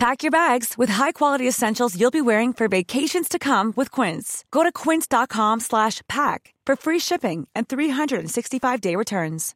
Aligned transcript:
Pack 0.00 0.22
your 0.22 0.30
bags 0.30 0.78
with 0.78 0.88
high-quality 0.88 1.46
essentials 1.46 1.94
you'll 1.94 2.10
be 2.10 2.22
wearing 2.22 2.54
for 2.54 2.68
vacations 2.68 3.28
to 3.28 3.38
come 3.38 3.74
with 3.76 3.90
Quince. 3.90 4.44
Go 4.50 4.62
to 4.62 4.72
quince.com 4.72 5.60
slash 5.60 6.00
pack 6.08 6.54
for 6.64 6.74
free 6.74 6.98
shipping 6.98 7.46
and 7.54 7.64
365-day 7.68 8.96
returns. 8.96 9.54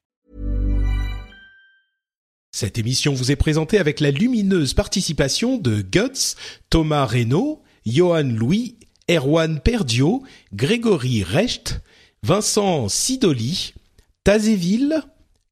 Cette 2.53 2.77
émission 2.77 3.15
vous 3.15 3.33
est 3.33 3.37
présentée 3.37 3.79
avec 3.79 4.01
la 4.01 4.11
lumineuse 4.11 4.75
participation 4.75 5.57
de 5.57 5.81
Guts, 5.81 6.37
Thomas 6.69 7.07
Reynaud, 7.07 7.63
Johan 7.87 8.25
Louis, 8.25 8.77
Erwan 9.11 9.61
Perdio, 9.61 10.25
Grégory 10.53 11.23
Recht, 11.23 11.81
Vincent 12.23 12.91
Sidoli, 12.91 13.73
Tazéville, 14.25 15.05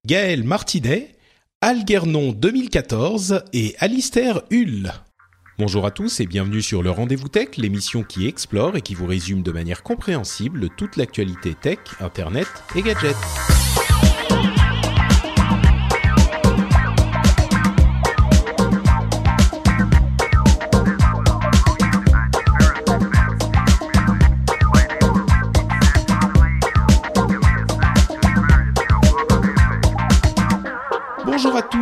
Gaël 0.05 0.45
Martinet, 0.45 1.17
Algernon 1.65 2.33
2014 2.33 3.45
et 3.53 3.77
Alistair 3.79 4.43
Hull. 4.51 4.91
Bonjour 5.61 5.87
à 5.87 5.93
tous 5.93 6.19
et 6.19 6.27
bienvenue 6.27 6.61
sur 6.61 6.83
le 6.83 6.91
Rendez-vous 6.91 7.29
Tech, 7.29 7.51
l'émission 7.57 8.03
qui 8.03 8.27
explore 8.27 8.77
et 8.77 8.83
qui 8.83 8.97
vous 8.97 9.07
résume 9.07 9.45
de 9.45 9.53
manière 9.53 9.85
compréhensible 9.85 10.71
toute 10.71 10.97
l'actualité 10.97 11.55
tech, 11.55 11.79
internet 12.01 12.49
et 12.75 12.83
gadgets. 12.83 13.15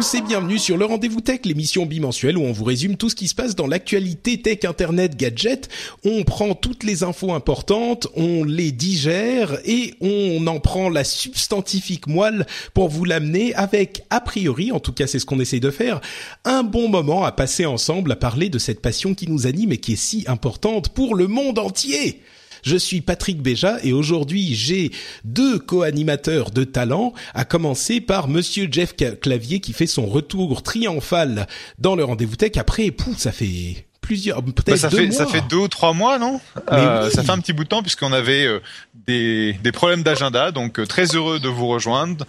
Tous 0.01 0.15
et 0.15 0.23
bienvenue 0.23 0.59
sur 0.59 0.79
le 0.79 0.87
Rendez-vous 0.87 1.21
Tech, 1.21 1.41
l'émission 1.45 1.85
bimensuelle 1.85 2.39
où 2.39 2.43
on 2.43 2.53
vous 2.53 2.65
résume 2.65 2.97
tout 2.97 3.11
ce 3.11 3.15
qui 3.15 3.29
se 3.29 3.35
passe 3.35 3.55
dans 3.55 3.67
l'actualité 3.67 4.41
tech, 4.41 4.65
internet, 4.65 5.15
gadget. 5.15 5.69
On 6.07 6.23
prend 6.23 6.55
toutes 6.55 6.85
les 6.85 7.03
infos 7.03 7.35
importantes, 7.35 8.07
on 8.17 8.43
les 8.43 8.73
digère 8.73 9.59
et 9.67 9.93
on 10.01 10.47
en 10.47 10.59
prend 10.59 10.89
la 10.89 11.05
substantifique 11.05 12.07
moelle 12.07 12.47
pour 12.73 12.89
vous 12.89 13.05
l'amener 13.05 13.55
avec, 13.57 14.03
a 14.09 14.23
priori, 14.23 14.73
en 14.73 14.81
tout 14.81 14.95
cas 14.95 15.07
c'est 15.07 15.19
ce 15.19 15.27
qu'on 15.27 15.39
essaye 15.39 15.61
de 15.61 15.71
faire, 15.71 16.01
un 16.47 16.63
bon 16.63 16.89
moment 16.89 17.27
à 17.27 17.33
passer 17.33 17.67
ensemble 17.67 18.13
à 18.13 18.17
parler 18.17 18.49
de 18.49 18.59
cette 18.59 18.81
passion 18.81 19.13
qui 19.13 19.29
nous 19.29 19.47
anime 19.47 19.73
et 19.73 19.79
qui 19.79 19.93
est 19.93 19.97
si 19.97 20.25
importante 20.29 20.95
pour 20.95 21.15
le 21.15 21.27
monde 21.27 21.59
entier. 21.59 22.23
Je 22.63 22.77
suis 22.77 23.01
Patrick 23.01 23.41
Béja 23.43 23.79
et 23.83 23.93
aujourd'hui 23.93 24.55
j'ai 24.55 24.91
deux 25.25 25.59
co-animateurs 25.59 26.51
de 26.51 26.65
talent, 26.65 27.13
à 27.35 27.45
commencer 27.45 28.01
par 28.01 28.29
Monsieur 28.29 28.69
Jeff 28.71 28.95
Clavier 29.21 29.61
qui 29.61 29.73
fait 29.73 29.87
son 29.87 30.07
retour 30.07 30.63
triomphal 30.63 31.47
dans 31.79 31.95
le 31.97 32.05
rendez-vous 32.05 32.37
tech. 32.37 32.53
Après, 32.57 32.91
pouf, 32.91 33.19
ça 33.19 33.33
fait 33.33 33.87
plusieurs, 34.01 34.43
peut-être 34.43 34.67
Bah, 34.71 34.77
ça 34.77 34.89
deux 34.89 34.97
fait 34.99 35.07
mois. 35.07 35.15
ça 35.17 35.27
fait 35.27 35.43
deux 35.49 35.57
ou 35.57 35.69
trois 35.69 35.93
mois, 35.93 36.19
non? 36.19 36.41
Euh, 36.73 37.07
oui. 37.07 37.15
Ça 37.15 37.23
fait 37.23 37.31
un 37.31 37.39
petit 37.39 37.53
bout 37.53 37.65
de 37.65 37.69
temps 37.69 37.83
puisqu'on 37.83 38.13
avait 38.13 38.45
euh, 38.45 38.61
des 39.07 39.53
des 39.63 39.73
problèmes 39.73 40.03
d'agenda, 40.03 40.51
donc 40.51 40.81
euh, 40.81 40.87
très 40.87 41.05
heureux 41.15 41.39
de 41.39 41.49
vous 41.49 41.69
rejoindre 41.69 42.27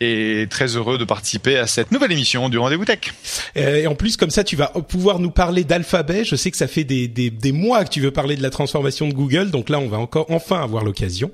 et 0.00 0.46
très 0.50 0.76
heureux 0.76 0.98
de 0.98 1.04
participer 1.04 1.56
à 1.56 1.66
cette 1.66 1.92
nouvelle 1.92 2.12
émission 2.12 2.48
du 2.48 2.58
Rendez-vous 2.58 2.84
Tech. 2.84 3.00
Euh, 3.56 3.76
et 3.76 3.86
en 3.86 3.94
plus, 3.94 4.16
comme 4.16 4.30
ça, 4.30 4.44
tu 4.44 4.56
vas 4.56 4.68
pouvoir 4.68 5.18
nous 5.18 5.30
parler 5.30 5.64
d'alphabet. 5.64 6.24
Je 6.24 6.36
sais 6.36 6.50
que 6.50 6.56
ça 6.56 6.66
fait 6.66 6.84
des, 6.84 7.08
des, 7.08 7.30
des 7.30 7.52
mois 7.52 7.84
que 7.84 7.90
tu 7.90 8.00
veux 8.00 8.10
parler 8.10 8.36
de 8.36 8.42
la 8.42 8.50
transformation 8.50 9.08
de 9.08 9.14
Google, 9.14 9.50
donc 9.50 9.68
là, 9.68 9.78
on 9.78 9.88
va 9.88 9.98
encore 9.98 10.26
enfin 10.30 10.62
avoir 10.62 10.84
l'occasion. 10.84 11.30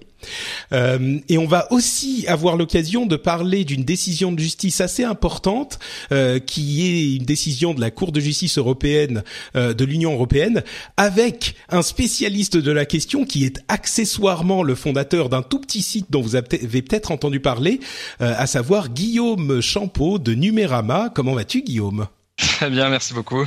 Euh, 0.73 1.19
et 1.29 1.39
on 1.39 1.47
va 1.47 1.73
aussi 1.73 2.25
avoir 2.29 2.57
l'occasion 2.57 3.07
de 3.07 3.17
parler 3.17 3.65
d'une 3.65 3.85
décision 3.85 4.33
de 4.33 4.39
justice 4.39 4.81
assez 4.81 5.05
importante, 5.05 5.79
euh, 6.13 6.39
qui 6.39 6.87
est 6.87 7.17
une 7.17 7.25
décision 7.25 7.75
de 7.75 7.81
la 7.81 7.91
Cour 7.91 8.13
de 8.13 8.21
justice 8.21 8.59
européenne 8.59 9.23
euh, 9.57 9.75
de 9.75 9.85
l'Union 9.85 10.13
européenne, 10.13 10.63
avec 10.97 11.55
un 11.69 11.83
spécialiste 11.83 12.57
de 12.57 12.73
la 12.73 12.85
question 12.85 13.25
qui 13.25 13.45
est 13.45 13.61
accessoirement 13.69 14.63
le 14.63 14.75
fondateur 14.75 15.29
d'un 15.29 15.43
tout 15.43 15.61
petit 15.61 15.83
site 15.83 16.07
dont 16.11 16.23
vous 16.23 16.37
avez 16.37 16.83
peut-être 16.83 17.11
entendu 17.11 17.41
parler, 17.41 17.81
à 18.21 18.47
savoir 18.47 18.89
Guillaume 18.89 19.61
Champeau 19.61 20.19
de 20.19 20.35
Numérama. 20.35 21.11
Comment 21.15 21.35
vas-tu, 21.35 21.63
Guillaume? 21.63 22.07
Très 22.37 22.71
bien, 22.71 22.89
merci 22.89 23.15
beaucoup. 23.15 23.47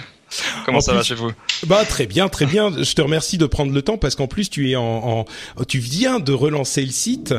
Comment 0.66 0.78
En 0.80 0.82
ça 0.82 0.92
plus- 0.92 0.98
va 1.00 1.04
chez 1.04 1.16
vous 1.16 1.32
Bah 1.68 1.84
très 1.86 2.06
bien, 2.06 2.30
très 2.30 2.46
bien. 2.46 2.72
Je 2.82 2.94
te 2.94 3.02
remercie 3.02 3.38
de 3.38 3.46
prendre 3.46 3.72
le 3.74 3.82
temps 3.82 3.98
parce 3.98 4.16
qu'en 4.16 4.28
plus 4.28 4.50
tu 4.50 4.70
es 4.72 4.76
en, 4.76 5.26
en- 5.58 5.64
tu 5.66 5.80
viens 5.80 6.20
de 6.20 6.34
relancer 6.34 6.84
le 6.86 6.92
site. 6.92 7.34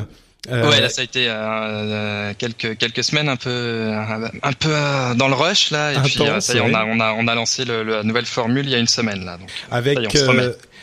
Euh, 0.51 0.69
Ouais, 0.69 0.79
là 0.81 0.91
ça 0.91 1.01
a 1.01 1.05
été 1.05 1.27
euh, 1.27 1.33
euh, 1.35 2.33
quelques 2.37 2.77
quelques 2.77 3.03
semaines 3.03 3.31
un 3.31 3.37
peu 3.37 3.49
euh, 3.49 4.29
un 4.43 4.53
peu 4.53 4.69
euh, 4.71 5.15
dans 5.15 5.29
le 5.29 5.35
rush 5.35 5.71
là 5.71 5.93
et 5.93 5.97
puis 6.05 6.23
Intense, 6.23 6.45
ça 6.45 6.53
y 6.55 6.59
est, 6.59 6.61
on 6.61 6.75
a 6.75 6.85
on 6.85 7.01
a 7.01 7.13
on 7.15 7.27
a 7.29 7.35
lancé 7.35 7.65
le, 7.65 7.83
le- 7.83 7.93
la 7.95 8.03
nouvelle 8.03 8.27
formule 8.27 8.67
il 8.67 8.71
y 8.71 8.75
a 8.75 8.79
une 8.79 8.87
semaine 8.87 9.25
là 9.25 9.39
donc. 9.39 9.49
avec 9.71 9.99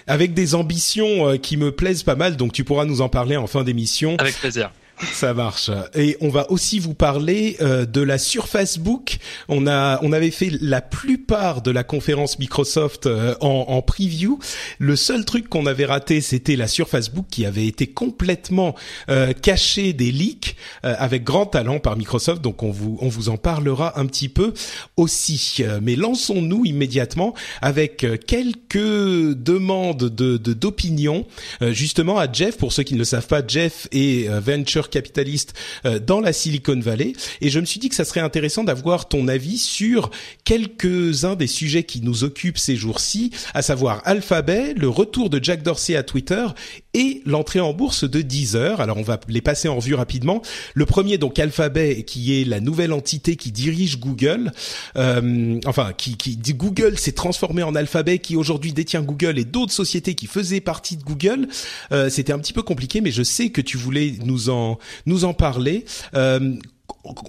avec 0.08 0.34
des 0.34 0.56
ambitions 0.56 1.38
qui 1.38 1.58
me 1.58 1.72
plaisent 1.72 2.02
pas 2.02 2.16
mal, 2.16 2.38
donc 2.38 2.54
tu 2.54 2.64
pourras 2.64 2.86
nous 2.86 3.02
en 3.02 3.08
parler 3.10 3.38
en 3.38 3.46
fin 3.46 3.64
d'émission. 3.64 4.16
Avec 4.18 4.36
plaisir. 4.40 4.72
Ça 5.14 5.34
marche. 5.34 5.70
Et 5.96 6.16
on 6.22 6.30
va 6.30 6.52
aussi 6.52 6.80
vous 6.80 6.94
parler 6.94 7.58
euh, 7.62 7.86
de 7.86 8.02
la 8.02 8.18
Surface 8.18 8.78
Book. 8.78 9.18
On 9.50 9.66
a, 9.68 10.00
on 10.04 10.12
avait 10.12 10.32
fait 10.32 10.52
la 10.62 10.82
plupart 10.82 11.62
de 11.62 11.72
la 11.72 11.84
conférence 11.84 12.38
Microsoft 12.40 13.06
euh, 13.08 13.36
en, 13.42 13.66
en 13.68 13.82
preview. 13.82 14.38
Le 14.80 14.96
seul 14.96 15.26
truc 15.26 15.50
qu'on 15.50 15.66
avait 15.66 15.86
raté, 15.86 16.22
c'était 16.22 16.56
la 16.56 16.68
Surface 16.68 17.10
Book 17.10 17.26
qui 17.32 17.46
avait 17.46 17.66
été 17.66 17.88
complètement 17.88 18.76
euh, 19.10 19.34
cachée 19.34 19.94
des 19.94 20.12
leaks 20.12 20.56
euh, 20.86 20.94
avec 20.98 21.24
grand 21.24 21.46
talent 21.48 21.80
par 21.80 21.98
Microsoft. 21.98 22.42
Donc 22.42 22.62
on 22.64 22.72
vous, 22.72 22.98
on 23.02 23.08
vous 23.10 23.30
en 23.30 23.38
parlera 23.38 24.00
un 24.00 24.06
petit 24.06 24.30
peu 24.30 24.54
aussi. 24.98 25.58
Euh, 25.62 25.80
Mais 25.82 25.96
lançons-nous 25.96 26.66
immédiatement 26.66 27.34
avec 27.62 28.04
euh, 28.04 28.18
quelques 28.18 28.78
demandes 28.78 30.10
de 30.10 30.38
de- 30.38 30.54
d'opinion 30.54 31.26
euh, 31.62 31.72
justement 31.72 32.20
à 32.20 32.32
Jeff. 32.32 32.58
Pour 32.58 32.72
ceux 32.72 32.84
qui 32.84 32.94
ne 32.94 33.00
le 33.00 33.06
savent 33.06 33.28
pas, 33.28 33.42
Jeff 33.46 33.88
est 33.92 34.28
venture 34.40 34.90
capitaliste 34.92 35.54
euh, 35.86 36.00
dans 36.00 36.20
la 36.20 36.34
Silicon 36.34 36.80
Valley 36.80 37.14
et 37.42 37.50
je 37.50 37.60
me 37.60 37.66
suis 37.66 37.80
dit 37.80 37.90
que 37.90 37.96
ça 37.96 38.06
serait 38.06 38.20
intéressant 38.20 38.64
d'avoir 38.64 39.08
ton 39.08 39.28
avis 39.28 39.58
sur 39.58 40.12
quelques-uns 40.44 41.36
des 41.36 41.48
sujets 41.48 41.84
qui 41.84 42.02
nous 42.02 42.24
occupent 42.24 42.58
ces 42.58 42.76
jours-ci, 42.76 43.32
à 43.54 43.62
savoir 43.62 44.02
Alphabet, 44.06 44.74
le 44.76 44.90
retour 44.90 45.30
de 45.30 45.44
Jack 45.44 45.64
Dorsey 45.64 45.96
à 45.96 46.04
Twitter 46.04 46.46
et 46.94 47.22
l'entrée 47.26 47.60
en 47.60 47.74
bourse 47.74 48.04
de 48.10 48.22
Deezer. 48.22 48.82
Alors 48.82 48.98
on 48.98 49.02
va 49.02 49.20
les 49.28 49.42
passer 49.42 49.68
en 49.68 49.78
revue 49.78 49.96
rapidement. 49.96 50.42
Le 50.74 50.86
premier 50.86 51.18
donc 51.18 51.40
Alphabet 51.40 52.04
qui 52.04 52.40
est 52.40 52.46
la 52.46 52.60
nouvelle 52.60 52.94
entité 52.94 53.36
qui 53.36 53.52
dirige 53.52 54.00
Google, 54.00 54.52
euh, 54.98 55.60
enfin 55.66 55.94
qui, 55.98 56.18
qui 56.18 56.36
dit 56.36 56.54
Google 56.54 56.98
s'est 56.98 57.14
transformé 57.14 57.64
en 57.64 57.76
Alphabet 57.76 58.20
qui 58.20 58.36
aujourd'hui 58.36 58.74
détient 58.74 59.02
Google 59.02 59.40
et 59.40 59.46
d'autres 59.46 59.74
sociétés 59.74 60.16
qui 60.16 60.28
faisaient 60.28 60.62
partie 60.62 60.98
de 60.98 61.04
Google. 61.04 61.48
Euh, 61.92 62.10
C'était 62.10 62.34
un 62.34 62.40
petit 62.40 62.54
peu 62.54 62.64
compliqué, 62.64 63.02
mais 63.02 63.12
je 63.12 63.24
sais 63.24 63.50
que 63.50 63.62
tu 63.62 63.78
voulais 63.78 64.14
nous 64.24 64.50
en 64.50 64.78
nous 65.06 65.26
en 65.26 65.34
parler. 65.34 65.86
Euh, 66.16 66.56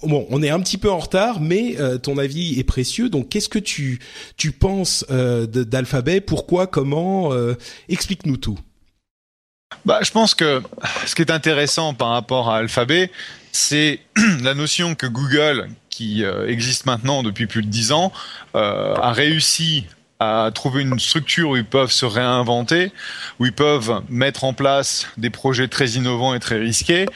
Bon, 0.02 0.26
on 0.28 0.42
est 0.42 0.50
un 0.50 0.60
petit 0.60 0.76
peu 0.76 0.90
en 0.90 0.98
retard, 0.98 1.40
mais 1.40 1.76
euh, 1.78 1.96
ton 1.96 2.18
avis 2.18 2.58
est 2.58 2.64
précieux. 2.64 3.08
Donc, 3.08 3.28
qu'est-ce 3.28 3.48
que 3.48 3.60
tu 3.60 4.00
tu 4.36 4.50
penses 4.50 5.06
euh, 5.10 5.46
d'Alphabet? 5.46 6.20
Pourquoi? 6.20 6.66
Comment? 6.66 7.30
Explique-nous 7.88 8.38
tout. 8.38 8.58
Bah, 9.86 10.00
je 10.02 10.10
pense 10.10 10.34
que 10.34 10.62
ce 11.06 11.14
qui 11.14 11.22
est 11.22 11.30
intéressant 11.30 11.94
par 11.94 12.08
rapport 12.08 12.50
à 12.50 12.58
Alphabet, 12.58 13.10
c'est 13.52 14.00
la 14.42 14.54
notion 14.54 14.97
que 14.97 15.06
Google, 15.06 15.68
qui 15.91 16.24
existe 16.24 16.84
maintenant 16.84 17.22
depuis 17.22 17.47
plus 17.47 17.62
de 17.62 17.68
dix 17.68 17.92
ans, 17.92 18.12
a 18.54 19.12
réussi 19.12 19.86
à 20.22 20.51
trouver 20.53 20.83
une 20.83 21.01
structure 21.01 21.51
où 21.51 21.57
ils 21.57 21.65
peuvent 21.65 21.91
se 21.91 22.07
réinventer, 22.07 22.92
où 23.41 23.47
ils 23.47 23.53
peuvent 23.53 24.03
mettre 24.09 24.45
en 24.45 24.53
place 24.53 25.09
des 25.16 25.30
projets 25.30 25.66
très 25.66 25.91
innovants 25.91 26.33
et 26.33 26.39
très 26.39 26.59
risqués, 26.59 27.07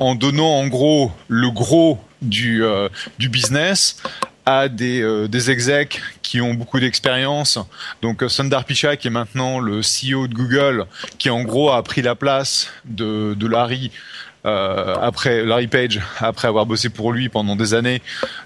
en 0.00 0.16
donnant 0.16 0.58
en 0.58 0.66
gros 0.66 1.12
le 1.28 1.50
gros 1.50 2.00
du, 2.22 2.64
euh, 2.64 2.88
du 3.18 3.28
business 3.28 4.02
à 4.46 4.68
des, 4.68 5.00
euh, 5.00 5.28
des 5.28 5.50
execs 5.52 6.00
qui 6.22 6.40
ont 6.40 6.54
beaucoup 6.54 6.80
d'expérience. 6.80 7.58
Donc 8.02 8.24
euh, 8.24 8.28
Sundar 8.28 8.64
Pichai, 8.64 8.96
qui 8.96 9.06
est 9.06 9.10
maintenant 9.10 9.60
le 9.60 9.80
CEO 9.80 10.26
de 10.26 10.34
Google, 10.34 10.86
qui 11.18 11.30
en 11.30 11.42
gros 11.42 11.70
a 11.70 11.80
pris 11.84 12.02
la 12.02 12.16
place 12.16 12.70
de, 12.84 13.34
de 13.34 13.46
Larry 13.46 13.92
après 14.46 15.44
Larry 15.44 15.66
Page, 15.66 16.00
après 16.18 16.48
avoir 16.48 16.66
bossé 16.66 16.88
pour 16.88 17.12
lui 17.12 17.28
pendant 17.28 17.56
des 17.56 17.74
années 17.74 18.02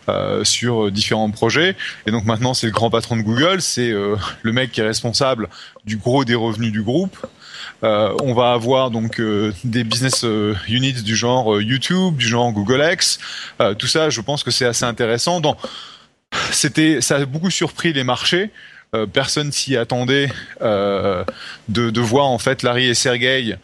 euh, 0.08 0.44
sur 0.44 0.86
euh, 0.86 0.90
différents 0.90 1.30
projets. 1.30 1.76
Et 2.06 2.10
donc 2.10 2.24
maintenant, 2.24 2.54
c'est 2.54 2.66
le 2.66 2.72
grand 2.72 2.90
patron 2.90 3.16
de 3.16 3.22
Google, 3.22 3.60
c'est 3.60 3.90
euh, 3.90 4.16
le 4.42 4.52
mec 4.52 4.72
qui 4.72 4.80
est 4.80 4.86
responsable 4.86 5.48
du 5.84 5.96
gros 5.96 6.24
des 6.24 6.34
revenus 6.34 6.72
du 6.72 6.82
groupe. 6.82 7.16
on 7.82 8.34
va 8.34 8.52
avoir 8.52 8.90
donc 8.90 9.20
des 9.64 9.84
business 9.84 10.24
units 10.68 11.02
du 11.02 11.16
genre 11.16 11.60
YouTube, 11.60 12.16
du 12.16 12.26
genre 12.26 12.52
Google 12.52 12.82
X. 12.92 13.18
tout 13.78 13.86
ça, 13.86 14.10
je 14.10 14.20
pense 14.20 14.42
que 14.44 14.50
c'est 14.50 14.66
assez 14.66 14.84
intéressant. 14.84 15.40
Dans 15.40 15.56
c'était, 16.52 17.00
ça 17.00 17.16
a 17.16 17.24
beaucoup 17.24 17.50
surpris 17.50 17.92
les 17.92 18.04
marchés. 18.04 18.50
Euh, 18.92 19.06
personne 19.06 19.52
s'y 19.52 19.76
attendait 19.76 20.28
euh, 20.62 21.24
de, 21.68 21.90
de, 21.90 22.00
voir 22.00 22.26
en 22.26 22.38
fait 22.38 22.64
Larry 22.64 22.88
et 22.88 22.94
Sergey 22.94 23.52
euh, 23.52 23.56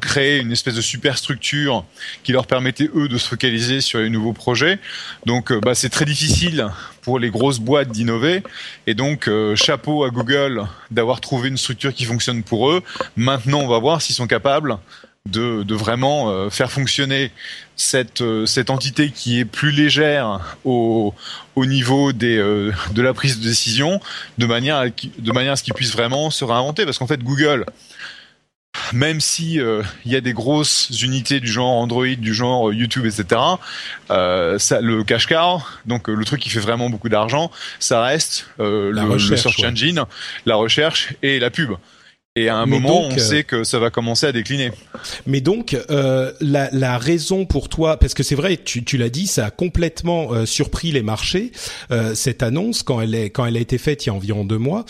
créer 0.00 0.40
une 0.40 0.52
espèce 0.52 0.74
de 0.74 0.80
superstructure 0.80 1.84
qui 2.22 2.32
leur 2.32 2.46
permettait 2.46 2.90
eux 2.94 3.08
de 3.08 3.18
se 3.18 3.28
focaliser 3.28 3.80
sur 3.80 3.98
les 3.98 4.10
nouveaux 4.10 4.32
projets. 4.32 4.78
Donc 5.26 5.52
bah, 5.60 5.74
c'est 5.74 5.90
très 5.90 6.04
difficile 6.04 6.68
pour 7.02 7.18
les 7.18 7.30
grosses 7.30 7.58
boîtes 7.58 7.90
d'innover 7.90 8.42
et 8.86 8.94
donc 8.94 9.28
chapeau 9.54 10.04
à 10.04 10.10
Google 10.10 10.64
d'avoir 10.90 11.20
trouvé 11.20 11.48
une 11.48 11.58
structure 11.58 11.92
qui 11.92 12.04
fonctionne 12.04 12.42
pour 12.42 12.70
eux. 12.70 12.82
Maintenant 13.16 13.60
on 13.60 13.68
va 13.68 13.78
voir 13.78 14.00
s'ils 14.00 14.14
sont 14.14 14.26
capables 14.26 14.78
de, 15.28 15.62
de 15.62 15.74
vraiment 15.74 16.30
euh, 16.30 16.50
faire 16.50 16.70
fonctionner 16.70 17.30
cette, 17.76 18.20
euh, 18.20 18.44
cette 18.44 18.68
entité 18.68 19.10
qui 19.10 19.40
est 19.40 19.46
plus 19.46 19.70
légère 19.70 20.58
au, 20.64 21.14
au 21.56 21.64
niveau 21.64 22.12
des, 22.12 22.36
euh, 22.36 22.72
de 22.92 23.02
la 23.02 23.14
prise 23.14 23.40
de 23.40 23.44
décision, 23.44 24.00
de 24.36 24.46
manière 24.46 24.76
à, 24.76 24.84
de 24.88 25.32
manière 25.32 25.52
à 25.52 25.56
ce 25.56 25.62
qu'ils 25.62 25.72
puissent 25.72 25.94
vraiment 25.94 26.30
se 26.30 26.44
réinventer. 26.44 26.84
Parce 26.84 26.98
qu'en 26.98 27.06
fait, 27.06 27.22
Google, 27.22 27.64
même 28.92 29.20
si 29.20 29.54
il 30.04 30.12
y 30.12 30.16
a 30.16 30.20
des 30.20 30.32
grosses 30.32 30.90
unités 31.02 31.40
du 31.40 31.48
genre 31.48 31.70
Android, 31.70 32.06
du 32.06 32.34
genre 32.34 32.72
YouTube, 32.72 33.06
etc., 33.06 33.40
euh, 34.10 34.58
ça, 34.58 34.80
le 34.80 35.04
cash 35.04 35.26
car, 35.26 35.80
donc 35.86 36.08
le 36.08 36.24
truc 36.24 36.40
qui 36.40 36.50
fait 36.50 36.60
vraiment 36.60 36.90
beaucoup 36.90 37.08
d'argent, 37.08 37.50
ça 37.78 38.02
reste 38.02 38.48
le, 38.58 38.90
le, 38.90 39.18
search 39.18 39.62
engine, 39.64 40.04
la 40.46 40.56
recherche 40.56 41.14
et 41.22 41.38
la 41.38 41.50
pub. 41.50 41.72
Et 42.36 42.48
à 42.48 42.56
un 42.56 42.66
moment, 42.66 43.02
on 43.02 43.12
euh, 43.12 43.18
sait 43.18 43.44
que 43.44 43.62
ça 43.62 43.78
va 43.78 43.90
commencer 43.90 44.26
à 44.26 44.32
décliner. 44.32 44.72
Mais 45.24 45.40
donc, 45.40 45.76
euh, 45.88 46.32
la, 46.40 46.68
la, 46.72 46.98
raison 46.98 47.46
pour 47.46 47.68
toi, 47.68 47.96
parce 47.96 48.12
que 48.12 48.24
c'est 48.24 48.34
vrai, 48.34 48.56
tu, 48.56 48.82
tu 48.82 48.96
l'as 48.96 49.08
dit, 49.08 49.28
ça 49.28 49.46
a 49.46 49.50
complètement 49.52 50.32
euh, 50.32 50.44
surpris 50.44 50.90
les 50.90 51.02
marchés 51.02 51.52
euh, 51.92 52.12
cette 52.16 52.42
annonce 52.42 52.82
quand 52.82 53.00
elle 53.00 53.14
est 53.14 53.30
quand 53.30 53.46
elle 53.46 53.56
a 53.56 53.60
été 53.60 53.78
faite 53.78 54.04
il 54.04 54.08
y 54.08 54.10
a 54.10 54.14
environ 54.14 54.44
deux 54.44 54.58
mois. 54.58 54.84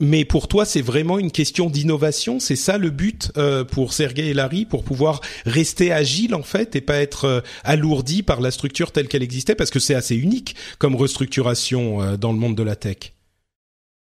Mais 0.00 0.24
pour 0.24 0.48
toi, 0.48 0.64
c'est 0.64 0.82
vraiment 0.82 1.18
une 1.18 1.30
question 1.30 1.70
d'innovation. 1.70 2.40
C'est 2.40 2.56
ça 2.56 2.78
le 2.78 2.90
but 2.90 3.32
pour 3.70 3.92
Sergey 3.92 4.26
et 4.26 4.34
Larry, 4.34 4.64
pour 4.64 4.84
pouvoir 4.84 5.20
rester 5.46 5.92
agile 5.92 6.34
en 6.34 6.42
fait 6.42 6.76
et 6.76 6.80
pas 6.80 6.96
être 6.96 7.42
alourdi 7.62 8.22
par 8.22 8.40
la 8.40 8.50
structure 8.50 8.92
telle 8.92 9.08
qu'elle 9.08 9.22
existait, 9.22 9.54
parce 9.54 9.70
que 9.70 9.78
c'est 9.78 9.94
assez 9.94 10.16
unique 10.16 10.56
comme 10.78 10.96
restructuration 10.96 12.16
dans 12.16 12.32
le 12.32 12.38
monde 12.38 12.56
de 12.56 12.62
la 12.62 12.76
tech. 12.76 13.12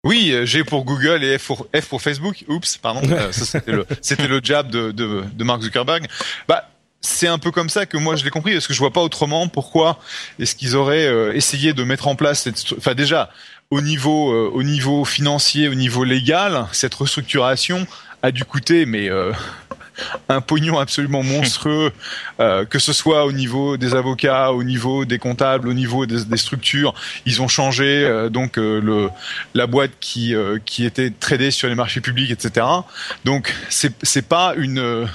Oui, 0.05 0.31
euh, 0.31 0.47
G 0.47 0.63
pour 0.63 0.85
Google 0.85 1.25
et 1.25 1.39
F 1.39 1.47
pour, 1.49 1.67
F 1.75 1.87
pour 1.87 2.01
Facebook. 2.01 2.45
Oups, 2.49 2.77
pardon. 2.79 3.03
Euh, 3.11 3.33
c'était 3.33 3.73
le, 3.73 3.85
le 4.29 4.41
jab 4.43 4.71
de, 4.71 4.93
de, 4.93 5.25
de 5.33 5.45
Mark 5.45 5.61
Zuckerberg. 5.61 6.07
Bah, 6.47 6.71
c'est 7.01 7.27
un 7.27 7.39
peu 7.39 7.51
comme 7.51 7.69
ça 7.69 7.85
que 7.85 7.97
moi 7.97 8.17
je 8.17 8.25
l'ai 8.25 8.31
compris, 8.31 8.53
parce 8.53 8.67
que 8.67 8.75
je 8.75 8.79
vois 8.79 8.93
pas 8.93 9.03
autrement 9.03 9.49
pourquoi 9.49 9.99
est-ce 10.39 10.55
qu'ils 10.55 10.77
auraient 10.77 11.07
euh, 11.07 11.35
essayé 11.35 11.73
de 11.73 11.83
mettre 11.83 12.09
en 12.09 12.15
place 12.17 12.43
cette, 12.43 12.75
enfin 12.77 12.95
déjà 12.95 13.31
au 13.71 13.81
niveau, 13.81 14.51
au 14.51 14.63
niveau 14.63 15.05
financier, 15.05 15.69
au 15.69 15.75
niveau 15.75 16.05
légal, 16.05 16.67
cette 16.73 16.95
restructuration 16.95 17.87
a 18.23 18.31
dû 18.31 18.45
coûter, 18.45 18.87
mais 18.87 19.11
un 20.29 20.41
pognon 20.41 20.79
absolument 20.79 21.23
monstrueux, 21.23 21.93
euh, 22.41 22.65
que 22.65 22.79
ce 22.79 22.93
soit 22.93 23.25
au 23.25 23.33
niveau 23.33 23.77
des 23.77 23.95
avocats, 23.95 24.53
au 24.53 24.63
niveau 24.63 25.05
des 25.05 25.19
comptables, 25.19 25.69
au 25.69 25.73
niveau 25.73 26.07
des, 26.07 26.37
structures. 26.37 26.95
Ils 27.27 27.43
ont 27.43 27.49
changé 27.49 28.05
euh, 28.05 28.29
donc 28.29 28.59
euh, 28.59 28.81
le 28.81 29.09
la 29.55 29.67
boîte 29.67 29.93
qui 30.01 30.35
qui 30.65 30.85
était 30.85 31.11
tradée 31.11 31.51
sur 31.51 31.69
les 31.69 31.75
marchés 31.75 32.01
publics, 32.01 32.31
etc. 32.31 32.67
Donc 33.25 33.55
c'est 33.69 34.29
pas 34.29 34.55
une 34.57 35.07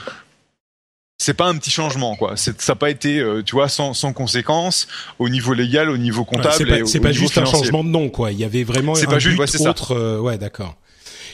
c'est 1.18 1.34
pas 1.34 1.46
un 1.48 1.56
petit 1.58 1.72
changement 1.72 2.16
quoi. 2.16 2.36
Ça 2.36 2.52
n'a 2.68 2.76
pas 2.76 2.90
été, 2.90 3.24
tu 3.46 3.56
vois, 3.56 3.70
sans, 3.70 3.94
sans 3.94 4.14
conséquence 4.14 4.88
au 5.20 5.30
niveau 5.30 5.54
légal, 5.54 5.90
au 5.90 5.98
niveau 5.98 6.26
comptable. 6.26 6.70
Ouais, 6.70 6.82
c'est 6.86 7.00
pas, 7.00 7.08
pas 7.08 7.12
juste 7.14 7.38
un 7.38 7.46
changement 7.46 7.84
de 7.84 7.90
nom 7.90 8.10
quoi. 8.10 8.32
Il 8.32 8.40
y 8.40 8.44
avait 8.44 8.64
vraiment 8.64 8.96
un 8.98 9.06
pas 9.06 9.20
juste, 9.20 9.40
ouais, 9.40 9.68
autre. 9.68 10.20
ouais, 10.20 10.38
d'accord. 10.38 10.76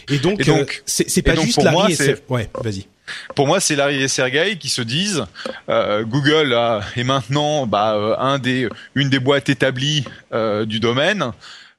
Et 0.09 0.17
donc, 0.17 0.43
donc 0.45 0.83
c'est 0.85 1.21
pas 1.21 1.35
juste 1.35 1.61
la 1.61 1.71
moi, 1.71 1.87
Ouais, 2.29 2.49
vas-y. 2.61 2.87
Pour 3.35 3.47
moi, 3.47 3.59
c'est 3.59 3.75
Larry 3.75 4.03
et 4.03 4.07
Sergey 4.07 4.57
qui 4.57 4.69
se 4.69 4.81
disent 4.81 5.25
euh, 5.69 6.03
Google 6.03 6.57
est 6.95 7.03
maintenant 7.03 7.65
bah, 7.65 7.95
euh, 7.95 8.15
un 8.19 8.39
des, 8.39 8.69
une 8.95 9.09
des 9.09 9.19
boîtes 9.19 9.49
établies 9.49 10.05
euh, 10.33 10.65
du 10.65 10.79
domaine. 10.79 11.31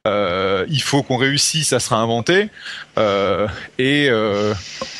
il 0.06 0.82
faut 0.82 1.02
qu'on 1.02 1.16
réussisse 1.16 1.72
à 1.72 1.80
se 1.80 1.90
réinventer 1.90 2.48
et 3.78 4.08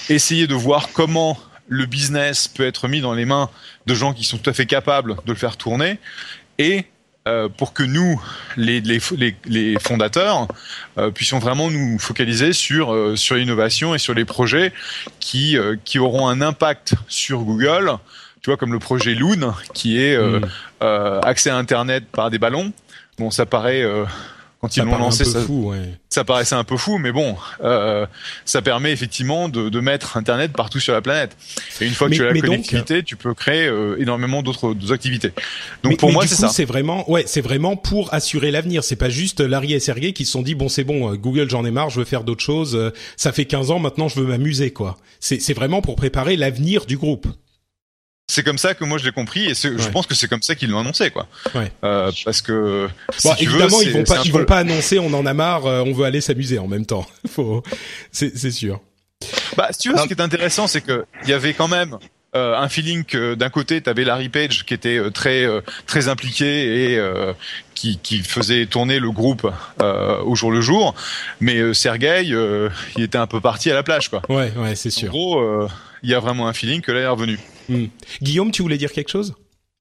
essayer 0.08 0.46
de 0.46 0.54
voir 0.54 0.90
comment 0.92 1.38
le 1.70 1.86
business 1.86 2.48
peut 2.48 2.66
être 2.66 2.88
mis 2.88 3.00
dans 3.00 3.14
les 3.14 3.24
mains 3.24 3.48
de 3.86 3.94
gens 3.94 4.12
qui 4.12 4.24
sont 4.24 4.36
tout 4.36 4.50
à 4.50 4.52
fait 4.52 4.66
capables 4.66 5.16
de 5.24 5.32
le 5.32 5.38
faire 5.38 5.56
tourner 5.56 5.98
et 6.58 6.84
euh, 7.28 7.48
pour 7.48 7.74
que 7.74 7.82
nous, 7.82 8.20
les, 8.56 8.80
les, 8.80 8.98
les, 9.44 9.78
fondateurs, 9.78 10.48
euh, 10.96 11.10
puissions 11.10 11.38
vraiment 11.38 11.70
nous 11.70 11.98
focaliser 11.98 12.54
sur 12.54 12.94
euh, 12.94 13.14
sur 13.14 13.36
l'innovation 13.36 13.94
et 13.94 13.98
sur 13.98 14.14
les 14.14 14.24
projets 14.24 14.72
qui 15.20 15.56
qui 15.84 15.98
auront 15.98 16.28
un 16.28 16.40
impact 16.40 16.94
sur 17.08 17.40
Google. 17.40 17.92
Tu 18.40 18.48
vois, 18.48 18.56
comme 18.56 18.72
le 18.72 18.78
projet 18.78 19.14
Loon, 19.14 19.54
qui 19.74 20.00
est 20.00 20.18
mm. 20.18 20.46
accès 21.22 21.50
à 21.50 21.56
Internet 21.56 22.04
par 22.10 22.30
des 22.30 22.38
ballons. 22.38 22.72
Bon, 23.18 23.30
ça 23.30 23.44
paraît 23.44 23.84
quand 24.60 24.76
ils 24.76 24.82
l'ont 24.82 24.98
lancé, 24.98 25.24
ça, 25.24 25.40
ça, 26.10 26.24
paraissait 26.24 26.54
un 26.54 26.64
peu 26.64 26.76
fou, 26.76 26.98
mais 26.98 27.12
bon, 27.12 27.34
euh, 27.64 28.06
ça 28.44 28.60
permet 28.60 28.92
effectivement 28.92 29.48
de, 29.48 29.70
de, 29.70 29.80
mettre 29.80 30.18
Internet 30.18 30.52
partout 30.52 30.80
sur 30.80 30.92
la 30.92 31.00
planète. 31.00 31.34
Et 31.80 31.86
une 31.86 31.94
fois 31.94 32.10
que 32.10 32.14
tu 32.14 32.26
as 32.26 32.30
la 32.30 32.40
connectivité, 32.40 33.02
tu 33.02 33.16
peux 33.16 33.32
créer 33.32 33.66
euh, 33.66 33.96
énormément 33.98 34.42
d'autres 34.42 34.92
activités. 34.92 35.32
Donc 35.82 35.96
pour 35.96 36.12
moi, 36.12 36.26
c'est 36.26 36.34
ça. 36.34 36.48
C'est 36.48 36.66
vraiment, 36.66 37.10
ouais, 37.10 37.24
c'est 37.26 37.40
vraiment 37.40 37.76
pour 37.76 38.12
assurer 38.12 38.50
l'avenir. 38.50 38.84
C'est 38.84 38.96
pas 38.96 39.08
juste 39.08 39.40
Larry 39.40 39.72
et 39.72 39.80
Sergey 39.80 40.12
qui 40.12 40.26
se 40.26 40.32
sont 40.32 40.42
dit 40.42 40.54
bon, 40.54 40.68
c'est 40.68 40.84
bon, 40.84 41.10
euh, 41.10 41.16
Google, 41.16 41.48
j'en 41.48 41.64
ai 41.64 41.70
marre, 41.70 41.88
je 41.88 41.98
veux 41.98 42.04
faire 42.04 42.22
d'autres 42.24 42.44
choses. 42.44 42.76
Euh, 42.76 42.92
ça 43.16 43.32
fait 43.32 43.46
15 43.46 43.70
ans, 43.70 43.78
maintenant, 43.78 44.08
je 44.08 44.20
veux 44.20 44.26
m'amuser, 44.26 44.72
quoi. 44.72 44.98
C'est 45.20 45.54
vraiment 45.54 45.80
pour 45.80 45.96
préparer 45.96 46.36
l'avenir 46.36 46.84
du 46.84 46.98
groupe 46.98 47.26
c'est 48.30 48.42
comme 48.42 48.58
ça 48.58 48.74
que 48.74 48.84
moi 48.84 48.98
je 48.98 49.04
l'ai 49.04 49.12
compris 49.12 49.46
et 49.46 49.54
je 49.54 49.88
pense 49.88 50.06
que 50.06 50.14
c'est 50.14 50.28
comme 50.28 50.42
ça 50.42 50.54
qu'ils 50.54 50.70
l'ont 50.70 50.80
annoncé 50.80 51.10
quoi. 51.10 51.26
Ouais. 51.54 51.70
Euh, 51.84 52.12
parce 52.24 52.42
que 52.42 52.88
bon, 53.24 53.34
évidemment 53.38 53.80
ils 53.80 53.92
vont 53.92 54.04
pas 54.04 54.22
ils 54.24 54.32
vont 54.32 54.44
pas 54.44 54.58
annoncer 54.58 54.98
on 54.98 55.12
en 55.12 55.26
a 55.26 55.34
marre 55.34 55.66
euh, 55.66 55.82
on 55.84 55.92
veut 55.92 56.04
aller 56.04 56.20
s'amuser 56.20 56.58
en 56.58 56.68
même 56.68 56.86
temps. 56.86 57.06
Faut 57.30 57.62
c'est 58.12 58.36
c'est 58.36 58.50
sûr. 58.50 58.80
Bah 59.56 59.68
si 59.72 59.78
tu 59.80 59.90
veux 59.90 59.96
ce 59.98 60.06
qui 60.06 60.14
est 60.14 60.20
intéressant 60.20 60.66
c'est 60.66 60.80
que 60.80 61.04
il 61.24 61.30
y 61.30 61.32
avait 61.32 61.54
quand 61.54 61.68
même 61.68 61.98
euh, 62.36 62.56
un 62.56 62.68
feeling 62.68 63.02
que 63.02 63.34
d'un 63.34 63.50
côté 63.50 63.80
tu 63.80 63.90
avais 63.90 64.04
Larry 64.04 64.28
Page 64.28 64.64
qui 64.64 64.72
était 64.72 64.98
euh, 64.98 65.10
très 65.10 65.44
euh, 65.44 65.62
très 65.88 66.06
impliqué 66.06 66.94
et 66.94 67.00
qui, 67.74 67.98
qui 67.98 68.18
faisait 68.22 68.66
tourner 68.66 69.00
le 69.00 69.10
groupe 69.10 69.50
au 69.80 70.34
jour 70.36 70.52
le 70.52 70.60
jour, 70.60 70.94
mais 71.40 71.74
Sergey 71.74 72.26
il 72.26 73.02
était 73.02 73.18
un 73.18 73.26
peu 73.26 73.40
parti 73.40 73.70
à 73.70 73.74
la 73.74 73.82
plage 73.82 74.10
quoi. 74.10 74.22
Ouais 74.28 74.52
ouais 74.56 74.76
c'est 74.76 74.90
sûr. 74.90 75.08
En 75.08 75.10
gros 75.10 75.68
il 76.02 76.10
y 76.10 76.14
a 76.14 76.20
vraiment 76.20 76.46
un 76.46 76.52
feeling 76.52 76.82
que 76.82 76.92
là 76.92 77.00
il 77.00 77.02
est 77.02 77.08
revenu. 77.08 77.38
Hmm. 77.70 77.86
Guillaume, 78.20 78.50
tu 78.50 78.62
voulais 78.62 78.78
dire 78.78 78.92
quelque 78.92 79.10
chose? 79.10 79.34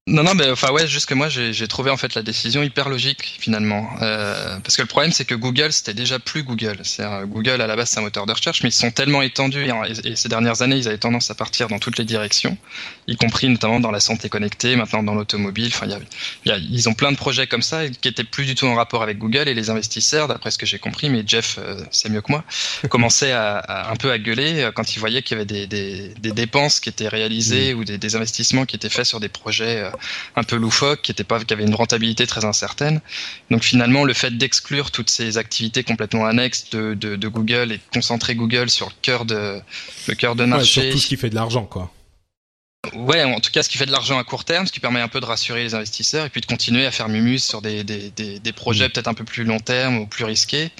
Non, 0.10 0.24
non, 0.24 0.34
mais 0.34 0.50
enfin 0.50 0.72
ouais, 0.72 0.88
juste 0.88 1.08
que 1.08 1.13
moi 1.13 1.30
j'ai 1.30 1.68
trouvé 1.68 1.92
en 1.92 1.98
fait 1.98 2.16
la 2.16 2.22
décision 2.22 2.63
hyper 2.63 2.89
logique 2.89 3.38
finalement, 3.39 3.89
euh, 4.01 4.58
parce 4.63 4.75
que 4.75 4.82
le 4.82 4.88
problème 4.88 5.12
c'est 5.12 5.25
que 5.25 5.36
Google 5.36 5.72
c'était 5.72 5.94
déjà 5.94 6.20
plus 6.20 6.44
Google. 6.44 6.80
C'est 6.84 7.04
Google 7.25 7.62
à 7.62 7.68
la 7.68 7.75
base 7.75 7.89
c'est 7.89 8.00
un 8.00 8.04
moteur 8.04 8.25
de 8.25 8.34
recherche, 8.34 8.63
mais 8.63 8.70
ils 8.70 8.74
sont 8.74 8.92
tellement 8.92 9.22
étendus 9.22 9.68
et, 10.04 10.16
ces 10.16 10.30
dernières 10.30 10.62
années 10.62 10.78
ils 10.78 10.88
avaient 10.88 10.98
tendance 10.98 11.30
à 11.32 11.36
partir 11.36 11.68
dans 11.68 11.80
toutes 11.80 11.98
les 11.98 12.06
directions, 12.06 12.58
y 13.08 13.16
compris 13.16 13.50
notamment 13.50 13.80
dans 13.80 13.92
la 13.92 14.00
santé 14.00 14.30
connectée, 14.30 14.75
maintenant 14.75 15.04
dans 15.04 15.13
l'automobile. 15.13 15.72
Enfin, 15.74 15.88
y 16.46 16.51
a, 16.51 16.58
ils 16.58 16.89
ont 16.89 16.94
plein 16.94 17.12
de 17.12 17.18
projets 17.18 17.48
comme 17.48 17.62
ça 17.62 17.88
qui 17.88 18.08
étaient 18.08 18.24
plus 18.24 18.46
du 18.46 18.56
tout 18.56 18.66
en 18.66 18.75
rapport 18.75 19.04
avec 19.04 19.18
Google 19.18 19.48
et 19.48 19.54
les 19.54 19.70
investisseurs, 19.70 20.28
d'après 20.28 20.51
ce 20.51 20.58
que 20.58 20.66
j'ai 20.66 20.80
compris, 20.80 21.10
mais 21.10 21.24
Jeff 21.25 21.58
euh, 21.60 21.82
c'est 21.92 22.10
mieux 22.10 22.22
que 22.22 22.32
moi, 22.32 22.44
commençaient 22.89 23.32
à, 23.32 23.89
un 23.92 23.96
peu 23.96 24.12
à 24.12 24.18
gueuler 24.18 24.63
euh, 24.63 24.72
quand 24.72 24.96
ils 24.96 25.00
voyaient 25.00 25.22
qu'il 25.22 25.38
y 25.38 25.39
avait 25.39 25.46
des, 25.46 25.68
des, 25.68 26.13
des, 26.20 26.32
dépenses 26.32 26.80
qui 26.80 26.89
étaient 26.89 27.08
réalisées 27.08 27.74
mmh. 27.74 27.78
ou 27.78 27.84
des, 27.84 27.98
des, 27.98 28.16
investissements 28.16 28.66
qui 28.66 28.75
étaient 28.75 28.89
faits 28.89 29.06
sur 29.06 29.20
des 29.20 29.30
projets 29.30 29.82
euh, 29.82 29.92
un 30.36 30.44
peu 30.44 30.56
loufoque, 30.56 31.01
qui 31.01 31.12
était 31.12 31.24
pas, 31.24 31.39
qui 31.44 31.53
avait 31.53 31.65
une 31.65 31.75
rentabilité 31.75 32.27
très 32.27 32.46
incertaine. 32.46 33.01
Donc 33.51 33.63
finalement, 33.63 34.03
le 34.03 34.13
fait 34.13 34.38
d'exclure 34.38 34.91
toutes 34.91 35.10
ces 35.10 35.38
activités 35.38 35.84
complètement 35.84 36.25
annexes 36.25 36.70
de, 36.72 36.94
de, 36.94 37.27
Google 37.27 37.72
et 37.72 37.77
de 37.77 37.84
concentrer 37.94 38.36
Google 38.36 38.70
sur 38.70 38.88
le 38.88 38.96
cœur 39.01 39.25
de 39.25 39.60
le 40.08 40.15
cœur 40.15 40.36
de 40.36 40.46
marché, 40.46 40.82
sur 40.82 40.91
tout 40.91 40.98
ce 40.98 41.08
qui 41.08 41.18
fait 41.18 41.29
de 41.29 41.36
l'argent, 41.36 41.65
quoi. 41.65 41.91
Ouais, 42.96 43.24
en 43.26 43.42
tout 43.42 43.52
cas, 43.52 43.62
ce 43.62 43.68
qui 43.68 43.78
fait 43.78 43.86
de 43.86 43.92
l'argent 43.92 44.18
à 44.18 44.24
court 44.24 44.46
terme, 44.46 44.66
ce 44.66 44.72
qui 44.72 44.80
permet 44.80 45.02
un 45.02 45.10
peu 45.10 45.20
de 45.20 45.26
rassurer 45.26 45.64
les 45.64 45.76
investisseurs 45.76 46.26
et 46.26 46.30
puis 46.30 46.40
de 46.40 46.46
continuer 46.46 46.86
à 46.86 46.92
faire 46.92 47.10
mumus 47.10 47.44
sur 47.44 47.62
des, 47.62 47.84
des, 47.84 48.10
des, 48.10 48.40
des 48.40 48.54
projets 48.54 48.88
mm. 48.88 48.92
peut-être 48.92 49.08
un 49.10 49.14
peu 49.14 49.26
plus 49.26 49.44
long 49.44 49.60
terme 49.60 49.98
ou 49.98 50.08
plus 50.08 50.24
risqués 50.24 50.72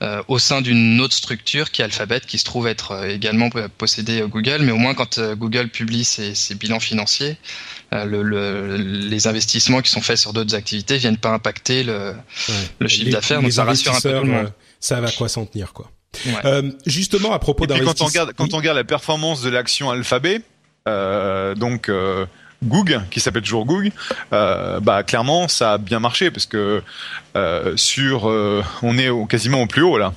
euh, 0.00 0.22
au 0.28 0.38
sein 0.38 0.60
d'une 0.60 1.00
autre 1.00 1.14
structure 1.14 1.72
qui 1.72 1.82
est 1.82 1.84
Alphabet, 1.84 2.20
qui 2.20 2.38
se 2.38 2.44
trouve 2.44 2.68
être 2.68 2.92
euh, 2.92 3.08
également 3.08 3.50
possédée 3.76 4.22
Google, 4.28 4.58
mais 4.62 4.70
au 4.70 4.76
moins 4.76 4.94
quand 4.94 5.18
euh, 5.18 5.34
Google 5.34 5.68
publie 5.68 6.04
ses, 6.04 6.36
ses 6.36 6.54
bilans 6.54 6.78
financiers, 6.78 7.36
euh, 7.92 8.04
le, 8.04 8.76
les 8.76 9.26
investissements 9.26 9.82
qui 9.82 9.90
sont 9.90 10.00
faits 10.00 10.18
sur 10.18 10.32
d'autres 10.32 10.54
activités 10.54 10.96
viennent 10.96 11.18
pas 11.18 11.30
impacter 11.30 11.82
le, 11.82 12.14
le 12.78 12.88
chiffre 12.88 13.10
d'affaires, 13.10 13.42
donc 13.42 13.52
ça 13.52 13.64
rassure 13.64 13.96
un 13.96 14.00
peu 14.00 14.12
tout 14.16 14.24
le 14.24 14.30
monde. 14.30 14.52
Ça 14.78 15.00
va 15.00 15.10
quoi 15.10 15.28
s'en 15.28 15.44
tenir, 15.44 15.72
quoi. 15.72 15.90
justement, 16.86 17.32
à 17.32 17.40
propos 17.40 17.66
d'investissement, 17.66 17.94
quand 17.94 18.04
on 18.04 18.06
regarde 18.06 18.32
quand 18.36 18.54
on 18.54 18.58
regarde 18.58 18.76
la 18.76 18.84
performance 18.84 19.42
de 19.42 19.50
l'action 19.50 19.90
Alphabet, 19.90 20.40
donc 21.56 21.90
Goog, 22.64 23.00
qui 23.10 23.20
s'appelle 23.20 23.42
toujours 23.42 23.64
Goog, 23.64 23.92
euh, 24.32 24.80
bah 24.80 25.02
clairement 25.02 25.48
ça 25.48 25.74
a 25.74 25.78
bien 25.78 26.00
marché 26.00 26.30
parce 26.30 26.46
que 26.46 26.82
euh, 27.36 27.76
sur, 27.76 28.28
euh, 28.28 28.64
on 28.82 28.98
est 28.98 29.10
quasiment 29.28 29.62
au 29.62 29.66
plus 29.66 29.82
haut 29.82 29.98
là. 29.98 30.12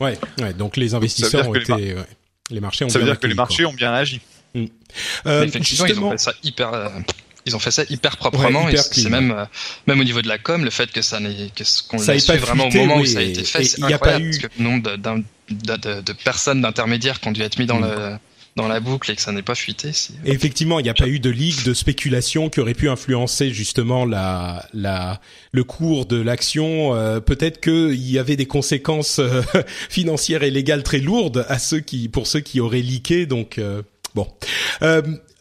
Ouais, 0.00 0.18
ouais 0.40 0.54
donc 0.54 0.76
les 0.76 0.94
investisseurs 0.94 1.48
ont 1.48 1.54
été, 1.54 1.96
les, 2.50 2.60
marchés 2.60 2.84
ont. 2.84 2.88
Ça 2.88 2.98
veut 2.98 3.04
dire 3.04 3.20
que 3.20 3.26
les 3.26 3.34
marchés 3.34 3.66
ont 3.66 3.72
bien 3.72 3.92
agi. 3.92 4.20
Mm. 4.54 4.66
effectivement, 5.26 5.86
ils 5.86 6.00
ont 6.00 6.10
fait 6.12 6.18
ça 6.18 6.32
hyper. 6.42 6.90
Ils 7.46 7.54
ont 7.54 7.58
fait 7.58 7.70
ça 7.70 7.82
hyper 7.90 8.16
proprement 8.16 8.70
et 8.70 8.76
c'est 8.78 9.10
même 9.10 9.46
même 9.86 10.00
au 10.00 10.04
niveau 10.04 10.22
de 10.22 10.28
la 10.28 10.38
com 10.38 10.64
le 10.64 10.70
fait 10.70 10.90
que 10.90 11.02
ça 11.02 11.20
n'est 11.20 11.50
que 11.54 11.64
qu'on 11.88 11.98
l'a 11.98 12.18
su 12.18 12.32
vraiment 12.38 12.68
au 12.68 12.72
moment 12.72 12.96
où 12.96 13.04
ça 13.04 13.18
a 13.18 13.22
été 13.22 13.44
fait 13.44 13.64
c'est 13.64 13.82
incroyable 13.82 14.24
parce 14.24 14.38
que 14.38 14.46
le 14.56 14.64
nombre 14.64 14.96
de, 14.96 16.00
de, 16.00 16.12
personnes 16.14 16.62
d'intermédiaires 16.62 17.20
qui 17.20 17.28
ont 17.28 17.32
dû 17.32 17.42
être 17.42 17.58
mis 17.58 17.66
dans 17.66 17.80
mm. 17.80 17.84
le 17.84 18.16
dans 18.56 18.68
la 18.68 18.80
boucle 18.80 19.10
et 19.10 19.16
que 19.16 19.22
ça 19.22 19.32
n'est 19.32 19.42
pas 19.42 19.54
fuité. 19.54 19.90
effectivement, 20.24 20.78
il 20.78 20.84
n'y 20.84 20.88
a 20.88 20.94
pas 20.94 21.08
eu 21.08 21.18
de 21.18 21.30
ligue 21.30 21.64
de 21.64 21.74
spéculation 21.74 22.50
qui 22.50 22.60
aurait 22.60 22.74
pu 22.74 22.88
influencer 22.88 23.50
justement 23.50 24.04
la, 24.04 24.66
la, 24.72 25.20
le 25.52 25.64
cours 25.64 26.06
de 26.06 26.20
l'action. 26.20 26.94
Euh, 26.94 27.20
peut-être 27.20 27.60
qu'il 27.60 28.10
y 28.10 28.18
avait 28.18 28.36
des 28.36 28.46
conséquences 28.46 29.18
euh, 29.18 29.42
financières 29.90 30.44
et 30.44 30.50
légales 30.50 30.84
très 30.84 31.00
lourdes 31.00 31.44
à 31.48 31.58
ceux 31.58 31.80
qui, 31.80 32.08
pour 32.08 32.26
ceux 32.26 32.40
qui 32.40 32.60
auraient 32.60 32.82
leaké. 32.82 33.26
Donc 33.26 33.58
euh, 33.58 33.82
bon 34.14 34.28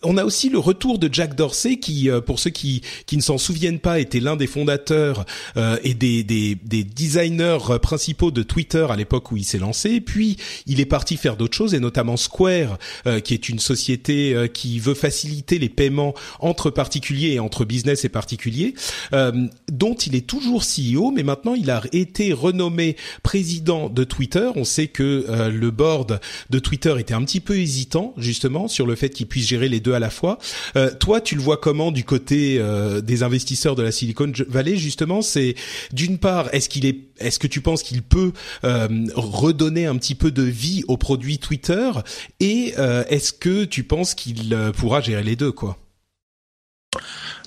on 0.03 0.17
a 0.17 0.23
aussi 0.23 0.49
le 0.49 0.59
retour 0.59 0.99
de 0.99 1.09
Jack 1.11 1.35
Dorsey 1.35 1.77
qui, 1.77 2.09
euh, 2.09 2.21
pour 2.21 2.39
ceux 2.39 2.49
qui, 2.49 2.81
qui 3.05 3.17
ne 3.17 3.21
s'en 3.21 3.37
souviennent 3.37 3.79
pas, 3.79 3.99
était 3.99 4.19
l'un 4.19 4.35
des 4.35 4.47
fondateurs 4.47 5.25
euh, 5.57 5.77
et 5.83 5.93
des, 5.93 6.23
des, 6.23 6.55
des, 6.55 6.83
designers 6.83 7.79
principaux 7.81 8.31
de 8.31 8.43
Twitter 8.43 8.85
à 8.89 8.95
l'époque 8.95 9.31
où 9.31 9.37
il 9.37 9.43
s'est 9.45 9.57
lancé. 9.57 10.01
Puis 10.01 10.37
il 10.67 10.79
est 10.79 10.85
parti 10.85 11.17
faire 11.17 11.37
d'autres 11.37 11.55
choses 11.55 11.73
et 11.73 11.79
notamment 11.79 12.17
Square, 12.17 12.77
euh, 13.07 13.19
qui 13.19 13.33
est 13.33 13.49
une 13.49 13.59
société 13.59 14.49
qui 14.53 14.79
veut 14.79 14.93
faciliter 14.93 15.59
les 15.59 15.69
paiements 15.69 16.13
entre 16.39 16.69
particuliers 16.69 17.33
et 17.33 17.39
entre 17.39 17.65
business 17.65 18.05
et 18.05 18.09
particuliers, 18.09 18.73
dont 19.11 19.93
il 19.95 20.15
est 20.15 20.27
toujours 20.27 20.63
CEO, 20.63 21.11
mais 21.11 21.23
maintenant 21.23 21.55
il 21.55 21.69
a 21.69 21.81
été 21.91 22.33
renommé 22.33 22.95
président 23.21 23.89
de 23.89 24.03
Twitter. 24.03 24.49
On 24.55 24.63
sait 24.63 24.87
que 24.87 25.25
le 25.49 25.71
board 25.71 26.19
de 26.49 26.59
Twitter 26.59 26.95
était 26.99 27.13
un 27.13 27.23
petit 27.23 27.39
peu 27.39 27.57
hésitant 27.57 28.13
justement 28.17 28.67
sur 28.67 28.85
le 28.85 28.95
fait 28.95 29.09
qu'il 29.09 29.27
puisse 29.27 29.47
gérer 29.47 29.69
les 29.69 29.79
deux 29.79 29.92
à 29.93 29.99
la 29.99 30.09
fois. 30.09 30.37
Euh, 30.75 30.91
toi, 30.93 31.21
tu 31.21 31.35
le 31.35 31.41
vois 31.41 31.57
comment 31.57 31.91
du 31.91 32.03
côté 32.03 32.57
euh, 32.59 33.01
des 33.01 33.23
investisseurs 33.23 33.75
de 33.75 33.83
la 33.83 33.91
Silicon 33.91 34.31
Valley 34.47 34.77
justement 34.77 35.21
C'est 35.21 35.55
d'une 35.91 36.17
part, 36.17 36.49
est-ce 36.53 36.69
qu'il 36.69 36.85
est, 36.85 36.97
est-ce 37.19 37.39
que 37.39 37.47
tu 37.47 37.61
penses 37.61 37.83
qu'il 37.83 38.01
peut 38.01 38.33
euh, 38.63 38.87
redonner 39.15 39.85
un 39.85 39.97
petit 39.97 40.15
peu 40.15 40.31
de 40.31 40.43
vie 40.43 40.83
au 40.87 40.97
produit 40.97 41.39
Twitter 41.39 41.91
Et 42.39 42.73
est-ce 43.09 43.33
que 43.33 43.65
tu 43.65 43.83
penses 43.83 44.13
qu'il 44.13 44.57
pourra 44.77 45.01
gérer 45.01 45.23
les 45.23 45.35
deux, 45.35 45.51
quoi? 45.51 45.77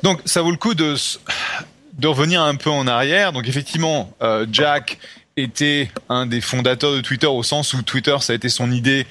Donc, 0.03 0.21
ça 0.25 0.43
vaut 0.43 0.51
le 0.51 0.57
coup 0.57 0.75
de 0.75 0.95
de 1.99 2.09
revenir 2.09 2.43
un 2.43 2.57
peu 2.57 2.71
en 2.71 2.87
arrière. 2.87 3.33
Donc 3.33 3.49
effectivement, 3.49 4.13
Jack 4.53 4.99
était 5.37 5.91
un 6.09 6.27
des 6.27 6.41
fondateurs 6.41 6.93
de 6.93 7.01
Twitter 7.01 7.27
au 7.27 7.43
sens 7.43 7.73
où 7.73 7.83
Twitter 7.83 8.17
ça 8.21 8.33
a 8.33 8.37
été 8.37 8.49
son 8.49 8.71
idée 8.71 9.07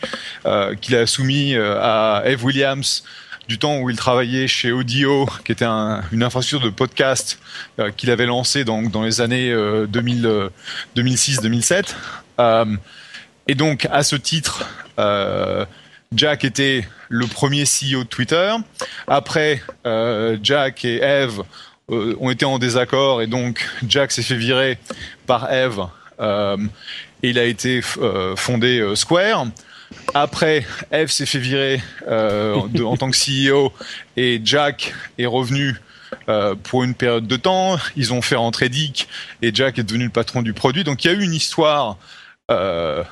qu'il 0.81 0.95
a 0.95 1.07
soumis 1.07 1.55
à 1.55 2.23
Eve 2.25 2.43
Williams 2.43 3.03
du 3.47 3.59
temps 3.59 3.79
où 3.79 3.89
il 3.89 3.95
travaillait 3.95 4.47
chez 4.47 4.71
Audio, 4.71 5.27
qui 5.45 5.51
était 5.51 5.65
une 5.65 6.23
infrastructure 6.23 6.65
de 6.65 6.73
podcast 6.73 7.39
euh, 7.79 7.91
qu'il 7.91 8.09
avait 8.09 8.25
lancé 8.25 8.63
dans, 8.63 8.81
dans 8.81 9.03
les 9.03 9.21
années 9.21 9.53
2006-2007. 9.53 11.93
Euh, 12.39 12.41
euh, 12.65 12.65
et 13.47 13.55
donc, 13.55 13.87
à 13.91 14.03
ce 14.03 14.15
titre, 14.15 14.67
Jack 16.13 16.43
était 16.43 16.87
le 17.09 17.27
premier 17.27 17.63
CEO 17.63 18.03
de 18.03 18.07
Twitter. 18.07 18.55
Après, 19.07 19.61
Jack 20.41 20.83
et 20.83 21.03
Eve 21.03 21.43
ont 21.87 22.31
été 22.31 22.45
en 22.45 22.57
désaccord 22.57 23.21
et 23.21 23.27
donc 23.27 23.69
Jack 23.87 24.11
s'est 24.11 24.23
fait 24.23 24.35
virer 24.35 24.79
par 25.27 25.53
Eve 25.53 25.85
et 26.19 27.29
il 27.29 27.37
a 27.37 27.43
été 27.43 27.81
fondé 28.35 28.93
Square. 28.95 29.45
Après, 30.13 30.65
Eve 30.91 31.11
s'est 31.11 31.25
fait 31.25 31.39
virer 31.39 31.81
euh, 32.07 32.55
en 32.55 32.97
tant 32.97 33.11
que 33.11 33.17
CEO 33.17 33.73
et 34.15 34.39
Jack 34.43 34.93
est 35.17 35.25
revenu 35.25 35.75
euh, 36.29 36.55
pour 36.55 36.83
une 36.83 36.93
période 36.93 37.27
de 37.27 37.35
temps. 37.35 37.77
Ils 37.95 38.13
ont 38.13 38.21
fait 38.21 38.35
rentrer 38.35 38.69
Dick 38.69 39.07
et 39.41 39.53
Jack 39.53 39.77
est 39.79 39.83
devenu 39.83 40.05
le 40.05 40.11
patron 40.11 40.41
du 40.41 40.53
produit. 40.53 40.83
Donc 40.83 41.03
il 41.03 41.11
y 41.11 41.13
a 41.13 41.17
eu 41.17 41.23
une 41.23 41.33
histoire 41.33 41.97
euh, 42.51 43.03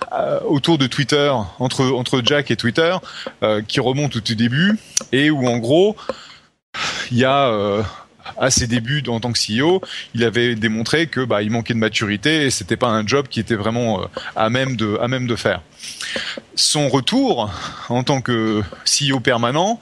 autour 0.47 0.77
de 0.77 0.87
Twitter 0.87 1.31
entre 1.59 1.85
entre 1.85 2.21
Jack 2.23 2.51
et 2.51 2.55
Twitter 2.55 2.95
qui 3.67 3.79
remonte 3.79 4.15
au 4.15 4.19
tout 4.19 4.35
début 4.35 4.77
et 5.11 5.31
où 5.31 5.47
en 5.47 5.57
gros 5.57 5.97
il 7.11 7.17
y 7.17 7.25
a 7.25 7.83
à 8.37 8.49
ses 8.49 8.67
débuts 8.67 9.03
en 9.07 9.19
tant 9.19 9.31
que 9.31 9.39
CEO, 9.39 9.81
il 10.13 10.23
avait 10.23 10.55
démontré 10.55 11.07
que 11.07 11.21
bah, 11.21 11.41
manquait 11.49 11.73
de 11.73 11.79
maturité 11.79 12.45
et 12.45 12.49
c'était 12.49 12.77
pas 12.77 12.87
un 12.87 13.05
job 13.05 13.27
qui 13.29 13.39
était 13.39 13.55
vraiment 13.55 14.01
euh, 14.01 14.05
à 14.35 14.49
même 14.49 14.75
de 14.75 14.97
à 15.01 15.07
même 15.07 15.27
de 15.27 15.35
faire. 15.35 15.61
Son 16.55 16.89
retour 16.89 17.51
en 17.89 18.03
tant 18.03 18.21
que 18.21 18.61
CEO 18.85 19.19
permanent 19.19 19.79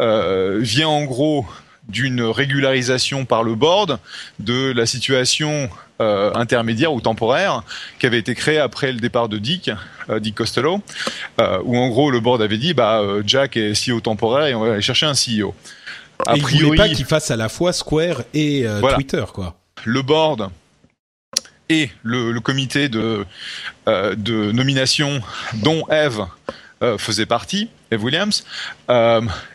euh, 0.00 0.58
vient 0.60 0.88
en 0.88 1.04
gros 1.04 1.46
d'une 1.88 2.22
régularisation 2.22 3.26
par 3.26 3.42
le 3.42 3.54
board 3.54 3.98
de 4.38 4.72
la 4.72 4.86
situation 4.86 5.68
euh, 6.00 6.32
intermédiaire 6.34 6.94
ou 6.94 7.00
temporaire 7.00 7.62
qui 7.98 8.06
avait 8.06 8.18
été 8.18 8.34
créée 8.34 8.58
après 8.58 8.90
le 8.90 8.98
départ 8.98 9.28
de 9.28 9.36
Dick, 9.36 9.70
Dick 10.20 10.34
Costello, 10.34 10.80
où 11.38 11.76
en 11.76 11.88
gros 11.88 12.10
le 12.10 12.20
board 12.20 12.40
avait 12.40 12.56
dit 12.56 12.72
bah 12.72 13.02
Jack 13.26 13.58
est 13.58 13.72
CEO 13.72 14.00
temporaire 14.00 14.46
et 14.46 14.54
on 14.54 14.60
va 14.60 14.72
aller 14.72 14.82
chercher 14.82 15.06
un 15.06 15.12
CEO. 15.12 15.54
A 16.26 16.36
priori, 16.36 16.54
il 16.54 16.64
voulait 16.64 16.76
pas 16.76 16.88
qu'il 16.88 17.04
fasse 17.04 17.30
à 17.30 17.36
la 17.36 17.48
fois 17.48 17.72
Square 17.72 18.22
et 18.32 18.66
euh, 18.66 18.80
Twitter, 18.94 19.24
quoi. 19.32 19.56
Le 19.84 20.02
board 20.02 20.50
et 21.68 21.90
le, 22.02 22.38
comité 22.40 22.88
de, 22.88 23.24
euh, 23.88 24.14
de 24.14 24.52
nomination 24.52 25.20
dont 25.54 25.86
Eve 25.90 26.26
euh, 26.82 26.98
faisait 26.98 27.26
partie, 27.26 27.68
Eve 27.90 28.04
Williams, 28.04 28.44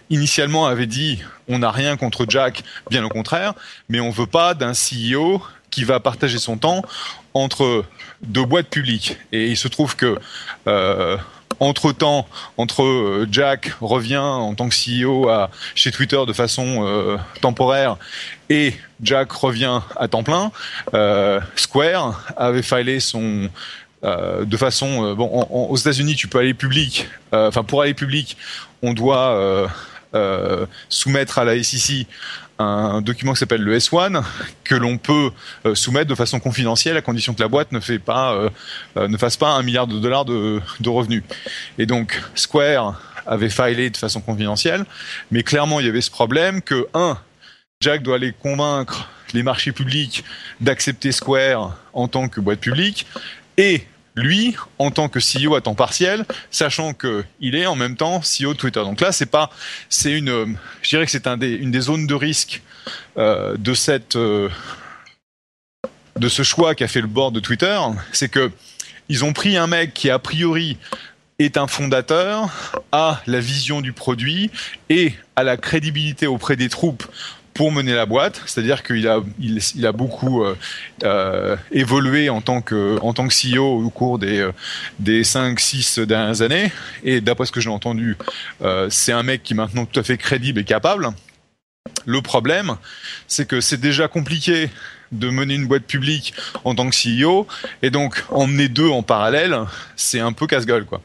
initialement 0.09 0.65
avait 0.65 0.87
dit 0.87 1.19
on 1.47 1.59
n'a 1.59 1.71
rien 1.71 1.97
contre 1.97 2.25
Jack, 2.27 2.63
bien 2.89 3.03
au 3.03 3.09
contraire, 3.09 3.53
mais 3.89 3.99
on 3.99 4.09
veut 4.09 4.27
pas 4.27 4.53
d'un 4.53 4.73
CEO 4.73 5.41
qui 5.69 5.83
va 5.83 5.99
partager 5.99 6.39
son 6.39 6.57
temps 6.57 6.83
entre 7.35 7.85
deux 8.23 8.43
boîtes 8.43 8.69
publiques. 8.69 9.17
Et 9.31 9.47
il 9.47 9.57
se 9.57 9.67
trouve 9.67 9.95
que 9.95 10.17
entre 11.59 11.91
temps, 11.91 12.27
entre 12.57 12.83
euh, 12.83 13.27
Jack 13.31 13.71
revient 13.81 14.17
en 14.17 14.55
tant 14.55 14.69
que 14.69 14.75
CEO 14.75 15.29
à, 15.29 15.49
chez 15.75 15.91
Twitter 15.91 16.19
de 16.27 16.33
façon 16.33 16.85
euh, 16.85 17.17
temporaire 17.41 17.97
et 18.49 18.73
Jack 19.01 19.31
revient 19.31 19.81
à 19.95 20.07
temps 20.07 20.23
plein, 20.23 20.51
euh, 20.93 21.39
Square 21.55 22.25
avait 22.37 22.63
filé 22.63 22.99
son 22.99 23.49
de 24.01 24.55
façon 24.55 25.13
bon 25.13 25.27
aux 25.51 25.75
États-Unis 25.75 26.15
tu 26.15 26.29
peux 26.29 26.39
aller 26.39 26.53
public, 26.53 27.09
enfin 27.33 27.63
pour 27.65 27.81
aller 27.81 27.93
public 27.93 28.37
on 28.81 28.93
doit 28.93 29.69
soumettre 30.87 31.37
à 31.37 31.43
la 31.43 31.61
SEC 31.61 32.07
un 32.59 33.01
document 33.01 33.33
qui 33.33 33.39
s'appelle 33.39 33.61
le 33.61 33.77
S1 33.77 34.23
que 34.63 34.75
l'on 34.75 34.97
peut 34.97 35.31
euh, 35.65 35.75
soumettre 35.75 36.09
de 36.09 36.15
façon 36.15 36.39
confidentielle 36.39 36.97
à 36.97 37.01
condition 37.01 37.33
que 37.33 37.41
la 37.41 37.47
boîte 37.47 37.71
ne 37.71 37.79
fait 37.79 37.99
pas 37.99 38.33
euh, 38.33 38.49
euh, 38.97 39.07
ne 39.07 39.17
fasse 39.17 39.37
pas 39.37 39.49
un 39.49 39.63
milliard 39.63 39.87
de 39.87 39.97
dollars 39.97 40.25
de, 40.25 40.61
de 40.79 40.89
revenus. 40.89 41.23
Et 41.77 41.85
donc 41.85 42.21
Square 42.35 43.01
avait 43.25 43.49
filé 43.49 43.89
de 43.89 43.97
façon 43.97 44.21
confidentielle, 44.21 44.85
mais 45.31 45.43
clairement 45.43 45.79
il 45.79 45.85
y 45.85 45.89
avait 45.89 46.01
ce 46.01 46.11
problème 46.11 46.61
que 46.61 46.87
un 46.93 47.17
Jack 47.79 48.03
doit 48.03 48.15
aller 48.15 48.33
convaincre 48.33 49.09
les 49.33 49.43
marchés 49.43 49.71
publics 49.71 50.25
d'accepter 50.59 51.13
Square 51.13 51.77
en 51.93 52.07
tant 52.07 52.27
que 52.27 52.41
boîte 52.41 52.59
publique 52.59 53.05
et 53.57 53.85
lui 54.19 54.55
en 54.77 54.91
tant 54.91 55.09
que 55.09 55.19
CEO 55.19 55.55
à 55.55 55.61
temps 55.61 55.75
partiel, 55.75 56.25
sachant 56.51 56.93
que 56.93 57.23
il 57.39 57.55
est 57.55 57.65
en 57.65 57.75
même 57.75 57.95
temps 57.95 58.21
CEO 58.21 58.53
de 58.53 58.57
Twitter. 58.57 58.81
Donc 58.81 59.01
là, 59.01 59.11
c'est 59.11 59.25
pas, 59.25 59.49
c'est 59.89 60.11
une, 60.11 60.57
je 60.81 60.89
dirais 60.89 61.05
que 61.05 61.11
c'est 61.11 61.27
des, 61.37 61.51
une 61.51 61.71
des 61.71 61.81
zones 61.81 62.07
de 62.07 62.13
risque 62.13 62.61
euh, 63.17 63.55
de 63.57 63.73
cette, 63.73 64.15
euh, 64.15 64.49
de 66.17 66.29
ce 66.29 66.43
choix 66.43 66.75
qu'a 66.75 66.87
fait 66.87 67.01
le 67.01 67.07
board 67.07 67.33
de 67.33 67.39
Twitter, 67.39 67.79
c'est 68.11 68.29
que 68.29 68.51
ils 69.09 69.25
ont 69.25 69.33
pris 69.33 69.57
un 69.57 69.67
mec 69.67 69.93
qui 69.93 70.09
a 70.11 70.19
priori 70.19 70.77
est 71.39 71.57
un 71.57 71.67
fondateur, 71.67 72.49
a 72.91 73.21
la 73.25 73.39
vision 73.39 73.81
du 73.81 73.93
produit 73.93 74.51
et 74.89 75.13
a 75.35 75.43
la 75.43 75.57
crédibilité 75.57 76.27
auprès 76.27 76.55
des 76.55 76.69
troupes 76.69 77.05
pour 77.59 77.73
mener 77.73 77.93
la 77.93 78.05
boîte, 78.05 78.41
c'est-à-dire 78.45 78.83
qu'il 78.83 79.05
a 79.05 79.19
il, 79.37 79.85
a 79.85 79.91
beaucoup 79.91 80.45
euh, 80.45 80.55
euh, 81.03 81.57
évolué 81.73 82.29
en 82.29 82.39
tant 82.39 82.61
que 82.61 82.97
en 83.01 83.11
tant 83.11 83.27
que 83.27 83.33
CEO 83.33 83.83
au 83.83 83.89
cours 83.89 84.17
des 84.17 84.39
euh, 84.39 84.53
des 84.99 85.25
5 85.25 85.59
6 85.59 85.99
dernières 85.99 86.41
années 86.41 86.71
et 87.03 87.19
d'après 87.19 87.45
ce 87.45 87.51
que 87.51 87.59
j'ai 87.59 87.69
entendu, 87.69 88.15
c'est 88.87 89.11
un 89.11 89.23
mec 89.23 89.43
qui 89.43 89.51
est 89.51 89.57
maintenant 89.57 89.85
tout 89.85 89.99
à 89.99 90.03
fait 90.03 90.17
crédible 90.17 90.61
et 90.61 90.63
capable. 90.63 91.09
Le 92.05 92.21
problème, 92.21 92.77
c'est 93.27 93.45
que 93.45 93.59
c'est 93.59 93.81
déjà 93.81 94.07
compliqué 94.07 94.69
de 95.11 95.29
mener 95.29 95.55
une 95.55 95.67
boîte 95.67 95.83
publique 95.83 96.33
en 96.63 96.75
tant 96.75 96.89
que 96.89 96.95
CEO, 96.95 97.47
et 97.81 97.89
donc 97.89 98.23
emmener 98.29 98.69
deux 98.69 98.89
en 98.89 99.03
parallèle, 99.03 99.57
c'est 99.95 100.19
un 100.19 100.31
peu 100.31 100.47
casse-gueule, 100.47 100.85
quoi. 100.85 101.01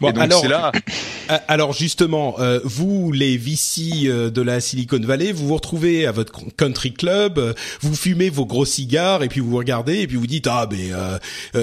Bon, 0.00 0.10
et 0.10 0.12
donc 0.12 0.22
alors, 0.22 0.46
là. 0.48 0.72
Alors 1.48 1.72
justement, 1.72 2.36
euh, 2.40 2.60
vous 2.64 3.12
les 3.12 3.36
VC 3.36 4.06
euh, 4.06 4.30
de 4.30 4.42
la 4.42 4.60
Silicon 4.60 5.00
Valley, 5.00 5.32
vous 5.32 5.48
vous 5.48 5.54
retrouvez 5.54 6.06
à 6.06 6.12
votre 6.12 6.32
country 6.56 6.92
club, 6.92 7.38
euh, 7.38 7.54
vous 7.80 7.94
fumez 7.94 8.28
vos 8.28 8.44
gros 8.44 8.64
cigares 8.64 9.22
et 9.22 9.28
puis 9.28 9.40
vous 9.40 9.50
vous 9.50 9.56
regardez 9.56 10.00
et 10.00 10.06
puis 10.06 10.16
vous 10.16 10.26
dites 10.26 10.46
ah 10.46 10.68
mais 10.70 10.90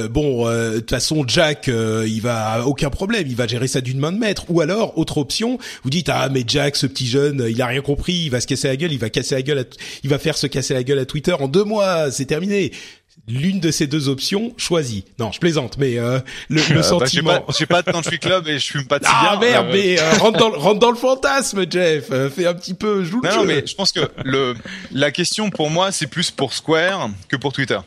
bon 0.10 0.46
de 0.48 0.79
toute 0.79 0.89
façon 0.89 1.24
Jack 1.27 1.67
il 1.67 2.19
va 2.22 2.65
aucun 2.65 2.89
problème, 2.89 3.25
il 3.27 3.36
va 3.36 3.48
gérer 3.48 3.67
ça 3.67 3.81
d'une 3.81 4.00
main 4.00 4.12
de 4.12 4.17
maître. 4.17 4.46
Ou 4.50 4.62
alors 4.62 4.98
autre 4.98 5.17
option, 5.17 5.58
vous 5.84 5.89
dites 5.89 6.10
ah 6.10 6.29
mais 6.29 6.43
Jack 6.48 6.75
ce 6.75 6.88
petit 6.88 7.08
jeune 7.08 7.46
il 7.50 7.62
a 7.62 7.67
rien 7.67 7.81
compris, 7.81 8.13
il 8.13 8.29
va 8.29 8.41
se 8.41 8.48
casser 8.48 8.67
la 8.67 8.75
gueule, 8.75 8.91
il 8.91 9.00
va 9.00 9.10
casser 9.10 9.36
la 9.36 9.41
gueule, 9.41 9.65
il 10.03 10.10
va 10.10 10.19
faire 10.19 10.38
se 10.38 10.48
casser 10.48 10.74
la 10.74 10.84
gueule 10.84 11.00
à 11.00 11.05
Twitter 11.05 11.34
en 11.34 11.48
deux 11.48 11.63
mois, 11.63 11.78
c'est 12.12 12.25
terminé 12.25 12.71
l'une 13.29 13.59
de 13.59 13.71
ces 13.71 13.88
deux 13.88 14.09
options 14.09 14.53
choisie. 14.57 15.05
Non, 15.19 15.31
je 15.31 15.39
plaisante, 15.39 15.77
mais 15.77 15.98
euh, 15.98 16.19
le, 16.50 16.62
le 16.69 16.75
bah, 16.75 16.83
sentiment. 16.83 17.45
j'ai 17.57 17.65
pas, 17.65 17.83
pas, 17.83 17.91
de 17.91 17.95
country 17.95 18.19
club 18.19 18.48
et 18.48 18.59
je 18.59 18.67
fume 18.71 18.86
pas 18.86 19.00
de 19.00 19.05
cigare. 19.05 19.36
Ah 19.36 19.39
merde, 19.39 19.67
euh, 19.67 19.71
mais 19.74 20.00
euh, 20.00 20.13
rentre, 20.13 20.39
dans, 20.39 20.51
rentre 20.51 20.79
dans 20.79 20.91
le 20.91 20.98
fantasme, 20.98 21.65
Jeff. 21.69 22.09
fais 22.36 22.48
un 22.48 22.53
petit 22.55 22.74
peu, 22.74 23.03
joue 23.03 23.21
non, 23.24 23.38
non, 23.38 23.45
mais 23.45 23.65
je 23.65 23.75
pense 23.75 23.91
que 23.91 24.09
le 24.24 24.55
la 24.91 25.12
question 25.12 25.50
pour 25.50 25.69
moi, 25.69 25.91
c'est 25.91 26.07
plus 26.07 26.31
pour 26.31 26.53
Square 26.53 27.12
que 27.27 27.36
pour 27.36 27.53
Twitter. 27.53 27.79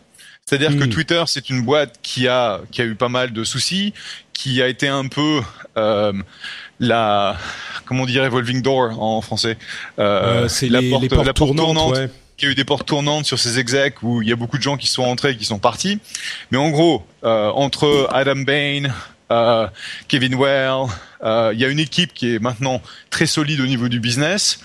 C'est-à-dire 0.44 0.76
que 0.76 0.84
hmm. 0.84 0.90
Twitter, 0.90 1.22
c'est 1.26 1.50
une 1.50 1.62
boîte 1.62 2.00
qui 2.02 2.26
a 2.28 2.60
qui 2.70 2.82
a 2.82 2.84
eu 2.84 2.94
pas 2.94 3.08
mal 3.08 3.32
de 3.32 3.44
soucis, 3.44 3.94
qui 4.32 4.60
a 4.60 4.68
été 4.68 4.88
un 4.88 5.06
peu 5.06 5.40
la 6.80 7.36
comment 7.84 8.04
on 8.04 8.06
dit 8.06 8.20
revolving 8.20 8.62
door 8.62 9.00
en 9.00 9.20
français. 9.20 9.56
c'est 9.96 10.68
la, 10.68 10.82
porte, 10.82 11.12
la 11.24 11.32
porte 11.32 11.56
tournante. 11.56 11.96
Ouais 11.96 12.10
il 12.38 12.44
y 12.44 12.48
a 12.48 12.50
eu 12.50 12.54
des 12.54 12.64
portes 12.64 12.86
tournantes 12.86 13.24
sur 13.24 13.38
ces 13.38 13.58
execs 13.58 14.02
où 14.02 14.22
il 14.22 14.28
y 14.28 14.32
a 14.32 14.36
beaucoup 14.36 14.58
de 14.58 14.62
gens 14.62 14.76
qui 14.76 14.88
sont 14.88 15.04
entrés 15.04 15.30
et 15.30 15.36
qui 15.36 15.44
sont 15.44 15.58
partis. 15.58 16.00
Mais 16.50 16.58
en 16.58 16.70
gros, 16.70 17.06
euh, 17.24 17.50
entre 17.50 18.08
Adam 18.10 18.36
Bain, 18.36 18.90
euh, 19.30 19.66
Kevin 20.08 20.34
Well, 20.34 20.86
euh, 21.22 21.52
il 21.54 21.60
y 21.60 21.64
a 21.64 21.68
une 21.68 21.78
équipe 21.78 22.12
qui 22.12 22.34
est 22.34 22.38
maintenant 22.38 22.82
très 23.10 23.26
solide 23.26 23.60
au 23.60 23.66
niveau 23.66 23.88
du 23.88 24.00
business. 24.00 24.60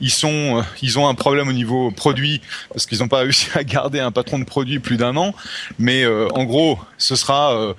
Ils 0.00 0.10
sont, 0.10 0.64
ils 0.80 0.98
ont 0.98 1.06
un 1.06 1.14
problème 1.14 1.48
au 1.48 1.52
niveau 1.52 1.90
produit 1.90 2.40
parce 2.72 2.86
qu'ils 2.86 3.00
n'ont 3.00 3.08
pas 3.08 3.18
réussi 3.24 3.48
à 3.54 3.62
garder 3.62 4.00
un 4.00 4.10
patron 4.10 4.38
de 4.38 4.44
produit 4.44 4.78
plus 4.78 4.96
d'un 4.96 5.18
an. 5.18 5.34
Mais 5.78 6.06
en 6.06 6.44
gros, 6.44 6.78
ce 6.96 7.14
sera 7.14 7.74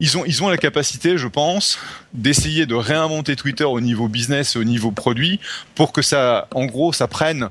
ils 0.00 0.16
ont, 0.16 0.24
ils 0.24 0.42
ont 0.42 0.48
la 0.48 0.56
capacité, 0.56 1.18
je 1.18 1.28
pense, 1.28 1.78
d'essayer 2.14 2.64
de 2.64 2.74
réinventer 2.74 3.36
Twitter 3.36 3.64
au 3.64 3.82
niveau 3.82 4.08
business 4.08 4.56
et 4.56 4.58
au 4.58 4.64
niveau 4.64 4.90
produit 4.90 5.38
pour 5.74 5.92
que 5.92 6.00
ça, 6.00 6.48
en 6.54 6.64
gros, 6.64 6.94
ça 6.94 7.06
prenne 7.06 7.50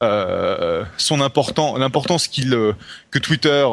euh, 0.00 0.84
son 0.96 1.20
important, 1.20 1.76
l'importance 1.76 2.28
qu'il 2.28 2.54
euh, 2.54 2.72
que 3.10 3.18
Twitter 3.18 3.66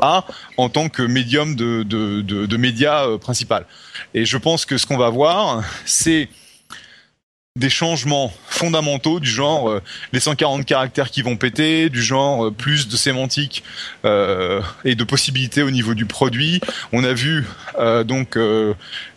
a 0.00 0.24
en 0.56 0.68
tant 0.68 0.88
que 0.88 1.02
médium 1.02 1.56
de, 1.56 1.82
de, 1.82 2.20
de, 2.20 2.46
de 2.46 2.56
médias 2.56 3.06
euh, 3.06 3.18
principal. 3.18 3.66
Et 4.14 4.24
je 4.24 4.36
pense 4.36 4.64
que 4.64 4.78
ce 4.78 4.86
qu'on 4.86 4.96
va 4.96 5.10
voir, 5.10 5.64
c'est 5.84 6.28
des 7.56 7.70
changements 7.70 8.32
fondamentaux 8.48 9.20
du 9.20 9.30
genre 9.30 9.70
euh, 9.70 9.80
les 10.12 10.18
140 10.18 10.64
caractères 10.64 11.12
qui 11.12 11.22
vont 11.22 11.36
péter, 11.36 11.88
du 11.88 12.02
genre 12.02 12.46
euh, 12.46 12.50
plus 12.50 12.88
de 12.88 12.96
sémantique 12.96 13.62
euh, 14.04 14.60
et 14.84 14.96
de 14.96 15.04
possibilités 15.04 15.62
au 15.62 15.70
niveau 15.70 15.94
du 15.94 16.04
produit. 16.04 16.60
On 16.92 17.04
a 17.04 17.12
vu 17.12 17.46
euh, 17.78 18.02
donc 18.02 18.36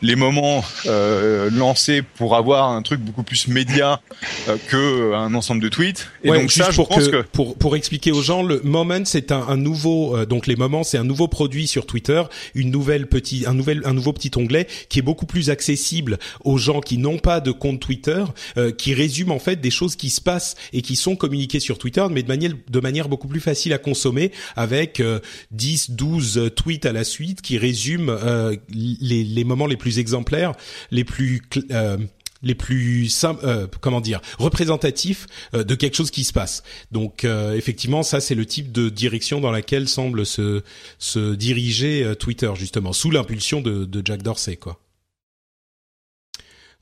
les 0.03 0.15
moments 0.15 0.63
lancés 0.85 2.03
pour 2.03 2.35
avoir 2.35 2.69
un 2.69 2.83
truc 2.83 2.99
beaucoup 2.99 3.23
plus 3.23 3.47
média 3.47 4.01
que 4.67 5.15
un 5.15 5.33
ensemble 5.33 5.63
de 5.63 5.69
tweets. 5.69 6.07
Et 6.23 6.29
donc 6.29 6.51
ça, 6.51 6.69
je 6.69 6.79
pense 6.83 7.07
que, 7.07 7.23
pour 7.23 7.57
pour 7.57 7.75
expliquer 7.75 8.11
aux 8.11 8.21
gens, 8.21 8.43
le 8.43 8.61
moment 8.63 9.03
c'est 9.05 9.31
un, 9.31 9.47
un, 9.47 9.57
nouveau 9.57 10.25
donc 10.27 10.45
les 10.45 10.55
moments 10.55 10.83
c'est 10.83 10.99
un 10.99 11.03
nouveau 11.03 11.27
produit 11.27 11.65
sur 11.65 11.87
Twitter, 11.87 12.21
une 12.53 12.69
nouvelle 12.69 13.07
petit 13.07 13.45
un 13.47 13.55
nouvel 13.55 13.81
un 13.85 13.93
nouveau 13.93 14.13
petit 14.13 14.31
onglet 14.35 14.67
qui 14.89 14.99
est 14.99 15.01
beaucoup 15.01 15.25
plus 15.25 15.49
accessible 15.49 16.19
aux 16.43 16.59
gens 16.59 16.81
qui 16.81 16.99
n'ont 16.99 17.17
pas 17.17 17.39
de 17.39 17.51
compte 17.51 17.79
Twitter 17.79 18.23
euh, 18.57 18.71
qui 18.71 18.93
résume 18.93 19.31
en 19.31 19.39
fait 19.39 19.57
des 19.57 19.71
choses 19.71 19.95
qui 19.95 20.09
se 20.09 20.21
passent 20.21 20.55
et 20.73 20.81
qui 20.81 20.95
sont 20.95 21.15
communiquées 21.15 21.59
sur 21.59 21.77
Twitter, 21.77 22.05
mais 22.11 22.23
de 22.23 22.27
manière 22.27 22.51
de 22.69 22.79
manière 22.79 23.09
beaucoup 23.09 23.27
plus 23.27 23.39
facile 23.39 23.73
à 23.73 23.77
consommer, 23.77 24.31
avec 24.55 25.01
10, 25.51 25.89
euh, 25.89 25.93
12 25.93 26.51
tweets 26.55 26.85
à 26.85 26.93
la 26.93 27.03
suite 27.03 27.41
qui 27.41 27.57
résument 27.57 28.09
euh, 28.09 28.55
les, 28.69 29.23
les 29.23 29.43
moments 29.43 29.67
les 29.67 29.77
plus 29.77 29.99
exemplaires, 29.99 30.53
les 30.91 31.03
plus 31.03 31.41
les 32.43 32.53
plus 32.53 33.25
euh, 33.43 33.67
comment 33.81 33.99
dire 33.99 34.21
représentatifs 34.37 35.25
de 35.53 35.75
quelque 35.75 35.95
chose 35.95 36.11
qui 36.11 36.23
se 36.23 36.33
passe. 36.33 36.63
Donc 36.91 37.25
effectivement, 37.25 38.03
ça 38.03 38.19
c'est 38.19 38.35
le 38.35 38.45
type 38.45 38.71
de 38.71 38.89
direction 38.89 39.41
dans 39.41 39.51
laquelle 39.51 39.87
semble 39.87 40.25
se 40.25 40.63
se 40.99 41.33
diriger 41.33 42.13
Twitter 42.19 42.51
justement 42.55 42.93
sous 42.93 43.11
l'impulsion 43.11 43.61
de, 43.61 43.85
de 43.85 44.01
Jack 44.05 44.21
Dorsey 44.21 44.55
quoi. 44.55 44.79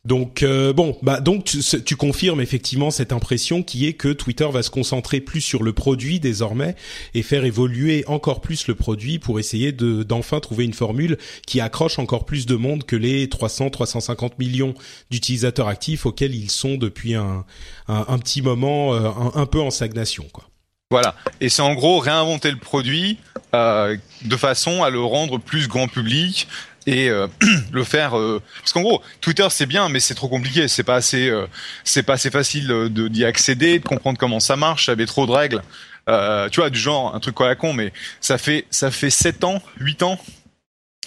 Donc 0.05 0.43
euh, 0.43 0.71
bon, 0.71 0.95
bah 1.01 1.19
donc 1.19 1.45
tu, 1.45 1.59
tu, 1.83 1.95
confirmes 1.95 2.39
effectivement 2.39 2.91
cette 2.91 3.11
impression 3.11 3.63
qui 3.63 3.87
est 3.87 3.93
que 3.93 4.09
Twitter 4.09 4.47
va 4.51 4.61
se 4.61 4.69
concentrer 4.69 5.19
plus 5.19 5.41
sur 5.41 5.63
le 5.63 5.73
produit 5.73 6.19
désormais 6.19 6.75
et 7.15 7.23
faire 7.23 7.43
évoluer 7.43 8.03
encore 8.07 8.39
plus 8.39 8.67
le 8.67 8.75
produit 8.75 9.17
pour 9.17 9.39
essayer 9.39 9.71
de 9.71 10.03
d'enfin 10.03 10.39
trouver 10.39 10.63
une 10.63 10.73
formule 10.73 11.17
qui 11.47 11.59
accroche 11.59 11.97
encore 11.97 12.25
plus 12.25 12.45
de 12.45 12.55
monde 12.55 12.83
que 12.83 12.95
les 12.95 13.29
300 13.29 13.71
350 13.71 14.37
millions 14.37 14.75
d'utilisateurs 15.09 15.67
actifs 15.67 16.05
auxquels 16.05 16.35
ils 16.35 16.51
sont 16.51 16.75
depuis 16.75 17.15
un 17.15 17.43
un, 17.87 18.17
petit 18.17 18.41
moment 18.41 18.93
euh, 18.93 19.09
un, 19.35 19.45
peu 19.45 19.61
en 19.61 19.69
stagnation 19.69 20.25
quoi. 20.31 20.45
Voilà, 20.91 21.15
et 21.41 21.49
c'est 21.49 21.63
en 21.63 21.73
gros 21.73 21.97
réinventer 21.97 22.51
le 22.51 22.57
produit 22.57 23.17
euh, 23.55 23.97
de 24.23 24.37
façon 24.37 24.83
à 24.83 24.91
le 24.91 24.99
rendre 24.99 25.39
plus 25.39 25.67
grand 25.67 25.87
public, 25.87 26.47
et 26.87 27.09
euh, 27.09 27.27
le 27.71 27.83
faire 27.83 28.17
euh, 28.17 28.41
parce 28.59 28.73
qu'en 28.73 28.81
gros 28.81 29.01
Twitter 29.21 29.47
c'est 29.49 29.65
bien 29.65 29.89
mais 29.89 29.99
c'est 29.99 30.15
trop 30.15 30.27
compliqué. 30.27 30.67
C'est 30.67 30.83
pas 30.83 30.95
assez 30.95 31.29
euh, 31.29 31.47
c'est 31.83 32.03
pas 32.03 32.13
assez 32.13 32.31
facile 32.31 32.67
de 32.67 33.07
d'y 33.07 33.25
accéder 33.25 33.79
de 33.79 33.85
comprendre 33.85 34.17
comment 34.17 34.39
ça 34.39 34.55
marche 34.55 34.87
ça 34.87 34.93
avait 34.93 35.05
trop 35.05 35.25
de 35.25 35.31
règles. 35.31 35.61
Tu 36.07 36.59
vois 36.59 36.69
du 36.69 36.79
genre 36.79 37.15
un 37.15 37.19
truc 37.19 37.35
quoi 37.35 37.47
la 37.47 37.55
con 37.55 37.73
mais 37.73 37.91
ça 38.21 38.37
fait 38.37 38.65
ça 38.69 38.91
fait 38.91 39.09
7 39.09 39.43
ans 39.43 39.61
8 39.79 40.03
ans 40.03 40.19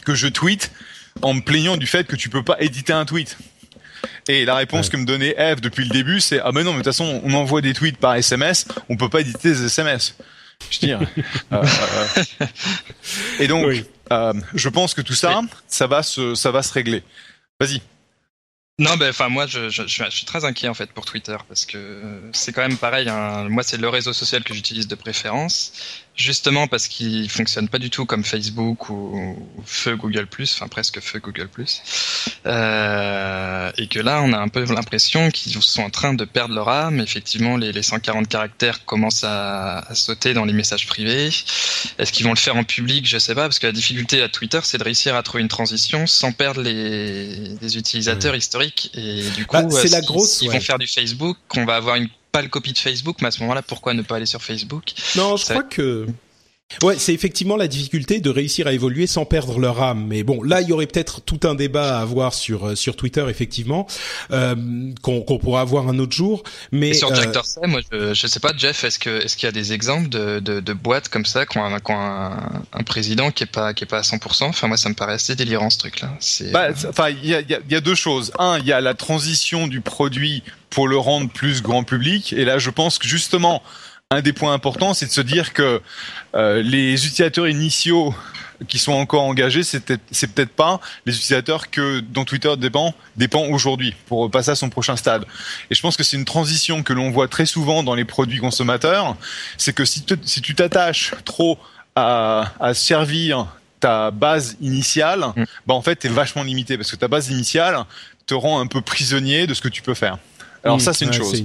que 0.05 0.15
je 0.15 0.27
tweete 0.27 0.73
en 1.23 1.35
me 1.35 1.41
plaignant 1.41 1.77
du 1.77 1.87
fait 1.87 2.07
que 2.07 2.17
tu 2.17 2.29
peux 2.29 2.43
pas 2.43 2.57
éditer 2.61 2.93
un 2.93 3.05
tweet. 3.05 3.39
Et 4.29 4.45
la 4.45 4.55
réponse 4.55 4.91
que 4.91 4.97
me 4.97 5.05
donnait 5.05 5.35
Eve 5.37 5.61
depuis 5.61 5.85
le 5.85 5.91
début 5.91 6.21
c'est 6.21 6.41
ah 6.41 6.51
mais 6.53 6.65
non 6.65 6.73
mais 6.73 6.79
de 6.79 6.85
toute 6.85 6.93
façon 6.93 7.21
on 7.25 7.35
envoie 7.35 7.61
des 7.61 7.75
tweets 7.75 7.99
par 7.99 8.15
SMS 8.15 8.67
on 8.89 8.97
peut 8.97 9.09
pas 9.09 9.21
éditer 9.21 9.51
des 9.51 9.65
SMS 9.65 10.17
je 10.71 10.79
dire. 10.81 11.01
et 13.41 13.47
donc, 13.47 13.73
euh, 14.13 14.33
je 14.55 14.69
pense 14.69 14.95
que 14.95 15.01
tout 15.01 15.15
ça, 15.15 15.41
ça 15.67 15.87
va 15.87 16.03
se, 16.03 16.35
ça 16.35 16.51
va 16.51 16.63
se 16.63 16.73
régler. 16.73 17.03
Vas-y. 17.61 17.83
Non, 18.81 18.97
ben, 18.97 19.11
enfin, 19.11 19.29
moi, 19.29 19.47
je, 19.47 19.71
je, 19.71 19.89
je, 19.89 20.11
suis 20.11 20.25
très 20.25 20.45
inquiet 20.45 20.69
en 20.69 20.75
fait 20.75 20.93
pour 20.93 21.05
Twitter 21.05 21.37
parce 21.49 21.67
que 21.67 22.21
c'est 22.33 22.53
quand 22.53 22.63
même 22.63 22.77
pareil. 22.77 23.09
Hein. 23.09 23.49
Moi, 23.49 23.65
c'est 23.65 23.77
le 23.77 23.89
réseau 23.89 24.13
social 24.13 24.45
que 24.45 24.55
j'utilise 24.55 24.87
de 24.87 24.95
préférence 24.95 25.73
justement 26.19 26.67
parce 26.67 26.89
qu'il 26.89 27.31
fonctionne 27.31 27.69
pas 27.69 27.79
du 27.79 27.91
tout 27.91 28.05
comme 28.05 28.25
Facebook 28.25 28.91
ou, 28.91 29.37
feu 29.65 29.97
Google 29.97 30.29
enfin 30.43 30.69
presque 30.69 31.01
feu 31.01 31.21
Google 31.21 31.49
euh, 32.47 33.73
et 33.79 33.87
que 33.87 34.01
là 34.01 34.21
on 34.23 34.33
a 34.33 34.39
un 34.39 34.49
peu 34.49 34.65
l'impression 34.65 35.31
qu'ils 35.31 35.53
sont 35.63 35.83
en 35.83 35.91
train 35.91 36.15
de 36.15 36.25
perdre 36.25 36.55
leur 36.55 36.69
âme. 36.69 37.01
Effectivement, 37.01 37.57
les, 37.57 37.73
les 37.73 37.83
140 37.83 38.29
caractères 38.29 38.85
commencent 38.85 39.25
à, 39.25 39.79
à, 39.79 39.95
sauter 39.95 40.35
dans 40.35 40.45
les 40.45 40.53
messages 40.53 40.87
privés. 40.87 41.31
Est-ce 41.99 42.13
qu'ils 42.13 42.25
vont 42.25 42.33
le 42.33 42.39
faire 42.39 42.57
en 42.57 42.65
public? 42.65 43.07
Je 43.07 43.19
sais 43.19 43.35
pas, 43.35 43.43
parce 43.43 43.59
que 43.59 43.67
la 43.67 43.73
difficulté 43.73 44.23
à 44.23 44.29
Twitter, 44.29 44.61
c'est 44.63 44.79
de 44.79 44.85
réussir 44.85 45.15
à 45.15 45.23
trouver 45.23 45.43
une 45.43 45.49
transition 45.49 46.07
sans 46.07 46.33
perdre 46.33 46.61
les, 46.63 47.57
les 47.61 47.77
utilisateurs 47.77 48.35
historiques. 48.35 48.91
Et 48.95 49.23
du 49.31 49.47
bah, 49.47 49.63
coup, 49.63 49.71
c'est 49.71 49.91
la 49.91 50.01
grosse. 50.01 50.43
Ils 50.43 50.51
vont 50.51 50.61
faire 50.61 50.79
du 50.79 50.87
Facebook, 50.87 51.37
qu'on 51.49 51.65
va 51.65 51.77
avoir 51.77 51.97
une 51.97 52.09
pas 52.33 52.43
le 52.43 52.49
copie 52.49 52.73
de 52.73 52.79
Facebook, 52.79 53.17
mais 53.21 53.29
à 53.29 53.31
ce 53.31 53.41
moment-là, 53.41 53.63
pourquoi 53.63 53.95
ne 53.95 54.03
pas 54.03 54.17
aller 54.17 54.27
sur 54.27 54.43
Facebook? 54.43 54.93
Non, 55.17 55.37
je 55.37 55.45
crois 55.45 55.63
que 55.63 56.07
Ouais, 56.83 56.97
c'est 56.99 57.15
effectivement 57.15 57.57
la 57.57 57.67
difficulté 57.67 58.21
de 58.21 58.29
réussir 58.29 58.67
à 58.67 58.73
évoluer 58.73 59.07
sans 59.07 59.25
perdre 59.25 59.59
leur 59.59 59.83
âme. 59.83 60.05
Mais 60.07 60.23
bon, 60.23 60.43
là, 60.43 60.61
il 60.61 60.69
y 60.69 60.73
aurait 60.73 60.87
peut-être 60.87 61.23
tout 61.23 61.41
un 61.45 61.55
débat 61.55 61.99
à 61.99 62.03
avoir 62.03 62.35
sur 62.35 62.69
euh, 62.69 62.75
sur 62.77 62.95
Twitter, 62.95 63.25
effectivement, 63.29 63.87
euh, 64.33 64.55
qu'on 65.03 65.23
pourra 65.39 65.63
avoir 65.63 65.89
un 65.89 65.99
autre 65.99 66.13
jour. 66.13 66.43
Mais 66.71 66.93
sur 66.93 67.13
Jack 67.15 67.29
euh, 67.29 67.33
Dorsey, 67.33 67.67
moi, 67.67 67.81
je, 67.91 68.13
je 68.13 68.27
sais 68.27 68.39
pas, 68.39 68.53
Jeff, 68.57 68.85
est-ce 68.85 68.99
que 68.99 69.25
est-ce 69.25 69.37
qu'il 69.37 69.47
y 69.47 69.49
a 69.49 69.53
des 69.53 69.73
exemples 69.73 70.11
de, 70.11 70.41
de, 70.41 70.61
de 70.61 70.73
boîtes 70.75 71.09
comme 71.09 71.25
ça 71.25 71.47
qui 71.47 71.57
ont, 71.57 71.65
un, 71.65 71.73
ont 71.75 71.81
un, 71.89 72.63
un, 72.75 72.83
président 72.83 73.31
qui 73.31 73.45
est 73.45 73.51
pas 73.51 73.73
qui 73.73 73.85
est 73.85 73.89
pas 73.89 73.99
à 73.99 74.03
100% 74.03 74.45
Enfin, 74.45 74.69
moi, 74.69 74.77
ça 74.77 74.91
me 74.91 74.95
paraît 74.95 75.15
assez 75.15 75.35
délirant 75.35 75.71
ce 75.71 75.79
truc-là. 75.79 76.13
Bah, 76.53 76.69
enfin, 76.87 77.09
il 77.09 77.29
y 77.29 77.35
a, 77.35 77.41
y 77.41 77.75
a 77.75 77.81
deux 77.81 77.95
choses. 77.95 78.31
Un, 78.39 78.59
il 78.59 78.67
y 78.67 78.73
a 78.73 78.83
la 78.83 78.93
transition 78.95 79.69
du 79.69 79.81
produit 79.81 80.43
pour 80.69 80.87
le 80.87 80.99
rendre 80.99 81.31
plus 81.31 81.63
grand 81.63 81.83
public. 81.83 82.35
Et 82.35 82.45
là, 82.45 82.59
je 82.59 82.69
pense 82.69 82.99
que 82.99 83.09
justement 83.09 83.63
un 84.11 84.23
des 84.23 84.33
points 84.33 84.55
importants, 84.55 84.95
c'est 84.95 85.05
de 85.05 85.11
se 85.11 85.21
dire 85.21 85.53
que 85.53 85.83
euh, 86.35 86.63
les 86.63 86.95
utilisateurs 86.95 87.47
initiaux 87.47 88.15
qui 88.67 88.79
sont 88.79 88.93
encore 88.93 89.23
engagés, 89.23 89.63
c'est 89.63 89.81
peut-être, 89.81 90.51
pas 90.51 90.81
les 91.05 91.13
utilisateurs 91.13 91.71
que 91.71 92.01
dont 92.01 92.25
Twitter 92.25 92.57
dépend 92.57 92.95
dépend 93.17 93.45
aujourd'hui 93.49 93.95
pour 94.07 94.31
passer 94.31 94.51
à 94.51 94.55
son 94.55 94.71
prochain 94.71 94.97
stade. 94.97 95.27
Et 95.71 95.75
je 95.75 95.83
pense 95.83 95.97
que 95.97 96.03
c'est 96.03 96.17
une 96.17 96.25
transition 96.25 96.83
que 96.83 96.95
l'on 96.95 97.11
voit 97.11 97.29
très 97.29 97.45
souvent 97.45 97.83
dans 97.83 97.95
les 97.95 98.07
produits 98.07 98.39
consommateurs, 98.39 99.15
c'est 99.59 99.75
que 99.75 99.85
si, 99.85 100.05
si 100.23 100.41
tu 100.41 100.55
t'attaches 100.55 101.13
trop 101.27 101.59
à, 101.95 102.53
à 102.61 102.73
servir 102.73 103.47
ta 103.79 104.11
base 104.11 104.57
initiale, 104.63 105.21
mm. 105.37 105.45
bah 105.67 105.75
en 105.75 105.83
fait, 105.83 105.97
t'es 105.97 106.09
vachement 106.09 106.43
limité 106.43 106.79
parce 106.79 106.91
que 106.91 106.97
ta 106.97 107.09
base 107.09 107.29
initiale 107.29 107.85
te 108.27 108.33
rend 108.33 108.59
un 108.59 108.67
peu 108.67 108.81
prisonnier 108.81 109.47
de 109.47 109.53
ce 109.53 109.61
que 109.61 109.69
tu 109.69 109.83
peux 109.83 109.95
faire. 109.95 110.17
Alors 110.65 110.79
mm. 110.79 110.81
ça, 110.81 110.95
c'est 110.95 111.05
une 111.05 111.13
chose. 111.13 111.45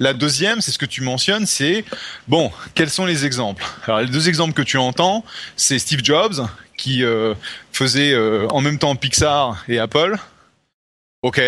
Euh, 0.00 0.04
la 0.04 0.12
deuxième, 0.12 0.60
c'est 0.60 0.70
ce 0.70 0.78
que 0.78 0.86
tu 0.86 1.02
mentionnes, 1.02 1.46
c'est 1.46 1.84
bon, 2.28 2.50
quels 2.74 2.90
sont 2.90 3.06
les 3.06 3.24
exemples? 3.24 3.64
Alors 3.86 4.00
les 4.00 4.08
deux 4.08 4.28
exemples 4.28 4.54
que 4.54 4.62
tu 4.62 4.76
entends, 4.76 5.24
c'est 5.56 5.78
Steve 5.78 6.00
Jobs 6.02 6.46
qui 6.76 7.04
euh, 7.04 7.34
faisait 7.72 8.12
euh, 8.12 8.46
en 8.50 8.60
même 8.60 8.78
temps 8.78 8.96
Pixar 8.96 9.64
et 9.68 9.78
Apple. 9.78 10.16
Ok, 11.22 11.40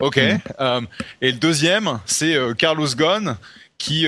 ok. 0.00 0.16
Mm. 0.16 0.38
Euh, 0.60 0.80
et 1.20 1.32
le 1.32 1.38
deuxième, 1.38 2.00
c'est 2.04 2.36
Carlos 2.58 2.88
Ghosn 2.94 3.36
qui 3.78 4.06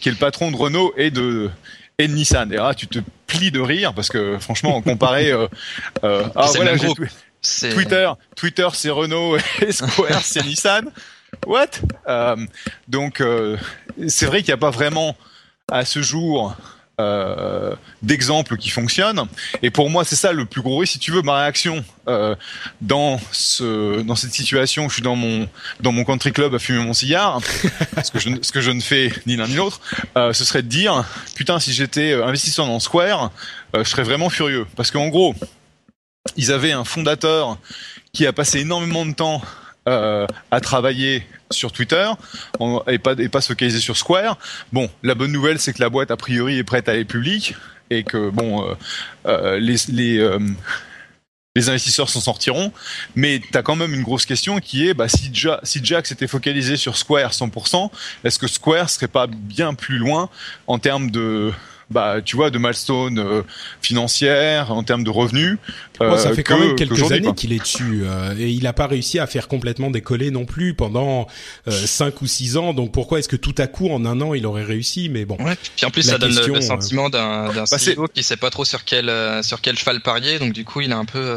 qui 0.00 0.08
est 0.08 0.12
le 0.12 0.18
patron 0.18 0.50
de 0.50 0.56
Renault 0.56 0.92
et 0.96 1.10
de 1.10 1.50
et 1.98 2.08
de 2.08 2.12
Nissan. 2.12 2.52
Et 2.52 2.56
là, 2.56 2.74
tu 2.74 2.86
te 2.86 2.98
plies 3.26 3.50
de 3.50 3.60
rire 3.60 3.94
parce 3.94 4.08
que 4.08 4.38
franchement, 4.38 4.80
comparé, 4.82 5.32
ah 6.02 6.50
voilà, 6.54 6.76
Twitter, 7.72 8.10
Twitter 8.34 8.68
c'est 8.72 8.90
Renault 8.90 9.36
et 9.60 9.72
Square 9.72 10.22
c'est 10.22 10.44
Nissan. 10.44 10.90
What? 11.46 11.80
Euh, 12.08 12.36
Donc, 12.88 13.20
euh, 13.20 13.56
c'est 14.08 14.26
vrai 14.26 14.40
qu'il 14.42 14.48
n'y 14.48 14.58
a 14.58 14.58
pas 14.58 14.70
vraiment 14.70 15.16
à 15.70 15.84
ce 15.84 16.00
jour 16.00 16.54
euh, 16.98 17.74
d'exemples 18.00 18.56
qui 18.56 18.70
fonctionnent. 18.70 19.26
Et 19.62 19.70
pour 19.70 19.90
moi, 19.90 20.02
c'est 20.06 20.16
ça 20.16 20.32
le 20.32 20.46
plus 20.46 20.62
gros 20.62 20.78
risque. 20.78 20.94
Si 20.94 20.98
tu 20.98 21.10
veux, 21.10 21.20
ma 21.20 21.40
réaction 21.42 21.84
euh, 22.08 22.34
dans 22.80 23.20
ce 23.32 24.00
dans 24.00 24.16
cette 24.16 24.32
situation 24.32 24.86
où 24.86 24.88
je 24.88 24.94
suis 24.94 25.02
dans 25.02 25.14
mon 25.14 25.46
dans 25.80 25.92
mon 25.92 26.04
country 26.04 26.32
club 26.32 26.54
à 26.54 26.58
fumer 26.58 26.82
mon 26.82 26.94
cigare, 26.94 27.40
ce 28.02 28.10
que 28.10 28.18
je 28.18 28.30
ce 28.40 28.50
que 28.50 28.62
je 28.62 28.70
ne 28.70 28.80
fais 28.80 29.12
ni 29.26 29.36
l'un 29.36 29.46
ni 29.46 29.56
l'autre, 29.56 29.82
euh, 30.16 30.32
ce 30.32 30.42
serait 30.46 30.62
de 30.62 30.68
dire 30.68 31.04
putain, 31.34 31.60
si 31.60 31.74
j'étais 31.74 32.14
investisseur 32.14 32.66
dans 32.66 32.80
Square, 32.80 33.30
je 33.74 33.84
serais 33.84 34.04
vraiment 34.04 34.30
furieux. 34.30 34.66
Parce 34.74 34.90
qu'en 34.90 35.08
gros, 35.08 35.34
ils 36.38 36.50
avaient 36.50 36.72
un 36.72 36.84
fondateur 36.84 37.58
qui 38.14 38.26
a 38.26 38.32
passé 38.32 38.60
énormément 38.60 39.04
de 39.04 39.12
temps 39.12 39.42
euh, 39.88 40.26
à 40.50 40.60
travailler 40.60 41.26
sur 41.50 41.72
Twitter 41.72 42.08
et 42.88 42.98
pas 42.98 43.40
se 43.40 43.48
focaliser 43.48 43.80
sur 43.80 43.96
Square. 43.96 44.38
Bon, 44.72 44.90
la 45.02 45.14
bonne 45.14 45.32
nouvelle 45.32 45.58
c'est 45.58 45.72
que 45.72 45.80
la 45.80 45.90
boîte 45.90 46.10
a 46.10 46.16
priori 46.16 46.58
est 46.58 46.64
prête 46.64 46.88
à 46.88 46.92
aller 46.92 47.04
publique 47.04 47.54
et 47.90 48.02
que 48.02 48.30
bon 48.30 48.68
euh, 48.68 48.74
euh 49.26 49.60
les 51.56 51.70
investisseurs 51.70 52.10
s'en 52.10 52.20
sortiront, 52.20 52.70
mais 53.14 53.40
tu 53.40 53.56
as 53.56 53.62
quand 53.62 53.76
même 53.76 53.94
une 53.94 54.02
grosse 54.02 54.26
question 54.26 54.60
qui 54.60 54.86
est 54.86 54.92
bah, 54.92 55.08
si, 55.08 55.30
Jack, 55.32 56.06
s'était 56.06 56.26
focalisé 56.26 56.76
sur 56.76 56.98
Square 56.98 57.32
100%, 57.32 57.90
est-ce 58.24 58.38
que 58.38 58.46
Square 58.46 58.90
serait 58.90 59.08
pas 59.08 59.26
bien 59.26 59.72
plus 59.72 59.96
loin 59.96 60.28
en 60.66 60.78
termes 60.78 61.10
de, 61.10 61.52
bah, 61.88 62.16
tu 62.22 62.36
vois, 62.36 62.50
de 62.50 62.58
milestone 62.58 63.18
euh, 63.18 63.42
financière 63.80 64.70
en 64.70 64.82
termes 64.82 65.02
de 65.02 65.10
revenus. 65.10 65.56
Euh, 66.00 66.16
ça 66.18 66.32
fait 66.34 66.42
quand 66.42 66.58
même 66.58 66.76
quelques 66.76 67.10
années 67.12 67.34
qu'il 67.34 67.52
est 67.52 67.58
dessus 67.58 68.02
euh, 68.04 68.34
et 68.38 68.50
il 68.50 68.64
n'a 68.64 68.72
pas 68.72 68.86
réussi 68.86 69.18
à 69.18 69.26
faire 69.26 69.48
complètement 69.48 69.90
décoller 69.90 70.30
non 70.30 70.44
plus 70.44 70.74
pendant 70.74 71.26
euh, 71.68 71.70
cinq 71.70 72.22
ou 72.22 72.26
six 72.26 72.56
ans. 72.56 72.74
Donc 72.74 72.92
pourquoi 72.92 73.18
est-ce 73.18 73.28
que 73.28 73.36
tout 73.36 73.54
à 73.58 73.66
coup 73.66 73.88
en 73.88 74.04
un 74.04 74.20
an 74.20 74.34
il 74.34 74.46
aurait 74.46 74.64
réussi? 74.64 75.08
Mais 75.08 75.24
bon. 75.24 75.36
Ouais, 75.38 75.56
puis 75.76 75.86
en 75.86 75.90
plus 75.90 76.02
ça 76.02 76.18
donne 76.18 76.34
le, 76.34 76.60
sentiment 76.60 77.10
d'un 77.10 77.52
d'un 77.52 77.64
bah 77.64 77.78
CEO 77.78 78.08
qui 78.08 78.22
sait 78.22 78.36
pas 78.36 78.50
trop 78.50 78.64
sur 78.64 78.84
quel 78.84 79.10
sur 79.42 79.60
quel 79.60 79.78
cheval 79.78 80.00
parier. 80.00 80.38
Donc 80.38 80.52
du 80.52 80.64
coup 80.64 80.80
il 80.80 80.92
a 80.92 80.98
un 80.98 81.04
peu. 81.04 81.36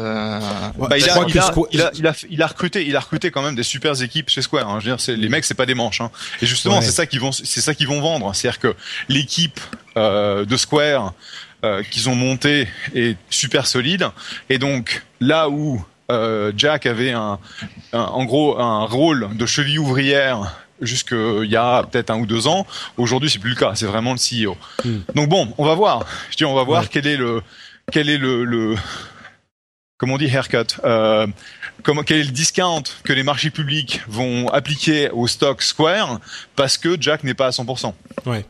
bah, 0.78 0.98
il, 0.98 1.08
a, 1.08 1.24
il, 1.28 1.38
a, 1.38 1.52
il, 1.72 1.80
a, 1.80 1.90
il, 1.94 2.06
a, 2.06 2.14
il, 2.30 2.42
a, 2.42 2.46
recruté 2.46 2.86
il 2.86 2.96
a 2.96 3.00
recruté 3.00 3.30
quand 3.30 3.42
même 3.42 3.54
des 3.54 3.62
super 3.62 4.00
équipes 4.02 4.28
chez 4.28 4.42
Square. 4.42 4.68
Hein. 4.68 4.78
Je 4.80 4.90
veux 4.90 4.96
dire, 4.96 5.16
les 5.16 5.28
mecs 5.28 5.44
c'est 5.44 5.54
pas 5.54 5.66
des 5.66 5.74
manches. 5.74 6.00
Hein. 6.00 6.10
Et 6.42 6.46
justement 6.46 6.80
c'est 6.80 6.90
ça 6.90 7.06
qu'ils 7.06 7.20
vont 7.20 7.32
c'est 7.32 7.60
ça 7.60 7.74
qu'ils 7.74 7.88
vont 7.88 8.00
vendre. 8.00 8.34
C'est-à-dire 8.34 8.60
que 8.60 8.74
l'équipe 9.08 9.60
euh, 9.96 10.44
de 10.44 10.56
Square 10.56 11.14
euh, 11.64 11.82
qu'ils 11.82 12.08
ont 12.08 12.14
monté 12.14 12.68
est 12.94 13.16
super 13.28 13.66
solide. 13.66 14.08
Et 14.48 14.58
donc 14.58 15.02
là 15.20 15.48
où 15.48 15.84
euh, 16.10 16.52
Jack 16.56 16.86
avait 16.86 17.12
un, 17.12 17.38
en 17.92 18.24
gros 18.24 18.58
un 18.58 18.84
rôle 18.84 19.28
de 19.36 19.46
cheville 19.46 19.78
ouvrière 19.78 20.56
jusqu'il 20.80 21.50
y 21.50 21.56
a 21.56 21.82
peut-être 21.82 22.10
un 22.10 22.18
ou 22.18 22.26
deux 22.26 22.46
ans. 22.46 22.66
Aujourd'hui, 22.96 23.30
c'est 23.30 23.38
plus 23.38 23.50
le 23.50 23.56
cas. 23.56 23.74
C'est 23.74 23.86
vraiment 23.86 24.14
le 24.14 24.18
CEO. 24.18 24.56
Hmm. 24.84 25.00
Donc 25.14 25.28
bon, 25.28 25.52
on 25.58 25.64
va 25.64 25.74
voir. 25.74 26.06
Je 26.30 26.36
dis, 26.36 26.44
on 26.44 26.54
va 26.54 26.64
voir 26.64 26.88
quel 26.88 27.06
est 27.06 27.16
le 27.16 27.42
quel 27.92 28.08
est 28.08 28.18
le, 28.18 28.44
le 28.44 28.76
comment 29.98 30.14
on 30.14 30.18
dit 30.18 30.26
haircut 30.26 30.58
euh, 30.84 31.26
comment, 31.82 32.02
quel 32.02 32.18
est 32.18 32.24
le 32.24 32.30
discount 32.30 32.82
que 33.04 33.12
les 33.12 33.22
marchés 33.22 33.50
publics 33.50 34.00
vont 34.08 34.48
appliquer 34.48 35.10
au 35.10 35.26
stock 35.26 35.62
Square 35.62 36.20
parce 36.56 36.78
que 36.78 37.00
Jack 37.00 37.24
n'est 37.24 37.34
pas 37.34 37.46
à 37.46 37.50
100%. 37.50 37.92
Ouais. 38.26 38.44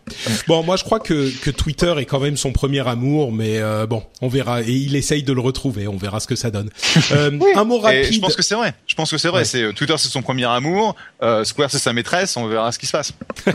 Bon, 0.49 0.63
moi 0.63 0.77
je 0.77 0.85
crois 0.85 1.01
que, 1.01 1.31
que 1.41 1.51
Twitter 1.51 1.95
est 1.99 2.05
quand 2.05 2.21
même 2.21 2.37
son 2.37 2.53
premier 2.53 2.87
amour, 2.87 3.33
mais 3.33 3.59
euh, 3.59 3.87
bon, 3.87 4.03
on 4.21 4.29
verra. 4.29 4.63
Et 4.63 4.73
il 4.73 4.97
essaye 4.97 5.23
de 5.23 5.33
le 5.33 5.41
retrouver. 5.41 5.87
On 5.89 5.97
verra 5.97 6.21
ce 6.21 6.27
que 6.27 6.37
ça 6.37 6.51
donne. 6.51 6.71
Euh, 7.13 7.31
Un 7.57 7.65
mot 7.65 7.79
rapide. 7.79 8.13
je 8.13 8.21
pense 8.21 8.37
que 8.37 8.43
c'est 8.43 8.55
vrai. 8.55 8.73
Je 8.87 8.95
pense 8.95 9.11
que 9.11 9.19
c'est 9.19 9.29
vrai. 9.29 9.45
C'est 9.45 9.73
Twitter, 9.73 9.95
c'est 9.97 10.09
son 10.09 10.23
premier 10.23 10.45
amour. 10.45 10.95
Euh, 11.23 11.43
Square, 11.45 11.71
c'est 11.71 11.79
sa 11.79 11.93
maîtresse. 11.93 12.37
On 12.37 12.47
verra 12.47 12.71
ce 12.71 12.79
qui 12.79 12.87
se 12.87 12.93
passe. 12.93 13.13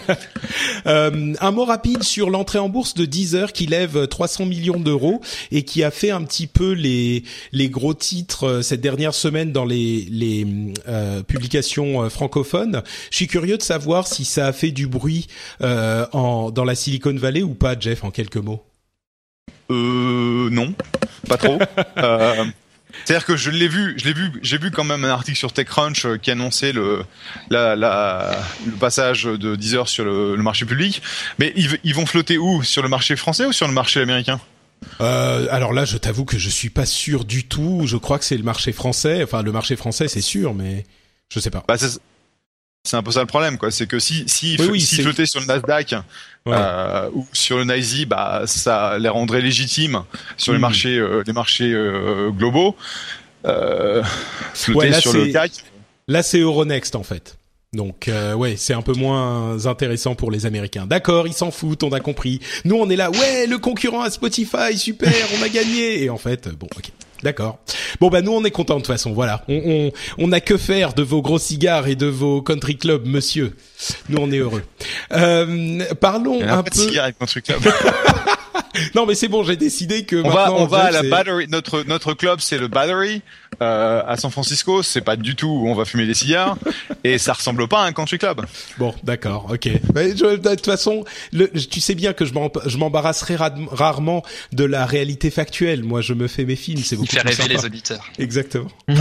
euh, 0.88 1.33
un 1.39 1.51
mot 1.51 1.65
rapide 1.65 2.03
sur 2.03 2.29
l'entrée 2.29 2.59
en 2.59 2.69
bourse 2.69 2.95
de 2.95 3.05
Deezer 3.05 3.53
qui 3.53 3.65
lève 3.65 4.07
300 4.07 4.45
millions 4.45 4.79
d'euros 4.79 5.21
et 5.51 5.63
qui 5.63 5.83
a 5.83 5.91
fait 5.91 6.11
un 6.11 6.23
petit 6.23 6.47
peu 6.47 6.71
les 6.73 7.23
les 7.51 7.69
gros 7.69 7.93
titres 7.93 8.47
euh, 8.47 8.61
cette 8.61 8.81
dernière 8.81 9.13
semaine 9.13 9.51
dans 9.51 9.64
les 9.65 10.08
les 10.10 10.45
euh, 10.88 11.23
publications 11.23 12.10
francophones. 12.10 12.82
Je 13.12 13.15
suis 13.15 13.28
curieux 13.28 13.58
de 13.58 13.63
savoir 13.63 14.08
si 14.08 14.25
ça 14.25 14.47
a 14.47 14.54
fait 14.54 14.71
du 14.71 14.88
bruit. 14.88 15.28
Euh, 15.62 16.06
en, 16.12 16.51
dans 16.51 16.63
la 16.63 16.75
Silicon 16.75 17.15
Valley 17.15 17.43
ou 17.43 17.54
pas, 17.54 17.75
Jeff, 17.80 18.04
en 18.04 18.12
quelques 18.12 18.38
mots 18.38 18.63
Euh, 19.71 20.49
non, 20.51 20.73
pas 21.28 21.38
trop. 21.38 21.60
euh, 21.97 22.45
c'est-à-dire 23.04 23.25
que 23.25 23.36
je 23.36 23.49
l'ai 23.49 23.67
vu, 23.67 23.95
je 23.97 24.06
l'ai 24.06 24.13
vu, 24.13 24.32
j'ai 24.41 24.58
vu 24.58 24.71
quand 24.71 24.84
même 24.84 25.04
un 25.04 25.10
article 25.10 25.38
sur 25.38 25.51
TechCrunch 25.51 26.06
euh, 26.06 26.17
qui 26.17 26.32
annonçait 26.32 26.71
le, 26.71 27.04
la, 27.49 27.75
la, 27.75 28.38
le 28.65 28.71
passage 28.73 29.23
de 29.23 29.56
Deezer 29.56 29.88
sur 29.88 30.06
le, 30.06 30.36
le 30.36 30.43
marché 30.43 30.65
public. 30.65 31.01
Mais 31.39 31.51
ils, 31.56 31.78
ils, 31.84 31.93
vont 31.93 32.06
flotter 32.06 32.38
où? 32.38 32.63
Sur 32.63 32.84
le 32.84 32.89
marché 32.89 33.15
français 33.15 33.45
ou 33.45 33.51
sur 33.51 33.67
le 33.67 33.73
marché 33.73 34.01
américain? 34.01 34.39
Euh, 35.01 35.47
alors 35.51 35.73
là, 35.73 35.85
je 35.85 35.97
t'avoue 35.97 36.25
que 36.25 36.37
je 36.37 36.49
suis 36.49 36.69
pas 36.69 36.85
sûr 36.85 37.25
du 37.25 37.45
tout. 37.45 37.83
Je 37.85 37.97
crois 37.97 38.19
que 38.19 38.25
c'est 38.25 38.37
le 38.37 38.43
marché 38.43 38.71
français. 38.71 39.23
Enfin, 39.23 39.43
le 39.43 39.51
marché 39.51 39.75
français, 39.75 40.07
c'est 40.07 40.21
sûr, 40.21 40.53
mais 40.53 40.85
je 41.29 41.39
sais 41.39 41.49
pas. 41.49 41.63
Bah, 41.67 41.75
c'est 41.77 42.97
un 42.97 43.03
peu 43.03 43.11
ça 43.11 43.21
le 43.21 43.25
problème, 43.25 43.57
quoi. 43.57 43.71
C'est 43.71 43.87
que 43.87 43.99
si 43.99 44.23
si 44.27 44.57
oui, 44.69 44.81
si 44.81 45.01
flottait 45.01 45.25
sur 45.25 45.39
le 45.39 45.47
Nasdaq 45.47 45.95
euh, 46.47 47.09
ou 47.13 47.27
sur 47.33 47.57
le 47.57 47.65
NYSE, 47.65 48.05
bah 48.05 48.43
ça 48.45 48.97
les 48.99 49.09
rendrait 49.09 49.41
légitimes 49.41 50.03
sur 50.37 50.53
les 50.53 50.59
hmm. 50.59 50.61
marchés 50.61 50.97
euh, 50.97 51.23
les 51.25 51.33
marchés 51.33 51.75
globaux. 52.37 52.75
Flotter 53.43 54.93
sur 55.01 55.13
le 55.13 55.31
CAC. 55.31 55.51
Là, 56.07 56.21
c'est 56.21 56.39
Euronext 56.39 56.95
en 56.95 57.03
fait. 57.03 57.37
Donc 57.75 58.07
euh, 58.07 58.33
ouais, 58.33 58.55
c'est 58.57 58.73
un 58.73 58.81
peu 58.81 58.93
moins 58.93 59.65
intéressant 59.65 60.15
pour 60.15 60.31
les 60.31 60.45
Américains. 60.45 60.88
D'accord, 60.88 61.27
ils 61.27 61.33
s'en 61.33 61.51
foutent, 61.51 61.83
on 61.83 61.91
a 61.91 61.99
compris. 61.99 62.39
Nous, 62.63 62.75
on 62.75 62.89
est 62.89 62.95
là, 62.95 63.11
ouais, 63.11 63.47
le 63.47 63.57
concurrent 63.57 64.01
à 64.01 64.09
Spotify, 64.09 64.77
super, 64.77 65.11
on 65.39 65.43
a 65.43 65.49
gagné. 65.49 66.03
Et 66.03 66.09
en 66.09 66.17
fait, 66.17 66.49
bon, 66.49 66.67
ok. 66.75 66.91
D'accord. 67.23 67.57
Bon 67.99 68.09
bah 68.09 68.21
nous 68.21 68.33
on 68.33 68.43
est 68.43 68.51
contents 68.51 68.75
de 68.75 68.81
toute 68.81 68.88
façon. 68.88 69.13
Voilà, 69.13 69.43
on, 69.47 69.55
on 69.65 69.91
on 70.19 70.31
a 70.31 70.41
que 70.41 70.57
faire 70.57 70.93
de 70.93 71.01
vos 71.01 71.23
gros 71.23 71.39
cigares 71.39 71.88
et 71.88 71.95
de 71.95 72.05
vos 72.05 72.41
country 72.41 72.77
clubs, 72.77 73.07
monsieur. 73.07 73.55
Nous 74.09 74.17
on 74.21 74.31
est 74.31 74.38
heureux. 74.38 74.63
Euh, 75.11 75.79
parlons 75.99 76.39
un 76.47 76.61
peu. 76.61 76.69
De 76.69 76.75
cigares 76.75 77.07
et 77.07 77.13
country 77.13 77.41
club. 77.41 77.61
non 78.95 79.05
mais 79.05 79.15
c'est 79.15 79.27
bon, 79.27 79.43
j'ai 79.43 79.55
décidé 79.55 80.03
que 80.03 80.17
on 80.17 80.29
va 80.29 80.53
on 80.53 80.65
va 80.65 80.83
à 80.83 80.91
la 80.91 81.03
battery. 81.03 81.47
Notre 81.49 81.83
notre 81.88 82.13
club 82.13 82.41
c'est 82.41 82.57
le 82.57 82.67
Battery 82.67 83.21
euh, 83.61 84.03
à 84.05 84.17
San 84.17 84.31
Francisco. 84.31 84.83
C'est 84.83 85.01
pas 85.01 85.15
du 85.15 85.35
tout 85.35 85.47
où 85.47 85.67
on 85.67 85.75
va 85.75 85.85
fumer 85.85 86.05
des 86.05 86.13
cigares 86.13 86.57
et 87.03 87.17
ça 87.17 87.33
ressemble 87.33 87.67
pas 87.67 87.81
à 87.81 87.85
un 87.85 87.93
country 87.93 88.17
club. 88.17 88.45
Bon, 88.77 88.93
d'accord, 89.03 89.47
ok. 89.51 89.69
Mais 89.93 90.13
de 90.13 90.35
toute 90.35 90.65
façon, 90.65 91.03
le, 91.31 91.49
tu 91.49 91.81
sais 91.81 91.95
bien 91.95 92.13
que 92.13 92.25
je 92.25 92.77
m'embarrasserai 92.77 93.35
rarement 93.35 94.23
de 94.51 94.63
la 94.63 94.85
réalité 94.85 95.29
factuelle. 95.29 95.83
Moi, 95.83 96.01
je 96.01 96.13
me 96.13 96.27
fais 96.27 96.45
mes 96.45 96.55
films, 96.55 96.83
c'est 96.83 96.95
beaucoup. 96.95 97.09
Il 97.11 97.19
fait 97.19 97.43
rêver 97.43 97.53
les 97.53 97.65
auditeurs. 97.65 98.05
Exactement. 98.19 98.69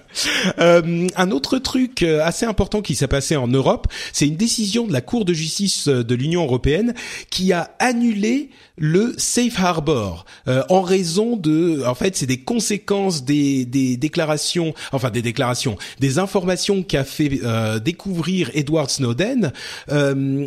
euh, 0.58 1.06
un 1.16 1.30
autre 1.30 1.58
truc 1.58 2.02
euh, 2.02 2.24
assez 2.24 2.46
important 2.46 2.82
qui 2.82 2.94
s'est 2.94 3.08
passé 3.08 3.36
en 3.36 3.48
Europe, 3.48 3.86
c'est 4.12 4.26
une 4.26 4.36
décision 4.36 4.86
de 4.86 4.92
la 4.92 5.00
Cour 5.00 5.24
de 5.24 5.32
justice 5.32 5.88
euh, 5.88 6.04
de 6.04 6.14
l'Union 6.14 6.44
européenne 6.44 6.94
qui 7.30 7.52
a 7.52 7.70
annulé 7.78 8.50
le 8.76 9.14
safe 9.18 9.58
harbor 9.60 10.24
euh, 10.48 10.62
en 10.70 10.80
raison 10.82 11.36
de, 11.36 11.84
en 11.86 11.94
fait, 11.94 12.16
c'est 12.16 12.26
des 12.26 12.40
conséquences 12.40 13.24
des 13.24 13.64
des 13.70 13.96
déclarations, 13.96 14.74
enfin 14.92 15.10
des 15.10 15.22
déclarations, 15.22 15.78
des 15.98 16.18
informations 16.18 16.82
qu'a 16.82 17.04
fait 17.04 17.40
découvrir 17.82 18.50
Edward 18.54 18.90
Snowden. 18.90 19.52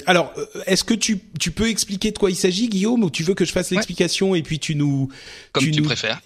alors, 0.06 0.34
est-ce 0.66 0.84
que 0.84 0.94
tu, 0.94 1.20
tu 1.40 1.52
peux 1.52 1.70
expliquer 1.70 2.12
de 2.12 2.18
quoi 2.18 2.30
il 2.30 2.36
s'agit, 2.36 2.70
Guillaume, 2.70 3.04
ou 3.04 3.10
tu 3.10 3.24
veux 3.24 3.34
que 3.34 3.46
je 3.46 3.52
fasse 3.52 3.72
l'explication 3.72 4.36
et 4.36 4.44
puis 4.44 4.60
tu 4.60 4.76
nous... 4.76 5.10
Comme 5.52 5.70
tu, 5.70 5.82
préfères. 5.82 6.22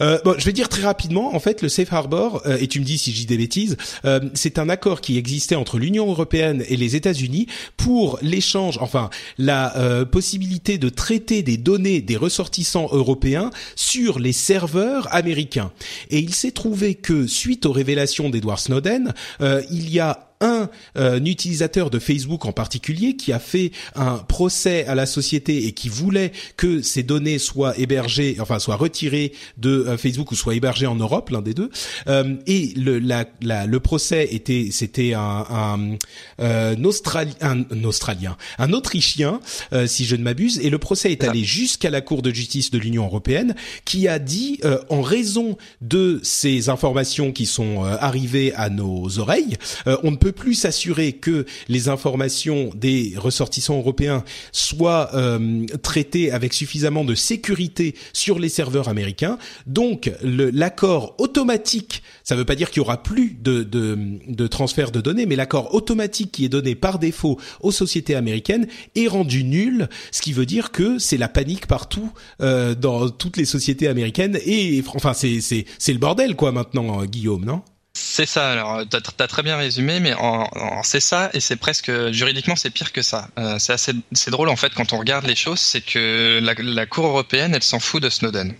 Euh, 0.00 0.18
bon, 0.24 0.34
je 0.38 0.44
vais 0.44 0.52
dire 0.52 0.68
très 0.68 0.82
rapidement. 0.82 1.34
En 1.34 1.40
fait, 1.40 1.62
le 1.62 1.68
Safe 1.68 1.92
Harbor, 1.92 2.42
euh, 2.46 2.58
et 2.60 2.66
tu 2.66 2.80
me 2.80 2.84
dis 2.84 2.98
si 2.98 3.12
je 3.12 3.16
dis 3.16 3.26
des 3.26 3.36
bêtises, 3.36 3.76
euh, 4.04 4.20
c'est 4.34 4.58
un 4.58 4.68
accord 4.68 5.00
qui 5.00 5.18
existait 5.18 5.54
entre 5.54 5.78
l'Union 5.78 6.08
européenne 6.08 6.64
et 6.68 6.76
les 6.76 6.96
États-Unis 6.96 7.46
pour 7.76 8.18
l'échange, 8.22 8.78
enfin 8.80 9.10
la 9.38 9.76
euh, 9.76 10.04
possibilité 10.04 10.78
de 10.78 10.88
traiter 10.88 11.42
des 11.42 11.56
données 11.56 12.00
des 12.00 12.16
ressortissants 12.16 12.88
européens 12.92 13.50
sur 13.76 14.18
les 14.18 14.32
serveurs 14.32 15.12
américains. 15.14 15.72
Et 16.10 16.18
il 16.18 16.34
s'est 16.34 16.52
trouvé 16.52 16.94
que 16.94 17.26
suite 17.26 17.66
aux 17.66 17.72
révélations 17.72 18.30
d'Edward 18.30 18.58
Snowden, 18.58 19.14
il 19.70 19.90
y 19.90 20.00
a 20.00 20.27
un, 20.40 20.68
euh, 20.96 21.20
utilisateur 21.20 21.90
de 21.90 21.98
Facebook 21.98 22.44
en 22.46 22.52
particulier 22.52 23.16
qui 23.16 23.32
a 23.32 23.38
fait 23.38 23.72
un 23.94 24.18
procès 24.18 24.86
à 24.86 24.94
la 24.94 25.06
société 25.06 25.66
et 25.66 25.72
qui 25.72 25.88
voulait 25.88 26.32
que 26.56 26.82
ces 26.82 27.02
données 27.02 27.38
soient 27.38 27.78
hébergées, 27.78 28.36
enfin 28.40 28.58
soient 28.58 28.76
retirées 28.76 29.32
de 29.56 29.70
euh, 29.70 29.96
Facebook 29.96 30.30
ou 30.30 30.34
soient 30.34 30.54
hébergées 30.54 30.86
en 30.86 30.94
Europe, 30.94 31.30
l'un 31.30 31.42
des 31.42 31.54
deux. 31.54 31.70
Euh, 32.08 32.36
et 32.46 32.72
le, 32.76 32.98
la, 32.98 33.26
la, 33.42 33.66
le 33.66 33.80
procès 33.80 34.28
était, 34.32 34.68
c'était 34.70 35.14
un, 35.14 35.44
un, 35.50 35.96
un, 36.38 36.84
Australien, 36.84 37.34
un, 37.40 37.84
Australien, 37.84 38.36
un 38.58 38.72
Autrichien, 38.72 39.40
si 39.86 40.04
je 40.04 40.16
ne 40.16 40.22
m'abuse, 40.22 40.58
et 40.60 40.70
le 40.70 40.78
procès 40.78 41.12
est 41.12 41.24
allé 41.24 41.44
jusqu'à 41.44 41.90
la 41.90 42.00
Cour 42.00 42.22
de 42.22 42.30
justice 42.30 42.70
de 42.70 42.78
l'Union 42.78 43.04
européenne, 43.04 43.54
qui 43.84 44.08
a 44.08 44.18
dit, 44.18 44.60
en 44.88 45.02
raison 45.02 45.56
de 45.80 46.20
ces 46.22 46.68
informations 46.68 47.32
qui 47.32 47.46
sont 47.46 47.82
arrivées 47.84 48.54
à 48.54 48.70
nos 48.70 49.18
oreilles, 49.18 49.56
on 50.02 50.10
ne 50.10 50.16
peut 50.16 50.27
plus 50.30 50.54
s'assurer 50.54 51.12
que 51.12 51.46
les 51.68 51.88
informations 51.88 52.70
des 52.74 53.14
ressortissants 53.16 53.78
européens 53.78 54.24
soient 54.52 55.10
euh, 55.14 55.66
traitées 55.82 56.30
avec 56.30 56.52
suffisamment 56.52 57.04
de 57.04 57.14
sécurité 57.14 57.94
sur 58.12 58.38
les 58.38 58.48
serveurs 58.48 58.88
américains. 58.88 59.38
Donc 59.66 60.10
l'accord 60.22 61.14
automatique, 61.18 62.02
ça 62.24 62.34
ne 62.34 62.40
veut 62.40 62.46
pas 62.46 62.54
dire 62.54 62.70
qu'il 62.70 62.78
y 62.78 62.84
aura 62.84 63.02
plus 63.02 63.36
de, 63.40 63.62
de, 63.62 63.98
de 64.26 64.46
transfert 64.46 64.90
de 64.90 65.00
données, 65.00 65.26
mais 65.26 65.36
l'accord 65.36 65.74
automatique 65.74 66.32
qui 66.32 66.44
est 66.44 66.48
donné 66.48 66.74
par 66.74 66.98
défaut 66.98 67.38
aux 67.60 67.72
sociétés 67.72 68.14
américaines 68.14 68.66
est 68.94 69.08
rendu 69.08 69.44
nul, 69.44 69.88
ce 70.10 70.22
qui 70.22 70.32
veut 70.32 70.46
dire 70.46 70.70
que 70.70 70.98
c'est 70.98 71.16
la 71.16 71.28
panique 71.28 71.66
partout 71.66 72.12
euh, 72.40 72.74
dans 72.74 73.08
toutes 73.10 73.36
les 73.36 73.44
sociétés 73.44 73.88
américaines 73.88 74.38
et 74.44 74.82
enfin 74.94 75.12
c'est 75.12 75.40
c'est 75.40 75.92
le 75.92 75.98
bordel 75.98 76.36
quoi 76.36 76.52
maintenant 76.52 77.04
Guillaume, 77.04 77.44
non? 77.44 77.62
C'est 78.18 78.26
ça. 78.26 78.50
Alors, 78.50 78.82
t'as 78.90 78.98
as 78.98 79.28
très 79.28 79.44
bien 79.44 79.56
résumé, 79.56 80.00
mais 80.00 80.12
c'est 80.82 80.98
ça 80.98 81.30
et 81.34 81.38
c'est 81.38 81.54
presque 81.54 81.92
juridiquement 82.10 82.56
c'est 82.56 82.70
pire 82.70 82.90
que 82.90 83.00
ça. 83.00 83.28
Euh, 83.38 83.60
c'est 83.60 83.72
assez, 83.72 83.92
drôle 84.26 84.48
en 84.48 84.56
fait 84.56 84.74
quand 84.74 84.92
on 84.92 84.98
regarde 84.98 85.24
les 85.24 85.36
choses, 85.36 85.60
c'est 85.60 85.82
que 85.82 86.40
la, 86.42 86.86
Cour 86.86 87.06
européenne, 87.06 87.54
elle 87.54 87.62
s'en 87.62 87.78
fout 87.78 88.02
de 88.02 88.10
Snowden. 88.10 88.56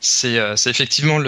C'est, 0.00 0.38
euh, 0.38 0.54
effectivement 0.64 1.18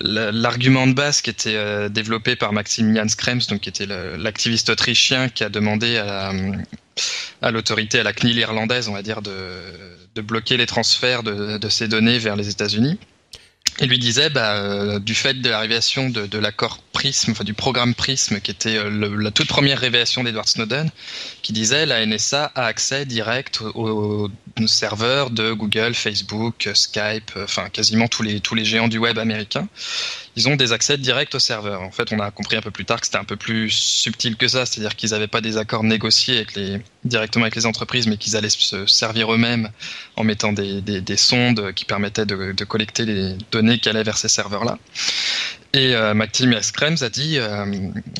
l'argument 0.00 0.88
de 0.88 0.94
base 0.94 1.22
qui 1.22 1.30
était 1.30 1.54
euh, 1.54 1.88
développé 1.88 2.34
par 2.34 2.52
Maximilian 2.52 3.06
Schrems, 3.06 3.42
donc 3.48 3.60
qui 3.60 3.68
était 3.68 3.86
l'activiste 3.86 4.68
autrichien 4.68 5.28
qui 5.28 5.44
a 5.44 5.50
demandé 5.50 5.96
à, 5.98 6.32
à 7.40 7.52
l'autorité, 7.52 8.00
à 8.00 8.02
la 8.02 8.12
CNIL 8.12 8.36
irlandaise, 8.36 8.88
on 8.88 8.94
va 8.94 9.02
dire, 9.02 9.22
de, 9.22 9.30
de 10.16 10.20
bloquer 10.22 10.56
les 10.56 10.66
transferts 10.66 11.22
de, 11.22 11.56
de 11.58 11.68
ces 11.68 11.86
données 11.86 12.18
vers 12.18 12.34
les 12.34 12.48
États-Unis. 12.48 12.98
Il 13.80 13.88
lui 13.88 13.98
disait, 13.98 14.28
bah, 14.28 14.56
euh, 14.56 14.98
du 14.98 15.14
fait 15.14 15.34
de 15.34 15.48
l'arrivation 15.48 16.10
de, 16.10 16.26
de 16.26 16.38
l'accord 16.38 16.78
Prism, 16.92 17.30
enfin 17.30 17.44
du 17.44 17.54
programme 17.54 17.94
Prism, 17.94 18.40
qui 18.40 18.50
était 18.50 18.76
euh, 18.76 19.16
la 19.20 19.30
toute 19.30 19.46
première 19.46 19.78
révélation 19.78 20.24
d'Edward 20.24 20.48
Snowden, 20.48 20.90
qui 21.42 21.52
disait 21.52 21.86
la 21.86 22.04
NSA 22.04 22.50
a 22.56 22.64
accès 22.64 23.06
direct 23.06 23.60
aux, 23.74 24.28
serveurs 24.66 25.30
de 25.30 25.52
Google, 25.52 25.94
Facebook, 25.94 26.68
Skype, 26.74 27.30
enfin 27.36 27.68
quasiment 27.68 28.08
tous 28.08 28.24
les 28.24 28.40
tous 28.40 28.56
les 28.56 28.64
géants 28.64 28.88
du 28.88 28.98
web 28.98 29.16
américains 29.16 29.68
ils 30.38 30.48
ont 30.48 30.54
des 30.54 30.72
accès 30.72 30.96
directs 30.96 31.34
au 31.34 31.40
serveur. 31.40 31.82
En 31.82 31.90
fait, 31.90 32.12
on 32.12 32.20
a 32.20 32.30
compris 32.30 32.56
un 32.56 32.60
peu 32.60 32.70
plus 32.70 32.84
tard 32.84 33.00
que 33.00 33.06
c'était 33.06 33.18
un 33.18 33.24
peu 33.24 33.34
plus 33.34 33.70
subtil 33.70 34.36
que 34.36 34.46
ça, 34.46 34.66
c'est-à-dire 34.66 34.94
qu'ils 34.94 35.10
n'avaient 35.10 35.26
pas 35.26 35.40
des 35.40 35.56
accords 35.56 35.82
négociés 35.82 36.46
directement 37.04 37.44
avec 37.44 37.56
les 37.56 37.66
entreprises, 37.66 38.06
mais 38.06 38.16
qu'ils 38.18 38.36
allaient 38.36 38.48
se 38.48 38.86
servir 38.86 39.32
eux-mêmes 39.34 39.68
en 40.14 40.22
mettant 40.22 40.52
des, 40.52 40.80
des, 40.80 41.16
sondes 41.16 41.72
qui 41.74 41.84
permettaient 41.84 42.24
de, 42.24 42.52
de 42.52 42.64
collecter 42.64 43.04
les 43.04 43.36
données 43.50 43.80
qui 43.80 43.88
allaient 43.88 44.04
vers 44.04 44.16
ces 44.16 44.28
serveurs-là. 44.28 44.78
Et 45.74 45.94
euh, 45.94 46.14
Maximus 46.14 46.56
a 47.02 47.08
dit, 47.10 47.38
euh, 47.38 47.66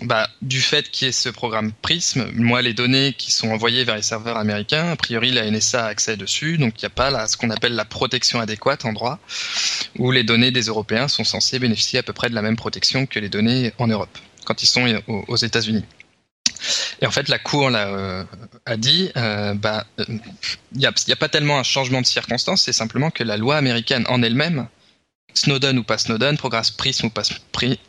bah, 0.02 0.28
du 0.42 0.60
fait 0.60 0.90
qu'il 0.90 1.06
y 1.06 1.08
ait 1.08 1.12
ce 1.12 1.30
programme 1.30 1.72
Prism, 1.80 2.26
moi 2.34 2.60
les 2.60 2.74
données 2.74 3.14
qui 3.16 3.32
sont 3.32 3.48
envoyées 3.48 3.84
vers 3.84 3.96
les 3.96 4.02
serveurs 4.02 4.36
américains, 4.36 4.90
a 4.90 4.96
priori 4.96 5.30
la 5.30 5.50
NSA 5.50 5.86
a 5.86 5.88
accès 5.88 6.18
dessus, 6.18 6.58
donc 6.58 6.74
il 6.76 6.84
n'y 6.84 6.86
a 6.86 6.90
pas 6.90 7.10
là, 7.10 7.26
ce 7.26 7.38
qu'on 7.38 7.48
appelle 7.48 7.74
la 7.74 7.86
protection 7.86 8.38
adéquate 8.40 8.84
en 8.84 8.92
droit, 8.92 9.18
où 9.96 10.10
les 10.10 10.24
données 10.24 10.50
des 10.50 10.64
Européens 10.64 11.08
sont 11.08 11.24
censées 11.24 11.58
bénéficier 11.58 11.98
à 12.00 12.02
peu 12.02 12.12
près 12.12 12.28
de 12.28 12.34
la 12.34 12.42
même 12.42 12.56
protection 12.56 13.06
que 13.06 13.18
les 13.18 13.30
données 13.30 13.72
en 13.78 13.86
Europe, 13.86 14.18
quand 14.44 14.62
ils 14.62 14.66
sont 14.66 15.00
aux, 15.06 15.36
États-Unis. 15.36 15.86
Et 17.00 17.06
en 17.06 17.10
fait, 17.10 17.28
la 17.30 17.38
Cour 17.38 17.70
là, 17.70 17.88
euh, 17.88 18.24
a 18.66 18.76
dit, 18.76 19.10
euh, 19.16 19.54
bah, 19.54 19.86
il 19.96 20.20
n'y 20.74 20.84
a, 20.84 20.90
a, 20.90 21.16
pas 21.16 21.28
tellement 21.30 21.58
un 21.58 21.62
changement 21.62 22.02
de 22.02 22.06
circonstance, 22.06 22.62
c'est 22.62 22.72
simplement 22.74 23.10
que 23.10 23.24
la 23.24 23.38
loi 23.38 23.56
américaine 23.56 24.04
en 24.08 24.22
elle-même 24.22 24.68
Snowden 25.38 25.78
ou 25.78 25.84
pas 25.84 25.98
Snowden, 25.98 26.36
programme 26.36 26.64
Prism 26.76 27.06
ou 27.06 27.10
pas, 27.10 27.22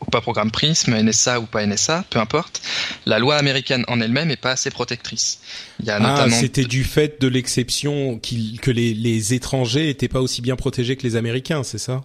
ou 0.01 0.05
pas 0.05 0.21
programme 0.21 0.51
Prism, 0.51 0.95
NSA 0.95 1.39
ou 1.39 1.45
pas 1.45 1.65
NSA, 1.65 2.05
peu 2.09 2.19
importe, 2.19 2.61
la 3.05 3.19
loi 3.19 3.35
américaine 3.35 3.83
en 3.87 3.99
elle-même 4.01 4.27
n'est 4.27 4.37
pas 4.37 4.51
assez 4.51 4.69
protectrice. 4.71 5.39
Il 5.79 5.85
y 5.85 5.91
a 5.91 5.99
ah, 6.01 6.29
c'était 6.29 6.65
du 6.65 6.83
fait 6.83 7.21
de 7.21 7.27
l'exception 7.27 8.19
que 8.19 8.71
les, 8.71 8.93
les 8.93 9.33
étrangers 9.33 9.89
étaient 9.89 10.07
pas 10.07 10.21
aussi 10.21 10.41
bien 10.41 10.55
protégés 10.55 10.95
que 10.95 11.03
les 11.03 11.15
Américains, 11.15 11.63
c'est 11.63 11.77
ça? 11.77 12.01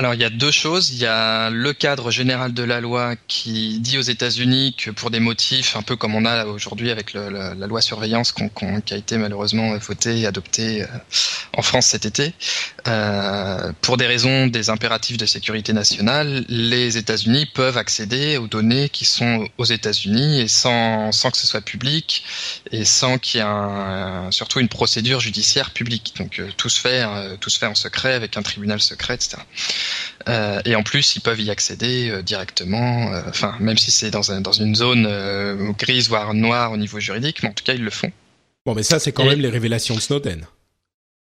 Alors 0.00 0.14
il 0.14 0.20
y 0.22 0.24
a 0.24 0.30
deux 0.30 0.50
choses. 0.50 0.92
Il 0.92 0.98
y 0.98 1.04
a 1.04 1.50
le 1.50 1.74
cadre 1.74 2.10
général 2.10 2.54
de 2.54 2.62
la 2.62 2.80
loi 2.80 3.16
qui 3.28 3.80
dit 3.80 3.98
aux 3.98 4.02
États-Unis 4.02 4.74
que 4.78 4.90
pour 4.90 5.10
des 5.10 5.20
motifs 5.20 5.76
un 5.76 5.82
peu 5.82 5.94
comme 5.94 6.14
on 6.14 6.24
a 6.24 6.46
aujourd'hui 6.46 6.90
avec 6.90 7.12
le, 7.12 7.28
la 7.28 7.66
loi 7.66 7.82
surveillance 7.82 8.32
qui 8.32 8.94
a 8.94 8.96
été 8.96 9.18
malheureusement 9.18 9.76
votée 9.76 10.20
et 10.20 10.26
adoptée 10.26 10.84
euh, 10.84 10.86
en 11.56 11.60
France 11.60 11.88
cet 11.88 12.06
été, 12.06 12.32
euh, 12.88 13.72
pour 13.82 13.96
des 13.96 14.06
raisons 14.06 14.46
des 14.46 14.70
impératifs 14.70 15.16
de 15.16 15.26
sécurité 15.26 15.72
nationale, 15.72 16.44
les 16.48 16.96
États-Unis 16.96 17.46
peuvent 17.46 17.76
accéder 17.76 18.36
aux 18.36 18.46
données 18.46 18.88
qui 18.88 19.04
sont 19.04 19.48
aux 19.58 19.64
États-Unis 19.64 20.40
et 20.40 20.48
sans, 20.48 21.12
sans 21.12 21.30
que 21.30 21.36
ce 21.36 21.46
soit 21.46 21.60
public 21.60 22.24
et 22.70 22.84
sans 22.84 23.18
qu'il 23.18 23.40
y 23.40 23.42
ait 23.42 24.30
surtout 24.30 24.60
une 24.60 24.68
procédure 24.68 25.20
judiciaire 25.20 25.72
publique. 25.72 26.14
Donc 26.18 26.38
euh, 26.38 26.48
tout 26.56 26.68
se 26.68 26.80
fait 26.80 27.02
euh, 27.04 27.36
tout 27.38 27.50
se 27.50 27.58
fait 27.58 27.66
en 27.66 27.74
secret 27.74 28.14
avec 28.14 28.36
un 28.36 28.42
tribunal 28.42 28.80
secret, 28.80 29.14
etc. 29.14 29.36
Euh, 30.28 30.60
et 30.64 30.76
en 30.76 30.82
plus, 30.82 31.16
ils 31.16 31.20
peuvent 31.20 31.40
y 31.40 31.50
accéder 31.50 32.10
euh, 32.10 32.22
directement, 32.22 33.12
euh, 33.12 33.22
enfin, 33.28 33.56
même 33.60 33.78
si 33.78 33.90
c'est 33.90 34.10
dans, 34.10 34.32
un, 34.32 34.40
dans 34.40 34.52
une 34.52 34.74
zone 34.74 35.72
grise, 35.78 36.08
voire 36.08 36.34
noire 36.34 36.72
au 36.72 36.76
niveau 36.76 37.00
juridique, 37.00 37.42
mais 37.42 37.48
en 37.48 37.52
tout 37.52 37.64
cas, 37.64 37.74
ils 37.74 37.84
le 37.84 37.90
font. 37.90 38.12
Bon, 38.66 38.74
mais 38.74 38.82
ça, 38.82 38.98
c'est 38.98 39.12
quand 39.12 39.24
même 39.24 39.40
les 39.40 39.48
révélations 39.48 39.94
de 39.94 40.00
Snowden. 40.00 40.46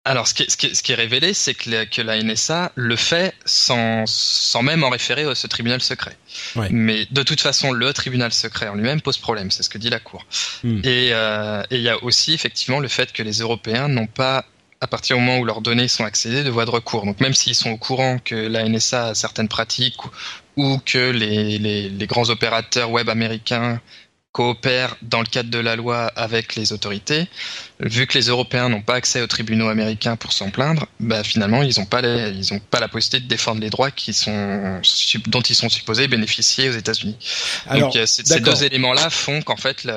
Alors, 0.07 0.29
ce 0.29 0.35
qui 0.35 0.43
est, 0.43 0.51
ce 0.51 0.83
qui 0.83 0.93
est, 0.93 0.97
révélé, 0.97 1.33
c'est 1.33 1.55
que, 1.55 1.85
que, 1.85 2.03
la 2.03 2.23
NSA 2.23 2.73
le 2.75 2.95
fait 2.95 3.33
sans, 3.47 4.05
sans 4.07 4.63
même 4.63 4.85
en 4.85 4.91
référer 4.91 5.23
à 5.23 5.35
ce 5.35 5.47
tribunal 5.47 5.81
secret. 5.81 6.15
Ouais. 6.57 6.69
Mais 6.71 7.07
de 7.11 7.23
toute 7.23 7.41
façon, 7.41 7.73
le 7.73 7.91
tribunal 7.95 8.31
secret 8.31 8.69
en 8.69 8.75
lui-même 8.75 9.01
pose 9.01 9.17
problème, 9.17 9.51
c'est 9.51 9.63
ce 9.63 9.71
que 9.71 9.79
dit 9.79 9.89
la 9.89 10.01
Cour. 10.01 10.27
Hmm. 10.63 10.83
Et 10.85 11.09
il 11.71 11.81
y 11.81 11.89
a 11.89 12.05
aussi 12.05 12.35
effectivement 12.35 12.81
le 12.81 12.89
fait 12.89 13.15
que 13.15 13.23
les 13.23 13.39
Européens 13.39 13.89
n'ont 13.89 14.07
pas 14.07 14.45
à 14.85 14.87
partir 14.87 15.17
du 15.17 15.23
moment 15.23 15.39
où 15.39 15.47
leurs 15.47 15.63
données 15.63 15.89
sont 15.89 16.05
accédées 16.05 16.45
de 16.45 16.51
voie 16.51 16.67
de 16.67 16.71
recours. 16.71 17.07
Donc 17.07 17.19
même 17.19 17.33
s'ils 17.33 17.55
sont 17.55 17.71
au 17.71 17.79
courant 17.79 18.19
que 18.23 18.35
la 18.35 18.69
NSA 18.69 19.07
a 19.09 19.15
certaines 19.15 19.49
pratiques 19.49 19.97
ou, 20.57 20.79
que 20.85 21.11
les, 21.11 21.59
les, 21.59 22.07
grands 22.07 22.29
opérateurs 22.29 22.91
web 22.91 23.09
américains 23.09 23.81
coopèrent 24.33 24.97
dans 25.01 25.21
le 25.21 25.27
cadre 25.27 25.49
de 25.49 25.59
la 25.59 25.75
loi 25.75 26.13
avec 26.17 26.55
les 26.55 26.75
autorités, 26.75 27.29
vu 27.81 28.07
que 28.07 28.19
les 28.19 28.27
Européens 28.27 28.69
n'ont 28.69 28.83
pas 28.83 28.97
accès 28.97 29.23
aux 29.23 29.27
tribunaux 29.27 29.69
américains 29.69 30.17
pour 30.17 30.33
s'en 30.33 30.51
plaindre, 30.51 30.87
bah 31.01 31.25
finalement 31.25 31.63
ils 31.63 31.79
n'ont 31.79 31.87
pas 31.87 32.03
ils 32.03 32.53
ont 32.53 32.59
pas 32.59 32.81
la 32.81 32.89
possibilité 32.89 33.25
de 33.25 33.29
défendre 33.29 33.63
les 33.63 33.71
droits 33.71 33.91
qui 33.91 34.13
sont 34.13 34.81
dont 35.29 35.41
ils 35.41 35.55
sont 35.55 35.71
supposés 35.71 36.09
bénéficier 36.09 36.69
aux 36.69 36.73
États-Unis. 36.73 37.17
Donc 37.79 37.97
euh, 37.97 38.05
ces 38.07 38.41
deux 38.41 38.65
éléments-là 38.65 39.09
font 39.09 39.41
qu'en 39.41 39.57
fait, 39.57 39.89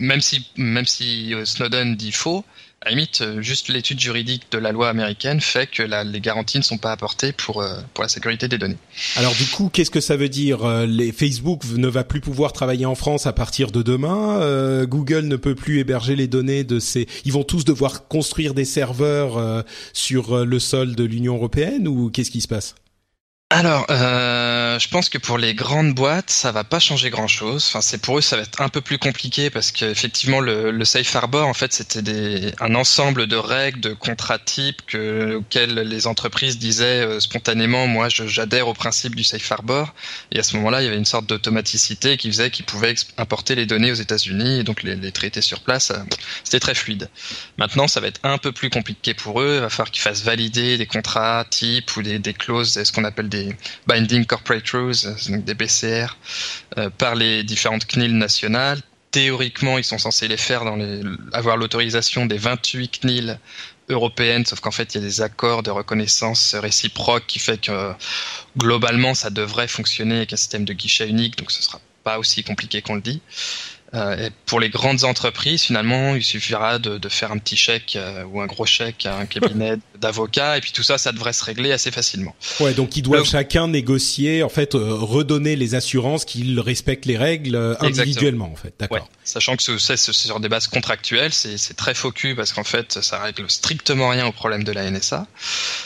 même 0.00 0.20
si 0.20 0.46
même 0.56 0.86
si 0.86 1.32
euh, 1.32 1.44
Snowden 1.44 1.96
dit 1.96 2.12
faux, 2.12 2.44
à 2.82 2.86
la 2.86 2.96
limite, 2.96 3.20
euh, 3.20 3.40
juste 3.40 3.68
l'étude 3.68 4.00
juridique 4.00 4.42
de 4.50 4.58
la 4.58 4.72
loi 4.72 4.88
américaine 4.88 5.40
fait 5.40 5.68
que 5.68 5.84
les 5.84 6.20
garanties 6.20 6.58
ne 6.58 6.64
sont 6.64 6.78
pas 6.78 6.90
apportées 6.90 7.30
pour, 7.30 7.62
euh, 7.62 7.80
pour 7.94 8.02
la 8.02 8.08
sécurité 8.08 8.48
des 8.48 8.58
données. 8.58 8.76
Alors 9.14 9.34
du 9.34 9.46
coup, 9.46 9.70
qu'est-ce 9.72 9.90
que 9.90 10.00
ça 10.00 10.16
veut 10.16 10.28
dire 10.28 10.64
euh, 10.64 10.84
les 10.84 11.12
Facebook 11.12 11.62
ne 11.76 11.86
va 11.86 12.02
plus 12.02 12.20
pouvoir 12.20 12.52
travailler 12.52 12.84
en 12.84 12.96
France 12.96 13.26
à 13.26 13.32
partir 13.32 13.70
de 13.70 13.82
demain. 13.82 14.82
Google 14.84 15.26
ne 15.26 15.36
peut 15.36 15.54
plus 15.54 15.78
héberger 15.78 16.16
les 16.16 16.26
données 16.26 16.64
de 16.64 16.80
ces. 16.80 17.06
Ils 17.24 17.32
vont 17.32 17.44
tous 17.44 17.64
devoir 17.64 18.08
construire 18.08 18.54
des 18.54 18.64
serveurs 18.64 19.64
sur 19.92 20.44
le 20.44 20.58
sol 20.58 20.94
de 20.94 21.04
l'Union 21.04 21.36
européenne 21.36 21.86
ou 21.86 22.10
qu'est-ce 22.10 22.30
qui 22.30 22.40
se 22.40 22.48
passe? 22.48 22.74
Alors, 23.52 23.84
euh, 23.90 24.78
je 24.78 24.88
pense 24.88 25.10
que 25.10 25.18
pour 25.18 25.36
les 25.36 25.52
grandes 25.52 25.92
boîtes, 25.94 26.30
ça 26.30 26.52
va 26.52 26.64
pas 26.64 26.78
changer 26.78 27.10
grand-chose. 27.10 27.66
Enfin, 27.68 27.82
c'est 27.82 28.00
pour 28.00 28.16
eux, 28.16 28.22
ça 28.22 28.36
va 28.36 28.42
être 28.42 28.62
un 28.62 28.70
peu 28.70 28.80
plus 28.80 28.96
compliqué 28.96 29.50
parce 29.50 29.72
qu'effectivement, 29.72 30.40
le, 30.40 30.70
le 30.70 30.84
safe 30.86 31.14
harbor, 31.14 31.46
en 31.46 31.52
fait, 31.52 31.70
c'était 31.74 32.54
un 32.60 32.74
ensemble 32.74 33.26
de 33.26 33.36
règles, 33.36 33.80
de 33.80 33.92
contrats 33.92 34.38
types 34.38 34.80
que, 34.86 35.34
auxquels 35.34 35.74
les 35.74 36.06
entreprises 36.06 36.58
disaient 36.58 37.04
euh, 37.04 37.20
spontanément, 37.20 37.86
moi, 37.86 38.08
j'adhère 38.08 38.68
au 38.68 38.74
principe 38.74 39.14
du 39.14 39.22
safe 39.22 39.52
harbor. 39.52 39.92
Et 40.30 40.38
à 40.38 40.42
ce 40.42 40.56
moment-là, 40.56 40.80
il 40.80 40.86
y 40.86 40.88
avait 40.88 40.96
une 40.96 41.04
sorte 41.04 41.26
d'automaticité 41.26 42.16
qui 42.16 42.28
faisait 42.28 42.50
qu'ils 42.50 42.64
pouvaient 42.64 42.94
importer 43.18 43.54
les 43.54 43.66
données 43.66 43.90
aux 43.90 43.96
États-Unis 43.96 44.60
et 44.60 44.62
donc 44.64 44.82
les, 44.82 44.96
les 44.96 45.12
traiter 45.12 45.42
sur 45.42 45.60
place. 45.60 45.90
Euh, 45.90 45.98
c'était 46.42 46.60
très 46.60 46.74
fluide. 46.74 47.10
Maintenant, 47.58 47.86
ça 47.86 48.00
va 48.00 48.06
être 48.06 48.20
un 48.22 48.38
peu 48.38 48.52
plus 48.52 48.70
compliqué 48.70 49.12
pour 49.12 49.42
eux. 49.42 49.56
Il 49.56 49.60
va 49.60 49.68
falloir 49.68 49.90
qu'ils 49.90 50.02
fassent 50.02 50.22
valider 50.22 50.78
des 50.78 50.86
contrats 50.86 51.44
types 51.50 51.94
ou 51.98 52.02
des, 52.02 52.18
des 52.18 52.32
clauses, 52.32 52.82
ce 52.82 52.92
qu'on 52.92 53.04
appelle 53.04 53.28
des 53.28 53.41
Binding 53.86 54.24
Corporate 54.24 54.68
Rules, 54.70 54.94
donc 55.28 55.44
des 55.44 55.54
BCR, 55.54 56.16
euh, 56.78 56.90
par 56.90 57.14
les 57.14 57.42
différentes 57.44 57.86
CNIL 57.86 58.16
nationales. 58.16 58.80
Théoriquement, 59.10 59.76
ils 59.76 59.84
sont 59.84 59.98
censés 59.98 60.26
les 60.26 60.38
faire 60.38 60.64
dans 60.64 60.76
les, 60.76 61.02
avoir 61.32 61.56
l'autorisation 61.56 62.24
des 62.26 62.38
28 62.38 63.00
CNIL 63.00 63.38
européennes, 63.88 64.46
sauf 64.46 64.60
qu'en 64.60 64.70
fait, 64.70 64.94
il 64.94 65.00
y 65.00 65.04
a 65.04 65.06
des 65.06 65.20
accords 65.20 65.62
de 65.62 65.70
reconnaissance 65.70 66.54
réciproque 66.54 67.26
qui 67.26 67.38
fait 67.38 67.60
que 67.60 67.92
globalement, 68.56 69.14
ça 69.14 69.30
devrait 69.30 69.68
fonctionner 69.68 70.16
avec 70.16 70.32
un 70.32 70.36
système 70.36 70.64
de 70.64 70.72
guichet 70.72 71.08
unique, 71.08 71.36
donc 71.36 71.50
ce 71.50 71.62
sera 71.62 71.80
pas 72.04 72.18
aussi 72.18 72.42
compliqué 72.42 72.82
qu'on 72.82 72.94
le 72.94 73.00
dit. 73.00 73.20
Euh, 73.94 74.26
et 74.26 74.30
pour 74.46 74.58
les 74.58 74.70
grandes 74.70 75.04
entreprises, 75.04 75.62
finalement, 75.62 76.14
il 76.14 76.22
suffira 76.22 76.78
de, 76.78 76.96
de 76.96 77.08
faire 77.10 77.30
un 77.30 77.36
petit 77.36 77.56
chèque 77.56 77.96
euh, 77.96 78.24
ou 78.24 78.40
un 78.40 78.46
gros 78.46 78.64
chèque 78.64 79.04
à 79.04 79.18
un 79.18 79.26
cabinet 79.26 79.76
d'avocats, 80.00 80.56
et 80.56 80.60
puis 80.62 80.72
tout 80.72 80.82
ça, 80.82 80.96
ça 80.96 81.12
devrait 81.12 81.34
se 81.34 81.44
régler 81.44 81.72
assez 81.72 81.90
facilement. 81.90 82.34
Ouais, 82.60 82.72
donc 82.72 82.96
ils 82.96 83.02
doivent 83.02 83.26
chacun 83.26 83.68
négocier, 83.68 84.42
en 84.42 84.48
fait, 84.48 84.74
euh, 84.74 84.94
redonner 84.94 85.56
les 85.56 85.74
assurances 85.74 86.24
qu'ils 86.24 86.58
respectent 86.58 87.04
les 87.04 87.18
règles 87.18 87.76
individuellement, 87.80 88.50
en 88.50 88.56
fait. 88.56 88.72
D'accord. 88.78 88.98
Ouais. 88.98 89.04
Sachant 89.24 89.56
que 89.56 89.78
c'est 89.78 89.96
sur 89.96 90.40
des 90.40 90.48
bases 90.48 90.68
contractuelles, 90.68 91.32
c'est 91.32 91.76
très 91.76 91.94
focus 91.94 92.34
parce 92.34 92.52
qu'en 92.52 92.64
fait, 92.64 93.00
ça 93.02 93.18
règle 93.18 93.48
strictement 93.50 94.08
rien 94.08 94.26
au 94.26 94.32
problème 94.32 94.64
de 94.64 94.72
la 94.72 94.90
NSA. 94.90 95.26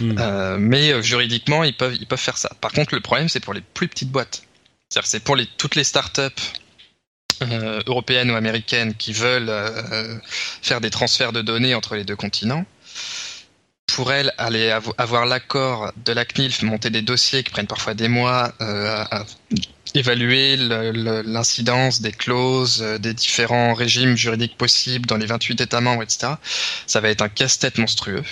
Hmm. 0.00 0.56
mais 0.58 1.02
juridiquement, 1.02 1.64
ils 1.64 1.74
peuvent 1.74 1.96
ils 1.98 2.06
peuvent 2.06 2.18
faire 2.18 2.38
ça. 2.38 2.50
Par 2.60 2.72
contre, 2.72 2.94
le 2.94 3.00
problème, 3.00 3.28
c'est 3.28 3.40
pour 3.40 3.52
les 3.52 3.60
plus 3.60 3.88
petites 3.88 4.10
boîtes. 4.10 4.42
C'est-à-dire, 4.88 5.08
c'est 5.08 5.20
pour 5.20 5.36
les 5.36 5.46
toutes 5.58 5.74
les 5.74 5.84
startups 5.84 6.42
euh, 7.42 7.80
européennes 7.86 8.30
ou 8.30 8.34
américaines 8.34 8.94
qui 8.94 9.12
veulent 9.12 9.48
euh, 9.48 10.18
faire 10.62 10.80
des 10.80 10.90
transferts 10.90 11.32
de 11.32 11.42
données 11.42 11.74
entre 11.74 11.94
les 11.96 12.04
deux 12.04 12.16
continents, 12.16 12.64
pour 13.86 14.12
elles, 14.12 14.32
aller 14.36 14.70
avoir 14.98 15.26
l'accord 15.26 15.92
de 16.04 16.12
la 16.12 16.24
CNIL, 16.24 16.52
monter 16.62 16.90
des 16.90 17.02
dossiers 17.02 17.42
qui 17.42 17.50
prennent 17.50 17.66
parfois 17.66 17.94
des 17.94 18.08
mois, 18.08 18.52
euh, 18.60 19.04
à 19.10 19.24
évaluer 19.94 20.56
l'incidence 20.56 22.00
des 22.02 22.12
clauses, 22.12 22.82
euh, 22.82 22.98
des 22.98 23.14
différents 23.14 23.74
régimes 23.74 24.16
juridiques 24.16 24.58
possibles 24.58 25.06
dans 25.06 25.16
les 25.16 25.26
28 25.26 25.60
États 25.60 25.80
membres, 25.80 26.02
etc., 26.02 26.34
ça 26.86 27.00
va 27.00 27.08
être 27.08 27.22
un 27.22 27.28
casse-tête 27.28 27.78
monstrueux. 27.78 28.22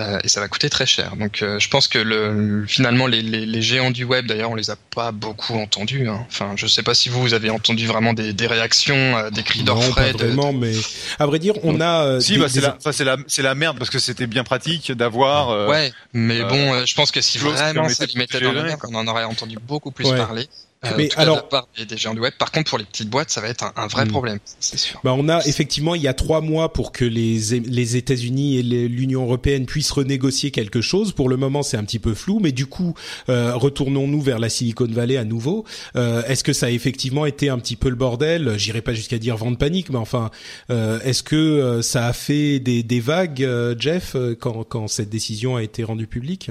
Euh, 0.00 0.18
et 0.24 0.28
ça 0.28 0.40
va 0.40 0.48
coûter 0.48 0.70
très 0.70 0.86
cher. 0.86 1.16
Donc 1.16 1.42
euh, 1.42 1.58
je 1.58 1.68
pense 1.68 1.88
que 1.88 1.98
le, 1.98 2.64
finalement 2.66 3.06
les, 3.06 3.22
les, 3.22 3.44
les, 3.44 3.62
géants 3.62 3.90
du 3.90 4.04
web, 4.04 4.26
d'ailleurs 4.26 4.50
on 4.50 4.54
les 4.54 4.70
a 4.70 4.76
pas 4.94 5.12
beaucoup 5.12 5.54
entendus. 5.54 6.08
Hein. 6.08 6.24
Enfin 6.28 6.52
je 6.56 6.66
sais 6.66 6.82
pas 6.82 6.94
si 6.94 7.08
vous, 7.08 7.20
vous 7.20 7.34
avez 7.34 7.50
entendu 7.50 7.86
vraiment 7.86 8.12
des, 8.12 8.32
des 8.32 8.46
réactions, 8.46 9.16
euh, 9.16 9.30
des 9.30 9.42
cris 9.42 9.62
d'orfraie. 9.62 10.12
Pas 10.12 10.24
vraiment, 10.24 10.52
mais 10.52 10.72
à 11.18 11.26
vrai 11.26 11.38
dire 11.38 11.54
on 11.62 11.80
a. 11.80 12.04
Euh, 12.04 12.20
si 12.20 12.38
bah, 12.38 12.46
c'est 12.48 12.60
la, 12.60 12.76
c'est 12.92 13.04
la, 13.04 13.16
c'est 13.26 13.42
la 13.42 13.54
merde 13.54 13.78
parce 13.78 13.90
que 13.90 13.98
c'était 13.98 14.26
bien 14.26 14.44
pratique 14.44 14.92
d'avoir. 14.92 15.68
ouais, 15.68 15.92
mais 16.12 16.42
bon, 16.42 16.84
je 16.84 16.94
pense 16.94 17.10
que 17.10 17.20
si 17.20 17.38
vraiment 17.38 17.88
ça 17.88 18.06
les 18.06 18.18
mettait 18.18 18.40
dans 18.40 18.52
la 18.52 18.62
merde, 18.62 18.80
on 18.88 18.94
en 18.94 19.06
aurait 19.06 19.24
entendu 19.24 19.56
beaucoup 19.60 19.90
plus 19.90 20.08
parler. 20.08 20.48
Euh, 20.86 20.90
mais 20.96 21.10
alors, 21.16 21.46
part 21.48 21.68
des, 21.76 21.84
du 21.84 22.20
web. 22.20 22.32
Par 22.38 22.50
contre, 22.50 22.70
pour 22.70 22.78
les 22.78 22.86
petites 22.86 23.10
boîtes, 23.10 23.28
ça 23.28 23.42
va 23.42 23.48
être 23.48 23.64
un, 23.64 23.72
un 23.76 23.86
vrai 23.86 24.06
hmm. 24.06 24.08
problème, 24.08 24.38
c'est 24.60 24.78
sûr. 24.78 24.98
Bah, 25.04 25.14
on 25.14 25.28
a 25.28 25.44
effectivement, 25.46 25.94
il 25.94 26.00
y 26.00 26.08
a 26.08 26.14
trois 26.14 26.40
mois 26.40 26.72
pour 26.72 26.90
que 26.90 27.04
les 27.04 27.60
les 27.60 27.96
États-Unis 27.96 28.56
et 28.56 28.62
l'Union 28.62 29.22
européenne 29.24 29.66
puissent 29.66 29.90
renégocier 29.90 30.50
quelque 30.50 30.80
chose. 30.80 31.12
Pour 31.12 31.28
le 31.28 31.36
moment, 31.36 31.62
c'est 31.62 31.76
un 31.76 31.84
petit 31.84 31.98
peu 31.98 32.14
flou, 32.14 32.38
mais 32.40 32.52
du 32.52 32.64
coup, 32.64 32.94
euh, 33.28 33.54
retournons-nous 33.54 34.22
vers 34.22 34.38
la 34.38 34.48
Silicon 34.48 34.86
Valley 34.86 35.18
à 35.18 35.24
nouveau. 35.24 35.66
Euh, 35.96 36.22
est-ce 36.24 36.42
que 36.42 36.54
ça 36.54 36.66
a 36.66 36.70
effectivement 36.70 37.26
été 37.26 37.50
un 37.50 37.58
petit 37.58 37.76
peu 37.76 37.90
le 37.90 37.96
bordel? 37.96 38.56
J'irai 38.56 38.80
pas 38.80 38.94
jusqu'à 38.94 39.18
dire 39.18 39.36
vent 39.36 39.50
de 39.50 39.56
panique, 39.56 39.90
mais 39.90 39.98
enfin, 39.98 40.30
euh, 40.70 40.98
est-ce 41.00 41.22
que 41.22 41.36
euh, 41.36 41.82
ça 41.82 42.06
a 42.06 42.14
fait 42.14 42.58
des, 42.58 42.82
des 42.82 43.00
vagues, 43.00 43.46
Jeff, 43.78 44.16
quand 44.40 44.64
quand 44.64 44.88
cette 44.88 45.10
décision 45.10 45.56
a 45.56 45.62
été 45.62 45.84
rendue 45.84 46.06
publique? 46.06 46.50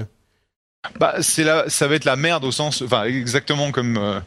Bah, 0.98 1.16
c'est 1.20 1.44
là, 1.44 1.64
ça 1.68 1.86
va 1.86 1.94
être 1.94 2.04
la 2.04 2.16
merde 2.16 2.44
au 2.44 2.52
sens, 2.52 2.82
enfin 2.82 3.04
exactement 3.04 3.70
comme 3.70 3.98
euh, 3.98 4.20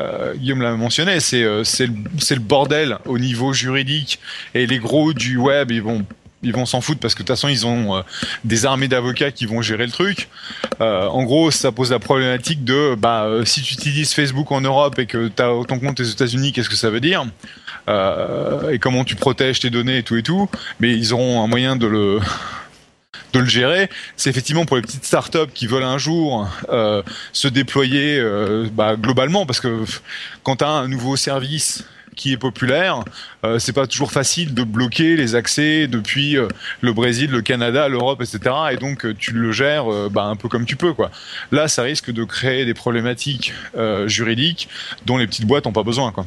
euh, 0.00 0.34
Guillaume 0.34 0.62
l'a 0.62 0.72
mentionné, 0.76 1.18
c'est 1.20 1.42
euh, 1.42 1.64
c'est 1.64 1.86
le, 1.86 2.40
bordel 2.40 2.98
au 3.06 3.18
niveau 3.18 3.52
juridique 3.52 4.20
et 4.54 4.66
les 4.66 4.78
gros 4.78 5.12
du 5.12 5.36
web 5.36 5.72
ils 5.72 5.82
vont 5.82 6.06
ils 6.42 6.52
vont 6.52 6.66
s'en 6.66 6.80
foutre 6.80 7.00
parce 7.00 7.14
que 7.14 7.22
de 7.22 7.26
toute 7.26 7.34
façon 7.34 7.48
ils 7.48 7.66
ont 7.66 8.04
des 8.44 8.66
armées 8.66 8.86
d'avocats 8.86 9.32
qui 9.32 9.46
vont 9.46 9.62
gérer 9.62 9.84
le 9.84 9.90
truc. 9.90 10.28
en 10.78 11.24
gros, 11.24 11.50
ça 11.50 11.72
pose 11.72 11.90
la 11.90 11.98
problématique 11.98 12.62
de 12.62 12.94
bah 12.94 13.28
si 13.44 13.62
tu 13.62 13.74
utilises 13.74 14.12
Facebook 14.12 14.52
en 14.52 14.60
Europe 14.60 14.98
et 15.00 15.06
que 15.06 15.26
tu 15.26 15.42
as 15.42 15.50
ton 15.66 15.80
compte 15.80 15.98
aux 15.98 16.04
États-Unis, 16.04 16.52
qu'est-ce 16.52 16.68
que 16.68 16.76
ça 16.76 16.90
veut 16.90 17.00
dire? 17.00 17.26
Et 17.88 18.78
comment 18.78 19.02
tu 19.02 19.16
protèges 19.16 19.58
tes 19.58 19.70
données 19.70 19.98
et 19.98 20.02
tout 20.04 20.16
et 20.16 20.22
tout. 20.22 20.48
Mais 20.78 20.92
ils 20.92 21.12
auront 21.14 21.42
un 21.42 21.48
moyen 21.48 21.74
de 21.74 21.86
le 21.86 22.20
de 23.32 23.40
le 23.40 23.46
gérer. 23.46 23.88
C'est 24.16 24.30
effectivement 24.30 24.64
pour 24.64 24.76
les 24.76 24.82
petites 24.82 25.04
startups 25.04 25.52
qui 25.54 25.66
veulent 25.66 25.82
un 25.82 25.98
jour 25.98 26.48
euh, 26.70 27.02
se 27.32 27.48
déployer 27.48 28.18
euh, 28.18 28.68
bah, 28.72 28.96
globalement, 28.96 29.46
parce 29.46 29.60
que 29.60 29.84
quand 30.42 30.56
tu 30.56 30.64
as 30.64 30.68
un 30.68 30.88
nouveau 30.88 31.16
service 31.16 31.84
qui 32.16 32.32
est 32.32 32.36
populaire, 32.38 33.04
euh, 33.44 33.58
c'est 33.58 33.72
pas 33.72 33.86
toujours 33.86 34.10
facile 34.10 34.54
de 34.54 34.64
bloquer 34.64 35.16
les 35.16 35.34
accès 35.34 35.86
depuis 35.86 36.36
euh, 36.36 36.48
le 36.80 36.92
Brésil, 36.92 37.30
le 37.30 37.42
Canada, 37.42 37.88
l'Europe, 37.88 38.22
etc. 38.22 38.54
Et 38.72 38.76
donc 38.76 39.04
euh, 39.04 39.14
tu 39.16 39.32
le 39.32 39.52
gères 39.52 39.86
bah, 40.10 40.24
un 40.24 40.34
peu 40.34 40.48
comme 40.48 40.64
tu 40.64 40.76
peux, 40.76 40.94
quoi. 40.94 41.10
Là, 41.52 41.68
ça 41.68 41.82
risque 41.82 42.10
de 42.10 42.24
créer 42.24 42.64
des 42.64 42.74
problématiques 42.74 43.52
juridiques 44.06 44.68
dont 45.04 45.18
les 45.18 45.26
petites 45.26 45.46
boîtes 45.46 45.66
n'ont 45.66 45.72
pas 45.72 45.82
besoin, 45.82 46.10
quoi. 46.10 46.24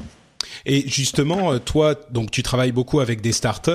Et 0.65 0.87
justement, 0.87 1.53
euh, 1.53 1.59
toi, 1.59 1.95
donc 2.11 2.31
tu 2.31 2.43
travailles 2.43 2.71
beaucoup 2.71 2.99
avec 2.99 3.21
des 3.21 3.31
startups. 3.31 3.71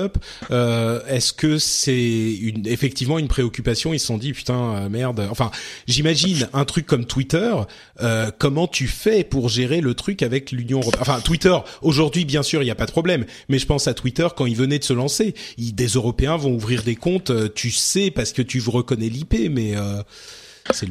Euh, 0.51 1.01
Est-ce 1.07 1.33
que 1.33 1.57
c'est 1.57 2.33
une, 2.35 2.67
effectivement 2.67 3.19
une 3.19 3.27
préoccupation? 3.27 3.93
Ils 3.93 3.99
se 3.99 4.07
sont 4.07 4.17
dit 4.17 4.33
putain 4.33 4.75
euh, 4.75 4.89
merde. 4.89 5.27
Enfin, 5.29 5.51
j'imagine 5.87 6.47
un 6.53 6.65
truc 6.65 6.85
comme 6.85 7.05
Twitter. 7.05 7.53
Euh, 8.01 8.31
comment 8.37 8.67
tu 8.67 8.87
fais 8.87 9.23
pour 9.23 9.49
gérer 9.49 9.81
le 9.81 9.93
truc 9.93 10.21
avec 10.21 10.51
l'Union 10.51 10.79
européenne? 10.79 11.01
Enfin, 11.01 11.19
Twitter 11.21 11.55
aujourd'hui, 11.81 12.25
bien 12.25 12.43
sûr, 12.43 12.61
il 12.61 12.65
n'y 12.65 12.71
a 12.71 12.75
pas 12.75 12.85
de 12.85 12.91
problème. 12.91 13.25
Mais 13.49 13.59
je 13.59 13.65
pense 13.65 13.87
à 13.87 13.93
Twitter 13.93 14.27
quand 14.35 14.45
il 14.45 14.55
venait 14.55 14.79
de 14.79 14.83
se 14.83 14.93
lancer. 14.93 15.35
des 15.57 15.87
Européens 15.87 16.37
vont 16.37 16.53
ouvrir 16.53 16.83
des 16.83 16.95
comptes. 16.95 17.31
Tu 17.53 17.71
sais 17.71 18.11
parce 18.11 18.33
que 18.33 18.41
tu 18.41 18.61
reconnais 18.65 19.09
l'IP, 19.09 19.49
mais 19.51 19.75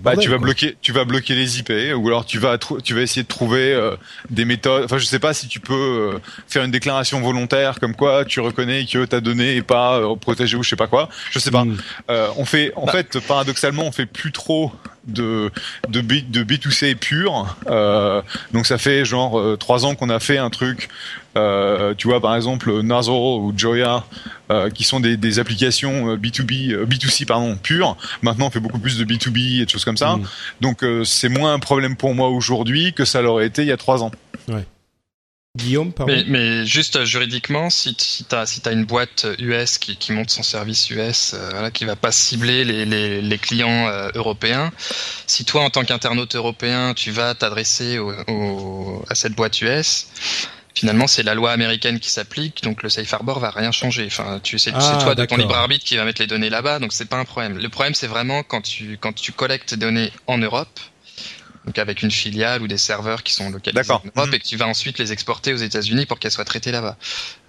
bah, 0.03 0.17
tu 0.17 0.31
vas 0.31 0.39
bloquer, 0.39 0.77
tu 0.81 0.93
vas 0.93 1.05
bloquer 1.05 1.35
les 1.35 1.59
IP, 1.59 1.73
ou 1.97 2.07
alors 2.07 2.25
tu 2.25 2.39
vas, 2.39 2.59
tu 2.59 2.95
vas 2.95 3.01
essayer 3.01 3.23
de 3.23 3.29
trouver 3.29 3.73
euh, 3.73 3.97
des 4.31 4.45
méthodes. 4.45 4.85
Enfin, 4.85 4.99
je 4.99 5.05
sais 5.05 5.19
pas 5.19 5.35
si 5.35 5.49
tu 5.49 5.59
peux 5.59 5.75
euh, 5.75 6.19
faire 6.47 6.63
une 6.63 6.71
déclaration 6.71 7.21
volontaire 7.21 7.81
comme 7.81 7.97
quoi 7.97 8.25
tu 8.25 8.41
reconnais 8.41 8.87
que 8.87 9.05
ta 9.05 9.21
donnée 9.21 9.57
est 9.57 9.63
pas 9.63 9.99
euh, 9.99 10.15
protégée 10.15 10.57
ou 10.57 10.63
je 10.63 10.71
sais 10.71 10.77
pas 10.77 10.87
quoi. 10.87 11.09
Je 11.31 11.39
sais 11.39 11.51
pas. 11.51 11.65
Hmm. 11.65 11.77
on 12.37 12.45
fait, 12.45 12.73
en 12.77 12.87
bah. 12.87 12.93
fait, 12.93 13.19
paradoxalement, 13.21 13.85
on 13.85 13.93
fait 13.93 14.07
plus 14.07 14.33
trop 14.33 14.73
de 15.07 15.51
de, 15.89 16.01
B, 16.01 16.31
de 16.31 16.45
B2C 16.45 16.95
pur. 16.95 17.57
donc 18.53 18.67
ça 18.67 18.79
fait 18.79 19.05
genre 19.05 19.59
trois 19.59 19.85
ans 19.85 19.95
qu'on 19.95 20.09
a 20.09 20.21
fait 20.21 20.39
un 20.39 20.51
truc 20.51 20.89
euh, 21.37 21.94
tu 21.97 22.09
vois, 22.09 22.20
par 22.20 22.37
exemple, 22.37 22.81
Nazoro 22.83 23.40
ou 23.40 23.53
Joya, 23.57 24.05
euh, 24.51 24.70
qui 24.70 24.85
sont 24.85 25.01
des, 25.01 25.16
des 25.16 25.38
applications 25.38 26.16
B2B, 26.16 26.73
euh, 26.73 26.87
B2C 26.87 27.27
pardon, 27.27 27.57
pures. 27.57 27.97
Maintenant, 28.23 28.47
on 28.47 28.51
fait 28.51 28.61
beaucoup 28.61 28.79
plus 28.79 28.99
de 28.99 29.05
B2B 29.05 29.61
et 29.61 29.64
de 29.64 29.70
choses 29.70 29.85
comme 29.85 29.97
ça. 29.97 30.16
Mm. 30.16 30.27
Donc, 30.61 30.85
c'est 31.05 31.29
moins 31.29 31.55
un 31.55 31.59
problème 31.59 31.97
pour 31.97 32.14
moi 32.14 32.29
aujourd'hui 32.29 32.92
que 32.92 33.05
ça 33.05 33.23
l'aurait 33.23 33.47
été 33.47 33.62
il 33.62 33.68
y 33.68 33.73
a 33.73 33.77
trois 33.77 34.03
ans. 34.03 34.12
Ouais. 34.49 34.64
Guillaume, 35.57 35.92
pardon. 35.92 36.12
Mais, 36.12 36.25
mais, 36.27 36.66
juste 36.66 37.05
juridiquement, 37.05 37.70
si, 37.70 37.94
si 37.97 38.25
tu 38.25 38.35
as, 38.35 38.44
si 38.44 38.61
as 38.64 38.73
une 38.73 38.85
boîte 38.85 39.25
US 39.38 39.79
qui, 39.79 39.97
qui 39.97 40.11
monte 40.11 40.31
son 40.31 40.42
service 40.42 40.90
US, 40.90 41.33
euh, 41.33 41.51
voilà, 41.53 41.70
qui 41.70 41.85
va 41.85 41.94
pas 41.94 42.11
cibler 42.11 42.64
les, 42.64 42.85
les, 42.85 43.23
les 43.23 43.38
clients 43.38 43.87
euh, 43.87 44.11
européens, 44.16 44.73
si 45.29 45.44
toi, 45.44 45.62
en 45.62 45.70
tant 45.70 45.85
qu'internaute 45.85 46.35
européen, 46.35 46.92
tu 46.94 47.12
vas 47.12 47.37
t'adresser 47.37 47.99
au, 47.99 48.12
au, 48.27 49.05
à 49.09 49.14
cette 49.14 49.35
boîte 49.35 49.61
US, 49.61 50.09
finalement 50.75 51.07
c'est 51.07 51.23
la 51.23 51.35
loi 51.35 51.53
américaine 51.53 52.01
qui 52.01 52.11
s'applique, 52.11 52.63
donc 52.63 52.83
le 52.83 52.89
safe 52.89 53.13
harbor 53.15 53.39
va 53.39 53.51
rien 53.51 53.73
changer. 53.73 54.07
Enfin, 54.07 54.41
tu 54.43 54.59
sais, 54.59 54.71
c'est 54.71 54.77
ah, 54.77 54.99
toi 55.03 55.15
de 55.15 55.25
ton 55.25 55.37
libre 55.37 55.55
arbitre 55.55 55.85
qui 55.85 55.97
va 55.97 56.05
mettre 56.05 56.21
les 56.21 56.27
données 56.27 56.51
là-bas, 56.51 56.79
donc 56.79 56.93
c'est 56.93 57.09
pas 57.09 57.19
un 57.19 57.25
problème. 57.25 57.59
Le 57.59 57.69
problème 57.69 57.95
c'est 57.95 58.07
vraiment 58.07 58.43
quand 58.43 58.61
tu 58.61 58.99
quand 59.01 59.13
tu 59.13 59.33
collectes 59.33 59.75
des 59.75 59.81
données 59.81 60.13
en 60.27 60.39
Europe, 60.39 60.81
donc 61.67 61.79
avec 61.79 62.03
une 62.03 62.11
filiale 62.11 62.62
ou 62.62 62.69
des 62.69 62.79
serveurs 62.79 63.23
qui 63.23 63.33
sont 63.33 63.51
localisés 63.51 63.91
en 63.91 64.03
Europe 64.15 64.29
mhm. 64.29 64.35
et 64.35 64.39
que 64.39 64.47
tu 64.47 64.57
vas 64.57 64.67
ensuite 64.67 64.99
les 64.99 65.12
exporter 65.12 65.53
aux 65.55 65.59
États-Unis 65.59 66.07
pour 66.07 66.19
qu'elles 66.19 66.31
soient 66.31 66.45
traitées 66.45 66.73
là-bas. 66.73 66.97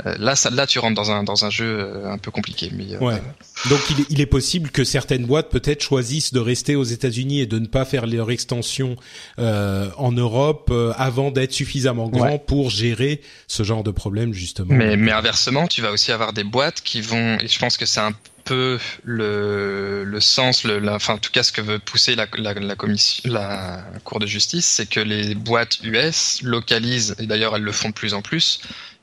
Euh, 0.06 0.16
là, 0.20 0.36
ça, 0.36 0.50
là, 0.50 0.68
tu 0.68 0.80
rentres 0.80 0.96
dans 0.96 1.12
un 1.12 1.24
dans 1.24 1.46
un 1.46 1.50
jeu 1.50 1.66
euh, 1.66 2.12
un 2.12 2.18
peu 2.18 2.32
compliqué. 2.32 2.70
Mais, 2.74 2.94
euh, 2.94 3.00
Ouais. 3.00 3.22
Donc 3.70 3.80
il 3.90 4.02
est, 4.02 4.06
il 4.10 4.22
est 4.22 4.26
possible 4.26 4.70
que 4.72 4.84
certaines 4.84 5.26
boîtes 5.26 5.50
peut-être 5.50 5.82
choisissent 5.82 6.34
de 6.34 6.40
rester 6.40 6.76
aux 6.76 6.84
États-Unis 6.84 7.42
et 7.42 7.46
de 7.46 7.60
ne 7.60 7.68
pas 7.68 7.86
faire 7.86 8.06
leur 8.08 8.32
extension 8.32 8.96
euh, 9.40 9.90
en 9.98 10.12
Europe 10.12 10.70
euh, 10.72 10.94
avant 10.98 11.32
d'être 11.32 11.54
suffisamment 11.54 12.10
grand 12.10 12.26
Ouais. 12.26 12.40
pour 12.40 12.72
gérer 12.72 13.22
ce 13.48 13.62
genre 13.64 13.84
de 13.84 13.92
problème 13.92 14.34
justement. 14.34 14.74
Mais, 14.74 14.98
mais 14.98 15.12
inversement, 15.12 15.68
tu 15.68 15.82
vas 15.82 15.92
aussi 15.92 16.12
avoir 16.12 16.34
des 16.34 16.44
boîtes 16.44 16.82
qui 16.82 17.02
vont, 17.02 17.38
et 17.40 17.48
je 17.48 17.60
pense 17.60 17.78
que 17.78 17.86
c'est 17.86 18.00
un 18.00 18.14
peu 18.46 18.80
le, 19.04 20.04
le 20.06 20.20
sens, 20.20 20.64
le, 20.64 20.80
la- 20.80 20.96
enfin 20.96 21.16
en 21.16 21.18
tout 21.18 21.32
cas 21.32 21.44
ce 21.44 21.52
que 21.52 21.62
veut 21.62 21.80
pousser 21.80 22.16
la, 22.16 22.28
la, 22.38 22.54
la 22.54 22.76
commission, 22.76 23.24
la 23.32 23.84
Cour 24.04 24.20
de 24.20 24.28
justice, 24.28 24.66
c'est 24.66 24.86
que 24.88 25.00
les 25.00 25.36
boîtes 25.36 25.80
US 25.84 26.40
localisent, 26.44 27.16
et 27.20 27.26
d'ailleurs 27.26 27.56
elles 27.56 27.64
le 27.64 27.72
font 27.72 27.90
de 27.90 27.94
plus 27.94 28.14
en 28.14 28.22
plus, 28.22 28.60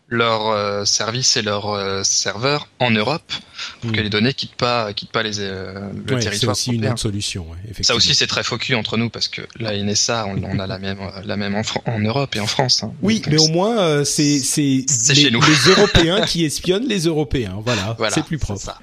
leurs 0.09 0.49
euh, 0.49 0.85
services 0.85 1.37
et 1.39 1.43
leurs 1.43 1.71
euh, 1.71 2.03
serveurs 2.05 2.69
en 2.79 2.91
Europe 2.91 3.33
pour 3.81 3.91
Mm. 3.91 3.93
que 3.95 4.01
les 4.01 4.11
données 4.11 4.35
quittent 4.35 4.57
pas, 4.57 4.93
quittent 4.93 5.13
pas 5.13 5.23
les, 5.23 5.39
euh, 5.39 5.73
le 6.07 6.15
Ouais, 6.15 6.21
c'est 6.21 6.29
territoire 6.31 6.53
aussi 6.53 6.71
une 6.71 6.75
européen. 6.77 6.91
autre 6.93 7.01
solution. 7.03 7.47
Ouais, 7.51 7.83
Ça 7.85 7.95
aussi, 7.95 8.15
c'est 8.15 8.27
très 8.27 8.43
focus 8.43 8.75
entre 8.77 8.97
nous 8.97 9.09
parce 9.09 9.29
que 9.29 9.41
la 9.59 9.77
NSA, 9.77 10.27
on, 10.27 10.43
on 10.43 10.59
a 10.59 10.67
la 10.67 10.79
même, 10.79 10.99
euh, 11.01 11.23
la 11.25 11.37
même 11.37 11.55
en, 11.55 11.63
en 11.91 11.99
Europe 12.01 12.35
et 12.37 12.41
en 12.41 12.47
France. 12.47 12.83
hein. 12.83 12.93
Oui, 13.03 13.21
Donc, 13.21 13.29
mais 13.33 13.39
au 13.41 13.49
moins 13.49 13.79
euh, 13.81 14.05
c'est 14.05 14.41
c'est 14.41 14.85
C'est 14.89 15.15
les, 15.15 15.23
chez 15.23 15.31
nous. 15.31 15.41
les 15.41 15.71
Européens 15.71 16.23
qui 16.27 16.45
espionnent 16.45 16.87
les 16.89 17.05
Européens. 17.07 17.61
Voilà, 17.65 17.95
voilà, 17.99 18.15
c'est 18.15 18.25
plus 18.25 18.39
propre. 18.39 18.61
ça. 18.61 18.79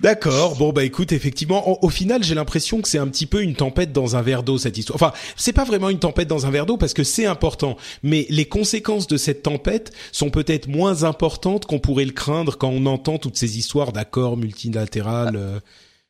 D'accord. 0.00 0.56
Bon 0.56 0.72
bah 0.72 0.84
écoute, 0.84 1.12
effectivement, 1.12 1.68
au, 1.68 1.86
au 1.86 1.88
final, 1.90 2.22
j'ai 2.22 2.34
l'impression 2.34 2.80
que 2.82 2.88
c'est 2.88 2.98
un 2.98 3.08
petit 3.08 3.26
peu 3.26 3.42
une 3.42 3.54
tempête 3.54 3.92
dans 3.92 4.16
un 4.16 4.22
verre 4.22 4.42
d'eau 4.42 4.58
cette 4.58 4.76
histoire. 4.76 4.96
Enfin, 4.96 5.12
c'est 5.36 5.52
pas 5.52 5.64
vraiment 5.64 5.88
une 5.88 5.98
tempête 5.98 6.28
dans 6.28 6.46
un 6.46 6.50
verre 6.50 6.66
d'eau 6.66 6.76
parce 6.76 6.94
que 6.94 7.04
c'est 7.04 7.26
important, 7.26 7.76
mais 8.02 8.26
les 8.28 8.46
conséquences 8.46 9.06
de 9.06 9.16
cette 9.16 9.42
tempête 9.42 9.92
sont 10.12 10.30
peut-être 10.30 10.68
moins 10.68 11.04
importantes 11.04 11.66
qu'on 11.66 11.78
pourrait 11.78 12.04
le 12.04 12.12
craindre 12.12 12.56
quand 12.58 12.68
on 12.70 12.86
entend 12.86 13.18
toutes 13.18 13.36
ces 13.36 13.58
histoires 13.58 13.92
d'accords 13.92 14.36
multilatérales. 14.36 15.36
euh. 15.36 15.60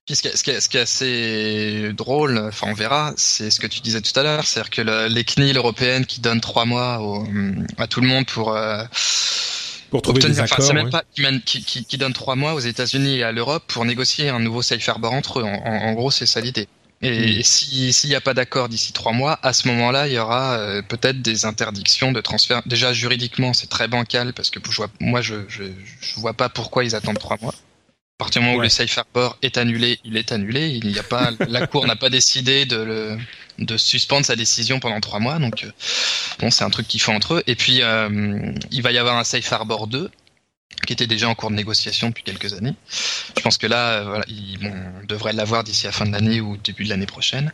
Puis 0.07 0.17
ce 0.17 0.23
qui, 0.23 0.29
est, 0.29 0.37
ce, 0.37 0.43
qui 0.43 0.51
est, 0.51 0.61
ce 0.61 0.69
qui 0.69 0.77
est 0.79 0.81
assez 0.81 1.93
drôle, 1.93 2.39
enfin 2.49 2.67
on 2.71 2.75
verra, 2.75 3.13
c'est 3.17 3.51
ce 3.51 3.61
que 3.61 3.67
tu 3.67 3.81
disais 3.81 4.01
tout 4.01 4.19
à 4.19 4.23
l'heure, 4.23 4.45
c'est-à-dire 4.47 4.71
que 4.71 4.83
le- 4.83 5.07
les 5.09 5.25
CNIL 5.25 5.57
européennes 5.57 6.07
qui 6.07 6.21
donnent 6.21 6.41
trois 6.41 6.65
mois 6.65 7.01
au- 7.01 7.25
à 7.79 7.87
tout 7.87 8.01
le 8.01 8.09
monde 8.09 8.27
pour 8.27 8.57
euh, 8.57 8.83
pour 9.91 10.03
trouver 10.03 10.21
obtenir, 10.21 10.37
des 10.37 10.41
enfin 10.41 10.57
accords. 10.57 10.67
c'est 10.67 10.73
même 10.75 10.87
ouais. 10.87 10.91
pas 10.91 11.05
qui, 11.15 11.23
qui, 11.45 11.65
qui, 11.65 11.85
qui 11.85 11.99
donnent 11.99 12.13
trois 12.13 12.37
mois 12.37 12.55
aux 12.55 12.61
États-Unis 12.61 13.19
et 13.19 13.25
à 13.25 13.33
l'Europe 13.33 13.65
pour 13.69 13.85
négocier 13.85 14.29
un 14.29 14.41
nouveau 14.41 14.63
safe 14.63 14.89
harbor 14.89 15.13
entre 15.13 15.41
eux. 15.41 15.45
En, 15.45 15.49
en- 15.55 15.83
en 15.89 15.93
gros, 15.95 16.11
c'est 16.11 16.27
ça 16.27 16.41
l'idée. 16.41 16.69
Et, 17.03 17.11
Mm. 17.11 17.25
et 17.41 17.43
si 17.43 17.93
s'il 17.95 18.11
n'y 18.11 18.17
a 18.17 18.21
pas 18.21 18.35
d'accord 18.35 18.69
d'ici 18.69 18.93
trois 18.93 19.13
mois, 19.13 19.39
à 19.43 19.53
ce 19.55 19.69
moment-là, 19.69 20.07
il 20.07 20.13
y 20.15 20.19
aura 20.19 20.59
euh, 20.59 20.83
peut-être 20.83 21.23
des 21.23 21.45
interdictions 21.47 22.13
de 22.13 22.21
transfert. 22.21 22.63
Déjà 22.67 22.93
juridiquement, 22.93 23.55
c'est 23.55 23.69
très 23.69 23.89
bancal 23.89 24.33
parce 24.35 24.51
que 24.51 24.61
je 24.71 24.77
vois, 24.77 24.89
moi, 25.01 25.23
je, 25.23 25.37
je 25.49 25.65
je 26.01 26.21
vois 26.21 26.35
pas 26.35 26.49
pourquoi 26.51 26.85
ils 26.85 26.95
attendent 26.95 27.19
trois 27.19 27.39
mois. 27.41 27.55
À 27.55 28.25
partir 28.25 28.43
du 28.43 28.47
moment 28.49 28.59
où 28.59 28.63
le 28.63 28.69
safe 28.69 28.99
harbor 28.99 29.39
est 29.41 29.57
annulé, 29.57 29.99
il 30.05 30.17
est 30.19 30.31
annulé. 30.31 30.69
Il 30.69 30.87
n'y 30.89 30.99
a 30.99 31.03
pas, 31.03 31.31
la 31.49 31.67
cour 31.67 31.87
n'a 31.87 31.97
pas 31.97 32.11
décidé 32.11 32.67
de 32.67 32.77
le, 32.77 33.19
de 33.61 33.77
suspendre 33.77 34.27
sa 34.27 34.37
décision 34.37 34.81
pendant 34.81 35.01
trois 35.01 35.21
mois. 35.21 35.39
Donc, 35.39 35.65
euh, 35.65 35.73
bon, 36.39 36.51
c'est 36.51 36.65
un 36.65 36.71
truc 36.71 36.89
qu'ils 36.89 37.01
font 37.01 37.15
entre 37.15 37.35
eux. 37.35 37.43
Et 37.47 37.55
puis, 37.55 37.83
euh, 37.83 38.53
il 38.71 38.83
va 38.83 38.93
y 38.93 38.99
avoir 38.99 39.17
un 39.17 39.25
safe 39.25 39.53
harbor 39.53 39.87
2 39.87 40.11
qui 40.87 40.93
était 40.93 41.07
déjà 41.07 41.29
en 41.29 41.35
cours 41.35 41.51
de 41.51 41.57
négociation 41.57 42.09
depuis 42.09 42.25
quelques 42.25 42.55
années. 42.55 42.75
Je 43.37 43.43
pense 43.43 43.59
que 43.59 43.67
là, 43.67 43.91
euh, 43.91 44.05
voilà, 44.05 44.25
ils, 44.29 44.59
bon, 44.59 44.73
on 44.73 45.07
devrait 45.07 45.33
l'avoir 45.33 45.63
d'ici 45.63 45.85
la 45.85 45.93
fin 45.93 46.07
de 46.07 46.13
l'année 46.13 46.41
ou 46.41 46.57
début 46.57 46.85
de 46.85 46.89
l'année 46.89 47.07
prochaine. 47.07 47.53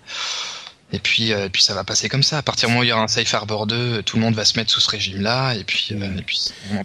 Et 0.93 1.01
puis, 1.01 1.33
euh, 1.33 1.47
et 1.47 1.49
puis 1.49 1.63
ça 1.63 1.75
va 1.75 1.83
passer 1.83 2.09
comme 2.09 2.23
ça. 2.23 2.39
À 2.39 2.43
partir 2.43 2.69
du 2.69 2.73
moment 2.73 2.81
où 2.83 2.85
il 2.85 2.89
y 2.91 2.93
aura 2.93 3.03
un 3.03 3.09
Safe 3.09 3.35
Harbor 3.35 3.67
2, 3.67 4.03
tout 4.03 4.17
le 4.17 4.23
monde 4.23 4.35
va 4.35 4.45
se 4.45 4.57
mettre 4.57 4.71
sous 4.71 4.81
ce 4.81 4.89
régime-là. 4.89 5.55
Et 5.55 5.65
puis, 5.65 5.89
euh, 5.93 6.19
et 6.19 6.23
puis 6.23 6.39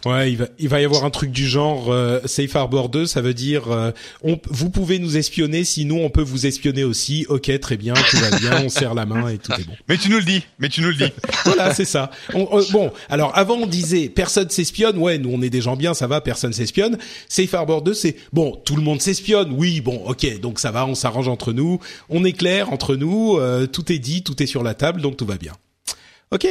Ouais, 0.05 0.31
il 0.31 0.37
va, 0.37 0.45
il 0.57 0.69
va 0.69 0.81
y 0.81 0.85
avoir 0.85 1.05
un 1.05 1.11
truc 1.11 1.31
du 1.31 1.47
genre 1.47 1.91
euh, 1.93 2.19
Safe 2.25 2.55
Harbor 2.55 2.89
2, 2.89 3.05
ça 3.05 3.21
veut 3.21 3.35
dire 3.35 3.71
euh, 3.71 3.91
on, 4.23 4.39
vous 4.49 4.71
pouvez 4.71 4.97
nous 4.97 5.17
espionner, 5.17 5.63
sinon 5.63 6.03
on 6.03 6.09
peut 6.09 6.23
vous 6.23 6.47
espionner 6.47 6.83
aussi. 6.83 7.25
Ok, 7.29 7.51
très 7.59 7.77
bien, 7.77 7.93
tout 7.93 8.17
va 8.17 8.37
bien, 8.39 8.63
on 8.65 8.69
serre 8.69 8.95
la 8.95 9.05
main 9.05 9.27
et 9.29 9.37
tout 9.37 9.51
est 9.53 9.63
bon. 9.65 9.73
Mais 9.87 9.97
tu 9.97 10.09
nous 10.09 10.17
le 10.17 10.23
dis, 10.23 10.41
mais 10.57 10.69
tu 10.69 10.81
nous 10.81 10.89
le 10.89 10.95
dis. 10.95 11.11
Voilà, 11.45 11.73
c'est 11.73 11.85
ça. 11.85 12.11
On- 12.33 12.47
on- 12.51 12.71
bon, 12.71 12.91
alors 13.09 13.35
avant 13.37 13.55
on 13.55 13.67
disait 13.67 14.09
personne 14.09 14.49
s'espionne. 14.49 14.97
Ouais, 14.97 15.17
nous 15.19 15.29
on 15.31 15.41
est 15.41 15.49
des 15.49 15.61
gens 15.61 15.75
bien, 15.75 15.93
ça 15.93 16.07
va, 16.07 16.21
personne 16.21 16.53
s'espionne. 16.53 16.97
Safe 17.29 17.53
Harbor 17.53 17.81
2, 17.83 17.93
c'est 17.93 18.15
bon, 18.33 18.59
tout 18.65 18.75
le 18.75 18.81
monde 18.81 19.01
s'espionne. 19.01 19.51
Oui, 19.55 19.81
bon, 19.81 20.03
ok, 20.07 20.39
donc 20.39 20.59
ça 20.59 20.71
va, 20.71 20.85
on 20.85 20.95
s'arrange 20.95 21.27
entre 21.27 21.53
nous, 21.53 21.79
on 22.09 22.23
est 22.25 22.33
clair 22.33 22.71
entre 22.73 22.95
nous, 22.95 23.37
euh, 23.37 23.67
tout 23.91 23.95
est 23.95 23.99
dit, 23.99 24.23
tout 24.23 24.41
est 24.41 24.45
sur 24.45 24.63
la 24.63 24.73
table, 24.73 25.01
donc 25.01 25.17
tout 25.17 25.25
va 25.25 25.35
bien. 25.35 25.53
Ok. 26.31 26.47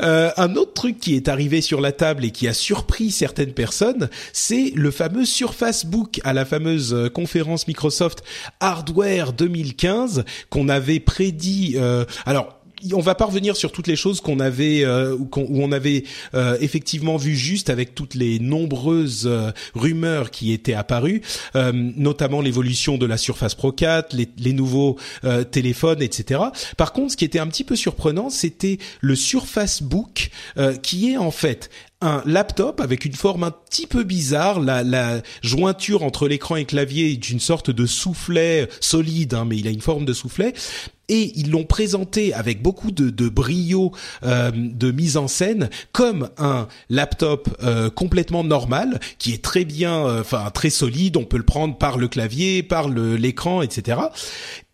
Euh, 0.00 0.30
un 0.36 0.54
autre 0.54 0.74
truc 0.74 0.98
qui 0.98 1.14
est 1.14 1.28
arrivé 1.28 1.60
sur 1.60 1.80
la 1.80 1.92
table 1.92 2.24
et 2.24 2.30
qui 2.30 2.46
a 2.46 2.52
surpris 2.52 3.10
certaines 3.10 3.52
personnes, 3.52 4.10
c'est 4.32 4.72
le 4.74 4.90
fameux 4.90 5.24
Surface 5.24 5.86
Book 5.86 6.20
à 6.24 6.32
la 6.32 6.44
fameuse 6.44 6.92
euh, 6.94 7.08
conférence 7.08 7.68
Microsoft 7.68 8.22
Hardware 8.60 9.32
2015 9.32 10.24
qu'on 10.50 10.68
avait 10.68 11.00
prédit. 11.00 11.74
euh, 11.76 12.04
alors 12.26 12.57
on 12.92 13.00
va 13.00 13.14
pas 13.14 13.26
revenir 13.26 13.56
sur 13.56 13.72
toutes 13.72 13.86
les 13.86 13.96
choses 13.96 14.20
qu'on 14.20 14.40
avait 14.40 14.84
euh, 14.84 15.16
ou 15.16 15.28
on 15.34 15.72
avait 15.72 16.04
euh, 16.34 16.56
effectivement 16.60 17.16
vu 17.16 17.36
juste 17.36 17.70
avec 17.70 17.94
toutes 17.94 18.14
les 18.14 18.38
nombreuses 18.38 19.26
euh, 19.26 19.50
rumeurs 19.74 20.30
qui 20.30 20.52
étaient 20.52 20.74
apparues, 20.74 21.22
euh, 21.56 21.72
notamment 21.74 22.40
l'évolution 22.40 22.98
de 22.98 23.06
la 23.06 23.16
Surface 23.16 23.54
Pro 23.54 23.72
4, 23.72 24.14
les, 24.14 24.28
les 24.38 24.52
nouveaux 24.52 24.96
euh, 25.24 25.44
téléphones, 25.44 26.02
etc. 26.02 26.40
Par 26.76 26.92
contre, 26.92 27.12
ce 27.12 27.16
qui 27.16 27.24
était 27.24 27.38
un 27.38 27.46
petit 27.46 27.64
peu 27.64 27.76
surprenant, 27.76 28.30
c'était 28.30 28.78
le 29.00 29.14
Surface 29.16 29.82
Book, 29.82 30.30
euh, 30.56 30.74
qui 30.76 31.12
est 31.12 31.16
en 31.16 31.30
fait 31.30 31.70
un 32.00 32.22
laptop 32.26 32.80
avec 32.80 33.04
une 33.04 33.14
forme 33.14 33.42
un 33.42 33.50
petit 33.50 33.86
peu 33.86 34.04
bizarre. 34.04 34.60
La, 34.60 34.84
la 34.84 35.20
jointure 35.42 36.04
entre 36.04 36.28
l'écran 36.28 36.56
et 36.56 36.60
le 36.60 36.66
clavier 36.66 37.10
est 37.10 37.30
une 37.30 37.40
sorte 37.40 37.70
de 37.70 37.86
soufflet 37.86 38.68
solide, 38.80 39.34
hein, 39.34 39.44
mais 39.44 39.56
il 39.56 39.66
a 39.66 39.70
une 39.70 39.80
forme 39.80 40.04
de 40.04 40.12
soufflet. 40.12 40.54
Et 41.08 41.32
ils 41.36 41.50
l'ont 41.50 41.64
présenté 41.64 42.34
avec 42.34 42.62
beaucoup 42.62 42.90
de, 42.90 43.10
de 43.10 43.28
brio 43.28 43.92
euh, 44.24 44.50
de 44.54 44.90
mise 44.90 45.16
en 45.16 45.28
scène 45.28 45.70
comme 45.92 46.28
un 46.38 46.68
laptop 46.90 47.48
euh, 47.62 47.90
complètement 47.90 48.44
normal 48.44 49.00
qui 49.18 49.32
est 49.32 49.42
très 49.42 49.64
bien, 49.64 50.06
euh, 50.06 50.20
enfin 50.20 50.50
très 50.52 50.70
solide. 50.70 51.16
On 51.16 51.24
peut 51.24 51.38
le 51.38 51.44
prendre 51.44 51.76
par 51.76 51.98
le 51.98 52.08
clavier, 52.08 52.62
par 52.62 52.88
l'écran, 52.88 53.62
etc. 53.62 54.00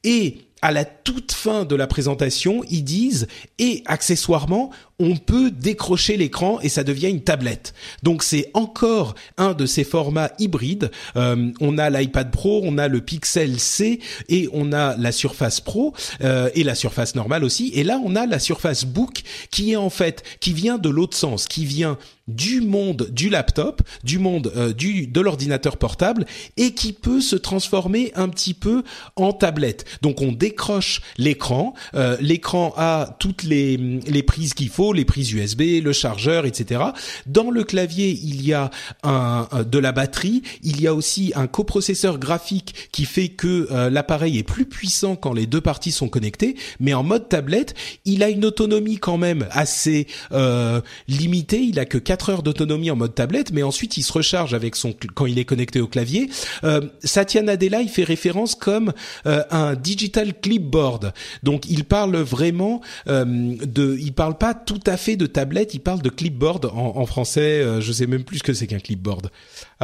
Et 0.02 0.38
à 0.64 0.72
la 0.72 0.86
toute 0.86 1.32
fin 1.32 1.66
de 1.66 1.76
la 1.76 1.86
présentation, 1.86 2.62
ils 2.70 2.84
disent 2.84 3.26
et 3.58 3.82
accessoirement, 3.84 4.70
on 4.98 5.16
peut 5.16 5.50
décrocher 5.50 6.16
l'écran 6.16 6.58
et 6.62 6.70
ça 6.70 6.84
devient 6.84 7.10
une 7.10 7.22
tablette. 7.22 7.74
Donc 8.02 8.22
c'est 8.22 8.50
encore 8.54 9.14
un 9.36 9.52
de 9.52 9.66
ces 9.66 9.84
formats 9.84 10.30
hybrides. 10.38 10.90
Euh, 11.16 11.52
on 11.60 11.76
a 11.76 11.90
l'iPad 11.90 12.30
Pro, 12.30 12.62
on 12.64 12.78
a 12.78 12.88
le 12.88 13.02
Pixel 13.02 13.60
C 13.60 14.00
et 14.30 14.48
on 14.54 14.72
a 14.72 14.96
la 14.96 15.12
Surface 15.12 15.60
Pro 15.60 15.92
euh, 16.22 16.48
et 16.54 16.64
la 16.64 16.74
Surface 16.74 17.14
normale 17.14 17.44
aussi. 17.44 17.70
Et 17.74 17.84
là, 17.84 18.00
on 18.02 18.16
a 18.16 18.24
la 18.24 18.38
Surface 18.38 18.86
Book 18.86 19.22
qui 19.50 19.72
est 19.72 19.76
en 19.76 19.90
fait 19.90 20.22
qui 20.40 20.54
vient 20.54 20.78
de 20.78 20.88
l'autre 20.88 21.16
sens, 21.16 21.46
qui 21.46 21.66
vient 21.66 21.98
du 22.28 22.60
monde 22.60 23.08
du 23.10 23.28
laptop, 23.28 23.82
du 24.02 24.18
monde 24.18 24.52
euh, 24.56 24.72
du 24.72 25.06
de 25.06 25.20
l'ordinateur 25.20 25.76
portable 25.76 26.24
et 26.56 26.72
qui 26.72 26.92
peut 26.92 27.20
se 27.20 27.36
transformer 27.36 28.12
un 28.14 28.28
petit 28.28 28.54
peu 28.54 28.82
en 29.16 29.32
tablette. 29.32 29.84
Donc 30.02 30.22
on 30.22 30.32
décroche 30.32 31.02
l'écran, 31.18 31.74
euh, 31.94 32.16
l'écran 32.20 32.72
a 32.76 33.16
toutes 33.18 33.42
les 33.42 33.76
les 33.76 34.22
prises 34.22 34.54
qu'il 34.54 34.70
faut, 34.70 34.92
les 34.92 35.04
prises 35.04 35.32
USB, 35.32 35.82
le 35.82 35.92
chargeur, 35.92 36.46
etc. 36.46 36.82
Dans 37.26 37.50
le 37.50 37.64
clavier, 37.64 38.18
il 38.22 38.44
y 38.44 38.52
a 38.52 38.70
un, 39.02 39.48
de 39.68 39.78
la 39.78 39.92
batterie, 39.92 40.42
il 40.62 40.80
y 40.80 40.86
a 40.86 40.94
aussi 40.94 41.32
un 41.34 41.46
coprocesseur 41.46 42.18
graphique 42.18 42.88
qui 42.90 43.04
fait 43.04 43.28
que 43.28 43.68
euh, 43.70 43.90
l'appareil 43.90 44.38
est 44.38 44.42
plus 44.42 44.64
puissant 44.64 45.16
quand 45.16 45.32
les 45.32 45.46
deux 45.46 45.60
parties 45.60 45.92
sont 45.92 46.08
connectées, 46.08 46.56
mais 46.80 46.94
en 46.94 47.02
mode 47.02 47.28
tablette, 47.28 47.74
il 48.04 48.22
a 48.22 48.30
une 48.30 48.44
autonomie 48.44 48.98
quand 48.98 49.18
même 49.18 49.46
assez 49.50 50.06
euh, 50.32 50.80
limitée, 51.08 51.60
il 51.60 51.78
a 51.78 51.84
que 51.84 51.98
4 51.98 52.13
heures 52.30 52.42
d'autonomie 52.42 52.90
en 52.90 52.96
mode 52.96 53.14
tablette, 53.14 53.52
mais 53.52 53.62
ensuite 53.62 53.96
il 53.96 54.02
se 54.02 54.12
recharge 54.12 54.54
avec 54.54 54.76
son 54.76 54.94
quand 55.14 55.26
il 55.26 55.38
est 55.38 55.44
connecté 55.44 55.80
au 55.80 55.86
clavier. 55.86 56.30
Euh, 56.64 56.80
Satya 57.02 57.42
Nadella, 57.42 57.80
il 57.80 57.88
fait 57.88 58.04
référence 58.04 58.54
comme 58.54 58.92
euh, 59.26 59.42
un 59.50 59.74
digital 59.74 60.38
clipboard. 60.40 61.12
Donc 61.42 61.68
il 61.68 61.84
parle 61.84 62.16
vraiment 62.16 62.80
euh, 63.08 63.24
de, 63.24 63.96
il 64.00 64.12
parle 64.12 64.38
pas 64.38 64.54
tout 64.54 64.80
à 64.86 64.96
fait 64.96 65.16
de 65.16 65.26
tablette, 65.26 65.74
il 65.74 65.80
parle 65.80 66.02
de 66.02 66.10
clipboard 66.10 66.66
en, 66.66 66.96
en 66.96 67.06
français. 67.06 67.60
euh, 67.60 67.80
je 67.80 67.92
sais 67.92 68.06
même 68.06 68.24
plus 68.24 68.38
ce 68.38 68.42
que 68.42 68.52
c'est 68.52 68.66
qu'un 68.66 68.78
clipboard. 68.78 69.30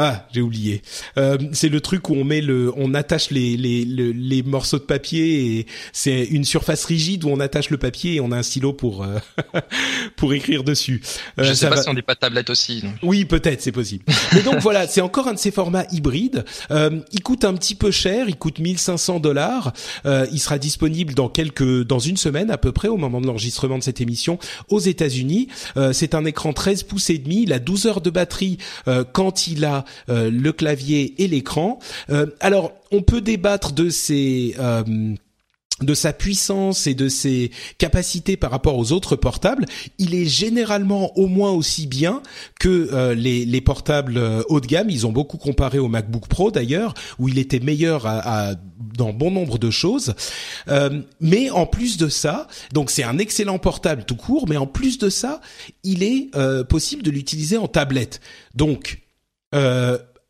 Ah, 0.03 0.26
j'ai 0.32 0.40
oublié. 0.40 0.80
Euh, 1.18 1.36
c'est 1.53 1.68
le 1.68 1.82
truc 1.82 2.09
où 2.09 2.14
on 2.14 2.24
met 2.24 2.40
le, 2.40 2.72
on 2.78 2.94
attache 2.94 3.30
les, 3.30 3.59
les, 3.59 3.84
les, 3.84 4.14
les 4.14 4.42
morceaux 4.42 4.78
de 4.78 4.84
papier 4.84 5.59
et 5.59 5.66
c'est 5.92 6.24
une 6.24 6.44
surface 6.44 6.86
rigide 6.86 7.24
où 7.24 7.28
on 7.28 7.38
attache 7.38 7.68
le 7.68 7.76
papier 7.76 8.14
et 8.14 8.20
on 8.22 8.32
a 8.32 8.38
un 8.38 8.42
stylo 8.42 8.72
pour 8.72 9.05
euh, 9.05 9.18
pour 10.16 10.32
écrire 10.32 10.64
dessus. 10.64 11.03
Euh, 11.38 11.44
je 11.44 11.53
sais 11.53 11.68
pas 11.68 11.76
va- 11.76 11.82
si 11.82 11.88
on 11.90 11.92
dit 11.94 12.01
pas 12.01 12.14
tablette 12.14 12.48
aussi. 12.48 12.82
Oui, 13.03 13.26
peut-être, 13.26 13.61
c'est 13.61 13.72
possible. 13.72 14.05
Mais 14.32 14.40
donc 14.42 14.57
voilà, 14.61 14.86
c'est 14.88 15.03
encore 15.03 15.28
un 15.28 15.34
de 15.34 15.38
ces 15.38 15.51
formats 15.51 15.84
hybrides. 15.92 16.46
Euh, 16.70 17.01
il 17.12 17.22
coûte 17.22 17.44
un 17.44 17.53
petit 17.53 17.74
peu 17.74 17.90
cher, 17.90 18.26
il 18.28 18.36
coûte 18.36 18.59
1500 18.59 19.20
dollars. 19.20 19.74
Euh, 20.07 20.26
il 20.32 20.38
sera 20.40 20.59
disponible 20.59 21.12
dans 21.12 21.28
quelques, 21.28 21.84
dans 21.84 21.98
une 21.98 22.16
semaine 22.16 22.51
à 22.51 22.57
peu 22.57 22.72
près 22.72 22.88
au 22.88 22.96
moment 22.96 23.20
de 23.20 23.26
l'enregistrement 23.26 23.76
de 23.76 23.82
cette 23.82 24.01
émission 24.01 24.38
aux 24.70 24.80
États-Unis. 24.80 25.48
Euh, 25.76 25.92
c'est 25.92 26.14
un 26.14 26.24
écran 26.24 26.55
13 26.55 26.84
pouces 26.84 27.11
et 27.11 27.18
demi. 27.18 27.42
Il 27.42 27.53
a 27.53 27.59
12 27.59 27.84
heures 27.84 28.01
de 28.01 28.09
batterie 28.09 28.57
euh, 28.88 29.05
quand 29.05 29.46
il 29.46 29.66
a 29.66 29.84
euh, 30.09 30.30
le 30.30 30.53
clavier 30.53 31.22
et 31.22 31.28
l'écran. 31.28 31.78
alors, 32.41 32.72
on 32.91 33.03
peut 33.03 33.20
débattre 33.20 33.72
de 33.72 33.88
ces 33.88 34.55
de 35.82 35.95
sa 35.95 36.12
puissance 36.12 36.86
et 36.86 36.95
de 36.95 37.09
ses 37.09 37.51
capacités 37.78 38.36
par 38.36 38.51
rapport 38.51 38.76
aux 38.76 38.93
autres 38.93 39.16
portables, 39.16 39.66
il 39.99 40.14
est 40.14 40.26
généralement 40.26 41.16
au 41.18 41.26
moins 41.26 41.53
aussi 41.53 41.86
bien 41.86 42.22
que 42.59 42.91
euh, 42.93 43.14
les, 43.14 43.45
les, 43.45 43.61
portables 43.61 44.18
euh, 44.18 44.43
haut 44.49 44.61
de 44.61 44.66
gamme. 44.66 44.91
Ils 44.91 45.07
ont 45.07 45.12
beaucoup 45.12 45.38
comparé 45.38 45.78
au 45.78 45.88
MacBook 45.88 46.28
Pro 46.28 46.51
d'ailleurs, 46.51 46.95
où 47.18 47.28
il 47.28 47.38
était 47.38 47.61
meilleur 47.61 48.07
à, 48.07 48.55
dans 48.97 49.12
bon 49.12 49.30
nombre 49.30 49.59
de 49.59 49.70
choses. 49.70 50.14
Euh, 50.68 51.01
mais 51.20 51.51
en 51.51 51.66
plus 51.66 51.97
de 51.97 52.09
ça, 52.09 52.49
donc 52.72 52.91
c'est 52.91 53.05
un 53.05 53.18
excellent 53.18 53.59
portable 53.59 54.05
tout 54.05 54.16
court, 54.16 54.47
mais 54.49 54.57
en 54.57 54.66
plus 54.66 54.99
de 54.99 55.09
ça, 55.09 55.41
il 55.84 56.03
est 56.03 56.30
possible 56.68 57.03
de 57.03 57.11
l'utiliser 57.11 57.57
en 57.57 57.68
tablette. 57.68 58.20
Donc 58.55 59.01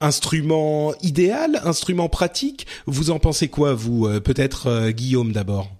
instrument 0.00 0.94
idéal, 1.02 1.60
instrument 1.64 2.08
pratique. 2.08 2.66
Vous 2.86 3.10
en 3.10 3.18
pensez 3.18 3.48
quoi, 3.48 3.74
vous 3.74 4.06
euh, 4.06 4.20
Peut-être 4.20 4.66
euh, 4.66 4.90
Guillaume 4.90 5.32
d'abord? 5.32 5.70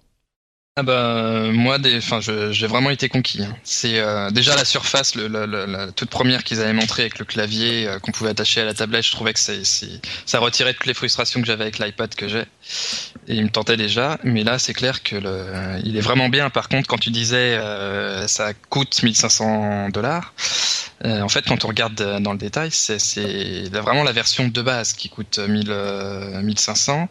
Ah 0.77 0.83
bah 0.83 1.51
moi, 1.53 1.79
enfin, 1.97 2.21
j'ai 2.21 2.67
vraiment 2.67 2.91
été 2.91 3.09
conquis. 3.09 3.43
Hein. 3.43 3.55
C'est 3.65 3.99
euh, 3.99 4.31
déjà 4.31 4.55
la 4.55 4.65
surface, 4.65 5.15
la 5.15 5.93
toute 5.93 6.09
première 6.09 6.45
qu'ils 6.45 6.61
avaient 6.61 6.73
montré 6.73 7.03
avec 7.03 7.19
le 7.19 7.25
clavier 7.25 7.89
qu'on 8.03 8.13
pouvait 8.13 8.31
attacher 8.31 8.61
à 8.63 8.65
la 8.65 8.73
tablette. 8.73 9.05
Je 9.05 9.11
trouvais 9.11 9.33
que 9.33 9.41
c'est, 9.41 9.63
ça 10.27 10.39
retirait 10.39 10.73
toutes 10.73 10.87
les 10.87 10.95
frustrations 10.95 11.41
que 11.41 11.47
j'avais 11.47 11.65
avec 11.65 11.79
l'iPad 11.81 12.15
que 12.15 12.29
j'ai, 12.29 12.45
et 13.29 13.35
il 13.35 13.45
me 13.45 13.51
tentait 13.51 13.77
déjà. 13.77 14.19
Mais 14.23 14.45
là, 14.45 14.59
c'est 14.59 14.73
clair 14.73 15.03
que 15.03 15.17
le, 15.17 15.81
il 15.85 15.97
est 15.97 16.01
vraiment 16.01 16.29
bien. 16.29 16.51
Par 16.51 16.69
contre, 16.69 16.89
quand 16.89 16.99
tu 16.99 17.11
disais 17.11 17.59
ça 18.29 18.55
coûte 18.55 19.03
1500 19.03 19.91
dollars, 19.91 20.33
euh, 21.05 21.23
en 21.23 21.29
fait, 21.29 21.47
quand 21.47 21.65
on 21.65 21.69
regarde 21.69 22.01
euh, 22.01 22.21
dans 22.21 22.33
le 22.33 22.39
détail, 22.39 22.71
c'est 22.71 23.69
vraiment 23.71 24.03
la 24.03 24.13
version 24.13 24.49
de 24.49 24.63
base 24.63 24.93
qui 24.93 25.09
coûte 25.09 25.39
1000, 25.39 25.75
1500. 26.43 27.09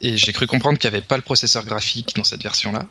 Et 0.00 0.16
j'ai 0.16 0.32
cru 0.32 0.46
comprendre 0.46 0.78
qu'il 0.78 0.90
n'y 0.90 0.96
avait 0.96 1.06
pas 1.06 1.16
le 1.16 1.22
processeur 1.22 1.64
graphique 1.64 2.14
dans 2.16 2.24
cette 2.24 2.42
version-là 2.42 2.86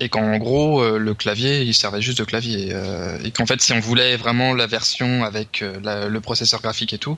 et 0.00 0.08
qu'en 0.08 0.36
gros 0.38 0.82
euh, 0.82 0.98
le 0.98 1.14
clavier 1.14 1.62
il 1.62 1.74
servait 1.74 2.02
juste 2.02 2.18
de 2.18 2.24
clavier 2.24 2.70
euh, 2.72 3.16
et 3.24 3.30
qu'en 3.30 3.46
fait 3.46 3.60
si 3.60 3.72
on 3.72 3.80
voulait 3.80 4.16
vraiment 4.16 4.54
la 4.54 4.66
version 4.66 5.24
avec 5.24 5.62
euh, 5.62 6.08
le 6.08 6.20
processeur 6.20 6.60
graphique 6.60 6.92
et 6.92 6.98
tout 6.98 7.16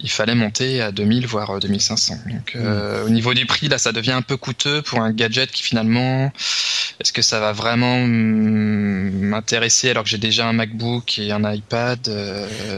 il 0.00 0.10
fallait 0.10 0.34
monter 0.34 0.80
à 0.80 0.92
2000 0.92 1.26
voire 1.26 1.58
2500 1.58 2.18
donc 2.26 2.54
mmh. 2.54 3.06
au 3.06 3.08
niveau 3.08 3.34
du 3.34 3.46
prix 3.46 3.68
là 3.68 3.78
ça 3.78 3.92
devient 3.92 4.12
un 4.12 4.22
peu 4.22 4.36
coûteux 4.36 4.82
pour 4.82 5.00
un 5.00 5.12
gadget 5.12 5.50
qui 5.50 5.62
finalement 5.62 6.32
est-ce 7.00 7.12
que 7.12 7.22
ça 7.22 7.40
va 7.40 7.52
vraiment 7.52 8.06
m'intéresser 8.06 9.90
alors 9.90 10.04
que 10.04 10.10
j'ai 10.10 10.18
déjà 10.18 10.46
un 10.46 10.52
MacBook 10.52 11.18
et 11.18 11.32
un 11.32 11.52
iPad 11.52 11.98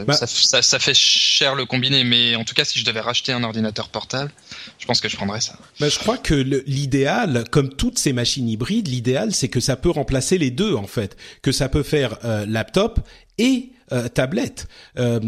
bah 0.07 0.13
ça, 0.13 0.25
ça, 0.25 0.61
ça, 0.61 0.79
fait 0.79 0.95
cher 0.95 1.55
le 1.55 1.65
combiné 1.65 2.03
mais 2.03 2.35
en 2.35 2.43
tout 2.43 2.55
cas 2.55 2.65
si 2.65 2.79
je 2.79 2.85
devais 2.85 3.01
racheter 3.01 3.31
un 3.31 3.43
ordinateur 3.43 3.89
portable 3.89 4.31
je 4.79 4.85
pense 4.85 5.01
que 5.01 5.09
je 5.09 5.15
prendrais 5.15 5.41
ça 5.41 5.57
bah, 5.79 5.89
je 5.89 5.99
crois 5.99 6.17
que 6.17 6.33
l'idéal 6.33 7.43
comme 7.51 7.69
toutes 7.69 7.99
ces 7.99 8.13
machines 8.13 8.49
hybrides 8.49 8.87
l'idéal 8.87 9.34
c'est 9.35 9.49
que 9.49 9.59
ça 9.59 9.75
peut 9.75 9.89
remplacer 9.89 10.37
les 10.37 10.51
deux 10.51 10.73
en 10.75 10.87
fait, 10.87 11.17
que 11.41 11.51
ça 11.51 11.69
peut 11.69 11.83
faire 11.83 12.17
euh, 12.25 12.45
laptop 12.45 12.99
et 13.37 13.71
euh, 13.91 14.07
tablette. 14.07 14.67
Euh, 14.97 15.19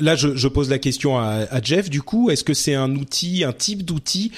là, 0.00 0.14
je, 0.14 0.48
pose 0.48 0.70
la 0.70 0.78
question 0.78 1.18
à, 1.18 1.60
Jeff. 1.62 1.90
Du 1.90 2.02
coup, 2.02 2.30
est-ce 2.30 2.44
que 2.44 2.54
c'est 2.54 2.74
un 2.74 2.94
outil, 2.94 3.44
un 3.44 3.52
type 3.52 3.84
d'outil, 3.84 4.32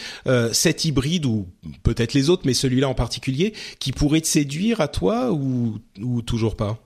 cet 0.53 0.85
hybride 0.85 1.26
ou 1.26 1.47
peut-être 1.83 2.14
les 2.14 2.31
autres, 2.31 2.43
mais 2.45 2.55
celui-là 2.55 2.89
en 2.89 2.95
particulier, 2.95 3.53
qui 3.79 3.93
pourrait 3.93 4.20
te 4.20 4.26
séduire 4.26 4.81
à 4.81 4.89
toi 4.89 5.33
ou, 5.33 5.79
ou 6.01 6.22
toujours 6.22 6.57
pas? 6.57 6.79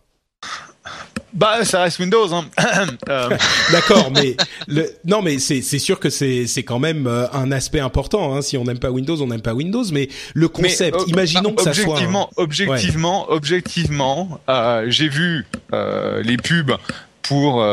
Bah, 1.32 1.64
ça 1.64 1.82
reste 1.82 1.98
Windows. 1.98 2.32
Hein. 2.32 2.46
Euh. 3.08 3.30
D'accord, 3.72 4.10
mais 4.10 4.36
le... 4.68 4.88
non, 5.04 5.22
mais 5.22 5.38
c'est 5.38 5.60
sûr 5.78 5.98
que 5.98 6.08
c'est 6.08 6.46
quand 6.64 6.78
même 6.78 7.06
euh, 7.06 7.26
un 7.32 7.50
aspect 7.52 7.80
important. 7.80 8.34
Hein. 8.34 8.42
Si 8.42 8.56
on 8.56 8.64
n'aime 8.64 8.78
pas 8.78 8.90
Windows, 8.90 9.20
on 9.20 9.26
n'aime 9.26 9.42
pas 9.42 9.54
Windows. 9.54 9.84
Mais 9.92 10.08
le 10.34 10.48
concept, 10.48 10.96
euh, 10.96 11.04
imaginons 11.08 11.52
que 11.52 11.62
ça 11.62 11.72
soit 11.72 11.94
objectivement, 11.94 12.30
objectivement, 12.36 13.30
objectivement, 13.30 14.40
euh, 14.48 14.86
j'ai 14.88 15.08
vu 15.08 15.46
les 15.72 16.36
pubs 16.36 16.76
pour 17.22 17.64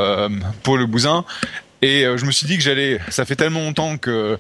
pour 0.64 0.78
le 0.78 0.86
bousin 0.86 1.26
et 1.82 2.04
je 2.04 2.26
me 2.26 2.32
suis 2.32 2.48
dit 2.48 2.58
que 2.58 2.64
j'allais. 2.64 3.00
Ça 3.10 3.26
fait 3.26 3.36
tellement 3.36 3.62
longtemps 3.62 3.98
que 3.98 4.38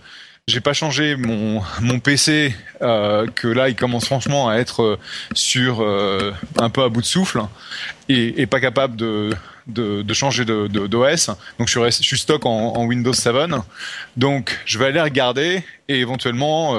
j'ai 0.49 0.61
pas 0.61 0.73
changé 0.73 1.15
mon 1.15 1.61
mon 1.79 1.99
PC 1.99 2.53
euh, 2.81 3.27
que 3.27 3.47
là 3.47 3.69
il 3.69 3.75
commence 3.75 4.05
franchement 4.05 4.49
à 4.49 4.55
être 4.55 4.81
euh, 4.81 4.99
sur 5.33 5.81
euh, 5.81 6.33
un 6.57 6.69
peu 6.69 6.83
à 6.83 6.89
bout 6.89 7.01
de 7.01 7.05
souffle 7.05 7.41
et, 8.09 8.41
et 8.41 8.47
pas 8.47 8.59
capable 8.59 8.95
de 8.95 9.29
de, 9.67 10.13
changer 10.15 10.45
d'OS. 10.45 11.27
Donc 11.59 11.67
je 11.67 11.79
suis, 11.79 11.91
je 12.01 12.07
suis 12.07 12.17
stock 12.17 12.43
en, 12.47 12.85
Windows 12.85 13.13
7. 13.13 13.35
Donc 14.17 14.59
je 14.65 14.79
vais 14.79 14.85
aller 14.85 14.99
regarder 14.99 15.63
et 15.87 15.99
éventuellement 15.99 16.75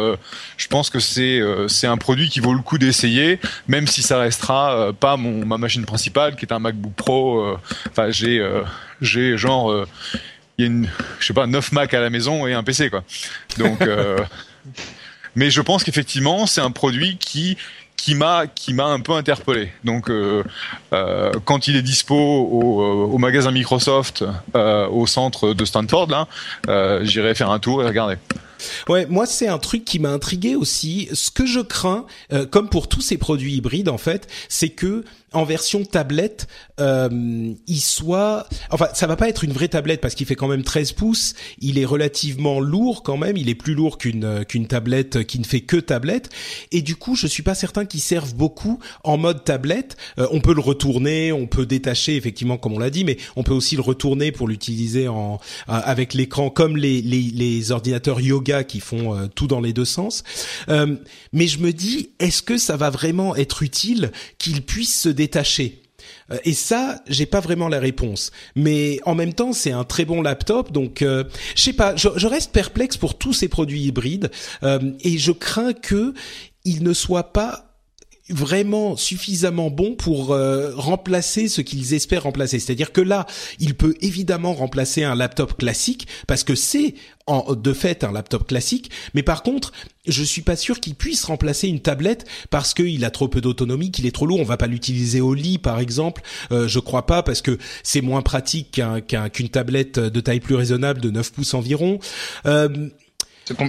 je 0.57 0.67
pense 0.67 0.91
que 0.91 0.99
c'est 0.99 1.87
un 1.87 1.97
produit 1.97 2.29
qui 2.29 2.41
vaut 2.41 2.53
le 2.53 2.63
coup 2.63 2.79
d'essayer, 2.79 3.39
même 3.69 3.87
si 3.87 4.03
ça 4.03 4.19
restera 4.19 4.93
pas 4.93 5.17
mon 5.17 5.47
ma 5.47 5.57
machine 5.57 5.85
principale 5.85 6.35
qui 6.35 6.47
est 6.47 6.53
un 6.53 6.59
MacBook 6.59 6.95
Pro. 6.95 7.57
Enfin 7.89 8.11
j'ai 8.11 8.45
j'ai 9.01 9.39
genre 9.39 9.87
il 10.61 10.65
y 10.65 10.65
a 10.65 10.67
une, 10.67 10.89
je 11.19 11.27
sais 11.27 11.33
pas, 11.33 11.47
9 11.47 11.73
Mac 11.73 11.95
à 11.95 12.01
la 12.01 12.11
maison 12.11 12.47
et 12.47 12.53
un 12.53 12.63
PC, 12.63 12.91
quoi. 12.91 13.03
Donc, 13.57 13.81
euh, 13.81 14.19
mais 15.35 15.51
je 15.51 15.61
pense 15.63 15.85
qu'effectivement, 15.85 16.47
c'est 16.47 16.61
un 16.61 16.71
produit 16.71 17.17
qui 17.17 17.57
qui 17.97 18.15
m'a 18.15 18.47
qui 18.47 18.73
m'a 18.73 18.87
un 18.87 19.01
peu 19.01 19.13
interpellé. 19.13 19.73
Donc 19.85 20.09
euh, 20.09 20.43
euh, 20.95 21.33
quand 21.45 21.69
il 21.69 21.77
est 21.77 21.83
dispo 21.83 22.15
au, 22.15 22.83
au 23.13 23.19
magasin 23.19 23.51
Microsoft 23.51 24.25
au 24.55 25.07
centre 25.07 25.53
de 25.53 25.65
Stanford 25.67 26.09
là, 26.09 27.01
j'irai 27.05 27.35
faire 27.35 27.51
un 27.51 27.59
tour 27.59 27.83
et 27.83 27.87
regarder. 27.87 28.17
Ouais, 28.89 29.05
moi 29.05 29.27
c'est 29.27 29.49
un 29.49 29.59
truc 29.59 29.85
qui 29.85 29.99
m'a 29.99 30.09
intrigué 30.09 30.55
aussi. 30.55 31.11
Ce 31.13 31.31
que 31.31 31.45
je 31.45 31.61
crains, 31.61 32.07
comme 32.51 32.71
pour 32.71 32.89
tous 32.89 33.03
ces 33.03 33.19
produits 33.19 33.57
hybrides 33.57 33.91
en 33.91 33.99
fait, 33.99 34.29
c'est 34.49 34.71
que 34.71 35.05
en 35.33 35.45
version 35.45 35.85
tablette, 35.85 36.49
euh, 36.81 37.53
il 37.67 37.81
soit, 37.81 38.49
enfin, 38.71 38.89
ça 38.95 39.07
va 39.07 39.17
pas 39.17 39.29
être 39.29 39.45
une 39.45 39.53
vraie 39.53 39.69
tablette 39.69 40.01
parce 40.01 40.15
qu'il 40.15 40.27
fait 40.27 40.35
quand 40.35 40.49
même 40.49 40.65
13 40.65 40.93
pouces. 40.93 41.35
Il 41.59 41.79
est 41.79 41.85
relativement 41.85 42.59
lourd 42.59 43.03
quand 43.03 43.17
même. 43.17 43.37
Il 43.37 43.49
est 43.49 43.55
plus 43.55 43.75
lourd 43.75 43.99
qu'une 43.99 44.25
euh, 44.25 44.45
qu'une 44.45 44.67
tablette 44.67 45.25
qui 45.25 45.39
ne 45.39 45.45
fait 45.45 45.61
que 45.61 45.77
tablette. 45.77 46.31
Et 46.73 46.83
du 46.83 46.97
coup, 46.97 47.15
je 47.15 47.27
suis 47.27 47.43
pas 47.43 47.55
certain 47.55 47.85
qu'il 47.85 48.01
serve 48.01 48.35
beaucoup 48.35 48.81
en 49.05 49.19
mode 49.19 49.45
tablette. 49.45 49.97
Euh, 50.19 50.27
on 50.33 50.41
peut 50.41 50.55
le 50.55 50.61
retourner, 50.61 51.33
on 51.33 51.47
peut 51.47 51.67
détacher 51.67 52.17
effectivement, 52.17 52.57
comme 52.57 52.73
on 52.73 52.79
l'a 52.79 52.91
dit, 52.91 53.05
mais 53.05 53.17
on 53.37 53.45
peut 53.45 53.55
aussi 53.55 53.77
le 53.77 53.83
retourner 53.83 54.33
pour 54.33 54.49
l'utiliser 54.49 55.09
en 55.09 55.39
avec 55.69 56.15
l'écran 56.15 56.51
comme 56.51 56.77
les, 56.77 57.01
les, 57.03 57.21
les 57.21 57.73
ordinateurs 57.73 58.21
yoga 58.21 58.65
qui 58.65 58.81
font 58.81 59.29
tout 59.35 59.47
dans 59.47 59.61
les 59.61 59.73
deux 59.73 59.85
sens. 59.85 60.23
mais 60.69 61.47
je 61.47 61.59
me 61.59 61.73
dis, 61.73 62.11
est-ce 62.19 62.43
que 62.43 62.59
ça 62.59 62.77
va 62.77 62.91
vraiment 62.91 63.37
être 63.37 63.63
utile 63.63 64.11
qu'il 64.39 64.63
puisse 64.63 65.01
se 65.01 65.09
Euh, 66.31 66.39
et 66.45 66.53
ça, 66.53 67.03
j'ai 67.07 67.27
pas 67.27 67.41
vraiment 67.41 67.69
la 67.69 67.79
réponse. 67.79 68.31
Mais 68.55 68.99
en 69.05 69.15
même 69.15 69.35
temps, 69.35 69.53
c'est 69.53 69.73
un 69.73 69.85
très 69.85 70.05
bon 70.05 70.23
laptop, 70.23 70.73
donc 70.73 71.03
euh, 71.03 71.25
je 71.55 71.63
sais 71.63 71.73
pas. 71.73 71.97
Je, 71.97 72.27
reste 72.27 72.53
perplexe 72.53 72.97
pour 72.97 73.19
tous 73.19 73.33
ces 73.33 73.49
produits 73.49 73.83
hybrides 73.83 74.31
euh, 74.63 74.93
et 75.01 75.19
je 75.19 75.33
crains 75.33 75.73
que 75.73 76.15
ils 76.65 76.83
ne 76.83 76.93
soient 76.93 77.33
pas 77.33 77.70
vraiment 78.31 78.97
suffisamment 78.97 79.71
bon 79.71 79.95
pour 79.95 80.33
euh, 80.33 80.73
remplacer 80.75 81.49
ce 81.49 81.61
qu'ils 81.61 81.95
espèrent 81.95 82.23
remplacer. 82.23 82.59
C'est-à-dire 82.59 82.93
que 82.93 83.01
là, 83.01 83.27
il 83.59 83.75
peut 83.75 83.95
évidemment 84.01 84.53
remplacer 84.53 85.05
un 85.05 85.15
laptop 85.15 85.57
classique 85.57 86.07
parce 86.27 86.45
que 86.45 86.55
c'est 86.55 86.95
en, 87.27 87.55
de 87.55 87.73
fait 87.73 88.05
un 88.05 88.13
laptop 88.13 88.47
classique, 88.47 88.91
mais 89.15 89.23
par 89.23 89.43
contre, 89.43 89.73
je 90.07 90.23
suis 90.23 90.43
pas 90.43 90.57
sûr 90.57 90.81
qu'il 90.81 90.95
puisse 90.95 91.25
remplacer 91.25 91.69
une 91.69 91.81
tablette 91.81 92.27
parce 92.51 92.75
qu'il 92.75 93.05
a 93.05 93.11
trop 93.11 93.29
peu 93.29 93.41
d'autonomie, 93.41 93.91
qu'il 93.91 94.07
est 94.07 94.15
trop 94.15 94.27
lourd. 94.27 94.41
On 94.41 94.45
va 94.45 94.57
pas 94.57 94.67
l'utiliser 94.67 95.21
au 95.21 95.35
lit, 95.35 95.59
par 95.59 95.79
exemple. 95.79 96.23
Euh, 96.53 96.67
je 96.67 96.79
crois 96.79 97.07
pas 97.07 97.23
parce 97.23 97.43
que 97.43 97.59
c'est 97.83 98.01
moins 98.01 98.23
pratique 98.23 98.81
qu'une 99.33 99.49
tablette 99.49 99.99
de 99.99 100.21
taille 100.21 100.41
plus 100.41 100.55
raisonnable 100.55 101.01
de 101.01 101.11
9 101.11 101.33
pouces 101.33 101.55
environ. 101.55 101.99
Euh, 102.47 102.89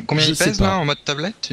combien 0.08 0.26
il 0.26 0.36
pèse 0.36 0.60
là, 0.60 0.78
en 0.78 0.86
mode 0.86 1.04
tablette 1.04 1.52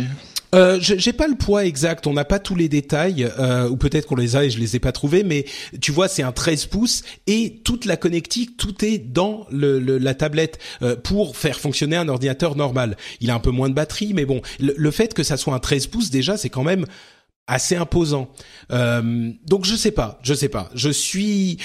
euh, 0.55 0.79
j'ai 0.81 1.13
pas 1.13 1.29
le 1.29 1.35
poids 1.35 1.65
exact, 1.65 2.07
on 2.07 2.13
n'a 2.13 2.25
pas 2.25 2.39
tous 2.39 2.55
les 2.55 2.69
détails, 2.69 3.29
euh, 3.39 3.69
ou 3.69 3.77
peut-être 3.77 4.07
qu'on 4.07 4.17
les 4.17 4.37
a 4.37 4.45
et 4.45 4.51
je 4.51 4.59
les 4.59 4.77
ai 4.77 4.79
pas 4.79 4.93
trouvés, 4.93 5.23
mais 5.23 5.45
tu 5.81 5.93
vois, 5.93 6.09
c'est 6.09 6.23
un 6.23 6.33
13 6.33 6.67
pouces 6.67 7.03
et 7.27 7.61
toute 7.65 7.85
la 7.85 7.97
connectique, 7.97 8.57
tout 8.57 8.85
est 8.85 8.99
dans 8.99 9.47
le, 9.51 9.79
la 9.79 10.15
tablette 10.15 10.59
euh, 10.83 10.97
pour 10.97 11.37
faire 11.37 11.61
fonctionner 11.61 11.97
un 11.97 12.09
ordinateur 12.09 12.57
normal. 12.57 12.97
Il 13.21 13.31
a 13.31 13.35
un 13.35 13.41
peu 13.41 13.51
moins 13.51 13.69
de 13.69 13.75
batterie, 13.75 14.15
mais 14.15 14.25
bon, 14.25 14.41
le, 14.59 14.75
le 14.77 14.91
fait 14.91 15.15
que 15.15 15.23
ça 15.23 15.37
soit 15.37 15.55
un 15.55 15.59
13 15.59 15.89
pouces 15.89 16.11
déjà, 16.11 16.37
c'est 16.37 16.51
quand 16.51 16.65
même 16.65 16.87
assez 17.49 17.75
imposant. 17.75 18.31
Euh, 18.71 19.33
donc 19.47 19.65
je 19.65 19.75
sais 19.75 19.91
pas, 19.91 20.21
je 20.23 20.35
sais 20.35 20.49
pas. 20.49 20.71
Je 20.75 20.91
suis 20.91 21.59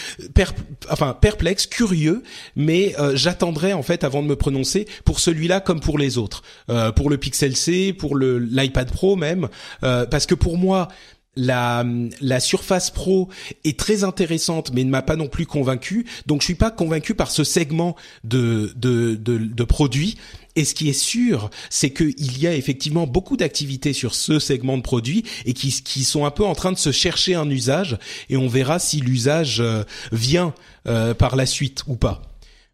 enfin 0.89 1.15
perplexe, 1.19 1.67
curieux, 1.67 2.23
mais 2.55 2.95
euh, 2.99 3.15
j'attendrai 3.15 3.73
en 3.73 3.83
fait 3.83 4.03
avant 4.03 4.23
de 4.23 4.27
me 4.27 4.35
prononcer 4.35 4.87
pour 5.05 5.19
celui-là 5.19 5.59
comme 5.59 5.81
pour 5.81 5.99
les 5.99 6.17
autres, 6.17 6.41
euh, 6.69 6.91
pour 6.91 7.09
le 7.09 7.17
Pixel 7.17 7.55
C, 7.55 7.93
pour 7.93 8.15
le 8.15 8.39
l'iPad 8.39 8.91
Pro 8.91 9.15
même, 9.15 9.49
euh, 9.83 10.05
parce 10.05 10.25
que 10.25 10.35
pour 10.35 10.57
moi 10.57 10.87
la, 11.35 11.83
la 12.21 12.39
Surface 12.39 12.91
Pro 12.91 13.29
est 13.63 13.77
très 13.77 14.03
intéressante, 14.03 14.71
mais 14.73 14.83
ne 14.83 14.89
m'a 14.89 15.01
pas 15.01 15.15
non 15.15 15.27
plus 15.27 15.45
convaincu. 15.45 16.05
Donc, 16.27 16.41
je 16.41 16.45
suis 16.45 16.55
pas 16.55 16.71
convaincu 16.71 17.15
par 17.15 17.31
ce 17.31 17.43
segment 17.43 17.95
de 18.23 18.71
de, 18.75 19.15
de, 19.15 19.37
de 19.37 19.63
produits. 19.63 20.17
Et 20.55 20.65
ce 20.65 20.75
qui 20.75 20.89
est 20.89 20.93
sûr, 20.93 21.49
c'est 21.69 21.91
qu'il 21.91 22.37
y 22.39 22.47
a 22.47 22.53
effectivement 22.53 23.07
beaucoup 23.07 23.37
d'activités 23.37 23.93
sur 23.93 24.13
ce 24.13 24.39
segment 24.39 24.77
de 24.77 24.83
produits 24.83 25.23
et 25.45 25.53
qui, 25.53 25.71
qui 25.71 26.03
sont 26.03 26.25
un 26.25 26.31
peu 26.31 26.45
en 26.45 26.53
train 26.53 26.71
de 26.71 26.77
se 26.77 26.91
chercher 26.91 27.35
un 27.35 27.49
usage. 27.49 27.97
Et 28.29 28.37
on 28.37 28.47
verra 28.47 28.79
si 28.79 28.99
l'usage 28.99 29.61
euh, 29.61 29.83
vient 30.11 30.53
euh, 30.87 31.13
par 31.13 31.35
la 31.35 31.45
suite 31.45 31.83
ou 31.87 31.95
pas. 31.95 32.21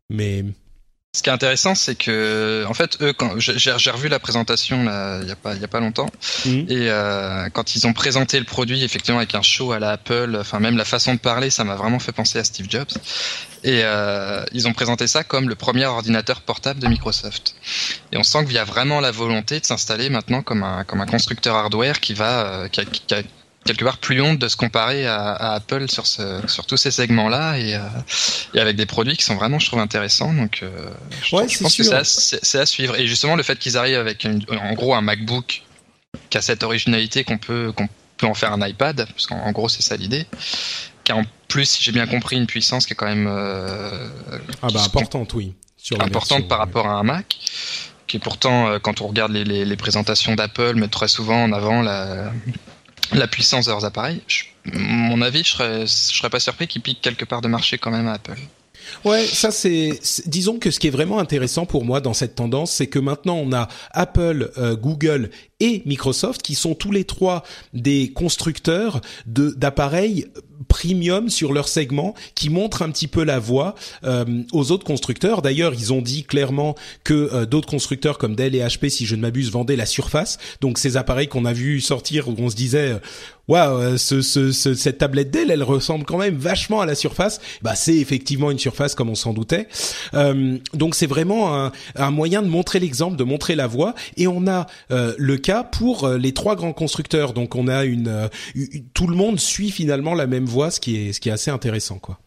Mais 0.10 0.44
ce 1.12 1.24
qui 1.24 1.30
est 1.30 1.34
intéressant, 1.34 1.74
c'est 1.74 1.96
que, 1.96 2.64
en 2.68 2.74
fait, 2.76 3.02
eux, 3.02 3.14
quand 3.14 3.34
j'ai 3.40 3.92
revu 3.92 4.10
la 4.10 4.20
présentation 4.20 4.84
là, 4.84 5.20
il 5.24 5.28
y 5.28 5.32
a 5.32 5.36
pas, 5.36 5.56
il 5.56 5.62
y 5.62 5.64
a 5.64 5.68
pas 5.68 5.80
longtemps, 5.80 6.10
mhm. 6.46 6.68
et 6.70 6.90
euh, 6.92 7.50
quand 7.52 7.76
ils 7.76 7.88
ont 7.88 7.94
présenté 7.94 8.38
le 8.38 8.46
produit, 8.46 8.84
effectivement, 8.84 9.18
avec 9.18 9.34
un 9.34 9.42
show 9.42 9.72
à 9.72 9.80
la 9.80 9.92
Apple, 9.92 10.38
enfin 10.40 10.60
même 10.60 10.78
la 10.78 10.86
façon 10.86 11.16
de 11.16 11.20
parler, 11.20 11.50
ça 11.50 11.64
m'a 11.64 11.76
vraiment 11.76 11.98
fait 11.98 12.12
penser 12.12 12.38
à 12.38 12.44
Steve 12.44 12.68
Jobs. 12.70 12.92
Et 13.64 13.82
euh, 13.84 14.46
ils 14.54 14.68
ont 14.68 14.74
présenté 14.74 15.08
ça 15.08 15.24
comme 15.24 15.50
le 15.50 15.56
premier 15.56 15.86
ordinateur 15.86 16.42
portable 16.42 16.80
de 16.80 16.88
Microsoft. 16.88 17.56
Et 18.12 18.18
on 18.18 18.24
sent 18.24 18.46
qu'il 18.46 18.54
y 18.54 18.60
a 18.60 18.64
vraiment 18.64 19.02
la 19.02 19.12
volonté 19.12 19.60
de 19.60 19.66
s'installer 19.66 20.10
maintenant 20.10 20.42
comme 20.42 20.64
un 20.64 20.86
comme 20.86 21.02
un 21.02 21.06
constructeur 21.06 21.56
hardware 21.56 22.00
qui 22.00 22.14
va 22.14 22.46
euh, 22.46 22.68
qui, 22.70 22.80
a, 22.80 22.86
qui, 22.86 23.14
a, 23.14 23.22
quelque 23.70 23.86
part 23.86 24.00
plus 24.00 24.20
honte 24.20 24.40
de 24.40 24.48
se 24.48 24.56
comparer 24.56 25.06
à, 25.06 25.32
à 25.32 25.54
Apple 25.54 25.90
sur, 25.92 26.08
ce, 26.08 26.42
sur 26.48 26.66
tous 26.66 26.78
ces 26.78 26.90
segments-là 26.90 27.60
et, 27.60 27.76
euh, 27.76 27.80
et, 28.56 28.60
avec 28.60 28.76
des 28.76 28.88
produits 28.88 29.16
qui 29.16 29.24
sont 29.24 29.36
vraiment, 29.36 29.60
je 29.60 29.68
trouve, 29.68 29.80
intéressants. 29.80 30.34
Donc, 30.34 30.62
euh, 30.64 30.72
je, 31.22 31.36
ouais, 31.36 31.48
je 31.48 31.60
pense 31.60 31.74
sûr. 31.74 31.86
que 31.86 32.04
c'est 32.04 32.58
à, 32.58 32.62
à, 32.62 32.66
suivre. 32.66 33.00
Et 33.00 33.06
justement, 33.06 33.36
le 33.36 33.44
fait 33.44 33.60
qu'ils 33.60 33.78
arrivent 33.78 34.00
avec, 34.00 34.24
une, 34.24 34.44
en 34.50 34.74
gros, 34.74 34.96
un 34.96 35.02
MacBook 35.02 35.62
qui 36.32 36.38
a 36.40 36.42
cette 36.42 36.64
originalité 36.64 37.24
qu'on 37.24 37.38
peut, 37.38 37.72
qu'on 37.76 37.88
peut 38.18 38.26
en 38.26 38.34
faire 38.34 38.54
un 38.54 38.68
iPad, 38.68 39.06
parce 39.08 39.28
qu'en 39.28 39.52
gros, 39.52 39.70
c'est 39.70 39.84
ça 39.84 39.96
l'idée, 39.96 40.26
qui 41.04 41.12
a 41.12 41.18
en 41.18 41.26
plus, 41.48 41.66
si 41.66 41.84
j'ai 41.84 41.92
bien 41.92 42.08
compris, 42.08 42.38
une 42.38 42.48
puissance 42.48 42.88
qui 42.88 42.94
est 42.94 42.96
quand 42.96 43.06
même 43.06 43.28
euh, 43.30 44.10
ah 44.64 44.68
bah 44.74 44.82
importante, 44.82 45.36
oui, 45.36 45.54
sur 45.78 46.02
importante 46.02 46.48
par 46.48 46.58
rapport 46.58 46.88
à 46.88 46.94
un 46.94 47.04
Mac 47.04 47.38
qui 48.08 48.18
pourtant, 48.18 48.80
quand 48.80 49.02
on 49.02 49.08
regarde 49.08 49.32
les, 49.32 49.44
les, 49.44 49.66
les 49.66 49.76
présentations 49.76 50.34
d'Apple, 50.34 50.74
met 50.74 50.88
très 50.88 51.08
souvent 51.08 51.44
en 51.44 51.52
avant 51.52 51.84
la, 51.84 52.32
la 53.14 53.28
puissance 53.28 53.66
de 53.66 53.72
leurs 53.72 53.86
appareils. 53.86 54.22
Je, 54.28 54.44
mon 54.74 55.22
avis, 55.22 55.44
je 55.44 55.50
serais, 55.50 55.82
je 55.82 56.18
serais 56.18 56.30
pas 56.30 56.40
surpris 56.40 56.68
qu'ils 56.68 56.82
piquent 56.82 57.02
quelque 57.02 57.26
part 57.26 57.42
de 57.42 57.48
marché 57.48 57.78
quand 57.78 57.92
même 57.92 58.08
à 58.08 58.14
Apple. 58.14 58.38
Ouais, 59.06 59.26
ça 59.26 59.52
c'est. 59.52 60.00
Disons 60.26 60.58
que 60.58 60.72
ce 60.72 60.80
qui 60.80 60.88
est 60.88 60.92
vraiment 60.92 61.20
intéressant 61.20 61.66
pour 61.66 61.86
moi 61.86 62.02
dans 62.02 62.14
cette 62.14 62.36
tendance, 62.36 62.72
c'est 62.72 62.88
que 62.88 63.00
maintenant 63.00 63.36
on 63.36 63.54
a 63.54 63.68
Apple, 63.92 64.52
euh, 64.58 64.76
Google 64.76 65.30
et 65.60 65.82
Microsoft 65.86 66.42
qui 66.42 66.56
sont 66.56 66.76
tous 66.76 66.92
les 66.92 67.04
trois 67.04 67.44
des 67.74 68.12
constructeurs 68.14 69.02
de 69.26 69.54
d'appareils 69.58 70.28
premium 70.68 71.30
sur 71.30 71.54
leur 71.54 71.68
segment 71.68 72.14
qui 72.36 72.50
montrent 72.50 72.82
un 72.82 72.90
petit 72.92 73.08
peu 73.08 73.24
la 73.24 73.40
voie 73.40 73.76
euh, 74.04 74.44
aux 74.52 74.72
autres 74.72 74.84
constructeurs. 74.84 75.42
D'ailleurs, 75.42 75.74
ils 75.74 75.94
ont 75.94 76.02
dit 76.02 76.24
clairement 76.24 76.76
que 77.04 77.14
euh, 77.14 77.46
d'autres 77.46 77.70
constructeurs 77.70 78.18
comme 78.18 78.36
Dell 78.36 78.56
et 78.56 78.60
HP, 78.60 78.90
si 78.90 79.06
je 79.06 79.16
ne 79.16 79.22
m'abuse, 79.22 79.52
vendaient 79.52 79.78
la 79.78 79.86
Surface. 79.86 80.38
Donc 80.62 80.78
ces 80.78 80.98
appareils 80.98 81.28
qu'on 81.28 81.46
a 81.46 81.54
vu 81.54 81.80
sortir 81.80 82.28
où 82.28 82.36
on 82.38 82.50
se 82.50 82.56
disait 82.56 83.00
waouh, 83.50 83.92
wow, 83.92 83.98
ce, 83.98 84.22
ce, 84.22 84.52
ce, 84.52 84.74
cette 84.76 85.00
tablette 85.00 85.32
Dell, 85.32 85.50
elle 85.50 85.64
ressemble 85.64 86.06
quand 86.06 86.18
même 86.18 86.36
vachement 86.36 86.82
à 86.82 86.86
la 86.86 86.96
Surface. 86.96 87.42
Bah, 87.62 87.76
c'est 87.76 87.98
effectivement 87.98 88.52
une 88.52 88.60
Surface 88.60 88.96
comme 88.96 89.10
on 89.10 89.16
s'en 89.16 89.34
doutait. 89.34 89.68
Euh, 90.14 90.58
donc 90.74 90.96
c'est 90.96 91.08
vraiment 91.08 91.56
un, 91.56 91.72
un, 91.96 92.12
moyen 92.12 92.42
de 92.42 92.48
montrer 92.48 92.80
l'exemple, 92.80 93.18
de 93.18 93.24
montrer 93.24 93.56
la 93.56 93.68
voie. 93.68 93.96
Et 94.18 94.28
on 94.28 94.48
a 94.48 94.68
euh, 94.92 95.16
le 95.18 95.38
cas 95.38 95.49
pour 95.72 96.06
euh, 96.06 96.18
les 96.18 96.34
trois 96.34 96.56
grands 96.56 96.74
constructeurs. 96.74 97.34
Donc 97.34 97.56
on 97.56 97.68
a 97.68 97.84
une, 97.86 98.08
euh, 98.08 98.28
tout 98.94 99.08
le 99.08 99.16
monde 99.16 99.40
suit 99.40 99.72
finalement 99.72 100.14
la 100.14 100.28
même 100.28 100.46
voie, 100.46 100.72
ce 100.72 100.80
qui 100.80 100.98
est 100.98 101.14
ce 101.14 101.20
qui 101.20 101.30
est 101.30 101.32
assez 101.32 101.52
intéressant, 101.52 102.00
quoi. 102.00 102.20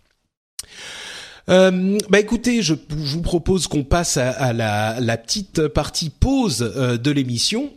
Euh, 1.48 1.98
bah 2.08 2.20
écoutez, 2.20 2.62
je, 2.62 2.74
vous 2.88 3.20
propose 3.20 3.66
qu'on 3.66 3.82
passe 3.82 4.16
à, 4.16 4.52
la, 4.52 5.16
petite 5.16 5.66
partie 5.68 6.10
pause 6.10 6.58
de 6.58 7.10
l'émission 7.10 7.72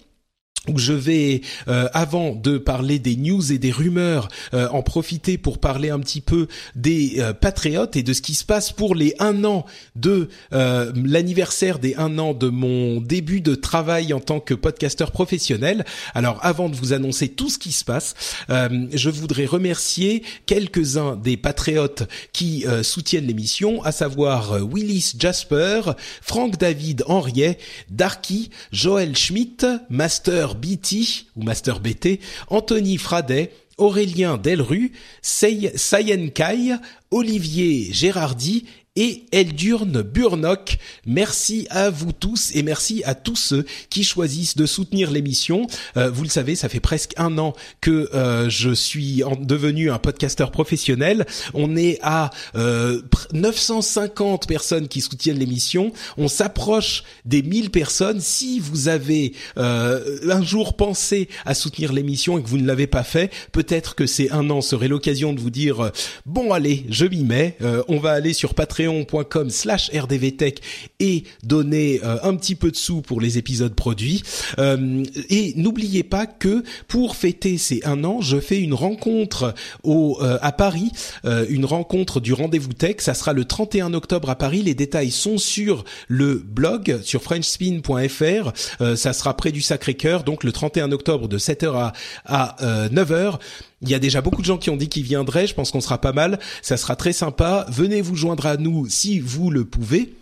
où 0.68 0.78
je 0.78 0.94
vais, 0.94 1.42
euh, 1.68 1.88
avant 1.94 2.34
de 2.36 2.58
parler 2.58 3.00
des 3.00 3.16
news 3.16 3.52
et 3.52 3.58
des 3.58 3.72
rumeurs, 3.72 4.28
euh, 4.54 4.68
en 4.70 4.82
profiter 4.82 5.38
pour 5.38 5.60
parler 5.60 5.90
un 5.90 6.00
petit 6.00 6.22
peu 6.22 6.48
des 6.76 7.16
euh, 7.20 7.34
patriotes 7.34 7.96
et 7.96 8.04
de 8.04 8.14
ce 8.14 8.22
qui 8.22 8.36
se 8.36 8.46
passe 8.46 8.72
pour 8.72 8.96
les 8.96 9.16
un 9.20 9.44
an 9.44 9.66
de 9.96 10.30
l'anniversaire 10.52 11.80
des 11.80 11.96
un 11.96 12.18
an 12.18 12.34
de 12.34 12.50
mon 12.50 13.02
début 13.02 13.42
de 13.42 13.56
travail 13.56 14.14
en 14.14 14.20
tant 14.20 14.40
que 14.40 14.54
podcasteur 14.54 15.12
professionnel. 15.12 15.86
Alors, 16.14 16.40
avant 16.42 16.70
de 16.70 16.76
vous 16.76 16.94
annoncer 16.94 17.30
tout 17.30 17.50
ce 17.50 17.58
qui 17.58 17.72
se 17.72 17.84
passe, 17.84 18.16
je 18.50 19.10
voudrais 19.10 19.46
remercier 19.46 20.24
quelques-uns 20.46 21.16
des 21.16 21.38
patriotes 21.38 22.04
qui 22.34 22.66
soutiennent 22.84 23.28
l'émission, 23.28 23.84
à 23.84 23.92
savoir 23.92 24.58
Willis 24.66 25.14
Jasper, 25.18 25.82
Franck 26.22 26.58
David 26.58 27.04
Henriet, 27.08 27.58
Darky, 27.90 28.50
Joël 28.72 29.16
Schmidt, 29.16 29.66
Master 29.90 30.55
BT 30.56 31.28
ou 31.36 31.44
Master 31.44 31.80
BT, 31.80 32.20
Anthony 32.50 32.98
Fradet, 32.98 33.52
Aurélien 33.78 34.38
Delru, 34.38 34.92
Sayen 35.22 36.30
Kai, 36.30 36.76
Olivier 37.12 37.90
Gérardi 37.92 38.66
et 38.96 39.26
Eldurne 39.34 40.02
Burnock. 40.02 40.78
Merci 41.06 41.68
à 41.70 41.90
vous 41.90 42.14
tous 42.14 42.52
et 42.54 42.64
merci 42.64 43.04
à 43.06 43.14
tous 43.14 43.36
ceux 43.36 43.66
qui 43.90 44.06
choisissent 44.06 44.56
de 44.56 44.66
soutenir 44.66 45.12
l'émission. 45.12 45.68
Euh, 45.98 46.10
vous 46.10 46.24
le 46.24 46.30
savez, 46.30 46.56
ça 46.56 46.70
fait 46.70 46.80
presque 46.80 47.14
un 47.18 47.38
an 47.38 47.54
que 47.82 48.10
euh, 48.14 48.50
je 48.50 48.74
suis 48.74 49.22
en, 49.24 49.36
devenu 49.36 49.92
un 49.92 50.00
podcasteur 50.00 50.50
professionnel. 50.52 51.26
On 51.54 51.76
est 51.76 52.00
à 52.04 52.30
euh, 52.56 53.02
950 53.34 54.48
personnes 54.48 54.88
qui 54.88 55.02
soutiennent 55.02 55.40
l'émission. 55.40 55.92
On 56.18 56.30
s'approche 56.30 57.04
des 57.26 57.42
1000 57.42 57.72
personnes. 57.72 58.22
Si 58.22 58.60
vous 58.62 58.88
avez 58.88 59.34
euh, 59.58 60.20
un 60.32 60.44
jour 60.44 60.78
pensé 60.78 61.28
à 61.46 61.54
soutenir 61.54 61.92
l'émission 61.92 62.38
et 62.38 62.44
que 62.44 62.48
vous 62.48 62.58
ne 62.58 62.68
l'avez 62.68 62.88
pas 62.88 63.04
fait, 63.04 63.30
peut-être 63.52 63.96
que 63.96 64.06
ces 64.06 64.30
un 64.32 64.50
an 64.50 64.62
serait 64.62 64.88
l'occasion 64.88 65.34
de 65.34 65.42
vous 65.42 65.50
dire 65.50 65.82
euh, 65.82 65.90
bon 66.26 66.54
allez, 66.54 66.86
je 66.90 67.06
m'y 67.06 67.24
mets. 67.24 67.58
on 67.88 68.00
va 68.00 68.12
aller 68.12 68.34
sur 68.34 68.54
Patreon 68.54 68.85
patreon.com 68.86 69.50
slash 69.50 69.92
rdvtech 69.94 70.62
et 71.00 71.24
donner 71.44 72.02
euh, 72.04 72.18
un 72.24 72.36
petit 72.36 72.56
peu 72.56 72.72
de 72.72 72.76
sous 72.76 73.02
pour 73.02 73.22
les 73.22 73.38
épisodes 73.38 73.74
produits. 73.74 74.24
Euh, 74.60 75.04
et 75.30 75.54
n'oubliez 75.56 76.04
pas 76.04 76.26
que 76.26 76.64
pour 76.88 77.16
fêter 77.16 77.58
ces 77.58 77.82
un 77.86 78.04
an, 78.04 78.22
je 78.22 78.40
fais 78.40 78.62
une 78.62 78.74
rencontre 78.74 79.54
au, 79.84 80.18
euh, 80.22 80.38
à 80.42 80.52
Paris, 80.52 80.92
euh, 81.26 81.46
une 81.50 81.66
rencontre 81.66 82.20
du 82.20 82.34
rendez-vous 82.34 82.74
tech. 82.74 82.98
Ça 83.00 83.14
sera 83.14 83.34
le 83.34 83.46
31 83.46 83.94
octobre 83.94 84.30
à 84.30 84.36
Paris. 84.36 84.62
Les 84.64 84.76
détails 84.76 85.12
sont 85.12 85.38
sur 85.38 85.84
le 86.08 86.36
blog, 86.36 87.00
sur 87.04 87.22
frenchspin.fr. 87.22 88.96
Ça 88.96 89.14
sera 89.14 89.38
près 89.38 89.52
du 89.52 89.62
Sacré-Cœur, 89.62 90.24
donc 90.24 90.44
le 90.44 90.52
31 90.52 90.92
octobre 90.92 91.28
de 91.28 91.38
7h 91.38 91.76
à, 91.76 91.94
à 92.26 92.88
9h. 92.90 93.40
Il 93.82 93.90
y 93.90 93.94
a 93.94 94.00
déjà 94.00 94.22
beaucoup 94.22 94.42
de 94.42 94.48
gens 94.48 94.58
qui 94.58 94.70
ont 94.70 94.78
dit 94.78 94.90
qu'ils 94.90 95.04
viendraient. 95.04 95.48
Je 95.48 95.54
pense 95.54 95.72
qu'on 95.72 95.82
sera 95.82 96.00
pas 96.00 96.14
mal. 96.14 96.40
Ça 96.62 96.78
sera 96.78 96.96
très 96.96 97.14
sympa. 97.14 97.66
Venez 97.70 98.02
vous 98.02 98.16
joindre 98.16 98.46
à 98.46 98.58
nous 98.58 98.88
si 98.90 99.20
vous 99.20 99.52
le 99.52 99.66
pouvez. 99.66 100.16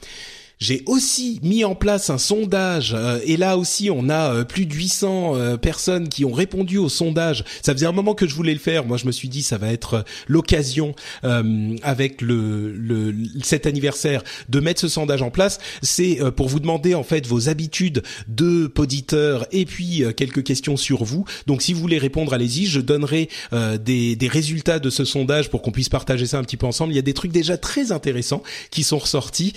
J'ai 0.63 0.81
aussi 0.85 1.41
mis 1.43 1.65
en 1.65 1.75
place 1.75 2.09
un 2.09 2.17
sondage 2.17 2.93
euh, 2.93 3.19
et 3.25 3.35
là 3.35 3.57
aussi 3.57 3.89
on 3.91 4.07
a 4.07 4.33
euh, 4.33 4.43
plus 4.45 4.65
de 4.65 4.73
800 4.73 5.35
euh, 5.35 5.57
personnes 5.57 6.07
qui 6.07 6.23
ont 6.23 6.31
répondu 6.31 6.77
au 6.77 6.87
sondage. 6.87 7.43
Ça 7.61 7.73
faisait 7.73 7.85
un 7.85 7.91
moment 7.91 8.13
que 8.13 8.25
je 8.25 8.33
voulais 8.33 8.53
le 8.53 8.59
faire. 8.59 8.85
Moi 8.85 8.95
je 8.95 9.05
me 9.05 9.11
suis 9.11 9.27
dit 9.27 9.43
ça 9.43 9.57
va 9.57 9.73
être 9.73 10.05
l'occasion 10.25 10.95
avec 11.81 12.21
le, 12.21 12.71
le, 12.71 13.13
cet 13.43 13.65
anniversaire 13.65 14.23
de 14.47 14.59
mettre 14.61 14.79
ce 14.79 14.87
sondage 14.87 15.21
en 15.21 15.31
place. 15.31 15.59
C'est 15.81 16.19
pour 16.37 16.47
vous 16.47 16.61
demander 16.61 16.95
en 16.95 17.03
fait 17.03 17.27
vos 17.27 17.49
habitudes 17.49 18.01
de 18.29 18.67
poditeur 18.67 19.45
et 19.51 19.65
puis 19.65 20.03
quelques 20.15 20.43
questions 20.43 20.77
sur 20.77 21.03
vous. 21.03 21.25
Donc 21.45 21.61
si 21.61 21.73
vous 21.73 21.81
voulez 21.81 21.97
répondre, 21.97 22.33
allez-y. 22.33 22.67
Je 22.67 22.79
donnerai 22.79 23.27
des, 23.51 24.15
des 24.15 24.27
résultats 24.27 24.79
de 24.79 24.89
ce 24.89 25.03
sondage 25.03 25.49
pour 25.49 25.61
qu'on 25.61 25.71
puisse 25.71 25.89
partager 25.89 26.25
ça 26.25 26.37
un 26.37 26.43
petit 26.43 26.57
peu 26.57 26.67
ensemble. 26.67 26.93
Il 26.93 26.95
y 26.95 26.99
a 26.99 27.03
des 27.03 27.13
trucs 27.13 27.33
déjà 27.33 27.57
très 27.57 27.91
intéressants 27.91 28.43
qui 28.71 28.83
sont 28.83 28.99
ressortis. 28.99 29.53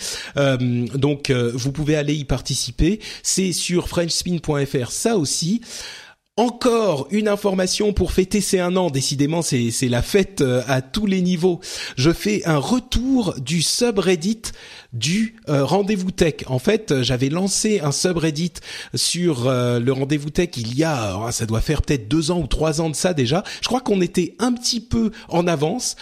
Donc 0.97 1.31
euh, 1.31 1.53
vous 1.55 1.73
pouvez 1.73 1.97
aller 1.97 2.15
y 2.15 2.25
participer. 2.25 3.01
C'est 3.23 3.53
sur 3.53 3.89
frenchspin.fr 3.89 4.91
ça 4.91 5.17
aussi. 5.17 5.61
Encore 6.39 7.09
une 7.13 7.29
information 7.29 7.95
pour 7.95 8.13
fêter 8.13 8.43
ces 8.43 8.61
un 8.61 8.77
an. 8.77 8.91
Décidément, 8.91 9.41
c'est 9.41 9.71
c'est 9.71 9.89
la 9.89 10.03
fête 10.03 10.43
euh, 10.43 10.63
à 10.67 10.83
tous 10.83 11.07
les 11.07 11.23
niveaux. 11.23 11.61
Je 11.97 12.13
fais 12.13 12.45
un 12.45 12.59
retour 12.59 13.35
du 13.39 13.63
subreddit 13.63 14.43
du 14.99 15.37
rendez-vous 15.49 16.11
tech. 16.11 16.35
En 16.47 16.59
fait, 16.59 17.03
j'avais 17.03 17.29
lancé 17.29 17.81
un 17.81 17.93
subreddit 17.93 18.53
sur 18.95 19.51
le 19.51 19.91
rendez-vous 19.91 20.31
tech 20.31 20.51
il 20.57 20.77
y 20.77 20.85
a, 20.85 21.19
oh, 21.19 21.31
ça 21.31 21.47
doit 21.47 21.61
faire 21.61 21.83
peut-être 21.83 22.09
deux 22.09 22.31
ans 22.31 22.41
ou 22.41 22.47
trois 22.47 22.81
ans 22.81 22.91
de 22.91 22.97
ça 22.97 23.15
déjà. 23.15 23.45
Je 23.61 23.67
crois 23.69 23.81
qu'on 23.81 24.01
était 24.01 24.35
un 24.39 24.53
petit 24.53 24.81
peu 24.81 25.11
en 25.29 25.47
avance. 25.47 25.97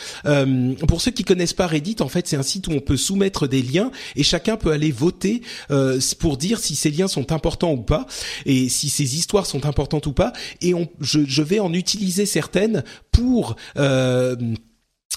pour 0.89 1.01
ceux 1.01 1.11
qui 1.11 1.25
connaissent 1.25 1.53
pas 1.53 1.67
Reddit, 1.67 1.97
en 2.01 2.09
fait, 2.09 2.27
c'est 2.29 2.37
un 2.37 2.43
site 2.43 2.69
où 2.69 2.73
on 2.73 2.81
peut 2.81 2.97
soumettre 2.97 3.47
des 3.47 3.63
liens 3.63 3.91
et 4.17 4.23
chacun 4.23 4.57
peut 4.57 4.71
aller 4.71 4.93
voter 4.93 5.43
pour 6.19 6.37
dire 6.37 6.59
si 6.59 6.77
ces 6.77 6.91
liens 6.91 7.09
sont 7.09 7.33
importants 7.33 7.73
ou 7.73 7.83
pas 7.83 8.07
et 8.47 8.69
si 8.69 8.89
ces 8.89 9.17
histoires 9.17 9.47
sont 9.47 9.67
importantes 9.67 10.07
ou 10.07 10.13
pas. 10.13 10.33
Et 10.61 10.75
on, 10.75 10.89
je, 11.01 11.21
je 11.27 11.43
vais 11.43 11.61
en 11.61 11.73
utiliser 11.73 12.27
certaines 12.27 12.85
pour 13.13 13.57
euh, 13.77 14.37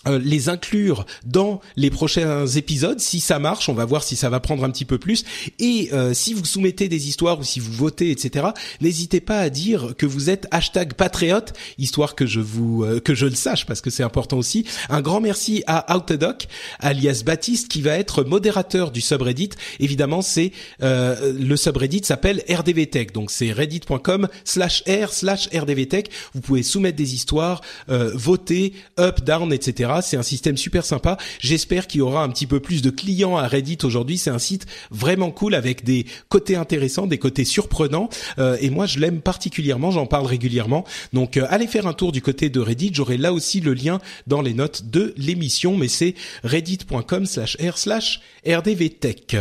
euh, 0.08 0.20
les 0.24 0.49
inclure 0.49 1.05
dans 1.26 1.62
les 1.76 1.89
prochains 1.89 2.47
épisodes. 2.47 2.99
Si 2.99 3.20
ça 3.20 3.39
marche, 3.39 3.70
on 3.70 3.74
va 3.74 3.86
voir 3.86 4.03
si 4.03 4.16
ça 4.16 4.30
va 4.30 4.39
prendre 4.39 4.64
un 4.64 4.70
petit 4.70 4.86
peu 4.86 4.97
plus. 4.97 5.24
Et 5.60 5.89
euh, 5.93 6.14
si 6.14 6.34
vous 6.34 6.45
soumettez 6.45 6.89
des 6.89 7.08
histoires 7.08 7.39
ou 7.39 7.43
si 7.43 7.60
vous 7.60 7.72
votez, 7.72 8.12
etc., 8.12 8.47
n'hésitez 8.82 9.20
pas 9.20 9.39
à 9.39 9.49
dire 9.49 9.93
que 9.97 10.05
vous 10.05 10.30
êtes 10.30 10.47
hashtag 10.51 10.93
patriote, 10.93 11.53
histoire 11.78 12.16
que 12.16 12.26
je 12.26 12.39
vous 12.39 12.84
euh, 12.84 12.99
que 12.99 13.14
je 13.14 13.26
le 13.26 13.36
sache 13.36 13.66
parce 13.66 13.82
que 13.82 13.89
c'est 13.89 14.03
important 14.03 14.38
aussi. 14.38 14.66
Un 14.89 15.01
grand 15.01 15.22
merci 15.22 15.64
à 15.68 15.95
Autodoc, 15.95 16.47
alias 16.80 17.24
Baptiste, 17.26 17.68
qui 17.68 17.82
va 17.82 17.97
être 17.97 18.24
modérateur 18.24 18.91
du 18.91 19.01
subreddit. 19.01 19.49
Évidemment, 19.80 20.22
c'est 20.22 20.51
le 20.80 21.55
subreddit 21.55 22.01
s'appelle 22.03 22.43
RDVTech, 22.49 23.14
donc 23.14 23.32
c'est 23.32 23.51
reddit.com 23.51 24.28
slash 24.43 24.84
r 24.88 25.12
slash 25.12 25.49
RDVTech. 25.53 26.10
Vous 26.34 26.41
pouvez 26.41 26.64
soumettre 26.64 26.97
des 26.97 27.14
histoires, 27.14 27.62
voter, 27.88 28.74
up, 28.99 29.24
down, 29.24 29.51
etc 29.51 29.96
c'est 30.01 30.17
un 30.17 30.23
système 30.23 30.57
super 30.57 30.85
sympa. 30.85 31.17
J'espère 31.39 31.87
qu'il 31.87 31.99
y 31.99 32.01
aura 32.01 32.23
un 32.23 32.29
petit 32.29 32.47
peu 32.47 32.59
plus 32.59 32.81
de 32.81 32.89
clients 32.89 33.37
à 33.37 33.47
Reddit 33.47 33.77
aujourd'hui. 33.83 34.17
C'est 34.17 34.29
un 34.29 34.39
site 34.39 34.65
vraiment 34.91 35.31
cool 35.31 35.55
avec 35.55 35.83
des 35.83 36.05
côtés 36.29 36.55
intéressants, 36.55 37.07
des 37.07 37.17
côtés 37.17 37.45
surprenants. 37.45 38.09
Euh, 38.39 38.57
et 38.61 38.69
moi, 38.69 38.85
je 38.85 38.99
l'aime 38.99 39.21
particulièrement. 39.21 39.91
J'en 39.91 40.05
parle 40.05 40.25
régulièrement. 40.25 40.85
Donc, 41.13 41.37
euh, 41.37 41.45
allez 41.49 41.67
faire 41.67 41.87
un 41.87 41.93
tour 41.93 42.11
du 42.11 42.21
côté 42.21 42.49
de 42.49 42.59
Reddit. 42.59 42.91
J'aurai 42.93 43.17
là 43.17 43.33
aussi 43.33 43.61
le 43.61 43.73
lien 43.73 43.99
dans 44.27 44.41
les 44.41 44.53
notes 44.53 44.89
de 44.89 45.13
l'émission. 45.17 45.77
Mais 45.77 45.87
c'est 45.87 46.15
reddit.com/r/rdvtech. 46.43 49.37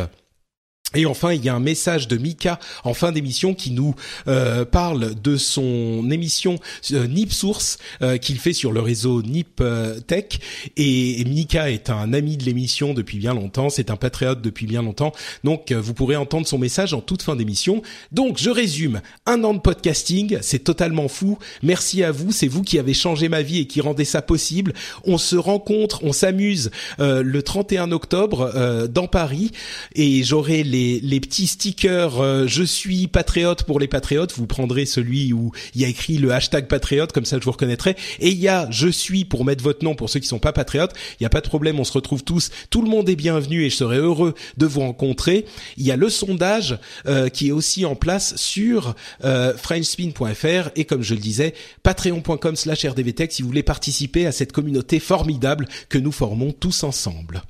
Et 0.97 1.05
enfin, 1.05 1.35
il 1.35 1.45
y 1.45 1.51
a 1.51 1.55
un 1.55 1.61
message 1.61 2.09
de 2.09 2.17
Mika 2.17 2.59
en 2.83 2.95
fin 2.95 3.13
d'émission 3.13 3.53
qui 3.53 3.71
nous 3.71 3.95
euh, 4.29 4.65
parle 4.65 5.15
de 5.15 5.37
son 5.37 6.11
émission 6.11 6.59
euh, 6.93 7.07
Nip 7.07 7.33
Source 7.33 7.79
euh, 8.01 8.17
qu'il 8.17 8.39
fait 8.39 8.55
sur 8.55 8.73
le 8.73 8.81
réseau 8.81 9.23
Nip 9.23 9.61
euh, 9.61 10.01
Tech. 10.01 10.39
Et, 10.79 11.23
Mika 11.27 11.71
est 11.71 11.91
un 11.91 12.15
ami 12.15 12.39
de 12.39 12.45
l'émission 12.45 12.95
depuis 12.95 13.19
bien 13.19 13.35
longtemps, 13.35 13.69
c'est 13.69 13.91
un 13.91 13.97
patriote 13.97 14.41
depuis 14.41 14.67
bien 14.67 14.81
longtemps. 14.81 15.13
Donc, 15.45 15.73
vous 15.73 15.93
pourrez 15.93 16.17
entendre 16.17 16.47
son 16.47 16.57
message 16.57 16.95
en 16.95 17.01
toute 17.01 17.23
fin 17.23 17.37
d'émission. 17.37 17.83
Donc, 18.13 18.39
je 18.39 18.49
résume. 18.49 19.03
Un 19.27 19.45
an 19.45 19.53
de 19.53 19.59
podcasting, 19.59 20.39
c'est 20.41 20.61
totalement 20.61 21.09
fou. 21.09 21.39
Merci 21.63 22.05
à 22.05 22.13
vous, 22.13 22.33
c'est 22.33 22.49
vous 22.49 22.63
qui 22.63 22.79
avez 22.79 22.95
changé 22.95 23.29
ma 23.29 23.43
vie 23.43 23.59
et 23.59 23.67
qui 23.67 23.81
rendez 23.81 24.05
ça 24.05 24.23
possible. 24.23 24.73
On 25.05 25.19
se 25.19 25.37
rencontre, 25.37 26.05
on 26.05 26.13
s'amuse 26.13 26.71
le 26.99 27.41
31 27.41 27.93
octobre 27.93 28.89
dans 28.89 29.09
Paris 29.09 29.51
et 29.95 30.23
j'aurai 30.23 30.63
les 30.63 30.86
les, 31.03 31.21
petits 31.21 31.47
stickers 31.47 32.21
euh, 32.21 32.47
je 32.47 32.63
suis 32.63 33.07
patriote 33.07 33.65
pour 33.65 33.81
les 33.81 33.89
patriotes. 33.89 34.33
Vous 34.37 34.47
prendrez 34.47 34.87
celui 34.87 35.33
où 35.33 35.53
il 35.75 35.81
y 35.81 35.85
a 35.85 35.89
écrit 35.89 36.19
le 36.19 36.33
hashtag 36.33 36.69
patriote, 36.69 37.13
comme 37.13 37.25
ça 37.25 37.39
je 37.39 37.45
vous 37.45 37.53
reconnaîtrai. 37.53 37.97
Et 38.21 38.31
il 38.31 38.39
y 38.39 38.49
a 38.49 38.69
je 38.71 38.89
suis 38.89 39.25
pour 39.25 39.45
mettre 39.45 39.63
votre 39.63 39.85
nom 39.85 39.95
pour 39.95 40.11
ceux 40.11 40.21
qui 40.21 40.29
sont 40.29 40.39
pas 40.39 40.53
patriotes. 40.53 40.93
Il 41.13 41.23
n'y 41.23 41.27
a 41.27 41.31
pas 41.31 41.41
de 41.41 41.49
problème, 41.49 41.81
on 41.81 41.85
se 41.85 41.93
retrouve 41.93 42.25
tous. 42.25 42.51
Tout 42.71 42.83
le 42.83 42.89
monde 42.89 43.09
est 43.09 43.17
bienvenu 43.17 43.65
et 43.65 43.71
je 43.71 43.77
serai 43.77 43.99
heureux 43.99 44.35
de 44.57 44.67
vous 44.67 44.81
rencontrer. 44.81 45.47
Il 45.77 45.85
y 45.85 45.91
a 45.91 45.97
le 45.97 46.09
sondage 46.09 46.79
euh, 47.07 47.29
qui 47.29 47.49
est 47.49 47.53
aussi 47.53 47.85
en 47.85 47.95
place 47.95 48.37
sur 48.37 48.95
euh, 49.25 49.57
frenchspin.fr 49.57 50.71
et 50.77 50.85
comme 50.85 51.03
je 51.03 51.15
le 51.15 51.21
disais, 51.21 51.55
patreon.com 51.83 52.57
slash 52.57 52.85
rdvtech 52.85 53.33
si 53.33 53.43
vous 53.43 53.49
voulez 53.49 53.63
participer 53.63 54.27
à 54.27 54.33
cette 54.33 54.53
communauté 54.53 55.01
formidable 55.01 55.67
que 55.89 55.99
nous 55.99 56.13
formons 56.13 56.53
tous 56.53 56.85
ensemble. 56.85 57.43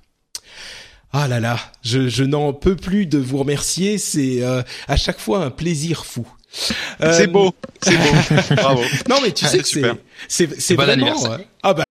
Ah 1.18 1.28
là 1.28 1.40
là, 1.40 1.58
je, 1.82 2.10
je 2.10 2.24
n'en 2.24 2.52
peux 2.52 2.76
plus 2.76 3.06
de 3.06 3.16
vous 3.16 3.38
remercier. 3.38 3.96
C'est 3.96 4.42
euh, 4.42 4.62
à 4.86 4.98
chaque 4.98 5.18
fois 5.18 5.42
un 5.42 5.50
plaisir 5.50 6.04
fou. 6.04 6.28
Euh... 7.00 7.10
C'est 7.16 7.26
beau, 7.26 7.54
c'est 7.80 7.96
beau. 7.96 8.54
Bravo. 8.54 8.82
Non 9.08 9.16
mais 9.22 9.32
tu 9.32 9.46
sais 9.46 9.60
que 9.60 9.66
c'est 9.66 9.82
c'est 10.28 10.60
c'est 10.60 10.74
vraiment. 10.74 11.32
Euh, 11.32 11.38
ah 11.62 11.72
bah. 11.72 11.84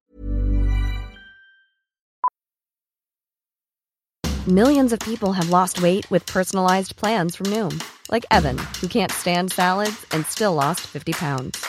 Millions 4.45 4.93
of 4.93 4.99
people 4.99 5.33
have 5.33 5.49
lost 5.49 5.81
weight 5.81 6.05
with 6.11 6.23
personalized 6.27 6.95
plans 6.95 7.35
from 7.35 7.47
Noom, 7.47 7.81
like 8.11 8.27
Evan, 8.29 8.59
who 8.79 8.87
can't 8.87 9.11
stand 9.11 9.51
salads 9.51 10.05
and 10.11 10.23
still 10.27 10.53
lost 10.53 10.81
50 10.81 11.13
pounds. 11.13 11.65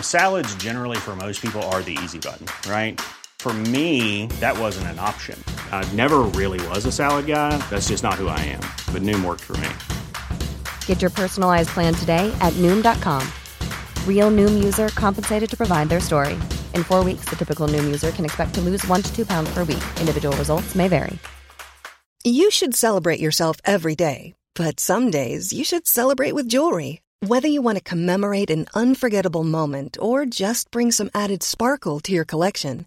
Salads 0.00 0.54
generally 0.54 0.96
for 0.96 1.14
most 1.14 1.42
people 1.42 1.62
are 1.64 1.82
the 1.82 1.98
easy 2.02 2.18
button, 2.18 2.46
right? 2.66 2.98
For 3.40 3.52
me, 3.52 4.28
that 4.40 4.58
wasn't 4.58 4.86
an 4.86 4.98
option. 4.98 5.36
I 5.74 5.84
never 5.92 6.20
really 6.20 6.66
was 6.68 6.86
a 6.86 6.92
salad 6.92 7.26
guy. 7.26 7.58
That's 7.68 7.88
just 7.88 8.02
not 8.02 8.14
who 8.14 8.28
I 8.28 8.40
am. 8.40 8.60
But 8.90 9.02
Noom 9.02 9.22
worked 9.22 9.42
for 9.42 9.58
me. 9.58 9.68
Get 10.86 11.02
your 11.02 11.10
personalized 11.10 11.68
plan 11.68 11.92
today 11.92 12.34
at 12.40 12.54
Noom.com. 12.54 13.28
Real 14.08 14.30
Noom 14.30 14.64
user 14.64 14.88
compensated 14.88 15.50
to 15.50 15.56
provide 15.58 15.90
their 15.90 16.00
story. 16.00 16.34
In 16.72 16.84
four 16.84 17.04
weeks, 17.04 17.26
the 17.26 17.36
typical 17.36 17.68
Noom 17.68 17.84
user 17.84 18.12
can 18.12 18.24
expect 18.24 18.54
to 18.54 18.62
lose 18.62 18.86
one 18.86 19.02
to 19.02 19.14
two 19.14 19.26
pounds 19.26 19.52
per 19.52 19.64
week. 19.64 19.84
Individual 20.00 20.34
results 20.38 20.74
may 20.74 20.88
vary. 20.88 21.18
You 22.24 22.50
should 22.50 22.74
celebrate 22.74 23.20
yourself 23.20 23.58
every 23.66 23.94
day. 23.94 24.34
But 24.54 24.78
some 24.78 25.10
days 25.10 25.52
you 25.52 25.64
should 25.64 25.86
celebrate 25.86 26.32
with 26.32 26.48
jewelry. 26.48 27.02
Whether 27.26 27.48
you 27.48 27.60
want 27.60 27.78
to 27.78 27.84
commemorate 27.84 28.50
an 28.50 28.66
unforgettable 28.74 29.44
moment 29.44 29.98
or 30.00 30.24
just 30.26 30.70
bring 30.70 30.92
some 30.92 31.10
added 31.14 31.42
sparkle 31.42 32.00
to 32.00 32.12
your 32.12 32.24
collection. 32.24 32.86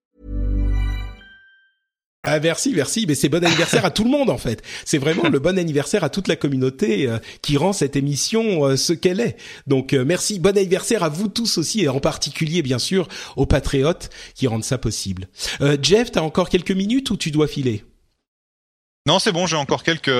Ah 2.23 2.39
merci, 2.39 2.71
merci. 2.75 3.05
Mais 3.07 3.15
c'est 3.15 3.29
bon 3.29 3.43
anniversaire 3.43 3.83
à 3.83 3.89
tout 3.89 4.03
le 4.03 4.11
monde 4.11 4.29
en 4.29 4.37
fait. 4.37 4.61
C'est 4.85 4.99
vraiment 4.99 5.27
le 5.27 5.39
bon 5.39 5.57
anniversaire 5.57 6.03
à 6.03 6.09
toute 6.09 6.27
la 6.27 6.35
communauté 6.35 7.07
euh, 7.07 7.17
qui 7.41 7.57
rend 7.57 7.73
cette 7.73 7.95
émission 7.95 8.65
euh, 8.65 8.77
ce 8.77 8.93
qu'elle 8.93 9.19
est. 9.19 9.37
Donc 9.65 9.93
euh, 9.93 10.05
merci, 10.05 10.39
bon 10.39 10.55
anniversaire 10.55 11.03
à 11.03 11.09
vous 11.09 11.29
tous 11.29 11.57
aussi 11.57 11.81
et 11.81 11.89
en 11.89 11.99
particulier 11.99 12.61
bien 12.61 12.77
sûr 12.77 13.07
aux 13.37 13.47
patriotes 13.47 14.11
qui 14.35 14.45
rendent 14.45 14.63
ça 14.63 14.77
possible. 14.77 15.27
Jeff, 15.81 16.11
t'as 16.11 16.21
encore 16.21 16.49
quelques 16.49 16.71
minutes 16.71 17.09
ou 17.09 17.17
tu 17.17 17.31
dois 17.31 17.47
filer? 17.47 17.83
Non, 19.07 19.17
c'est 19.17 19.31
bon, 19.31 19.47
j'ai 19.47 19.55
encore 19.55 19.81
quelques 19.81 20.11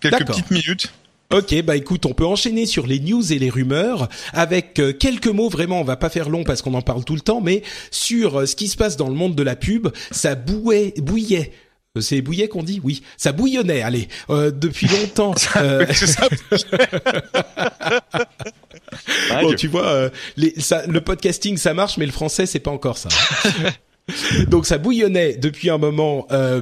quelques 0.00 0.26
petites 0.26 0.50
minutes. 0.50 0.92
Ok, 1.34 1.62
bah 1.62 1.74
écoute, 1.74 2.06
on 2.06 2.12
peut 2.12 2.24
enchaîner 2.24 2.64
sur 2.64 2.86
les 2.86 3.00
news 3.00 3.32
et 3.32 3.40
les 3.40 3.50
rumeurs 3.50 4.08
avec 4.32 4.78
euh, 4.78 4.92
quelques 4.92 5.26
mots. 5.26 5.48
Vraiment, 5.48 5.80
on 5.80 5.84
va 5.84 5.96
pas 5.96 6.08
faire 6.08 6.28
long 6.28 6.44
parce 6.44 6.62
qu'on 6.62 6.74
en 6.74 6.82
parle 6.82 7.04
tout 7.04 7.16
le 7.16 7.22
temps, 7.22 7.40
mais 7.40 7.64
sur 7.90 8.38
euh, 8.38 8.46
ce 8.46 8.54
qui 8.54 8.68
se 8.68 8.76
passe 8.76 8.96
dans 8.96 9.08
le 9.08 9.16
monde 9.16 9.34
de 9.34 9.42
la 9.42 9.56
pub, 9.56 9.88
ça 10.12 10.36
bouait, 10.36 10.94
bouillait. 10.96 11.50
Euh, 11.98 12.00
c'est 12.00 12.22
bouillait 12.22 12.46
qu'on 12.46 12.62
dit, 12.62 12.80
oui. 12.84 13.02
Ça 13.16 13.32
bouillonnait, 13.32 13.82
allez, 13.82 14.06
depuis 14.28 14.86
longtemps. 14.86 15.34
bon, 19.42 19.54
tu 19.56 19.66
vois, 19.66 20.10
les, 20.36 20.54
ça, 20.60 20.86
le 20.86 21.00
podcasting 21.00 21.56
ça 21.56 21.74
marche, 21.74 21.96
mais 21.96 22.06
le 22.06 22.12
français 22.12 22.46
c'est 22.46 22.60
pas 22.60 22.70
encore 22.70 22.96
ça. 22.96 23.08
Donc 24.48 24.66
ça 24.66 24.78
bouillonnait 24.78 25.34
depuis 25.34 25.70
un 25.70 25.78
moment. 25.78 26.26
Euh, 26.30 26.60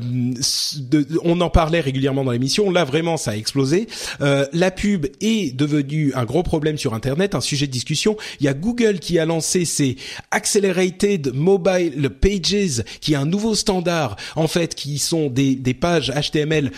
on 1.25 1.41
en 1.41 1.51
parlait 1.51 1.81
régulièrement 1.81 2.25
dans 2.25 2.31
l'émission. 2.31 2.71
Là 2.71 2.85
vraiment, 2.85 3.17
ça 3.17 3.33
a 3.33 3.37
explosé. 3.37 3.89
Euh, 4.21 4.47
la 4.53 4.71
pub 4.71 5.07
est 5.21 5.57
devenue 5.57 6.13
un 6.15 6.25
gros 6.25 6.43
problème 6.43 6.79
sur 6.79 6.95
Internet, 6.95 7.35
un 7.35 7.41
sujet 7.41 7.67
de 7.67 7.73
discussion. 7.73 8.17
Il 8.41 8.47
y 8.47 8.49
a 8.49 8.55
Google 8.55 9.01
qui 9.01 9.19
a 9.19 9.27
lancé 9.27 9.65
ses 9.65 9.97
Accelerated 10.31 11.33
Mobile 11.35 12.11
Pages, 12.11 12.85
qui 13.01 13.15
est 13.15 13.17
un 13.17 13.27
nouveau 13.27 13.55
standard 13.55 14.17
en 14.37 14.47
fait, 14.47 14.75
qui 14.75 14.99
sont 14.99 15.29
des, 15.29 15.57
des 15.57 15.75
pages 15.75 16.13
HTML 16.13 16.71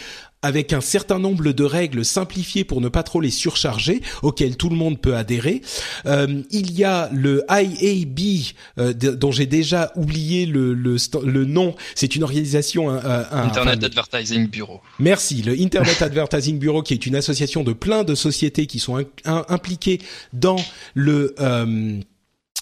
avec 0.45 0.75
un 0.75 0.83
certain 0.83 1.19
nombre 1.19 1.53
de 1.53 1.65
règles 1.65 2.05
simplifiées 2.05 2.65
pour 2.65 2.83
ne 2.83 2.89
pas 2.89 3.03
trop 3.03 3.23
les 3.23 3.31
surcharger, 3.31 4.03
auxquelles 4.23 4.59
tout 4.59 4.69
le 4.69 4.77
monde 4.77 5.01
peut 5.01 5.17
adhérer. 5.17 5.63
Euh, 6.05 6.43
il 6.51 6.71
y 6.73 6.85
a 6.85 7.09
le 7.13 7.43
IAB, 7.49 8.21
euh, 8.79 8.93
dont 8.93 9.33
j'ai 9.33 9.47
déjà 9.47 9.91
oublié 9.97 10.45
le, 10.45 10.75
le, 10.75 10.97
le 11.25 11.45
nom. 11.47 11.75
C'est 11.95 12.15
une 12.15 12.23
organisation... 12.23 12.91
Un, 12.91 13.25
Internet 13.33 13.83
Advertising 13.83 14.47
Bureau. 14.49 14.83
Merci. 14.99 15.41
Le 15.41 15.59
Internet 15.59 16.03
Advertising 16.03 16.59
Bureau, 16.59 16.83
qui 16.83 16.93
est 16.93 17.07
une 17.07 17.17
association 17.17 17.65
de 17.65 17.73
plein 17.73 18.05
de 18.05 18.15
sociétés 18.15 18.67
qui 18.67 18.81
sont 18.81 19.03
impliquées 19.25 19.99
dans 20.35 20.61
le... 20.95 21.35
Euh, 21.41 22.01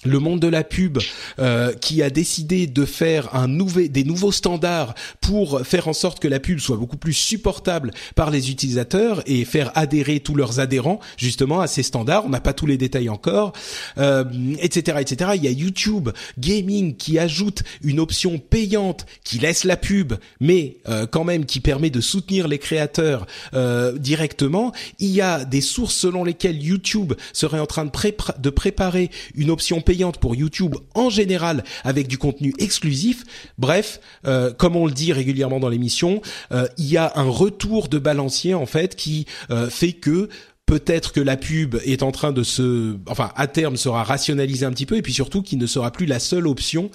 le 0.05 0.19
monde 0.19 0.41
de 0.41 0.49
la 0.49 0.65
pub 0.65 0.99
euh, 1.39 1.73
qui 1.75 2.03
a 2.03 2.11
décidé 2.11 2.67
de 2.67 2.85
faire 2.85 3.35
un 3.35 3.49
nouvel, 3.49 3.91
des 3.91 4.05
nouveaux 4.05 4.33
standards 4.33 4.95
pour 5.21 5.65
faire 5.65 5.89
en 5.89 5.93
sorte 5.93 6.21
que 6.21 6.29
la 6.29 6.41
pub 6.41 6.59
soit 6.59 6.77
beaucoup 6.77 6.97
plus 6.97 7.13
supportable 7.13 7.93
par 8.15 8.31
les 8.31 8.51
utilisateurs 8.51 9.23
et 9.27 9.45
faire 9.45 9.71
adhérer 9.75 10.21
tous 10.21 10.35
leurs 10.35 10.61
adhérents 10.61 11.01
justement 11.17 11.61
à 11.61 11.67
ces 11.67 11.83
standards. 11.83 12.25
On 12.27 12.31
n'a 12.31 12.41
pas 12.41 12.53
tous 12.53 12.67
les 12.67 12.77
détails 12.77 13.09
encore, 13.09 13.53
euh, 13.99 14.25
etc., 14.61 14.99
etc. 15.01 15.33
Il 15.37 15.45
y 15.45 15.49
a 15.49 15.51
YouTube 15.51 16.11
Gaming 16.39 16.97
qui 16.97 17.19
ajoute 17.19 17.63
une 17.83 18.01
option 18.01 18.39
payante 18.39 19.07
qui 19.25 19.39
laisse 19.39 19.65
la 19.65 19.77
pub, 19.77 20.15
mais 20.41 20.79
euh, 20.89 21.07
quand 21.07 21.25
même 21.25 21.47
qui 21.47 21.61
permet 21.61 21.91
de 21.91 22.01
soutenir 22.01 22.49
les 22.49 22.59
créateurs 22.59 23.27
euh, 23.55 23.97
directement. 23.99 24.73
Il 24.99 25.11
y 25.11 25.21
a 25.21 25.45
des 25.45 25.61
sources 25.61 25.95
selon 25.95 26.25
lesquelles 26.25 26.61
YouTube 26.63 27.13
serait 27.33 27.61
en 27.61 27.67
train 27.67 27.85
de, 27.85 27.91
de 28.39 28.51
préparer 28.51 29.11
une 29.35 29.51
option 29.51 29.81
payante 29.81 29.92
pour 30.19 30.35
YouTube 30.35 30.75
en 30.95 31.11
général 31.11 31.65
avec 31.85 32.09
du 32.09 32.19
contenu 32.19 32.55
exclusif. 32.59 33.25
Bref, 33.59 34.01
euh, 34.27 34.53
comme 34.53 34.77
on 34.77 34.87
le 34.87 34.93
dit 34.93 35.13
régulièrement 35.13 35.61
dans 35.61 35.69
l'émission, 35.69 36.23
euh, 36.53 36.67
il 36.79 36.87
y 36.87 36.97
a 36.97 37.13
un 37.17 37.29
retour 37.29 37.89
de 37.89 37.99
balancier 37.99 38.55
en 38.55 38.67
fait 38.67 38.97
qui 38.97 39.27
euh, 39.51 39.69
fait 39.69 39.93
que 39.93 40.29
peut-être 40.65 41.13
que 41.13 41.21
la 41.21 41.37
pub 41.37 41.77
est 41.85 42.03
en 42.03 42.13
train 42.13 42.33
de 42.33 42.43
se, 42.43 42.97
enfin 43.09 43.31
à 43.37 43.47
terme 43.47 43.77
sera 43.77 44.05
rationalisée 44.05 44.65
un 44.65 44.71
petit 44.71 44.87
peu 44.87 44.97
et 44.97 45.03
puis 45.03 45.13
surtout 45.13 45.43
qu'il 45.43 45.59
ne 45.59 45.67
sera 45.67 45.91
plus 45.91 46.07
la 46.07 46.19
seule 46.19 46.47
option 46.47 46.91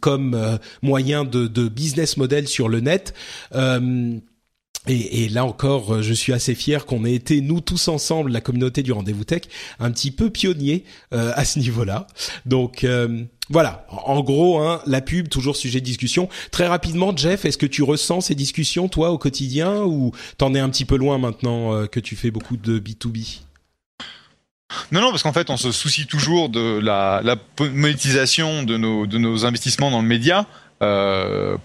comme 0.00 0.58
moyen 0.82 1.24
de, 1.24 1.68
business 1.68 2.16
model 2.16 2.46
sur 2.46 2.68
le 2.68 2.80
net. 2.80 3.14
Et, 4.88 5.28
là 5.28 5.44
encore, 5.44 5.96
euh, 5.96 6.02
je 6.02 6.14
suis 6.14 6.32
assez 6.32 6.54
fier 6.54 6.86
qu'on 6.86 7.04
ait 7.04 7.12
été, 7.12 7.42
nous 7.42 7.60
tous 7.60 7.88
ensemble, 7.88 8.32
la 8.32 8.40
communauté 8.40 8.82
du 8.82 8.92
Rendez-vous 8.92 9.24
Tech, 9.24 9.42
un 9.78 9.90
petit 9.90 10.10
peu 10.10 10.30
pionnier 10.30 10.84
euh, 11.12 11.32
à 11.34 11.44
ce 11.44 11.58
niveau-là. 11.58 12.06
Donc 12.46 12.84
euh, 12.84 13.22
voilà, 13.50 13.86
en 13.90 14.22
gros, 14.22 14.60
hein, 14.60 14.80
la 14.86 15.02
pub, 15.02 15.28
toujours 15.28 15.56
sujet 15.56 15.80
de 15.80 15.84
discussion. 15.84 16.30
Très 16.52 16.66
rapidement, 16.66 17.14
Jeff, 17.14 17.44
est-ce 17.44 17.58
que 17.58 17.66
tu 17.66 17.82
ressens 17.82 18.22
ces 18.22 18.34
discussions, 18.34 18.88
toi, 18.88 19.10
au 19.10 19.18
quotidien, 19.18 19.82
ou 19.82 20.12
t'en 20.38 20.54
es 20.54 20.60
un 20.60 20.70
petit 20.70 20.86
peu 20.86 20.96
loin 20.96 21.18
maintenant 21.18 21.86
que 21.86 22.00
tu 22.00 22.16
fais 22.16 22.30
beaucoup 22.30 22.56
de 22.56 22.78
B2B 22.78 23.40
non, 24.92 25.00
non, 25.00 25.10
parce 25.10 25.22
qu'en 25.22 25.32
fait, 25.32 25.48
on 25.48 25.56
se 25.56 25.72
soucie 25.72 26.06
toujours 26.06 26.50
de 26.50 26.78
la, 26.78 27.22
monétisation 27.58 28.64
de 28.64 28.76
nos, 28.76 29.46
investissements 29.46 29.90
dans 29.90 30.02
le 30.02 30.08
média, 30.08 30.46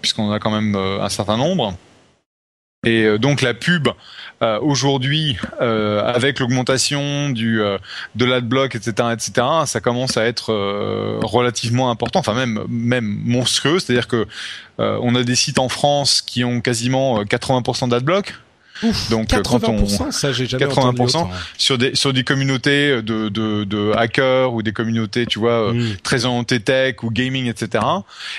puisqu'on 0.00 0.32
a 0.32 0.38
quand 0.38 0.50
même 0.50 0.74
un 0.74 1.08
certain 1.10 1.36
nombre. 1.36 1.76
Et 2.84 3.04
euh, 3.04 3.18
donc 3.18 3.42
la 3.42 3.54
pub 3.54 3.88
euh, 4.42 4.58
aujourd'hui, 4.60 5.36
euh, 5.60 6.02
avec 6.04 6.40
l'augmentation 6.40 7.30
du 7.30 7.60
de 8.14 8.24
l'adblock, 8.24 8.74
etc., 8.74 9.08
etc., 9.12 9.46
ça 9.66 9.80
commence 9.80 10.16
à 10.16 10.24
être 10.24 10.52
relativement 11.22 11.90
important, 11.90 12.20
enfin 12.20 12.34
même 12.34 12.64
même 12.68 13.20
monstrueux. 13.24 13.78
C'est-à-dire 13.78 14.08
que 14.08 14.26
on 14.78 15.14
a 15.14 15.22
des 15.22 15.36
sites 15.36 15.58
en 15.58 15.68
France 15.68 16.22
qui 16.22 16.44
ont 16.44 16.60
quasiment 16.60 17.22
80% 17.22 17.88
d'adblock. 17.88 18.34
Ouf, 18.82 19.08
Donc 19.08 19.28
80%, 19.28 19.60
quand 19.60 19.68
on, 19.68 20.10
ça 20.10 20.32
j'ai 20.32 20.46
jamais 20.46 20.66
80% 20.66 21.28
sur 21.56 21.78
des 21.78 21.94
sur 21.94 22.12
des 22.12 22.24
communautés 22.24 23.02
de, 23.02 23.28
de, 23.28 23.62
de 23.62 23.92
hackers 23.94 24.52
ou 24.52 24.64
des 24.64 24.72
communautés 24.72 25.26
tu 25.26 25.38
vois 25.38 25.72
mm. 25.72 25.98
très 26.02 26.24
orientées 26.24 26.58
tech 26.58 26.96
ou 27.04 27.10
gaming 27.12 27.46
etc. 27.46 27.84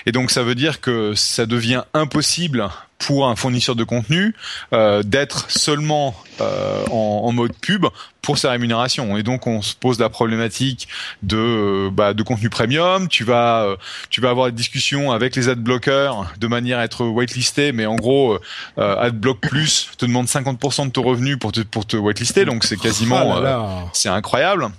Et 0.05 0.11
donc 0.11 0.31
ça 0.31 0.43
veut 0.43 0.55
dire 0.55 0.81
que 0.81 1.13
ça 1.15 1.45
devient 1.45 1.83
impossible 1.93 2.69
pour 2.97 3.27
un 3.27 3.35
fournisseur 3.35 3.75
de 3.75 3.83
contenu 3.83 4.35
euh, 4.73 5.03
d'être 5.03 5.51
seulement 5.51 6.15
euh, 6.41 6.83
en, 6.91 7.23
en, 7.25 7.31
mode 7.31 7.53
pub 7.61 7.85
pour 8.21 8.37
sa 8.37 8.51
rémunération. 8.51 9.17
Et 9.17 9.23
donc 9.23 9.47
on 9.47 9.61
se 9.61 9.75
pose 9.75 9.99
la 9.99 10.09
problématique 10.09 10.87
de 11.21 11.37
euh, 11.37 11.89
bah, 11.91 12.13
de 12.13 12.23
contenu 12.23 12.49
premium. 12.49 13.07
Tu 13.07 13.23
vas 13.23 13.63
euh, 13.63 13.75
tu 14.09 14.21
vas 14.21 14.29
avoir 14.29 14.47
des 14.47 14.53
discussions 14.53 15.11
avec 15.11 15.35
les 15.35 15.49
adblockers 15.49 16.33
de 16.37 16.47
manière 16.47 16.79
à 16.79 16.85
être 16.85 17.05
whitelisté 17.05 17.71
mais 17.71 17.85
en 17.85 17.95
gros 17.95 18.39
euh, 18.77 18.95
adblock 18.97 19.39
plus 19.39 19.91
te 19.97 20.05
demande 20.05 20.25
50% 20.25 20.87
de 20.87 20.91
ton 20.91 21.03
revenu 21.03 21.37
pour 21.37 21.51
te 21.51 21.61
pour 21.61 21.85
te 21.85 21.97
whitelister. 21.97 22.45
Donc 22.45 22.63
c'est 22.63 22.77
quasiment 22.77 23.35
oh 23.37 23.89
c'est 23.93 24.09
incroyable 24.09 24.69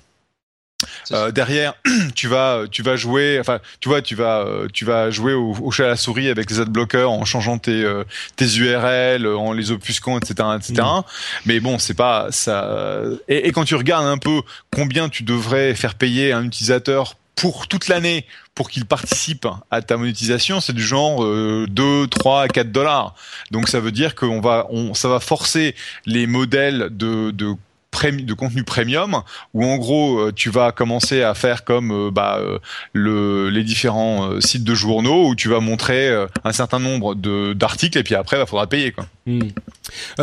euh, 1.13 1.31
derrière, 1.31 1.75
tu 2.15 2.29
vas, 2.29 2.65
tu 2.71 2.83
vas 2.83 2.97
jouer, 2.97 3.39
enfin, 3.41 3.61
tu 3.81 3.89
vois, 3.89 4.03
tu 4.03 4.15
vas, 4.15 4.41
euh, 4.41 4.69
tu 4.73 4.85
vas 4.85 5.11
jouer 5.11 5.33
au, 5.33 5.71
chat 5.71 5.85
à 5.85 5.89
la 5.89 5.97
souris 5.97 6.29
avec 6.29 6.51
les 6.51 6.61
adblockers 6.61 7.11
en 7.11 7.25
changeant 7.25 7.59
tes, 7.59 7.83
euh, 7.85 8.05
tes 8.37 8.47
URL, 8.57 9.27
en 9.27 9.53
les 9.53 9.71
obfusquant, 9.71 10.19
etc., 10.19 10.49
etc. 10.57 10.75
Mm. 10.83 11.03
Mais 11.47 11.61
bon, 11.61 11.79
c'est 11.79 11.95
pas 11.95 12.29
ça. 12.31 13.03
Et, 13.29 13.53
quand 13.53 13.65
tu 13.65 13.75
regardes 13.75 14.07
un 14.07 14.19
peu 14.19 14.43
combien 14.75 15.09
tu 15.09 15.23
devrais 15.23 15.75
faire 15.75 15.95
payer 15.95 16.33
un 16.33 16.45
utilisateur 16.45 17.17
pour 17.37 17.69
toute 17.69 17.89
l'année 17.89 18.25
pour 18.55 18.71
qu'il 18.71 18.87
participe 18.87 19.47
à 19.71 19.83
ta 19.83 19.99
monétisation, 19.99 20.61
c'est 20.61 20.73
du 20.73 20.83
genre 20.83 21.23
euh, 21.23 21.67
2, 21.69 22.07
3, 22.09 22.49
4 22.49 22.73
dollars. 22.73 23.15
Donc 23.51 23.69
ça 23.69 23.81
veut 23.81 23.93
dire 23.93 24.15
qu'on 24.15 24.41
va, 24.41 24.67
on, 24.71 24.95
ça 24.95 25.09
va 25.09 25.21
forcer 25.21 25.75
les 26.07 26.27
modèles 26.27 26.89
de, 26.91 27.31
de 27.33 27.55
de 28.05 28.35
contenu 28.35 28.63
premium 28.63 29.23
où 29.55 29.65
en 29.65 29.77
gros 29.77 30.19
euh, 30.19 30.33
tu 30.35 30.51
vas 30.51 30.73
commencer 30.73 31.23
à 31.23 31.35
faire 31.35 31.65
comme 31.65 31.91
euh, 31.93 32.11
bah, 32.11 32.39
euh, 32.41 32.59
le, 32.93 33.49
les 33.51 33.65
différents 33.65 34.41
sites 34.41 34.65
de 34.65 34.75
journaux 34.75 35.29
où 35.29 35.35
tu 35.35 35.49
vas 35.49 35.61
montrer 35.61 36.11
un 36.45 36.53
certain 36.53 36.79
nombre 36.79 37.15
de 37.15 37.53
d'articles 37.55 37.99
et 37.99 38.03
puis 38.03 38.15
après 38.15 38.37
il 38.37 38.41
bah, 38.41 38.47
faudra 38.47 38.67
payer 38.67 38.93
quoi. 38.93 39.07
Hmm. 39.27 39.49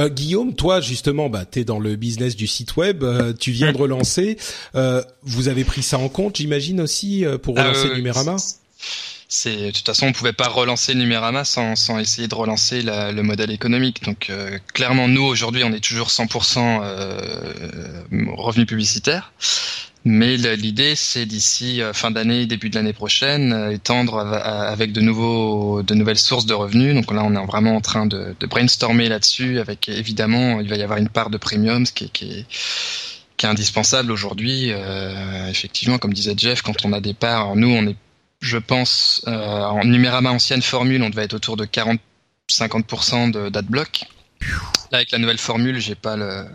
Guillaume, 0.08 0.56
toi 0.56 0.80
justement, 0.80 1.30
bah, 1.30 1.44
tu 1.50 1.60
es 1.60 1.64
dans 1.66 1.80
le 1.80 1.96
business 1.96 2.36
du 2.36 2.48
site 2.48 2.78
web, 2.78 3.04
tu 3.40 3.52
viens 3.52 3.72
de 3.72 3.78
relancer, 3.78 4.38
vous 5.24 5.48
avez 5.48 5.64
pris 5.64 5.84
ça 5.84 5.98
en 5.98 6.10
compte 6.10 6.38
j'imagine 6.38 6.82
aussi 6.82 7.26
pour 7.42 7.58
relancer 7.58 7.90
Numérama? 7.96 8.38
C'est 9.34 9.68
de 9.68 9.72
toute 9.72 9.86
façon 9.86 10.08
on 10.08 10.12
pouvait 10.12 10.34
pas 10.34 10.48
relancer 10.48 10.96
Numérama 10.96 11.44
sans, 11.44 11.76
sans 11.76 12.00
essayer 12.00 12.28
de 12.28 12.36
relancer 12.36 12.82
la, 12.82 13.12
le 13.12 13.24
modèle 13.24 13.52
économique. 13.52 14.04
Donc 14.04 14.30
euh, 14.30 14.58
clairement 14.74 15.08
nous 15.08 15.24
aujourd'hui 15.24 15.64
on 15.64 15.74
est 15.74 15.84
toujours 15.84 16.08
100% 16.08 16.82
euh, 16.84 17.18
revenu 18.36 18.66
publicitaire. 18.66 19.34
Mais 20.06 20.36
l'idée, 20.36 20.96
c'est 20.96 21.26
d'ici 21.26 21.82
euh, 21.82 21.94
fin 21.94 22.12
d'année, 22.12 22.46
début 22.46 22.70
de 22.70 22.76
l'année 22.76 22.92
prochaine, 22.92 23.54
euh, 23.54 23.72
étendre 23.72 24.20
avec 24.20 24.92
de 24.92 25.00
nouveaux, 25.00 25.82
de 25.82 25.94
nouvelles 25.94 26.18
sources 26.18 26.46
de 26.46 26.54
revenus. 26.54 26.94
Donc 26.94 27.10
là, 27.14 27.24
on 27.24 27.34
est 27.34 27.46
vraiment 27.46 27.78
en 27.78 27.82
train 27.82 28.06
de, 28.06 28.36
de 28.38 28.46
brainstormer 28.46 29.08
là-dessus. 29.08 29.60
Avec 29.60 29.88
évidemment, 29.88 30.60
il 30.60 30.68
va 30.68 30.76
y 30.76 30.84
avoir 30.84 31.00
une 31.00 31.08
part 31.08 31.30
de 31.30 31.38
premium, 31.38 31.86
ce 31.86 31.94
qui 31.94 32.06
est, 32.06 32.12
qui 32.12 32.32
est, 32.32 32.46
qui 33.38 33.46
est 33.46 33.50
indispensable 33.50 34.12
aujourd'hui. 34.12 34.72
Euh, 34.72 35.48
effectivement, 35.48 35.98
comme 35.98 36.14
disait 36.14 36.36
Jeff, 36.38 36.62
quand 36.62 36.86
on 36.86 36.92
a 36.92 37.00
des 37.00 37.14
parts, 37.14 37.56
nous, 37.56 37.70
on 37.70 37.88
est 37.88 37.96
je 38.44 38.58
pense, 38.58 39.24
euh, 39.28 39.62
en 39.64 39.86
Numérama 39.86 40.30
ancienne 40.30 40.62
formule, 40.62 41.02
on 41.02 41.10
devait 41.10 41.24
être 41.24 41.34
autour 41.34 41.56
de 41.56 41.66
40-50% 41.66 43.50
d'adblock. 43.50 44.04
Là, 44.92 44.98
avec 44.98 45.12
la 45.12 45.18
nouvelle 45.18 45.38
formule, 45.38 45.80
j'ai 45.80 45.96
pas 45.96 46.18
le, 46.18 46.46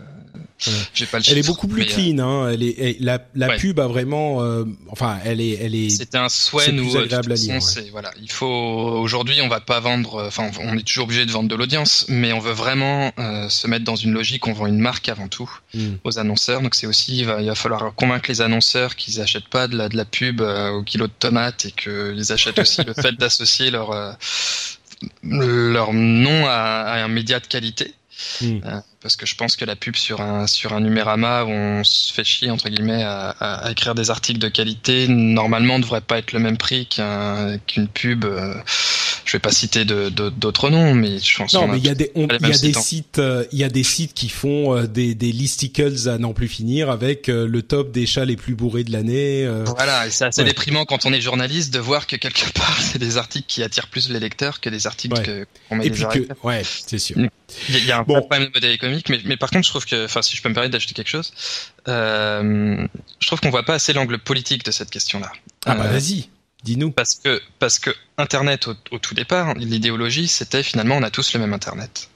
j'ai 0.93 1.05
pas 1.05 1.19
le 1.19 1.23
Elle 1.29 1.37
est 1.37 1.47
beaucoup 1.47 1.67
plus 1.67 1.85
clean. 1.85 2.19
Euh, 2.19 2.23
hein. 2.23 2.49
Elle 2.51 2.63
est, 2.63 2.97
la, 2.99 3.19
la 3.35 3.55
pub 3.55 3.79
a 3.79 3.87
vraiment, 3.87 4.43
euh, 4.43 4.65
enfin, 4.89 5.17
elle 5.23 5.41
est, 5.41 5.57
elle 5.61 5.75
est. 5.75 5.89
C'était 5.89 6.17
un 6.17 6.29
souhait 6.29 6.71
nous. 6.71 6.97
agréable 6.97 7.31
à 7.31 7.35
lire. 7.35 7.59
Voilà, 7.91 8.11
il 8.21 8.31
faut 8.31 8.45
aujourd'hui, 8.45 9.41
on 9.41 9.47
va 9.47 9.61
pas 9.61 9.79
vendre. 9.79 10.25
Enfin, 10.27 10.51
on 10.59 10.77
est 10.77 10.85
toujours 10.85 11.05
obligé 11.05 11.25
de 11.25 11.31
vendre 11.31 11.49
de 11.49 11.55
l'audience, 11.55 12.05
mais 12.09 12.33
on 12.33 12.39
veut 12.39 12.53
vraiment 12.53 13.11
euh, 13.19 13.47
se 13.49 13.67
mettre 13.67 13.85
dans 13.85 13.95
une 13.95 14.13
logique. 14.13 14.47
On 14.47 14.53
vend 14.53 14.67
une 14.67 14.79
marque 14.79 15.09
avant 15.09 15.27
tout 15.27 15.49
hmm. 15.73 15.95
aux 16.03 16.19
annonceurs. 16.19 16.61
Donc 16.61 16.75
c'est 16.75 16.87
aussi, 16.87 17.19
il 17.19 17.25
va, 17.25 17.41
il 17.41 17.47
va, 17.47 17.55
falloir 17.55 17.93
convaincre 17.95 18.29
les 18.29 18.41
annonceurs 18.41 18.95
qu'ils 18.95 19.21
achètent 19.21 19.47
pas 19.47 19.67
de 19.67 19.77
la, 19.77 19.89
de 19.89 19.95
la 19.95 20.05
pub 20.05 20.41
au 20.41 20.83
kilo 20.83 21.07
de 21.07 21.13
tomates 21.17 21.65
et 21.65 21.71
qu'ils 21.71 22.31
achètent 22.31 22.59
aussi 22.59 22.83
le 22.83 22.93
fait 23.01 23.13
d'associer 23.13 23.71
leur 23.71 24.17
leur 25.23 25.93
nom 25.93 26.45
à, 26.45 26.51
à 26.51 27.03
un 27.03 27.07
média 27.07 27.39
de 27.39 27.47
qualité. 27.47 27.93
Hmm. 28.41 28.59
Euh, 28.65 28.79
parce 29.01 29.15
que 29.15 29.25
je 29.25 29.35
pense 29.35 29.55
que 29.55 29.65
la 29.65 29.75
pub 29.75 29.95
sur 29.95 30.21
un 30.21 30.47
sur 30.47 30.73
un 30.73 30.81
numérama 30.81 31.43
où 31.43 31.49
on 31.49 31.83
se 31.83 32.11
fait 32.11 32.23
chier 32.23 32.51
entre 32.51 32.69
guillemets 32.69 33.03
à, 33.03 33.29
à, 33.39 33.71
écrire 33.71 33.95
des 33.95 34.09
articles 34.09 34.39
de 34.39 34.49
qualité 34.49 35.07
normalement 35.07 35.77
ne 35.77 35.83
devrait 35.83 36.01
pas 36.01 36.17
être 36.17 36.33
le 36.33 36.39
même 36.39 36.57
prix 36.57 36.87
qu'une 36.87 37.87
pub 37.87 38.25
euh, 38.25 38.53
je 39.29 39.37
vais 39.37 39.41
pas 39.41 39.51
citer 39.51 39.85
d'autres 39.85 40.69
noms 40.69 40.95
mais 40.95 41.19
je 41.19 41.37
pense 41.37 41.53
non 41.53 41.67
mais 41.67 41.77
il 41.77 41.85
y 41.85 41.89
a 41.89 41.95
des 41.95 42.11
il 42.15 42.47
y 42.47 42.51
a 42.51 42.57
des 42.57 42.73
sites 42.73 43.19
euh, 43.19 43.45
il 43.51 43.59
y 43.59 43.63
a 43.63 43.69
des 43.69 43.83
sites 43.83 44.13
qui 44.13 44.29
font 44.29 44.75
euh, 44.75 44.87
des 44.87 45.13
des 45.13 45.31
listicles 45.31 46.09
à 46.09 46.17
n'en 46.17 46.33
plus 46.33 46.47
finir 46.47 46.89
avec 46.89 47.27
le 47.27 47.61
top 47.61 47.91
des 47.91 48.05
chats 48.05 48.25
les 48.25 48.37
plus 48.37 48.55
bourrés 48.55 48.83
de 48.83 48.91
l'année 48.91 49.47
voilà 49.65 50.07
et 50.07 50.09
c'est 50.09 50.25
assez 50.25 50.43
déprimant 50.43 50.85
quand 50.85 51.05
on 51.05 51.13
est 51.13 51.21
journaliste 51.21 51.73
de 51.73 51.79
voir 51.79 52.07
que 52.07 52.15
quelque 52.15 52.51
part 52.53 52.79
c'est 52.81 52.99
des 52.99 53.17
articles 53.17 53.47
qui 53.47 53.63
attirent 53.63 53.87
plus 53.87 54.09
les 54.09 54.19
lecteurs 54.19 54.59
que 54.59 54.69
des 54.69 54.87
articles 54.87 55.21
que 55.21 55.45
qu'on 55.67 55.75
met 55.75 55.87
et 55.87 55.91
puis 55.91 56.03
que 56.03 56.27
ouais 56.43 56.63
c'est 56.63 56.97
sûr. 56.97 57.17
Il 57.69 57.85
y 57.85 57.91
a 57.91 57.99
un 57.99 58.03
bon. 58.03 58.19
problème 58.19 58.45
de 58.45 58.53
modèle 58.53 58.71
économique, 58.71 59.09
mais, 59.09 59.19
mais 59.25 59.37
par 59.37 59.49
contre, 59.49 59.65
je 59.65 59.69
trouve 59.69 59.85
que, 59.85 60.05
enfin, 60.05 60.21
si 60.21 60.35
je 60.35 60.41
peux 60.41 60.49
me 60.49 60.53
permettre 60.53 60.73
d'ajouter 60.73 60.93
quelque 60.93 61.09
chose, 61.09 61.33
euh, 61.87 62.87
je 63.19 63.27
trouve 63.27 63.39
qu'on 63.39 63.49
voit 63.49 63.63
pas 63.63 63.75
assez 63.75 63.93
l'angle 63.93 64.19
politique 64.19 64.63
de 64.63 64.71
cette 64.71 64.89
question-là. 64.89 65.31
Ah 65.65 65.75
bah 65.75 65.85
euh, 65.85 65.91
vas-y. 65.91 66.29
Dis-nous. 66.63 66.91
Parce 66.91 67.15
que, 67.15 67.41
parce 67.57 67.79
que 67.79 67.89
Internet, 68.17 68.67
au, 68.67 68.99
tout 68.99 69.15
départ, 69.15 69.53
l'idéologie, 69.53 70.27
c'était 70.27 70.61
finalement, 70.61 70.97
on 70.97 71.03
a 71.03 71.09
tous 71.09 71.33
le 71.33 71.39
même 71.39 71.53
Internet. 71.53 72.09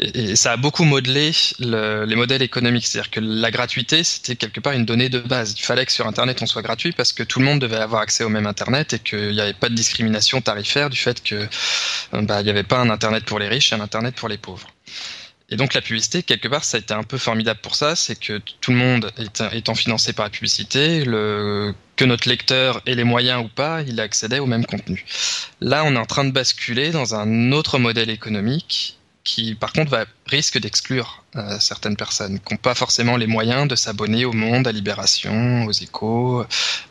Et, 0.00 0.36
ça 0.36 0.52
a 0.52 0.56
beaucoup 0.56 0.84
modelé 0.84 1.32
les 1.58 2.16
modèles 2.16 2.42
économiques. 2.42 2.86
C'est-à-dire 2.86 3.10
que 3.10 3.20
la 3.20 3.50
gratuité, 3.50 4.02
c'était 4.02 4.36
quelque 4.36 4.60
part 4.60 4.72
une 4.72 4.86
donnée 4.86 5.10
de 5.10 5.20
base. 5.20 5.54
Il 5.58 5.62
fallait 5.62 5.84
que 5.84 5.92
sur 5.92 6.06
Internet, 6.06 6.40
on 6.40 6.46
soit 6.46 6.62
gratuit 6.62 6.92
parce 6.92 7.12
que 7.12 7.22
tout 7.22 7.40
le 7.40 7.44
monde 7.44 7.60
devait 7.60 7.76
avoir 7.76 8.00
accès 8.00 8.24
au 8.24 8.30
même 8.30 8.46
Internet 8.46 8.94
et 8.94 8.98
qu'il 8.98 9.32
n'y 9.32 9.40
avait 9.40 9.52
pas 9.52 9.68
de 9.68 9.74
discrimination 9.74 10.40
tarifaire 10.40 10.88
du 10.88 10.96
fait 10.96 11.22
que 11.22 11.46
bah, 12.12 12.40
il 12.40 12.44
n'y 12.44 12.50
avait 12.50 12.62
pas 12.62 12.78
un 12.78 12.88
Internet 12.88 13.24
pour 13.24 13.38
les 13.38 13.48
riches 13.48 13.72
et 13.72 13.74
un 13.74 13.80
Internet 13.80 14.14
pour 14.14 14.28
les 14.28 14.38
pauvres. 14.38 14.68
Et 15.50 15.56
donc 15.56 15.74
la 15.74 15.82
publicité, 15.82 16.22
quelque 16.22 16.48
part, 16.48 16.64
ça 16.64 16.78
a 16.78 16.80
été 16.80 16.94
un 16.94 17.02
peu 17.02 17.18
formidable 17.18 17.60
pour 17.60 17.74
ça, 17.74 17.96
c'est 17.96 18.18
que 18.18 18.40
tout 18.62 18.70
le 18.70 18.78
monde 18.78 19.12
étant 19.52 19.74
financé 19.74 20.14
par 20.14 20.24
la 20.24 20.30
publicité, 20.30 21.04
le, 21.04 21.74
que 21.96 22.04
notre 22.04 22.28
lecteur 22.28 22.80
ait 22.86 22.94
les 22.94 23.04
moyens 23.04 23.44
ou 23.44 23.48
pas, 23.48 23.82
il 23.82 24.00
accédait 24.00 24.38
au 24.38 24.46
même 24.46 24.66
contenu. 24.66 25.04
Là, 25.60 25.84
on 25.84 25.94
est 25.94 25.98
en 25.98 26.06
train 26.06 26.24
de 26.24 26.32
basculer 26.32 26.90
dans 26.90 27.14
un 27.14 27.52
autre 27.52 27.78
modèle 27.78 28.10
économique 28.10 28.98
qui 29.24 29.54
par 29.54 29.72
contre 29.72 29.90
va 29.90 30.04
risque 30.26 30.58
d'exclure 30.58 31.24
euh, 31.36 31.56
certaines 31.58 31.96
personnes 31.96 32.38
qui 32.38 32.54
n'ont 32.54 32.58
pas 32.58 32.74
forcément 32.74 33.16
les 33.16 33.26
moyens 33.26 33.66
de 33.66 33.74
s'abonner 33.74 34.24
au 34.24 34.32
Monde, 34.32 34.68
à 34.68 34.72
Libération, 34.72 35.64
aux 35.64 35.72
Échos, 35.72 36.44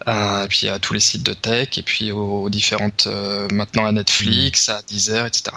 euh, 0.08 0.44
et 0.44 0.48
puis 0.48 0.68
à 0.68 0.80
tous 0.80 0.94
les 0.94 1.00
sites 1.00 1.24
de 1.24 1.34
tech, 1.34 1.78
et 1.78 1.84
puis 1.84 2.12
aux, 2.12 2.50
différentes 2.50 3.08
euh, 3.08 3.48
maintenant 3.52 3.86
à 3.86 3.92
Netflix, 3.92 4.70
à 4.70 4.82
Deezer, 4.82 5.26
etc. 5.28 5.56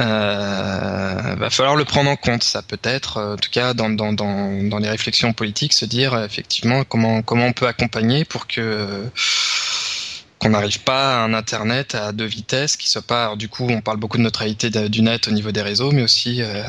Euh, 0.00 1.34
va 1.36 1.50
falloir 1.50 1.76
le 1.76 1.84
prendre 1.84 2.10
en 2.10 2.16
compte, 2.16 2.42
ça 2.44 2.62
peut-être, 2.62 3.20
en 3.20 3.36
tout 3.36 3.50
cas 3.50 3.74
dans, 3.74 3.90
dans, 3.90 4.12
dans, 4.12 4.62
dans 4.68 4.78
les 4.78 4.88
réflexions 4.88 5.32
politiques, 5.32 5.72
se 5.72 5.84
dire 5.84 6.16
effectivement 6.22 6.84
comment 6.84 7.22
comment 7.22 7.46
on 7.46 7.52
peut 7.52 7.66
accompagner 7.66 8.24
pour 8.24 8.46
que 8.46 9.04
qu'on 10.38 10.50
n'arrive 10.50 10.80
pas 10.80 11.18
à 11.18 11.24
un 11.24 11.34
internet 11.34 11.94
à 11.94 12.12
deux 12.12 12.24
vitesses 12.24 12.76
qui 12.76 12.88
soit 12.88 13.02
pas 13.02 13.34
du 13.36 13.48
coup 13.48 13.66
on 13.68 13.80
parle 13.80 13.98
beaucoup 13.98 14.18
de 14.18 14.22
neutralité 14.22 14.70
du 14.88 15.02
net 15.02 15.28
au 15.28 15.30
niveau 15.30 15.52
des 15.52 15.62
réseaux 15.62 15.90
mais 15.90 16.02
aussi 16.02 16.42
euh, 16.42 16.62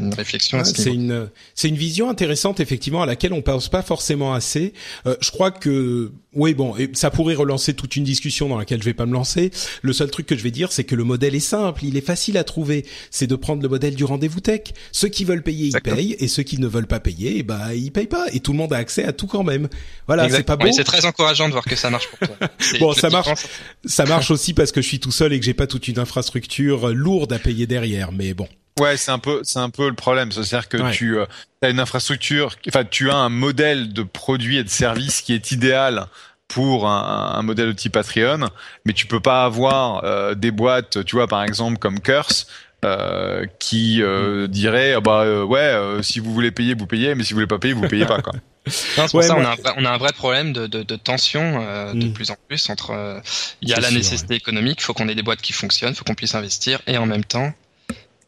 une 0.00 0.14
réflexion 0.14 0.64
ce 0.64 0.74
c'est 0.74 0.92
une 0.92 1.28
c'est 1.54 1.68
une 1.68 1.76
vision 1.76 2.10
intéressante 2.10 2.60
effectivement 2.60 3.02
à 3.02 3.06
laquelle 3.06 3.32
on 3.32 3.42
pense 3.42 3.68
pas 3.68 3.82
forcément 3.82 4.34
assez 4.34 4.72
euh, 5.06 5.16
je 5.20 5.30
crois 5.30 5.50
que 5.50 6.12
oui, 6.34 6.54
bon, 6.54 6.74
et 6.76 6.90
ça 6.94 7.10
pourrait 7.10 7.34
relancer 7.34 7.74
toute 7.74 7.94
une 7.96 8.04
discussion 8.04 8.48
dans 8.48 8.56
laquelle 8.56 8.80
je 8.80 8.86
vais 8.86 8.94
pas 8.94 9.04
me 9.04 9.12
lancer. 9.12 9.50
Le 9.82 9.92
seul 9.92 10.10
truc 10.10 10.26
que 10.26 10.34
je 10.34 10.42
vais 10.42 10.50
dire, 10.50 10.72
c'est 10.72 10.84
que 10.84 10.94
le 10.94 11.04
modèle 11.04 11.34
est 11.34 11.40
simple, 11.40 11.84
il 11.84 11.96
est 11.96 12.04
facile 12.04 12.38
à 12.38 12.44
trouver. 12.44 12.86
C'est 13.10 13.26
de 13.26 13.36
prendre 13.36 13.62
le 13.62 13.68
modèle 13.68 13.94
du 13.94 14.04
rendez-vous 14.04 14.40
tech. 14.40 14.72
Ceux 14.92 15.08
qui 15.08 15.26
veulent 15.26 15.42
payer, 15.42 15.66
ils 15.66 15.80
payent, 15.80 16.16
et 16.18 16.28
ceux 16.28 16.42
qui 16.42 16.58
ne 16.58 16.66
veulent 16.66 16.86
pas 16.86 17.00
payer, 17.00 17.34
eh 17.36 17.42
bah 17.42 17.74
ils 17.74 17.92
payent 17.92 18.06
pas, 18.06 18.26
et 18.32 18.40
tout 18.40 18.52
le 18.52 18.58
monde 18.58 18.72
a 18.72 18.78
accès 18.78 19.04
à 19.04 19.12
tout 19.12 19.26
quand 19.26 19.42
même. 19.42 19.68
Voilà, 20.06 20.28
c'est 20.30 20.42
pas 20.42 20.56
bon. 20.56 20.72
c'est 20.72 20.84
très 20.84 21.04
encourageant 21.04 21.48
de 21.48 21.52
voir 21.52 21.64
que 21.64 21.76
ça 21.76 21.90
marche 21.90 22.08
pour 22.08 22.26
toi. 22.26 22.48
bon, 22.80 22.94
ça 22.94 23.10
marche. 23.12 23.46
Ça 23.84 24.04
marche 24.04 24.30
aussi 24.30 24.54
parce 24.54 24.72
que 24.72 24.82
je 24.82 24.88
suis 24.88 25.00
tout 25.00 25.12
seul 25.12 25.32
et 25.32 25.38
que 25.38 25.44
j'ai 25.44 25.54
pas 25.54 25.66
toute 25.66 25.88
une 25.88 25.98
infrastructure 25.98 26.88
lourde 26.88 27.32
à 27.32 27.38
payer 27.38 27.66
derrière. 27.66 28.12
Mais 28.12 28.34
bon. 28.34 28.48
Ouais, 28.80 28.96
c'est 28.96 29.10
un 29.10 29.18
peu, 29.18 29.40
c'est 29.44 29.58
un 29.58 29.70
peu 29.70 29.88
le 29.88 29.94
problème. 29.94 30.32
C'est-à-dire 30.32 30.68
que 30.68 30.90
tu 30.92 31.18
euh, 31.18 31.26
as 31.62 31.68
une 31.68 31.80
infrastructure, 31.80 32.56
enfin, 32.68 32.84
tu 32.84 33.10
as 33.10 33.16
un 33.16 33.28
modèle 33.28 33.92
de 33.92 34.02
produit 34.02 34.56
et 34.56 34.64
de 34.64 34.68
service 34.68 35.20
qui 35.20 35.34
est 35.34 35.52
idéal 35.52 36.06
pour 36.48 36.88
un, 36.88 37.34
un, 37.34 37.42
modèle 37.42 37.68
de 37.68 37.72
type 37.72 37.92
Patreon, 37.92 38.48
mais 38.84 38.92
tu 38.92 39.06
peux 39.06 39.20
pas 39.20 39.44
avoir 39.44 40.04
euh, 40.04 40.34
des 40.34 40.50
boîtes, 40.50 41.04
tu 41.04 41.16
vois, 41.16 41.26
par 41.26 41.44
exemple 41.44 41.78
comme 41.78 42.00
Curse, 42.00 42.46
euh, 42.84 43.46
qui 43.60 44.02
euh, 44.02 44.48
dirait 44.48 44.94
ah 44.94 45.00
bah 45.00 45.20
euh, 45.20 45.44
ouais 45.44 45.60
euh, 45.60 46.02
si 46.02 46.18
vous 46.18 46.32
voulez 46.32 46.50
payer 46.50 46.74
vous 46.74 46.88
payez 46.88 47.14
mais 47.14 47.22
si 47.22 47.32
vous 47.32 47.36
voulez 47.36 47.46
pas 47.46 47.60
payer 47.60 47.74
vous 47.74 47.86
payez 47.86 48.06
pas 48.06 48.20
quoi. 48.20 48.32
Non, 48.96 49.08
ça 49.08 49.36
on, 49.36 49.44
a 49.44 49.50
un 49.50 49.54
vrai, 49.56 49.72
on 49.76 49.84
a 49.84 49.90
un 49.90 49.98
vrai 49.98 50.12
problème 50.12 50.52
de, 50.52 50.66
de, 50.68 50.82
de 50.84 50.96
tension 50.96 51.60
de 51.94 52.06
mm. 52.06 52.12
plus 52.12 52.30
en 52.30 52.36
plus 52.46 52.70
entre 52.70 53.20
il 53.60 53.68
y 53.68 53.74
a 53.74 53.80
la 53.80 53.90
nécessité 53.90 54.34
économique, 54.34 54.78
il 54.80 54.84
faut 54.84 54.94
qu'on 54.94 55.08
ait 55.08 55.16
des 55.16 55.22
boîtes 55.22 55.42
qui 55.42 55.52
fonctionnent, 55.52 55.92
il 55.92 55.96
faut 55.96 56.04
qu'on 56.04 56.14
puisse 56.14 56.36
investir 56.36 56.80
et 56.86 56.96
en 56.96 57.06
même 57.06 57.24
temps 57.24 57.52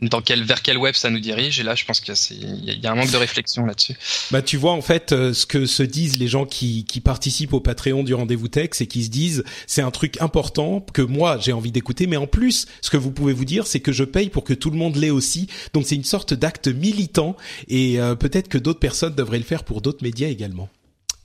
dans 0.09 0.21
quel 0.21 0.45
vers 0.45 0.63
quel 0.63 0.79
web 0.79 0.95
ça 0.95 1.11
nous 1.11 1.21
dirige 1.21 1.61
et 1.61 1.63
là 1.63 1.75
je 1.75 1.85
pense 1.85 2.01
qu'il 2.01 2.15
y, 2.15 2.81
y, 2.81 2.87
a 2.87 2.93
un 2.93 2.95
manque 2.95 3.11
de 3.11 3.17
réflexion 3.17 3.65
là-dessus. 3.65 3.97
Bah 4.31 4.43
tu 4.43 4.57
vois 4.57 4.73
en 4.73 4.83
fait 4.83 5.13
euh, 5.13 5.33
ce 5.33 5.47
que 5.47 5.67
se 5.67 5.83
disent 5.83 6.19
les 6.19 6.29
gens 6.29 6.47
qui, 6.47 6.85
qui 6.85 7.01
participent 7.01 7.53
au 7.53 7.61
Patreon 7.61 8.03
du 8.03 8.15
rendez-vous 8.15 8.49
tech 8.49 8.71
c'est 8.73 8.87
qu'ils 8.87 9.05
se 9.05 9.11
disent 9.11 9.45
c'est 9.67 9.83
un 9.83 9.91
truc 9.91 10.21
important 10.21 10.81
que 10.81 11.03
moi 11.03 11.39
j'ai 11.41 11.53
envie 11.53 11.73
d'écouter 11.73 12.07
mais 12.07 12.17
en 12.17 12.27
plus 12.27 12.67
ce 12.81 12.91
que 12.91 12.97
vous 12.97 13.11
pouvez 13.11 13.33
vous 13.33 13.45
dire 13.45 13.67
c'est 13.67 13.81
que 13.81 13.93
je 13.93 14.05
paye 14.05 14.29
pour 14.29 14.45
que 14.45 14.55
tout 14.55 14.71
le 14.71 14.77
monde 14.77 14.97
l'ait 14.97 15.11
aussi 15.11 15.49
donc 15.73 15.85
c'est 15.87 15.97
une 15.97 16.05
sorte 16.05 16.35
d'acte 16.35 16.69
militant 16.69 17.37
et 17.69 18.01
euh, 18.01 18.15
peut-être 18.15 18.49
que 18.49 18.59
d'autres 18.59 18.81
personnes 18.81 19.15
devraient 19.15 19.39
le 19.39 19.45
faire 19.45 19.65
pour 19.65 19.81
d'autres 19.81 20.03
médias 20.03 20.29
également. 20.29 20.69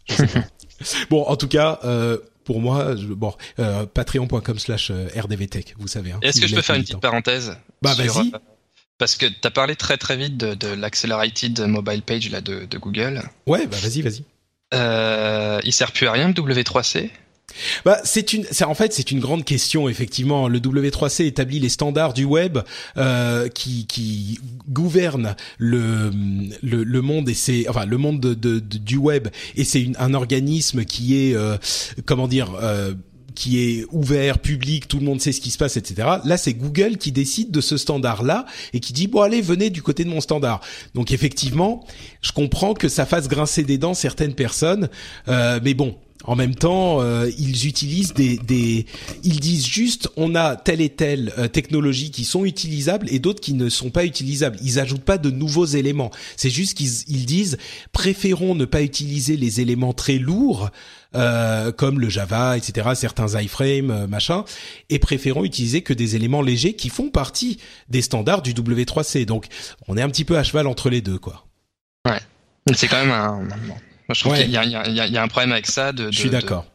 bon 1.09 1.23
en 1.23 1.35
tout 1.35 1.47
cas 1.47 1.79
euh, 1.83 2.17
pour 2.49 2.61
moi, 2.61 2.95
je, 2.95 3.05
bon, 3.05 3.31
euh, 3.59 3.85
patreon.com 3.85 4.57
slash 4.57 4.91
rdvtech, 4.91 5.75
vous 5.77 5.87
savez. 5.87 6.13
Hein, 6.13 6.19
Est-ce 6.23 6.41
que 6.41 6.47
je 6.47 6.55
peux 6.55 6.63
faire 6.63 6.77
une 6.77 6.81
petite 6.81 6.99
parenthèse 6.99 7.55
Bah 7.83 7.93
vas-y. 7.93 8.31
Parce 8.99 9.15
que 9.15 9.25
tu 9.25 9.35
as 9.43 9.51
parlé 9.51 9.75
très 9.75 9.97
très 9.97 10.15
vite 10.17 10.37
de, 10.37 10.53
de 10.53 10.67
l'Accelerated 10.67 11.59
Mobile 11.61 12.03
Page 12.03 12.29
là, 12.29 12.41
de, 12.41 12.65
de 12.65 12.77
Google. 12.77 13.23
Ouais, 13.47 13.65
bah 13.65 13.77
vas-y, 13.81 14.01
vas-y. 14.03 14.23
Euh, 14.73 15.59
il 15.63 15.73
sert 15.73 15.91
plus 15.91 16.05
à 16.05 16.11
rien 16.11 16.27
le 16.27 16.33
W3C 16.33 17.09
bah, 17.85 17.99
c'est 18.03 18.33
une, 18.33 18.45
c'est 18.51 18.63
en 18.63 18.73
fait 18.75 18.93
c'est 18.93 19.11
une 19.11 19.19
grande 19.19 19.43
question 19.43 19.89
effectivement. 19.89 20.47
Le 20.47 20.59
W3C 20.59 21.25
établit 21.25 21.59
les 21.59 21.69
standards 21.69 22.13
du 22.13 22.25
web 22.25 22.59
euh, 22.97 23.47
qui 23.49 23.87
qui 23.87 24.39
gouvernent 24.67 25.35
le, 25.57 26.11
le, 26.61 26.83
le 26.83 27.01
monde 27.01 27.29
et 27.29 27.33
c'est 27.33 27.67
enfin 27.67 27.85
le 27.85 27.97
monde 27.97 28.19
de, 28.19 28.33
de, 28.33 28.59
du 28.59 28.97
web 28.97 29.29
et 29.55 29.63
c'est 29.63 29.91
un 29.97 30.13
organisme 30.13 30.85
qui 30.85 31.29
est 31.29 31.35
euh, 31.35 31.57
comment 32.05 32.27
dire 32.27 32.53
euh, 32.61 32.93
qui 33.39 33.63
est 33.63 33.85
ouvert, 33.93 34.39
public, 34.39 34.89
tout 34.89 34.99
le 34.99 35.05
monde 35.05 35.21
sait 35.21 35.31
ce 35.31 35.39
qui 35.39 35.49
se 35.49 35.57
passe, 35.57 35.77
etc. 35.77 36.09
Là, 36.25 36.35
c'est 36.35 36.53
Google 36.53 36.97
qui 36.97 37.13
décide 37.13 37.51
de 37.51 37.61
ce 37.61 37.77
standard-là 37.77 38.45
et 38.73 38.81
qui 38.81 38.91
dit 38.91 39.07
bon 39.07 39.21
allez, 39.21 39.41
venez 39.41 39.69
du 39.69 39.81
côté 39.81 40.03
de 40.03 40.09
mon 40.09 40.19
standard. 40.19 40.59
Donc 40.93 41.13
effectivement, 41.13 41.85
je 42.21 42.33
comprends 42.33 42.73
que 42.73 42.89
ça 42.89 43.05
fasse 43.05 43.29
grincer 43.29 43.63
des 43.63 43.77
dents 43.77 43.93
certaines 43.93 44.33
personnes, 44.33 44.89
euh, 45.29 45.61
mais 45.63 45.73
bon, 45.73 45.95
en 46.29 46.35
même 46.35 46.53
temps, 46.53 47.01
euh, 47.01 47.27
ils 47.39 47.65
utilisent 47.65 48.13
des, 48.13 48.85
ils 49.23 49.39
disent 49.39 49.65
juste, 49.65 50.09
on 50.15 50.35
a 50.35 50.55
telle 50.55 50.79
et 50.79 50.89
telle 50.89 51.33
euh, 51.39 51.47
technologie 51.47 52.11
qui 52.11 52.23
sont 52.23 52.45
utilisables 52.45 53.07
et 53.09 53.17
d'autres 53.17 53.41
qui 53.41 53.55
ne 53.55 53.67
sont 53.67 53.89
pas 53.89 54.05
utilisables. 54.05 54.59
Ils 54.61 54.79
ajoutent 54.79 55.01
pas 55.01 55.17
de 55.17 55.31
nouveaux 55.31 55.65
éléments. 55.65 56.11
C'est 56.37 56.51
juste 56.51 56.77
qu'ils 56.77 56.91
ils 57.07 57.25
disent, 57.25 57.57
préférons 57.93 58.53
ne 58.53 58.65
pas 58.65 58.83
utiliser 58.83 59.37
les 59.37 59.59
éléments 59.59 59.93
très 59.93 60.19
lourds 60.19 60.69
euh, 61.15 61.71
comme 61.71 61.99
le 61.99 62.09
Java, 62.09 62.57
etc., 62.57 62.89
certains 62.93 63.41
iframe, 63.41 63.89
euh, 63.89 64.05
machin, 64.05 64.45
et 64.91 64.99
préférons 64.99 65.43
utiliser 65.43 65.81
que 65.81 65.93
des 65.93 66.15
éléments 66.15 66.43
légers 66.43 66.73
qui 66.73 66.89
font 66.89 67.09
partie 67.09 67.57
des 67.89 68.03
standards 68.03 68.43
du 68.43 68.53
W3C. 68.53 69.25
Donc, 69.25 69.47
on 69.87 69.97
est 69.97 70.03
un 70.03 70.09
petit 70.09 70.25
peu 70.25 70.37
à 70.37 70.43
cheval 70.43 70.67
entre 70.67 70.91
les 70.91 71.01
deux, 71.01 71.17
quoi. 71.17 71.47
Ouais, 72.07 72.19
c'est 72.75 72.87
quand 72.87 73.03
même 73.03 73.09
un 73.09 73.47
je 74.13 74.21
trouve 74.21 74.35
qu'il 74.35 74.49
y, 74.49 74.57
a 74.57 75.21
un 75.21 75.27
problème 75.27 75.51
avec 75.51 75.67
ça. 75.67 75.91
De, 75.91 76.11
je 76.11 76.19
suis 76.19 76.29
d'accord. 76.29 76.65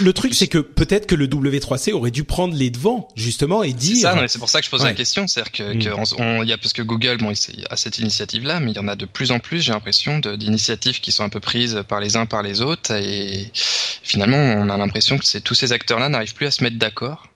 Le 0.00 0.12
truc, 0.12 0.34
c'est 0.34 0.46
que 0.46 0.58
peut-être 0.58 1.06
que 1.06 1.14
le 1.14 1.26
W3C 1.26 1.92
aurait 1.92 2.10
dû 2.10 2.24
prendre 2.24 2.54
les 2.54 2.70
devants 2.70 3.08
justement 3.16 3.62
et 3.62 3.72
dire. 3.72 3.96
C'est 3.96 4.02
ça, 4.02 4.28
c'est 4.28 4.38
pour 4.38 4.48
ça 4.48 4.60
que 4.60 4.64
je 4.64 4.70
pose 4.70 4.84
la 4.84 4.94
question, 4.94 5.26
c'est-à-dire 5.26 5.52
que, 5.52 5.62
mm. 5.74 6.42
il 6.42 6.48
y 6.48 6.52
a 6.52 6.58
parce 6.58 6.72
que 6.72 6.82
Google, 6.82 7.18
bon, 7.18 7.32
il 7.32 7.66
a 7.68 7.76
cette 7.76 7.98
initiative-là, 7.98 8.60
mais 8.60 8.72
il 8.72 8.76
y 8.76 8.80
en 8.80 8.88
a 8.88 8.96
de 8.96 9.04
plus 9.04 9.30
en 9.30 9.40
plus. 9.40 9.60
J'ai 9.60 9.72
l'impression 9.72 10.18
d'initiatives 10.20 11.00
qui 11.00 11.12
sont 11.12 11.22
un 11.22 11.28
peu 11.28 11.40
prises 11.40 11.82
par 11.86 12.00
les 12.00 12.16
uns 12.16 12.24
par 12.24 12.42
les 12.42 12.62
autres, 12.62 12.92
et 12.92 13.50
finalement, 13.52 14.38
on 14.38 14.70
a 14.70 14.76
l'impression 14.78 15.18
que 15.18 15.26
c'est 15.26 15.42
tous 15.42 15.54
ces 15.54 15.72
acteurs-là 15.72 16.08
n'arrivent 16.08 16.34
plus 16.34 16.46
à 16.46 16.50
se 16.50 16.64
mettre 16.64 16.78
d'accord 16.78 17.28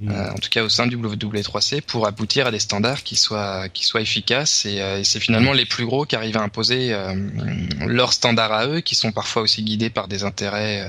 Mm. 0.00 0.10
Euh, 0.10 0.32
en 0.32 0.36
tout 0.36 0.48
cas 0.48 0.62
au 0.62 0.70
sein 0.70 0.86
du 0.86 0.96
W3C, 0.96 1.82
pour 1.82 2.06
aboutir 2.06 2.46
à 2.46 2.50
des 2.50 2.58
standards 2.58 3.02
qui 3.02 3.16
soient 3.16 3.68
qui 3.68 3.84
soient 3.84 4.00
efficaces. 4.00 4.64
Et, 4.64 4.80
euh, 4.80 5.04
c'est 5.04 5.20
finalement 5.20 5.52
les 5.52 5.66
plus 5.66 5.84
gros 5.84 6.06
qui 6.06 6.16
arrivent 6.16 6.38
à 6.38 6.42
imposer 6.42 6.92
euh, 6.92 7.14
leurs 7.86 8.14
standards 8.14 8.52
à 8.52 8.66
eux, 8.66 8.80
qui 8.80 8.94
sont 8.94 9.12
parfois 9.12 9.42
aussi 9.42 9.62
guidés 9.62 9.90
par 9.90 10.08
des 10.08 10.24
intérêts 10.24 10.86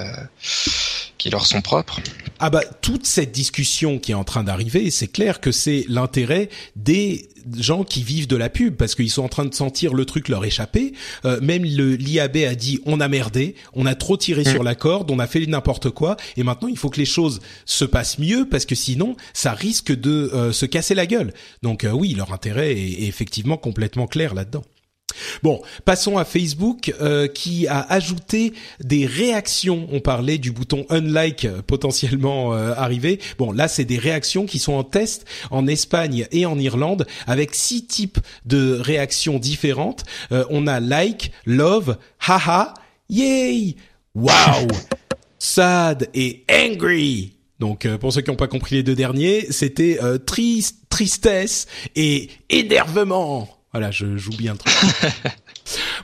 qui 1.22 1.30
leur 1.30 1.46
sont 1.46 1.62
propres. 1.62 2.00
Ah 2.40 2.50
bah 2.50 2.64
toute 2.82 3.06
cette 3.06 3.32
discussion 3.32 4.00
qui 4.00 4.12
est 4.12 4.16
en 4.16 4.24
train 4.24 4.44
d'arriver, 4.44 4.90
c'est 4.90 5.08
clair 5.08 5.40
que 5.40 5.52
c'est 5.52 5.86
l'intérêt 5.88 6.50
des 6.76 7.30
gens 7.58 7.84
qui 7.84 8.02
vivent 8.02 8.26
de 8.26 8.36
la 8.36 8.50
pub 8.50 8.76
parce 8.76 8.96
qu'ils 8.96 9.12
sont 9.12 9.22
en 9.22 9.30
train 9.30 9.46
de 9.46 9.54
sentir 9.54 9.94
le 9.94 10.06
truc 10.06 10.30
leur 10.30 10.44
échapper. 10.44 10.94
Euh, 11.26 11.40
même 11.42 11.64
le 11.64 11.96
l'IAB 11.96 12.38
a 12.38 12.56
dit 12.56 12.82
on 12.88 13.00
a 13.00 13.08
merdé, 13.08 13.54
on 13.74 13.86
a 13.86 13.94
trop 13.94 14.18
tiré 14.18 14.44
sur 14.44 14.64
mm. 14.64 14.66
la 14.66 14.74
corde, 14.74 15.12
on 15.12 15.20
a 15.20 15.28
fait 15.28 15.46
n'importe 15.46 15.92
quoi 15.92 16.18
et 16.38 16.44
maintenant 16.44 16.70
il 16.70 16.78
faut 16.78 16.90
que 16.90 17.00
les 17.00 17.06
choses 17.06 17.40
se 17.66 17.86
passent 17.86 18.18
mieux 18.18 18.48
parce 18.50 18.66
que 18.66 18.74
sinon 18.74 19.16
ça 19.34 19.54
risque 19.54 19.92
de 19.96 20.32
euh, 20.34 20.52
se 20.52 20.66
casser 20.66 20.96
la 20.96 21.06
gueule. 21.06 21.36
Donc 21.62 21.84
euh, 21.84 21.92
oui, 21.92 22.16
leur 22.16 22.34
intérêt 22.34 22.72
est 22.72 23.04
effectivement 23.04 23.58
complètement 23.58 24.08
clair 24.08 24.34
là-dedans. 24.34 24.64
Bon, 25.44 25.62
passons 25.86 26.18
à 26.18 26.26
Facebook 26.26 26.94
euh, 27.02 27.28
qui 27.28 27.68
a 27.68 27.82
ajouté 27.82 28.54
des 28.80 29.06
réactions. 29.06 29.88
On 29.92 30.00
parlait 30.00 30.38
du 30.38 30.52
bouton 30.52 30.86
unlike 30.90 31.46
euh, 31.46 31.62
potentiellement 31.66 32.54
euh, 32.54 32.74
arrivé. 32.76 33.20
Bon, 33.38 33.52
là 33.52 33.68
c'est 33.68 33.86
des 33.86 33.98
réactions 33.98 34.46
qui 34.46 34.60
sont 34.60 34.74
en 34.74 34.84
test 34.84 35.26
en 35.50 35.68
Espagne 35.68 36.28
et 36.32 36.46
en 36.46 36.58
Irlande 36.60 37.06
avec 37.28 37.56
six 37.56 37.86
types 37.86 38.20
de 38.46 38.80
réactions 38.80 39.40
différentes. 39.40 40.04
on 40.32 40.68
a 40.68 40.80
like, 40.80 41.32
love, 41.46 41.98
haha, 42.20 42.74
yay, 43.10 43.76
wow, 44.16 44.68
sad 45.40 46.10
et 46.14 46.44
angry. 46.52 47.36
Donc 47.60 47.88
pour 47.98 48.12
ceux 48.12 48.22
qui 48.22 48.32
n'ont 48.32 48.38
pas 48.38 48.48
compris 48.48 48.76
les 48.76 48.84
deux 48.84 48.96
derniers, 48.96 49.48
c'était 49.52 50.00
triste, 50.26 50.78
tristesse 50.90 51.68
et 51.96 52.30
énervement. 52.50 53.61
Voilà, 53.72 53.92
je 53.92 54.18
joue 54.18 54.32
bien 54.32 54.56
truc. 54.56 54.74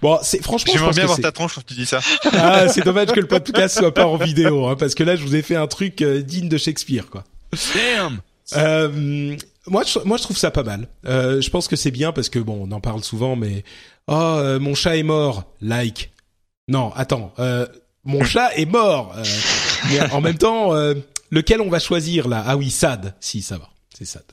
Bon, 0.02 0.20
c'est 0.22 0.42
franchement. 0.42 0.72
J'aimerais 0.74 0.94
bien 0.94 1.06
voir 1.08 1.20
ta 1.20 1.32
tronche 1.32 1.56
quand 1.56 1.66
tu 1.66 1.74
dis 1.74 1.88
ça. 1.88 2.00
Ah, 2.32 2.70
c'est 2.70 2.86
dommage 2.86 3.08
que 3.08 3.20
le 3.20 3.28
podcast 3.28 3.80
soit 3.80 3.94
pas 3.94 4.06
en 4.06 4.16
vidéo, 4.16 4.68
hein, 4.68 4.76
parce 4.78 4.96
que 4.96 5.04
là, 5.04 5.16
je 5.16 5.24
vous 5.24 5.36
ai 5.36 5.42
fait 5.42 5.56
un 5.56 5.68
truc 5.68 6.04
digne 6.04 6.48
de 6.48 6.58
Shakespeare, 6.58 7.10
quoi. 7.10 7.24
Damn. 7.74 8.20
Euh, 8.56 9.36
moi, 9.68 9.84
je, 9.84 10.00
moi, 10.06 10.18
je 10.18 10.24
trouve 10.24 10.38
ça 10.38 10.52
pas 10.52 10.64
mal. 10.64 10.88
Euh, 11.06 11.42
je 11.42 11.50
pense 11.50 11.68
que 11.68 11.76
c'est 11.76 11.92
bien 11.92 12.12
parce 12.12 12.30
que 12.30 12.40
bon, 12.40 12.68
on 12.68 12.72
en 12.72 12.80
parle 12.80 13.04
souvent, 13.04 13.36
mais 13.36 13.64
oh, 14.08 14.14
euh, 14.14 14.60
mon 14.60 14.76
chat 14.76 14.98
est 14.98 15.04
mort. 15.04 15.44
Like. 15.62 16.12
Non, 16.68 16.92
attends. 16.96 17.34
Euh, 17.40 17.68
mon 18.04 18.24
chat 18.24 18.56
est 18.56 18.66
mort. 18.66 19.14
Euh, 19.18 19.24
mais 19.90 20.12
en 20.12 20.22
même 20.22 20.38
temps, 20.38 20.72
lequel 21.32 21.62
on 21.62 21.70
va 21.70 21.80
choisir 21.80 22.28
là? 22.28 22.44
Ah 22.48 22.58
oui, 22.58 22.70
Sad. 22.70 23.16
Si, 23.20 23.42
ça 23.42 23.58
va. 23.58 23.70
C'est 23.98 24.06
Sad. 24.06 24.24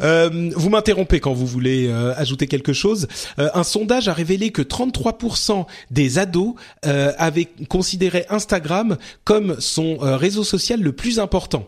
Euh, 0.00 0.50
vous 0.54 0.70
m'interrompez 0.70 1.20
quand 1.20 1.32
vous 1.32 1.46
voulez 1.46 1.88
euh, 1.88 2.14
ajouter 2.16 2.46
quelque 2.46 2.72
chose. 2.72 3.08
Euh, 3.38 3.48
un 3.54 3.64
sondage 3.64 4.08
a 4.08 4.12
révélé 4.12 4.50
que 4.50 4.62
33% 4.62 5.66
des 5.90 6.18
ados 6.18 6.54
avaient 6.82 7.48
considéré 7.68 8.26
Instagram 8.30 8.96
comme 9.24 9.56
son 9.60 9.96
réseau 9.98 10.44
social 10.44 10.80
le 10.80 10.92
plus 10.92 11.18
important. 11.18 11.66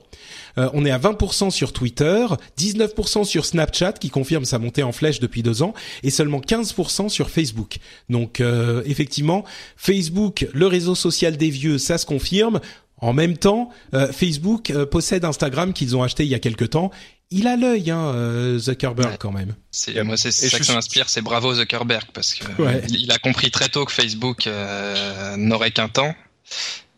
on 0.57 0.85
est 0.85 0.91
à 0.91 0.99
20% 0.99 1.51
sur 1.51 1.73
Twitter, 1.73 2.27
19% 2.59 3.25
sur 3.25 3.45
Snapchat 3.45 3.93
qui 3.93 4.11
confirme 4.11 4.45
sa 4.45 4.59
montée 4.59 4.83
en 4.83 4.93
flèche 4.93 5.21
depuis 5.21 5.43
deux 5.43 5.63
ans 5.63 5.75
et 6.03 6.11
seulement 6.11 6.41
15% 6.41 7.09
sur 7.09 7.31
Facebook. 7.31 7.79
Donc 8.09 8.43
effectivement, 8.87 9.45
Facebook, 9.77 10.47
le 10.53 10.67
réseau 10.67 10.95
social 10.95 11.37
des 11.37 11.51
vieux, 11.51 11.79
ça 11.79 11.99
se 11.99 12.07
confirme. 12.07 12.61
En 13.01 13.13
même 13.13 13.37
temps, 13.37 13.71
Facebook 14.13 14.73
possède 14.91 15.25
Instagram 15.25 15.73
qu'ils 15.73 15.97
ont 15.97 16.03
acheté 16.03 16.25
il 16.25 16.29
y 16.31 16.35
a 16.35 16.39
quelque 16.39 16.65
temps 16.65 16.91
il 17.31 17.47
a 17.47 17.57
l'œil, 17.57 17.91
hein, 17.91 18.07
euh, 18.15 18.59
Zuckerberg 18.59 19.17
quand 19.19 19.33
même. 19.33 19.55
C'est 19.71 20.03
moi, 20.03 20.17
c'est 20.17 20.33
ça 20.33 20.59
que 20.59 20.65
ça 20.65 20.75
m'inspire, 20.75 21.09
c'est 21.09 21.21
bravo 21.21 21.55
Zuckerberg 21.55 22.07
parce 22.13 22.35
que 22.35 22.45
il, 22.89 23.13
a 23.13 23.19
compris 23.19 23.51
très 23.51 23.69
tôt 23.69 23.85
que 23.85 23.93
Facebook 23.93 24.47
euh, 24.47 25.37
n'aurait 25.37 25.71
qu'un 25.71 25.89
temps 25.89 26.15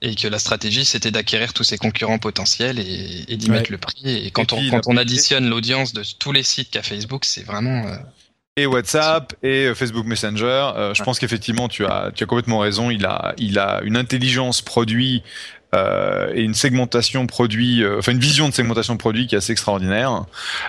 et 0.02 0.14
que 0.14 0.28
la 0.28 0.38
stratégie 0.38 0.84
c'était 0.84 1.10
d'acquérir 1.10 1.52
tous 1.52 1.64
ses 1.64 1.78
concurrents 1.78 2.18
potentiels 2.18 2.78
et, 2.78 3.36
d'y 3.36 3.50
mettre 3.50 3.72
le 3.72 3.78
prix. 3.78 4.26
Et 4.26 4.30
quand 4.30 4.52
on 4.52 4.70
quand 4.70 4.86
on 4.86 4.96
additionne 4.96 5.48
l'audience 5.48 5.92
de 5.92 6.04
tous 6.18 6.32
les 6.32 6.44
sites 6.44 6.70
qu'a 6.70 6.82
Facebook, 6.82 7.24
c'est 7.24 7.44
vraiment 7.44 7.86
euh, 7.88 7.96
et 8.56 8.66
WhatsApp 8.66 9.34
et 9.42 9.72
Facebook 9.74 10.06
Messenger. 10.06 10.92
je 10.94 11.02
pense 11.02 11.18
qu'effectivement, 11.18 11.68
tu 11.68 11.86
as, 11.86 12.10
tu 12.14 12.24
as 12.24 12.26
complètement 12.26 12.58
raison. 12.58 12.90
Il 12.90 13.06
a, 13.06 13.32
il 13.38 13.58
a 13.58 13.80
une 13.84 13.96
intelligence 13.96 14.60
produit 14.60 15.22
euh, 15.74 16.32
et 16.34 16.42
une 16.42 16.54
segmentation 16.54 17.26
produit, 17.26 17.82
euh, 17.82 17.98
enfin 17.98 18.12
une 18.12 18.18
vision 18.18 18.48
de 18.48 18.54
segmentation 18.54 18.96
produit 18.96 19.26
qui 19.26 19.34
est 19.34 19.38
assez 19.38 19.52
extraordinaire. 19.52 20.24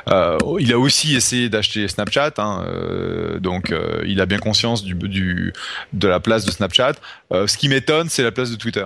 Euh, 0.10 0.38
il 0.60 0.72
a 0.74 0.80
aussi 0.80 1.16
essayé 1.16 1.50
d'acheter 1.50 1.88
Snapchat, 1.88 2.34
hein, 2.38 2.64
euh, 2.68 3.40
donc 3.40 3.72
euh, 3.72 4.04
il 4.06 4.22
a 4.22 4.26
bien 4.26 4.38
conscience 4.38 4.84
du, 4.84 4.94
du, 4.94 5.54
de 5.94 6.08
la 6.08 6.20
place 6.20 6.46
de 6.46 6.52
Snapchat. 6.52 6.94
ce 7.32 7.58
qui 7.58 7.70
m'étonne, 7.70 8.10
c'est 8.10 8.24
la 8.24 8.32
place 8.32 8.52
de 8.52 8.56
Twitter. 8.56 8.86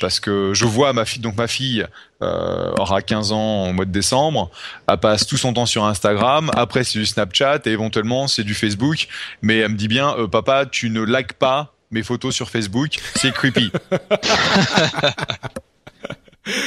parce 0.00 0.20
que 0.20 0.52
je 0.54 0.64
vois 0.64 0.92
ma 0.92 1.04
fille, 1.04 1.22
donc 1.22 1.36
ma 1.36 1.48
fille 1.48 1.84
aura 2.20 3.02
15 3.02 3.32
ans 3.32 3.68
au 3.68 3.72
mois 3.72 3.84
de 3.84 3.92
décembre, 3.92 4.50
elle 4.88 4.98
passe 4.98 5.26
tout 5.26 5.36
son 5.36 5.52
temps 5.52 5.66
sur 5.66 5.84
Instagram, 5.84 6.50
après 6.56 6.84
c'est 6.84 6.98
du 6.98 7.06
Snapchat 7.06 7.60
et 7.66 7.70
éventuellement 7.70 8.28
c'est 8.28 8.44
du 8.44 8.54
Facebook, 8.54 9.08
mais 9.42 9.58
elle 9.58 9.72
me 9.72 9.76
dit 9.76 9.88
bien, 9.88 10.14
papa, 10.30 10.66
tu 10.66 10.90
ne 10.90 11.02
likes 11.02 11.32
pas 11.32 11.72
mes 11.90 12.02
photos 12.02 12.34
sur 12.34 12.50
Facebook, 12.50 12.98
c'est 13.16 13.32
creepy. 13.32 13.70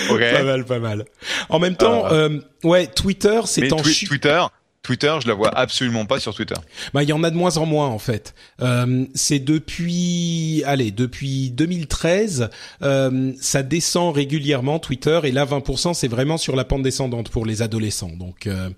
okay. 0.09 0.34
Pas 0.34 0.43
mal, 0.43 0.65
pas 0.65 0.80
mal. 0.80 1.05
En 1.49 1.59
même 1.59 1.76
temps, 1.76 2.07
euh, 2.07 2.30
euh 2.30 2.39
ouais, 2.63 2.88
Twitter, 2.88 3.41
c'est 3.45 3.71
en 3.71 3.78
twi 3.78 4.05
Twitter, 4.05 4.41
Twitter, 4.84 5.15
je 5.24 5.30
la 5.30 5.34
vois 5.34 5.49
absolument 5.57 6.05
pas 6.05 6.19
sur 6.19 6.36
Twitter. 6.36 6.55
Bah, 6.93 7.03
il 7.03 7.09
y 7.09 7.13
en 7.13 7.24
a 7.24 7.32
de 7.32 7.38
moins 7.38 7.55
en 7.55 7.65
moins 7.65 7.88
en 7.88 7.99
fait. 7.99 8.36
Euh, 8.61 9.05
c'est 9.15 9.39
depuis, 9.39 10.61
allez, 10.65 10.91
depuis 10.91 11.51
2013, 11.51 12.49
euh, 12.82 13.32
ça 13.39 13.63
descend 13.63 14.13
régulièrement 14.13 14.80
Twitter 14.80 15.21
et 15.24 15.32
là 15.32 15.45
20%, 15.45 15.93
c'est 15.93 16.09
vraiment 16.09 16.38
sur 16.38 16.57
la 16.57 16.65
pente 16.65 16.84
descendante 16.84 17.30
pour 17.30 17.45
les 17.45 17.61
adolescents. 17.61 18.11
Donc 18.11 18.45
euh, 18.45 18.69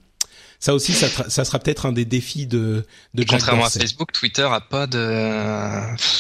ça 0.60 0.74
aussi, 0.74 0.94
ça, 0.94 1.08
ça 1.30 1.46
sera 1.46 1.60
peut-être 1.60 1.86
un 1.86 1.92
des 1.92 2.06
défis 2.06 2.48
de, 2.48 2.86
de 3.14 3.24
Contrairement 3.24 3.66
à 3.66 3.70
Facebook, 3.70 4.12
Twitter 4.12 4.48
a 4.50 4.62
pas 4.62 4.88
de, 4.88 4.98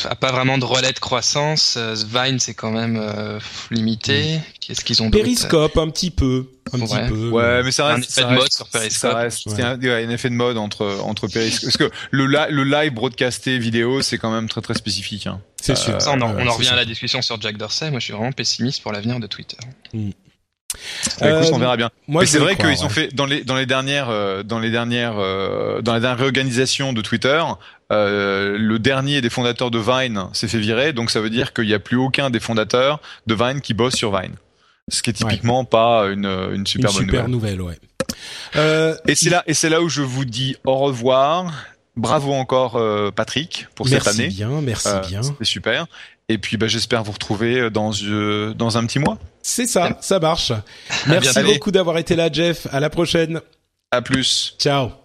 a 0.07 0.15
pas 0.15 0.31
vraiment 0.31 0.57
de 0.57 0.65
relais 0.65 0.91
de 0.93 0.99
croissance. 0.99 1.75
Euh, 1.77 1.95
Vine, 1.95 2.39
c'est 2.39 2.53
quand 2.53 2.71
même 2.71 2.97
euh, 2.97 3.39
limité. 3.71 4.39
Qu'est-ce 4.59 4.83
qu'ils 4.83 5.01
ont 5.01 5.09
Periscope, 5.09 5.77
un 5.77 5.89
petit 5.89 6.11
peu. 6.11 6.51
Un 6.73 6.79
ouais. 6.79 6.87
petit 6.87 7.09
peu. 7.09 7.29
Ouais, 7.29 7.63
mais 7.63 7.71
ça 7.71 7.87
reste, 7.87 8.17
un 8.19 8.23
effet 8.23 8.29
de 8.29 8.35
mode 8.35 8.51
sur 8.51 8.67
Periscope. 8.67 9.11
Ça 9.11 9.17
reste, 9.17 9.45
ouais. 9.47 9.61
un, 9.61 9.79
un, 9.79 10.09
effet 10.09 10.29
de 10.29 10.35
mode 10.35 10.57
entre, 10.57 10.99
entre 11.03 11.27
Periscope. 11.27 11.65
Parce 11.65 11.77
que 11.77 11.91
le, 12.11 12.25
le 12.25 12.63
live 12.63 12.93
broadcasté 12.93 13.57
vidéo, 13.57 14.01
c'est 14.01 14.17
quand 14.17 14.31
même 14.31 14.49
très 14.49 14.61
très 14.61 14.73
spécifique. 14.73 15.27
Hein. 15.27 15.41
C'est 15.61 15.75
sûr. 15.75 15.99
Ça, 16.01 16.11
on 16.11 16.21
en, 16.21 16.35
on 16.35 16.47
en 16.47 16.53
revient 16.53 16.69
à 16.69 16.75
la 16.75 16.85
discussion 16.85 17.21
sur 17.21 17.39
Jack 17.41 17.57
Dorsey. 17.57 17.89
Moi, 17.89 17.99
je 17.99 18.05
suis 18.05 18.13
vraiment 18.13 18.31
pessimiste 18.31 18.81
pour 18.83 18.91
l'avenir 18.91 19.19
de 19.19 19.27
Twitter. 19.27 19.57
Mm. 19.93 20.11
Bah, 21.19 21.41
écoute, 21.41 21.53
on 21.53 21.59
verra 21.59 21.77
bien. 21.77 21.89
Moi, 22.07 22.23
Mais 22.23 22.27
c'est 22.27 22.39
vrai 22.39 22.55
qu'ils 22.55 22.83
ont 22.83 22.89
fait 22.89 23.13
dans 23.13 23.25
les 23.25 23.43
dans 23.43 23.55
les 23.55 23.65
dernières 23.65 24.09
euh, 24.09 24.43
dans 24.43 24.59
les 24.59 24.71
dernières 24.71 25.17
euh, 25.17 25.81
dans 25.81 25.93
la 25.93 25.99
dernière 25.99 26.19
réorganisation 26.19 26.93
de 26.93 27.01
Twitter, 27.01 27.41
euh, 27.91 28.57
le 28.57 28.79
dernier 28.79 29.21
des 29.21 29.29
fondateurs 29.29 29.71
de 29.71 29.79
Vine 29.79 30.27
s'est 30.33 30.47
fait 30.47 30.59
virer, 30.59 30.93
donc 30.93 31.11
ça 31.11 31.21
veut 31.21 31.29
dire 31.29 31.53
qu'il 31.53 31.65
n'y 31.65 31.73
a 31.73 31.79
plus 31.79 31.97
aucun 31.97 32.29
des 32.29 32.39
fondateurs 32.39 32.99
de 33.27 33.35
Vine 33.35 33.61
qui 33.61 33.73
bosse 33.73 33.95
sur 33.95 34.17
Vine. 34.17 34.35
Ce 34.89 35.01
qui 35.01 35.09
est 35.09 35.13
typiquement 35.13 35.61
ouais. 35.61 35.67
pas 35.67 36.07
une 36.07 36.25
une 36.53 36.67
super 36.67 36.91
une 36.91 36.97
bonne 36.97 37.05
super 37.05 37.27
nouvelle. 37.27 37.57
nouvelle 37.57 37.79
ouais. 38.55 38.95
et 39.07 39.15
c'est 39.15 39.29
là 39.29 39.43
et 39.47 39.53
c'est 39.53 39.69
là 39.69 39.81
où 39.81 39.89
je 39.89 40.01
vous 40.01 40.25
dis 40.25 40.55
au 40.65 40.77
revoir. 40.77 41.51
Bravo 41.97 42.33
encore 42.33 42.77
Patrick 43.13 43.67
pour 43.73 43.87
merci 43.87 44.05
cette 44.05 44.19
année. 44.19 44.27
Bien, 44.27 44.49
merci 44.61 44.89
bien. 45.07 45.23
C'était 45.23 45.45
super. 45.45 45.85
Et 46.27 46.37
puis 46.37 46.57
bah, 46.57 46.67
j'espère 46.67 47.03
vous 47.03 47.11
retrouver 47.11 47.69
dans 47.69 47.91
dans 48.55 48.77
un 48.77 48.85
petit 48.85 48.99
mois. 48.99 49.17
C'est 49.41 49.67
ça, 49.67 49.97
ça 50.01 50.19
marche. 50.19 50.51
Merci 51.07 51.43
beaucoup 51.43 51.71
d'avoir 51.71 51.97
été 51.97 52.15
là, 52.15 52.29
Jeff. 52.31 52.67
À 52.71 52.79
la 52.79 52.89
prochaine. 52.89 53.41
À 53.91 54.01
plus. 54.01 54.55
Ciao. 54.59 55.04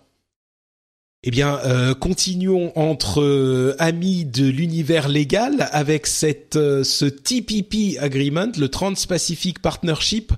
Eh 1.23 1.31
bien, 1.31 1.61
euh, 1.67 1.93
continuons 1.93 2.73
entre 2.77 3.21
euh, 3.21 3.77
amis 3.79 4.25
de 4.25 4.47
l'univers 4.47 5.07
légal 5.07 5.69
avec 5.71 6.07
cette 6.07 6.57
euh, 6.57 6.83
ce 6.83 7.05
TPP 7.05 7.99
agreement, 8.01 8.51
le 8.57 8.71
Trans-Pacific 8.71 9.59
Partnership, 9.59 10.33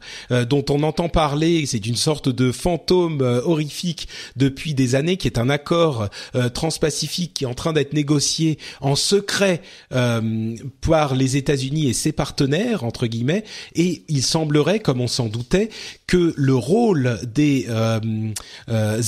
dont 0.49 0.64
on 0.70 0.83
entend 0.83 1.09
parler. 1.09 1.66
C'est 1.66 1.87
une 1.87 1.95
sorte 1.95 2.28
de 2.28 2.51
fantôme 2.51 3.20
horrifique 3.45 4.09
depuis 4.35 4.74
des 4.74 4.97
années, 4.97 5.16
qui 5.16 5.28
est 5.28 5.39
un 5.39 5.51
accord 5.51 6.09
transpacifique 6.55 7.35
qui 7.35 7.45
est 7.45 7.47
en 7.47 7.55
train 7.55 7.72
d'être 7.72 7.93
négocié 7.93 8.59
en 8.80 8.97
secret 8.97 9.62
par 9.91 11.14
les 11.14 11.37
États-Unis 11.37 11.89
et 11.89 11.93
ses 11.93 12.12
partenaires 12.12 12.85
entre 12.85 13.07
guillemets. 13.07 13.45
Et 13.74 14.05
il 14.09 14.22
semblerait, 14.22 14.80
comme 14.80 15.01
on 15.01 15.09
s'en 15.09 15.26
doutait, 15.26 15.68
que 16.07 16.33
le 16.37 16.55
rôle 16.55 17.20
des 17.22 17.66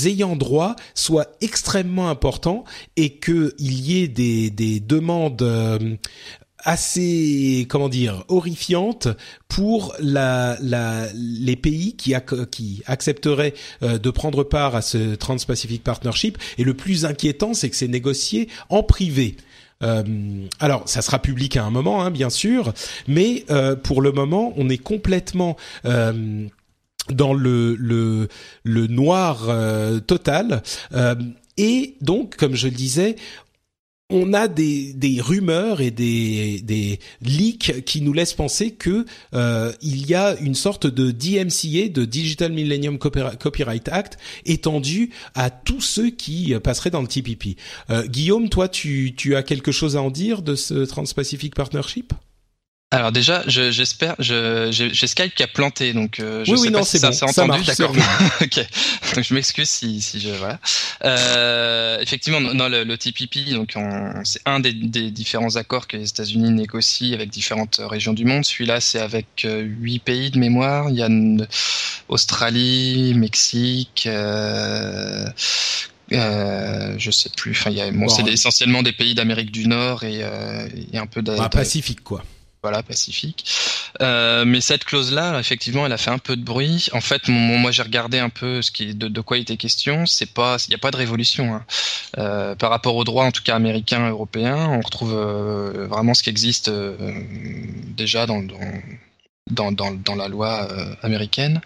ayants 0.06 0.36
droit 0.36 0.76
soit 0.94 1.28
extrêmement 1.40 1.63
extrêmement 1.64 2.10
important 2.10 2.64
et 2.96 3.14
que 3.14 3.54
il 3.58 3.80
y 3.80 4.02
ait 4.02 4.08
des, 4.08 4.50
des 4.50 4.80
demandes 4.80 5.40
euh, 5.40 5.96
assez 6.58 7.66
comment 7.70 7.88
dire 7.88 8.22
horrifiantes 8.28 9.08
pour 9.48 9.94
la, 9.98 10.58
la 10.60 11.06
les 11.14 11.56
pays 11.56 11.96
qui, 11.96 12.14
ac 12.14 12.50
qui 12.50 12.82
accepteraient 12.84 13.54
euh, 13.82 13.96
de 13.96 14.10
prendre 14.10 14.44
part 14.44 14.76
à 14.76 14.82
ce 14.82 15.14
Trans-Pacific 15.14 15.82
Partnership 15.82 16.36
et 16.58 16.64
le 16.64 16.74
plus 16.74 17.06
inquiétant 17.06 17.54
c'est 17.54 17.70
que 17.70 17.76
c'est 17.76 17.88
négocié 17.88 18.50
en 18.68 18.82
privé. 18.82 19.38
Euh, 19.82 20.46
alors, 20.60 20.82
ça 20.86 21.02
sera 21.02 21.18
public 21.18 21.56
à 21.56 21.64
un 21.64 21.70
moment, 21.70 22.02
hein, 22.02 22.10
bien 22.10 22.30
sûr, 22.30 22.72
mais 23.08 23.44
euh, 23.50 23.74
pour 23.74 24.00
le 24.00 24.12
moment, 24.12 24.54
on 24.56 24.70
est 24.70 24.78
complètement 24.78 25.56
euh, 25.84 26.46
dans 27.10 27.34
le 27.34 27.74
le, 27.74 28.28
le 28.62 28.86
noir 28.86 29.48
total. 30.06 30.62
Et 31.56 31.96
donc, 32.00 32.36
comme 32.36 32.54
je 32.54 32.68
le 32.68 32.74
disais, 32.74 33.16
on 34.10 34.32
a 34.34 34.48
des, 34.48 34.92
des 34.92 35.20
rumeurs 35.20 35.80
et 35.80 35.90
des, 35.90 36.60
des 36.62 37.00
leaks 37.22 37.84
qui 37.84 38.02
nous 38.02 38.12
laissent 38.12 38.34
penser 38.34 38.72
que 38.72 39.06
euh, 39.34 39.72
il 39.80 40.06
y 40.06 40.14
a 40.14 40.38
une 40.40 40.54
sorte 40.54 40.86
de 40.86 41.10
DMCA, 41.10 41.88
de 41.88 42.04
Digital 42.04 42.52
Millennium 42.52 42.98
Copyright 42.98 43.88
Act, 43.88 44.18
étendu 44.44 45.10
à 45.34 45.50
tous 45.50 45.80
ceux 45.80 46.10
qui 46.10 46.54
passeraient 46.62 46.90
dans 46.90 47.02
le 47.02 47.08
TPP. 47.08 47.58
Euh, 47.90 48.06
Guillaume, 48.06 48.50
toi, 48.50 48.68
tu, 48.68 49.14
tu 49.16 49.36
as 49.36 49.42
quelque 49.42 49.72
chose 49.72 49.96
à 49.96 50.02
en 50.02 50.10
dire 50.10 50.42
de 50.42 50.54
ce 50.54 50.84
Trans-Pacific 50.84 51.54
Partnership? 51.54 52.12
Alors 52.94 53.12
déjà, 53.12 53.42
j'espère, 53.46 54.14
je, 54.18 54.68
j'ai 54.70 55.06
Skype 55.06 55.34
qui 55.34 55.42
a 55.42 55.46
planté, 55.46 55.92
donc 55.92 56.20
euh, 56.20 56.44
je 56.44 56.52
oui, 56.52 56.58
sais 56.58 56.62
oui, 56.66 56.70
pas 56.72 56.78
non, 56.78 56.84
si 56.84 56.98
ça 56.98 57.12
s'est 57.12 57.26
bon, 57.26 57.42
entendu, 57.42 57.64
d'accord. 57.66 57.94
ok, 58.40 58.66
donc 59.14 59.24
je 59.24 59.34
m'excuse 59.34 59.68
si, 59.68 60.00
si 60.00 60.20
je 60.20 60.30
voilà. 60.30 60.58
Euh, 61.04 61.98
effectivement, 62.00 62.40
non, 62.40 62.68
le, 62.68 62.84
le 62.84 62.98
TPP, 62.98 63.52
donc 63.52 63.74
c'est 64.24 64.40
un 64.46 64.60
des, 64.60 64.72
des, 64.72 65.10
différents 65.10 65.56
accords 65.56 65.86
que 65.86 65.96
les 65.96 66.08
États-Unis 66.08 66.50
négocient 66.50 67.14
avec 67.14 67.30
différentes 67.30 67.80
régions 67.82 68.12
du 68.12 68.24
monde. 68.24 68.44
Celui-là, 68.44 68.80
c'est 68.80 69.00
avec 69.00 69.44
euh, 69.44 69.60
huit 69.60 69.98
pays 69.98 70.30
de 70.30 70.38
mémoire. 70.38 70.88
Il 70.90 70.96
y 70.96 71.02
a 71.02 71.06
une, 71.06 71.46
Australie, 72.08 73.14
Mexique. 73.14 74.04
Euh, 74.06 75.26
euh, 76.12 76.94
je 76.98 77.10
sais 77.10 77.30
plus. 77.36 77.52
Enfin, 77.52 77.70
il 77.70 77.76
y 77.76 77.80
a, 77.80 77.90
bon, 77.90 78.08
c'est 78.08 78.26
essentiellement 78.28 78.82
des 78.82 78.92
pays 78.92 79.14
d'Amérique 79.14 79.50
du 79.50 79.66
Nord 79.66 80.04
et, 80.04 80.20
euh, 80.22 80.68
et 80.92 80.98
un 80.98 81.06
peu 81.06 81.22
de, 81.22 81.36
bah, 81.36 81.48
Pacifique, 81.48 82.02
quoi. 82.02 82.22
Voilà, 82.64 82.82
Pacifique. 82.82 83.44
Euh, 84.00 84.46
mais 84.46 84.62
cette 84.62 84.86
clause-là, 84.86 85.38
effectivement, 85.38 85.84
elle 85.84 85.92
a 85.92 85.98
fait 85.98 86.10
un 86.10 86.16
peu 86.16 86.34
de 86.34 86.42
bruit. 86.42 86.88
En 86.94 87.02
fait, 87.02 87.28
moi, 87.28 87.70
j'ai 87.72 87.82
regardé 87.82 88.18
un 88.18 88.30
peu 88.30 88.60
de, 88.78 89.20
quoi 89.20 89.36
il 89.36 89.42
était 89.42 89.58
question. 89.58 90.06
C'est 90.06 90.32
pas, 90.32 90.56
il 90.66 90.70
n'y 90.70 90.74
a 90.74 90.78
pas 90.78 90.90
de 90.90 90.96
révolution 90.96 91.54
hein. 91.54 91.66
euh, 92.16 92.54
par 92.54 92.70
rapport 92.70 92.96
au 92.96 93.04
droit, 93.04 93.26
en 93.26 93.32
tout 93.32 93.42
cas 93.42 93.54
américain, 93.54 94.08
européen. 94.08 94.56
On 94.56 94.80
retrouve 94.80 95.12
euh, 95.12 95.86
vraiment 95.90 96.14
ce 96.14 96.22
qui 96.22 96.30
existe 96.30 96.70
déjà 96.70 98.24
dans, 98.24 98.40
la 100.16 100.28
loi 100.28 100.66
américaine. 101.02 101.60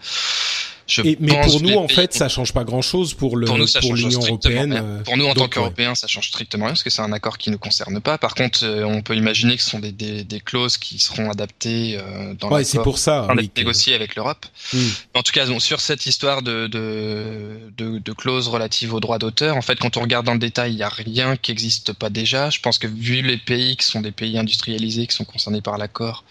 Je 0.89 1.03
et, 1.03 1.19
mais 1.21 1.39
pour 1.43 1.61
nous, 1.61 1.75
en 1.75 1.87
fait, 1.87 2.15
ça 2.15 2.29
change 2.29 2.53
pas 2.53 2.65
grand-chose 2.65 3.13
pour 3.13 3.37
le 3.37 3.47
pour, 3.47 3.59
pour 3.81 3.95
l'Union 3.95 4.21
européenne. 4.21 4.73
Rien. 4.73 5.03
Pour 5.05 5.17
nous, 5.19 5.27
en 5.27 5.35
tant 5.35 5.47
qu'Européens, 5.47 5.95
ça 5.95 6.07
change 6.07 6.29
strictement 6.29 6.65
rien 6.65 6.73
parce 6.73 6.83
que 6.83 6.91
c'est 6.91 7.03
un 7.03 7.13
accord 7.13 7.37
qui 7.37 7.51
ne 7.51 7.57
concerne 7.57 8.01
pas. 8.01 8.17
Par 8.17 8.35
contre, 8.35 8.61
euh, 8.65 8.85
on 8.85 9.03
peut 9.03 9.15
imaginer 9.15 9.57
que 9.57 9.63
ce 9.63 9.71
sont 9.71 9.81
des, 9.81 9.93
des, 9.93 10.25
des 10.25 10.41
clauses 10.41 10.79
qui 10.79 10.99
seront 10.99 11.31
adaptées 11.31 11.99
euh, 12.01 12.33
dans 12.35 12.49
ouais, 12.49 12.65
c'est 12.65 12.83
pour 12.83 12.99
ça. 12.99 13.29
Oui, 13.37 13.51
négociées 13.57 13.95
avec 13.95 14.17
l'Europe. 14.17 14.47
Mm. 14.73 14.79
En 15.15 15.23
tout 15.23 15.33
cas, 15.33 15.47
sur 15.59 15.81
cette 15.81 16.07
histoire 16.07 16.41
de, 16.43 16.67
de, 16.69 17.71
de, 17.77 17.99
de 17.99 18.13
clauses 18.13 18.49
relatives 18.49 18.95
aux 18.95 19.01
droits 19.01 19.19
d'auteur, 19.19 19.57
en 19.57 19.63
fait, 19.63 19.79
quand 19.79 19.99
on 19.99 20.01
regarde 20.01 20.25
dans 20.25 20.33
le 20.33 20.39
détail, 20.39 20.73
il 20.73 20.77
n'y 20.77 20.83
a 20.83 20.89
rien 20.89 21.37
qui 21.37 21.51
n'existe 21.51 21.93
pas 21.93 22.09
déjà. 22.09 22.49
Je 22.49 22.61
pense 22.61 22.79
que 22.79 22.87
vu 22.87 23.21
les 23.21 23.37
pays 23.37 23.77
qui 23.77 23.85
sont 23.85 24.01
des 24.01 24.13
pays 24.13 24.39
industrialisés, 24.39 25.07
qui 25.07 25.15
sont 25.15 25.25
concernés 25.25 25.61
par 25.61 25.77
l'accord, 25.77 26.25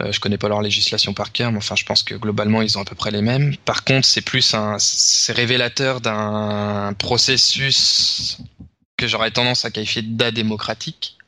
euh, 0.00 0.10
je 0.10 0.18
connais 0.18 0.38
pas 0.38 0.48
leur 0.48 0.60
législation 0.60 1.14
par 1.14 1.30
cœur, 1.32 1.52
mais 1.52 1.58
enfin, 1.58 1.76
je 1.76 1.84
pense 1.84 2.02
que 2.02 2.14
globalement, 2.14 2.62
ils 2.62 2.76
ont 2.78 2.82
à 2.82 2.84
peu 2.84 2.96
près 2.96 3.10
les 3.10 3.22
mêmes. 3.22 3.56
Par 3.64 3.75
contre, 3.84 4.06
c'est 4.06 4.22
plus 4.22 4.54
un, 4.54 4.76
révélateur 5.28 6.00
d'un 6.00 6.94
processus 6.98 8.38
que 8.96 9.06
j'aurais 9.06 9.30
tendance 9.30 9.64
à 9.64 9.70
qualifier 9.70 10.02
d'adémocratique. 10.02 11.18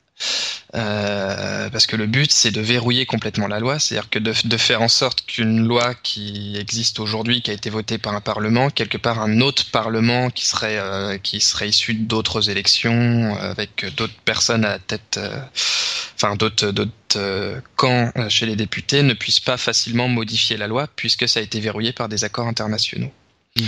Euh, 0.74 1.70
parce 1.70 1.86
que 1.86 1.97
le 1.97 2.07
but 2.07 2.31
c'est 2.31 2.51
de 2.51 2.61
verrouiller 2.61 3.07
complètement 3.07 3.47
la 3.47 3.59
loi, 3.59 3.78
c'est-à-dire 3.78 4.11
que 4.11 4.19
de, 4.19 4.57
faire 4.59 4.82
en 4.82 4.89
sorte 4.89 5.24
qu'une 5.24 5.66
loi 5.66 5.95
qui 5.95 6.57
existe 6.59 7.01
aujourd'hui, 7.01 7.40
qui 7.40 7.51
a 7.51 7.55
été 7.55 7.70
votée 7.70 7.97
par 7.97 8.15
un 8.15 8.20
parlement, 8.20 8.69
quelque 8.69 8.99
part 8.99 9.20
un 9.20 9.40
autre 9.40 9.70
parlement 9.70 10.28
qui 10.28 10.47
serait 10.47 10.78
euh, 10.78 11.16
qui 11.16 11.40
serait 11.40 11.70
issu 11.70 11.95
d'autres 11.95 12.51
élections, 12.51 13.35
euh, 13.36 13.51
avec 13.51 13.86
d'autres 13.97 14.20
personnes 14.27 14.66
à 14.66 14.70
la 14.70 14.78
tête, 14.78 15.19
enfin 16.15 16.36
d'autres 16.36 16.70
d'autres 16.70 17.62
camps 17.77 18.12
chez 18.28 18.45
les 18.45 18.57
députés, 18.57 19.03
ne 19.03 19.15
puisse 19.15 19.40
pas 19.40 19.57
facilement 19.57 20.09
modifier 20.09 20.59
la 20.59 20.66
loi 20.66 20.86
puisque 20.97 21.27
ça 21.27 21.40
a 21.40 21.43
été 21.43 21.61
verrouillé 21.61 21.93
par 21.93 22.11
des 22.11 22.24
accords 22.24 22.47
internationaux. 22.47 23.12
Mmh. 23.59 23.65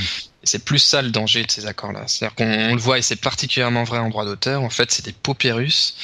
C'est 0.50 0.64
plus 0.64 0.80
ça 0.80 1.00
le 1.00 1.10
danger 1.10 1.44
de 1.44 1.50
ces 1.52 1.66
accords-là. 1.66 2.02
C'est-à-dire 2.08 2.34
qu'on 2.34 2.74
le 2.74 2.80
voit, 2.80 2.98
et 2.98 3.02
c'est 3.02 3.14
particulièrement 3.14 3.84
vrai 3.84 4.00
en 4.00 4.08
droit 4.08 4.24
d'auteur, 4.24 4.62
en 4.62 4.68
fait, 4.68 4.90
c'est 4.90 5.04
des 5.04 5.12
paupérus 5.12 5.94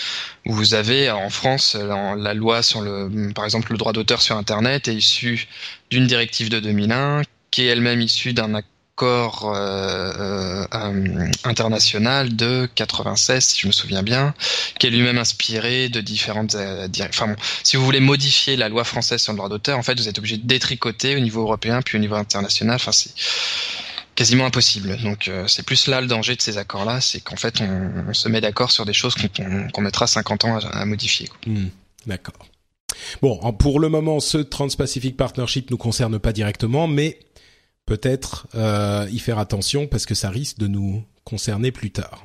où 0.47 0.53
vous 0.55 0.75
avez 0.75 1.11
en 1.11 1.31
France 1.31 1.75
la 1.75 2.33
loi 2.33 2.63
sur 2.63 2.81
le, 2.81 3.33
par 3.35 3.45
exemple, 3.45 3.73
le 3.73 3.79
droit 3.79 3.93
d'auteur 3.93 4.23
sur 4.23 4.37
Internet 4.37 4.87
est 4.87 4.95
issu 4.95 5.49
d'une 5.91 6.07
directive 6.07 6.49
de 6.49 6.61
2001 6.61 7.23
qui 7.51 7.63
est 7.65 7.67
elle-même 7.67 8.01
issue 8.01 8.35
d'un 8.35 8.55
accord 8.55 9.53
euh, 9.53 10.65
euh, 10.73 11.29
international 11.43 12.37
de 12.37 12.69
96, 12.73 13.45
si 13.45 13.61
je 13.63 13.67
me 13.67 13.73
souviens 13.73 14.05
bien, 14.05 14.33
qui 14.79 14.87
est 14.87 14.91
lui-même 14.91 15.19
inspiré 15.19 15.89
de 15.89 16.01
différentes. 16.01 16.55
Euh, 16.55 16.87
enfin 17.09 17.27
bon, 17.27 17.37
si 17.65 17.77
vous 17.77 17.85
voulez 17.85 17.99
modifier 17.99 18.55
la 18.55 18.69
loi 18.69 18.85
française 18.85 19.21
sur 19.21 19.33
le 19.33 19.39
droit 19.39 19.49
d'auteur, 19.49 19.77
en 19.77 19.83
fait, 19.83 19.99
vous 19.99 20.09
êtes 20.09 20.19
obligé 20.19 20.37
de 20.37 20.47
détricoter 20.47 21.17
au 21.17 21.21
niveau 21.21 21.43
européen 21.43 21.83
puis 21.83 21.97
au 21.97 22.01
niveau 22.01 22.15
international. 22.15 22.77
Enfin, 22.77 22.93
c'est 22.93 23.11
quasiment 24.17 24.47
impossible. 24.47 24.97
Donc 25.03 25.29
euh, 25.29 25.47
c'est 25.47 25.63
plus 25.63 25.87
là 25.87 26.01
le 26.01 26.09
danger 26.09 26.35
de 26.35 26.43
ces 26.43 26.59
accords-là, 26.59 27.01
c'est 27.01 27.21
qu'en 27.21 27.37
fait 27.37 27.61
on, 27.61 28.13
se 28.13 28.29
met 28.29 28.41
d'accord 28.41 28.73
sur 28.73 28.85
des 28.85 28.93
choses 28.93 29.15
qu'on 29.15 29.29
qu 29.29 29.81
mettra 29.81 30.07
50 30.09 30.45
ans 30.47 30.59
à, 30.59 30.85
modifier. 30.85 31.29
Mmh, 31.47 31.67
d'accord. 32.07 32.47
Bon, 33.23 33.39
pour 33.53 33.79
le 33.79 33.89
moment, 33.89 34.21
ce 34.21 34.39
Trans-Pacific 34.39 35.17
Partnership 35.17 35.71
nous 35.71 35.77
concerne 35.77 36.19
pas 36.19 36.33
directement, 36.33 36.89
mais 36.89 37.21
peut-être 37.85 38.49
euh, 38.55 39.07
y 39.11 39.19
faire 39.19 39.39
attention 39.39 39.87
parce 39.87 40.07
que 40.07 40.15
ça 40.15 40.31
risque 40.31 40.59
de 40.59 40.67
nous 40.67 41.05
concerner 41.25 41.71
plus 41.71 41.91
tard. 41.91 42.25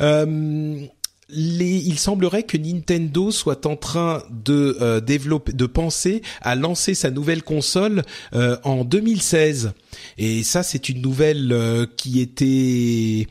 Euh, 0.00 0.86
il 1.34 1.98
semblerait 1.98 2.42
que 2.42 2.56
Nintendo 2.56 3.30
soit 3.30 3.66
en 3.66 3.76
train 3.76 4.22
de 4.30 4.76
euh, 4.80 5.00
développer, 5.00 5.52
de 5.52 5.66
penser 5.66 6.22
à 6.40 6.54
lancer 6.54 6.94
sa 6.94 7.10
nouvelle 7.10 7.42
console 7.42 8.02
euh, 8.34 8.56
en 8.64 8.84
2016. 8.84 9.72
Et 10.18 10.42
ça, 10.42 10.62
c'est 10.62 10.88
une 10.88 11.00
nouvelle 11.00 11.52
euh, 11.52 11.86
qui 11.96 12.20
était 12.20 13.26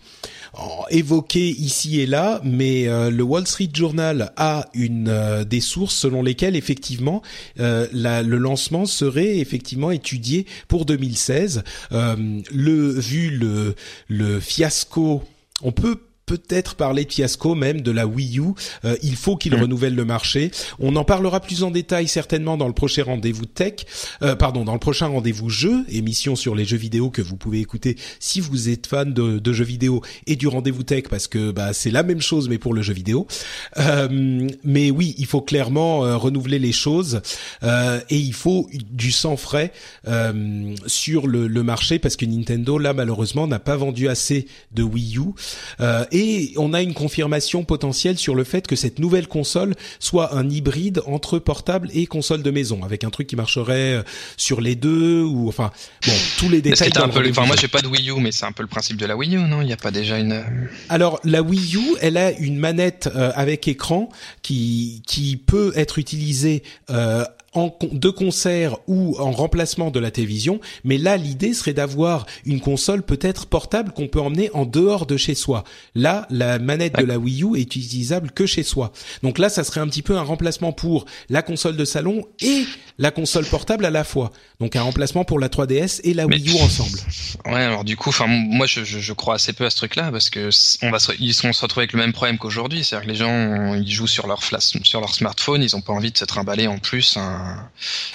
évoquée 0.89 1.49
ici 1.49 2.01
et 2.01 2.05
là, 2.05 2.41
mais 2.43 2.85
le 2.85 3.23
Wall 3.23 3.47
Street 3.47 3.69
Journal 3.73 4.33
a 4.35 4.67
une 4.73 5.45
des 5.49 5.61
sources 5.61 5.95
selon 5.95 6.21
lesquelles 6.21 6.57
effectivement 6.57 7.21
le 7.55 8.35
lancement 8.35 8.85
serait 8.85 9.37
effectivement 9.37 9.91
étudié 9.91 10.45
pour 10.67 10.85
2016. 10.85 11.63
le 11.91 12.99
vu 12.99 13.29
le 13.29 13.75
le 14.09 14.41
fiasco, 14.41 15.23
on 15.61 15.71
peut 15.71 15.95
peut-être 16.25 16.75
parler 16.75 17.05
de 17.05 17.11
fiasco 17.11 17.55
même 17.55 17.81
de 17.81 17.91
la 17.91 18.07
Wii 18.07 18.39
U. 18.39 18.53
Euh, 18.85 18.95
il 19.03 19.15
faut 19.15 19.35
qu'il 19.35 19.55
mmh. 19.55 19.61
renouvelle 19.61 19.95
le 19.95 20.05
marché. 20.05 20.51
On 20.79 20.95
en 20.95 21.03
parlera 21.03 21.39
plus 21.39 21.63
en 21.63 21.71
détail 21.71 22.07
certainement 22.07 22.57
dans 22.57 22.67
le 22.67 22.73
prochain 22.73 23.03
rendez-vous 23.03 23.45
tech, 23.45 23.85
euh, 24.21 24.35
pardon, 24.35 24.63
dans 24.65 24.73
le 24.73 24.79
prochain 24.79 25.07
rendez-vous 25.07 25.49
jeu, 25.49 25.85
émission 25.89 26.35
sur 26.35 26.55
les 26.55 26.65
jeux 26.65 26.77
vidéo 26.77 27.09
que 27.09 27.21
vous 27.21 27.35
pouvez 27.35 27.59
écouter 27.59 27.97
si 28.19 28.39
vous 28.39 28.69
êtes 28.69 28.87
fan 28.87 29.13
de, 29.13 29.39
de 29.39 29.53
jeux 29.53 29.65
vidéo 29.65 30.01
et 30.27 30.35
du 30.35 30.47
rendez-vous 30.47 30.83
tech 30.83 31.03
parce 31.09 31.27
que 31.27 31.51
bah, 31.51 31.73
c'est 31.73 31.91
la 31.91 32.03
même 32.03 32.21
chose 32.21 32.49
mais 32.49 32.57
pour 32.57 32.73
le 32.73 32.81
jeu 32.81 32.93
vidéo. 32.93 33.27
Euh, 33.77 34.47
mais 34.63 34.91
oui, 34.91 35.15
il 35.17 35.25
faut 35.25 35.41
clairement 35.41 36.05
euh, 36.05 36.17
renouveler 36.17 36.59
les 36.59 36.71
choses 36.71 37.21
euh, 37.63 37.99
et 38.09 38.17
il 38.17 38.33
faut 38.33 38.69
du 38.91 39.11
sang 39.11 39.37
frais 39.37 39.71
euh, 40.07 40.75
sur 40.87 41.27
le, 41.27 41.47
le, 41.47 41.63
marché 41.63 41.99
parce 41.99 42.15
que 42.15 42.25
Nintendo 42.25 42.77
là 42.77 42.93
malheureusement 42.93 43.47
n'a 43.47 43.59
pas 43.59 43.75
vendu 43.75 44.07
assez 44.07 44.47
de 44.71 44.83
Wii 44.83 45.17
U 45.17 45.33
et 46.11 46.20
et 46.21 46.53
on 46.57 46.73
a 46.73 46.81
une 46.81 46.93
confirmation 46.93 47.63
potentielle 47.63 48.17
sur 48.17 48.35
le 48.35 48.43
fait 48.43 48.67
que 48.67 48.75
cette 48.75 48.99
nouvelle 48.99 49.27
console 49.27 49.73
soit 49.99 50.35
un 50.35 50.49
hybride 50.49 51.01
entre 51.05 51.39
portable 51.39 51.89
et 51.93 52.05
console 52.05 52.43
de 52.43 52.51
maison, 52.51 52.83
avec 52.83 53.03
un 53.03 53.09
truc 53.09 53.27
qui 53.27 53.35
marcherait 53.35 53.93
euh, 53.93 54.03
sur 54.37 54.61
les 54.61 54.75
deux 54.75 55.23
ou 55.23 55.47
enfin 55.47 55.71
bon 56.05 56.13
tous 56.37 56.49
les 56.49 56.61
détails. 56.61 56.91
Un 56.95 57.09
peu, 57.09 57.27
enfin 57.29 57.45
moi 57.45 57.55
j'ai 57.59 57.67
pas 57.67 57.81
de 57.81 57.87
Wii 57.87 58.11
U, 58.11 58.19
mais 58.19 58.31
c'est 58.31 58.45
un 58.45 58.51
peu 58.51 58.63
le 58.63 58.69
principe 58.69 58.97
de 58.97 59.05
la 59.05 59.15
Wii 59.15 59.35
U, 59.35 59.39
non? 59.39 59.61
Il 59.61 59.67
n'y 59.67 59.73
a 59.73 59.77
pas 59.77 59.91
déjà 59.91 60.19
une. 60.19 60.33
Euh, 60.33 60.43
Alors 60.89 61.19
la 61.23 61.41
Wii 61.41 61.75
U, 61.75 61.95
elle 62.01 62.17
a 62.17 62.31
une 62.31 62.57
manette 62.57 63.09
euh, 63.15 63.31
avec 63.35 63.67
écran 63.67 64.09
qui 64.41 65.01
qui 65.07 65.37
peut 65.37 65.73
être 65.75 65.97
utilisée 65.99 66.63
euh, 66.89 67.25
en 67.53 67.75
de 67.91 68.09
concert 68.09 68.77
ou 68.87 69.17
en 69.19 69.31
remplacement 69.31 69.91
de 69.91 69.99
la 69.99 70.09
télévision, 70.09 70.61
mais 70.83 70.97
là 70.97 71.17
l'idée 71.17 71.53
serait 71.53 71.73
d'avoir 71.73 72.25
une 72.45 72.61
console 72.61 73.03
peut-être 73.03 73.45
portable 73.45 73.91
qu'on 73.91 74.07
peut 74.07 74.21
emmener 74.21 74.49
en 74.53 74.65
dehors 74.65 75.05
de 75.05 75.17
chez 75.17 75.35
soi. 75.35 75.63
Là, 75.95 76.27
la 76.29 76.59
manette 76.59 76.97
de 76.97 77.03
la 77.03 77.17
Wii 77.17 77.43
U 77.43 77.57
est 77.57 77.75
utilisable 77.75 78.31
que 78.31 78.45
chez 78.45 78.63
soi. 78.63 78.91
Donc 79.23 79.37
là, 79.37 79.49
ça 79.49 79.63
serait 79.63 79.81
un 79.81 79.87
petit 79.87 80.01
peu 80.01 80.17
un 80.17 80.23
remplacement 80.23 80.71
pour 80.71 81.05
la 81.29 81.41
console 81.41 81.75
de 81.75 81.85
salon 81.85 82.25
et 82.39 82.65
la 82.97 83.11
console 83.11 83.45
portable 83.45 83.85
à 83.85 83.89
la 83.89 84.03
fois. 84.03 84.31
Donc 84.59 84.75
un 84.75 84.83
remplacement 84.83 85.25
pour 85.25 85.39
la 85.39 85.49
3DS 85.49 86.01
et 86.03 86.13
la 86.13 86.27
Wii 86.27 86.55
U 86.55 86.61
ensemble. 86.61 86.99
Ouais, 87.45 87.61
alors 87.61 87.83
du 87.83 87.97
coup, 87.97 88.09
enfin 88.09 88.27
moi 88.27 88.67
je, 88.67 88.83
je, 88.83 88.99
je, 88.99 89.13
crois 89.13 89.35
assez 89.35 89.53
peu 89.53 89.65
à 89.65 89.69
ce 89.69 89.75
truc-là 89.77 90.11
parce 90.11 90.29
que 90.29 90.49
on 90.83 90.91
va 90.91 90.99
se, 90.99 91.11
ils 91.19 91.33
vont 91.43 91.51
se 91.51 91.61
retrouver 91.61 91.83
avec 91.83 91.93
le 91.93 91.99
même 91.99 92.13
problème 92.13 92.37
qu'aujourd'hui, 92.37 92.83
c'est-à-dire 92.83 93.07
que 93.07 93.11
les 93.11 93.17
gens 93.17 93.73
ils 93.73 93.91
jouent 93.91 94.07
sur 94.07 94.27
leur 94.27 94.43
flash, 94.43 94.77
sur 94.83 95.01
leur 95.01 95.13
smartphone, 95.13 95.63
ils 95.63 95.75
ont 95.75 95.81
pas 95.81 95.93
envie 95.93 96.11
de 96.11 96.17
se 96.17 96.25
trimballer 96.25 96.67
en 96.67 96.77
plus 96.77 97.17
un 97.17 97.40
un 97.41 97.69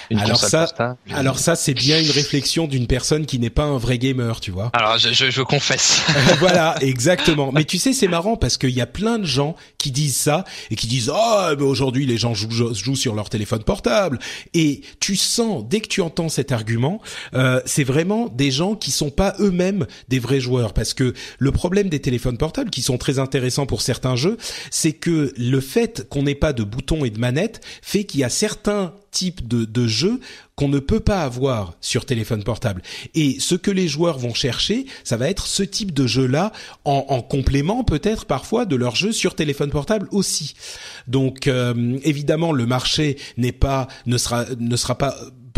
une 0.09 0.19
alors 0.19 0.39
console 0.39 0.49
ça, 0.49 0.59
portable. 0.59 0.97
alors 1.13 1.39
ça, 1.39 1.55
c'est 1.55 1.73
bien 1.73 1.99
une 1.99 2.11
réflexion 2.11 2.67
d'une 2.67 2.87
personne 2.87 3.25
qui 3.25 3.39
n'est 3.39 3.49
pas 3.49 3.63
un 3.63 3.77
vrai 3.77 3.97
gamer, 3.97 4.39
tu 4.39 4.51
vois. 4.51 4.69
Alors 4.73 4.97
je, 4.97 5.11
je, 5.11 5.29
je 5.29 5.41
confesse. 5.41 6.01
voilà, 6.39 6.75
exactement. 6.81 7.51
Mais 7.51 7.65
tu 7.65 7.77
sais, 7.77 7.93
c'est 7.93 8.07
marrant 8.07 8.37
parce 8.37 8.57
qu'il 8.57 8.71
y 8.71 8.81
a 8.81 8.85
plein 8.85 9.19
de 9.19 9.25
gens 9.25 9.55
qui 9.77 9.91
disent 9.91 10.15
ça 10.15 10.45
et 10.71 10.75
qui 10.75 10.87
disent 10.87 11.11
oh, 11.13 11.55
mais 11.57 11.63
aujourd'hui 11.63 12.05
les 12.05 12.17
gens 12.17 12.33
jouent, 12.33 12.73
jouent 12.73 12.95
sur 12.95 13.15
leur 13.15 13.29
téléphone 13.29 13.63
portable. 13.63 14.19
Et 14.53 14.81
tu 14.99 15.15
sens 15.15 15.65
dès 15.67 15.81
que 15.81 15.87
tu 15.87 16.01
entends 16.01 16.29
cet 16.29 16.51
argument, 16.51 17.01
euh, 17.33 17.61
c'est 17.65 17.83
vraiment 17.83 18.27
des 18.27 18.51
gens 18.51 18.75
qui 18.75 18.91
sont 18.91 19.09
pas 19.09 19.35
eux-mêmes 19.39 19.85
des 20.07 20.19
vrais 20.19 20.39
joueurs 20.39 20.73
parce 20.73 20.93
que 20.93 21.13
le 21.39 21.51
problème 21.51 21.89
des 21.89 21.99
téléphones 21.99 22.37
portables 22.37 22.69
qui 22.69 22.81
sont 22.81 22.97
très 22.97 23.19
intéressants 23.19 23.65
pour 23.65 23.81
certains 23.81 24.15
jeux, 24.15 24.37
c'est 24.71 24.93
que 24.93 25.33
le 25.37 25.59
fait 25.59 26.07
qu'on 26.09 26.23
n'ait 26.23 26.35
pas 26.35 26.53
de 26.53 26.63
boutons 26.63 27.03
et 27.05 27.09
de 27.09 27.19
manettes 27.19 27.61
fait 27.81 28.05
qu'il 28.05 28.21
y 28.21 28.23
a 28.23 28.29
certains 28.29 28.93
types 29.17 29.47
de, 29.47 29.65
de 29.65 29.87
jeux 29.87 30.19
qu'on 30.55 30.67
ne 30.67 30.79
peut 30.79 30.99
pas 30.99 31.23
avoir 31.23 31.73
sur 31.81 32.05
téléphone 32.05 32.43
portable. 32.43 32.81
Et 33.15 33.39
ce 33.39 33.55
que 33.55 33.71
les 33.71 33.87
joueurs 33.87 34.17
vont 34.17 34.33
chercher, 34.33 34.85
ça 35.03 35.17
va 35.17 35.29
être 35.29 35.47
ce 35.47 35.63
type 35.63 35.93
de 35.93 36.05
jeu-là 36.07 36.51
en, 36.85 37.05
en 37.09 37.21
complément 37.21 37.83
peut-être 37.83 38.25
parfois 38.25 38.65
de 38.65 38.75
leur 38.75 38.95
jeu 38.95 39.11
sur 39.11 39.35
téléphone 39.35 39.71
portable 39.71 40.07
aussi. 40.11 40.53
Donc 41.07 41.47
euh, 41.47 41.97
évidemment 42.03 42.51
le 42.51 42.65
marché 42.65 43.17
n'est 43.37 43.51
pas 43.51 43.87
ne 44.05 44.17
sera 44.17 44.45
ne 44.59 44.75
sera 44.75 44.97
pas 44.97 45.15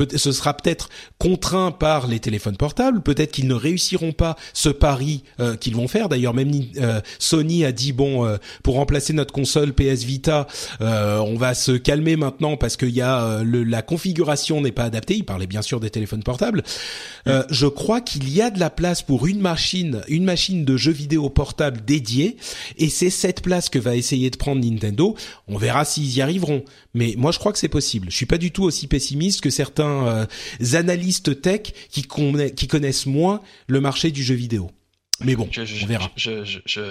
peut- 0.08 0.18
ce 0.18 0.32
sera 0.32 0.56
peut-être 0.56 0.90
contraint 1.18 1.72
par 1.72 2.08
les 2.08 2.20
téléphones 2.20 2.58
portables. 2.58 3.02
Peut-être 3.02 3.32
qu'ils 3.32 3.48
ne 3.48 3.54
réussiront 3.54 4.12
pas 4.14 4.36
ce 4.54 4.70
pari 4.70 5.24
euh, 5.40 5.56
qu'ils 5.56 5.76
vont 5.76 5.88
faire. 5.88 6.10
D'ailleurs, 6.10 6.34
même 6.34 6.52
euh, 6.78 7.02
Sony 7.20 7.66
a 7.66 7.72
dit 7.72 7.92
bon, 7.92 8.26
euh, 8.26 8.38
pour 8.64 8.76
remplacer 8.76 9.14
notre 9.14 9.34
console 9.34 9.74
PS 9.74 10.04
Vita, 10.04 10.48
euh, 10.82 11.18
on 11.20 11.36
va 11.36 11.54
se 11.54 11.72
calmer 11.74 12.16
maintenant 12.16 12.58
parce 12.58 12.78
qu'il 12.78 12.90
y 12.90 13.02
a 13.02 13.22
euh, 13.24 13.44
le, 13.44 13.64
la 13.64 13.82
configuration 13.82 14.62
n'est 14.62 14.72
pas 14.72 14.84
adaptée. 14.86 15.16
Il 15.16 15.26
parlait 15.26 15.48
bien 15.48 15.62
sûr 15.62 15.80
des 15.80 15.90
téléphones 15.90 16.24
portables. 16.24 16.64
Euh, 17.28 17.44
je 17.50 17.68
crois 17.68 18.02
qu'il 18.02 18.30
y 18.30 18.42
a 18.42 18.50
de 18.50 18.60
la 18.60 18.70
place 18.70 19.02
pour 19.02 19.28
une 19.28 19.40
machine, 19.42 20.02
une 20.08 20.24
machine 20.24 20.66
de 20.66 20.78
jeux 20.78 20.92
vidéo 20.92 21.30
portable 21.30 21.82
dédiée, 21.86 22.38
et 22.78 22.90
c'est 22.90 23.10
cette 23.10 23.42
place 23.42 23.70
que 23.70 23.80
va 23.80 23.96
essayer 23.96 24.30
de 24.30 24.38
prendre 24.38 24.64
Nintendo. 24.64 25.16
On 25.48 25.58
verra 25.58 25.86
s'ils 25.86 26.16
y 26.18 26.22
arriveront. 26.22 26.64
Mais 26.94 27.14
moi, 27.18 27.32
je 27.32 27.38
crois 27.40 27.52
que 27.54 27.60
c'est 27.60 27.68
possible. 27.68 28.10
Je 28.10 28.16
suis 28.16 28.26
pas 28.26 28.38
du 28.40 28.52
tout 28.52 28.64
aussi 28.64 28.88
pessimiste 28.88 29.42
que 29.42 29.50
certains 29.50 30.08
euh, 30.08 30.26
analystes 30.78 31.42
tech 31.42 31.62
qui, 31.92 32.02
conna- 32.02 32.50
qui 32.50 32.68
connaissent 32.68 33.06
moins 33.06 33.42
le 33.68 33.80
marché 33.80 34.10
du 34.12 34.24
jeu 34.24 34.36
vidéo. 34.36 34.72
Mais 35.22 35.36
bon, 35.36 35.48
Je, 35.52 35.66
je, 35.66 35.84
on 35.84 35.88
verra. 35.88 36.12
je, 36.16 36.44
je, 36.46 36.60
je 36.66 36.82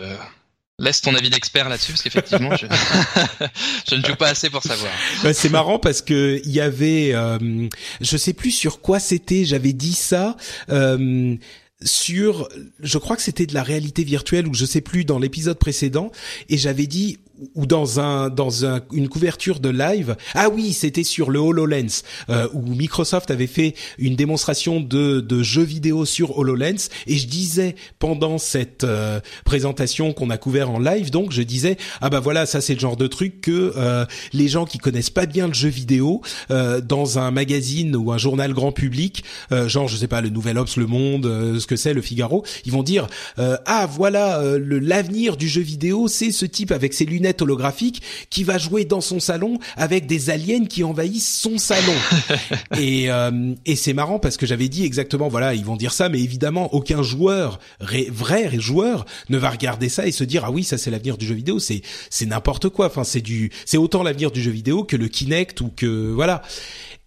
laisse 0.79 1.01
ton 1.01 1.15
avis 1.17 1.31
d'expert 1.31 1.69
là-dessus 1.69 1.93
parce 1.93 2.03
qu'effectivement, 2.03 2.55
je... 2.57 2.67
je 3.91 3.95
ne 3.97 4.05
joue 4.05 4.15
pas 4.15 4.29
assez 4.29 4.51
pour 4.51 4.63
savoir. 4.63 4.93
Ouais, 5.25 5.33
c'est 5.33 5.49
marrant 5.49 5.79
parce 5.79 6.03
que 6.03 6.41
il 6.45 6.51
y 6.53 6.61
avait, 6.61 7.11
euh, 7.15 7.69
je 8.01 8.17
sais 8.17 8.33
plus 8.35 8.51
sur 8.53 8.81
quoi 8.81 9.01
c'était. 9.01 9.45
J'avais 9.45 9.73
dit 9.73 9.95
ça. 9.95 10.37
euh, 10.71 11.35
sur, 11.81 12.49
je 12.81 12.99
crois 12.99 13.15
que 13.15 13.23
c'était 13.23 13.47
de 13.47 13.55
la 13.55 13.63
réalité 13.63 14.03
virtuelle 14.03 14.49
ou 14.49 14.55
je 14.55 14.65
sais 14.65 14.81
plus 14.81 15.05
dans 15.05 15.21
l'épisode 15.21 15.59
précédent 15.61 16.11
et 16.49 16.59
j'avais 16.59 16.89
dit 16.89 17.19
ou 17.55 17.67
dans 17.67 18.01
un 18.01 18.31
dans 18.31 18.65
un, 18.65 18.81
une 18.93 19.09
couverture 19.09 19.61
de 19.61 19.69
live. 19.69 20.17
Ah 20.35 20.49
oui, 20.49 20.73
c'était 20.73 21.05
sur 21.05 21.31
le 21.31 21.39
HoloLens 21.39 22.03
euh, 22.31 22.49
où 22.53 22.63
Microsoft 22.63 23.31
avait 23.31 23.47
fait 23.47 23.75
une 23.99 24.17
démonstration 24.17 24.81
de 24.81 25.21
de 25.21 25.43
jeux 25.43 25.63
vidéo 25.63 26.05
sur 26.05 26.39
HoloLens 26.39 26.89
et 27.07 27.17
je 27.17 27.27
disais 27.27 27.75
pendant 27.99 28.39
cette 28.39 28.85
euh, 28.85 29.21
présentation 29.45 30.13
qu'on 30.13 30.31
a 30.31 30.37
couvert 30.37 30.71
en 30.71 30.79
live 30.79 31.11
donc 31.11 31.33
je 31.33 31.43
disais 31.43 31.77
ah 32.01 32.11
bah 32.11 32.21
voilà, 32.21 32.47
ça 32.47 32.61
c'est 32.61 32.75
le 32.75 32.81
genre 32.81 32.97
de 32.97 33.07
truc 33.07 33.41
que 33.41 33.73
euh, 33.77 34.05
les 34.33 34.49
gens 34.49 34.65
qui 34.65 34.79
connaissent 34.79 35.11
pas 35.11 35.27
bien 35.27 35.47
le 35.47 35.55
jeu 35.55 35.69
vidéo 35.69 36.23
euh, 36.51 36.81
dans 36.81 37.19
un 37.19 37.31
magazine 37.31 37.97
ou 37.97 38.13
un 38.13 38.19
journal 38.19 38.53
grand 38.53 38.73
public, 38.73 39.25
euh, 39.53 39.69
genre 39.69 39.89
je 39.89 39.97
sais 39.97 40.09
pas 40.09 40.21
le 40.21 40.29
Nouvel 40.29 40.59
Obs, 40.59 40.77
Le 40.77 40.87
Monde, 40.87 41.27
euh, 41.27 41.59
ce 41.59 41.67
que 41.67 41.77
c'est, 41.77 41.95
le 41.95 42.03
Figaro, 42.03 42.45
ils 42.65 42.73
vont 42.73 42.83
dire 42.83 43.07
ah 43.39 43.87
voilà 43.91 44.43
le 44.59 44.79
l'avenir 44.79 45.37
du 45.37 45.49
jeu 45.49 45.61
vidéo, 45.61 46.09
c'est 46.09 46.33
ce 46.33 46.45
type 46.45 46.73
avec 46.73 46.93
ses 46.93 47.05
lunettes 47.05 47.28
holographiques 47.41 48.03
qui 48.31 48.45
va 48.45 48.59
jouer 48.59 48.85
dans 48.85 49.01
son 49.01 49.21
salon 49.21 49.59
avec 49.77 50.07
des 50.07 50.31
aliens 50.31 50.65
qui 50.67 50.85
envahissent 50.85 51.39
son 51.41 51.59
salon. 51.59 51.95
et 52.79 53.11
euh, 53.11 53.55
et 53.67 53.77
c'est 53.77 53.93
marrant 53.93 54.19
parce 54.19 54.37
que 54.37 54.47
j'avais 54.47 54.69
dit 54.69 54.85
exactement 54.85 55.29
voilà 55.29 55.55
ils 55.55 55.65
vont 55.65 55.77
dire 55.77 55.93
ça, 55.93 56.09
mais 56.09 56.21
évidemment 56.21 56.73
aucun 56.75 57.03
joueur 57.03 57.59
ré- 57.81 58.09
vrai 58.11 58.51
joueur 58.59 59.05
ne 59.29 59.39
va 59.39 59.51
regarder 59.51 59.89
ça 59.89 60.07
et 60.07 60.13
se 60.13 60.25
dire 60.25 60.45
ah 60.45 60.51
oui 60.51 60.65
ça 60.65 60.79
c'est 60.79 60.91
l'avenir 60.91 61.17
du 61.19 61.27
jeu 61.27 61.35
vidéo, 61.35 61.59
c'est 61.59 61.83
c'est 62.11 62.27
n'importe 62.27 62.69
quoi. 62.69 62.87
Enfin 62.87 63.05
c'est 63.05 63.21
du 63.21 63.51
c'est 63.65 63.77
autant 63.77 64.03
l'avenir 64.03 64.31
du 64.31 64.43
jeu 64.43 64.51
vidéo 64.51 64.85
que 64.85 64.97
le 64.97 65.09
Kinect 65.09 65.61
ou 65.61 65.71
que 65.75 66.13
voilà. 66.13 66.43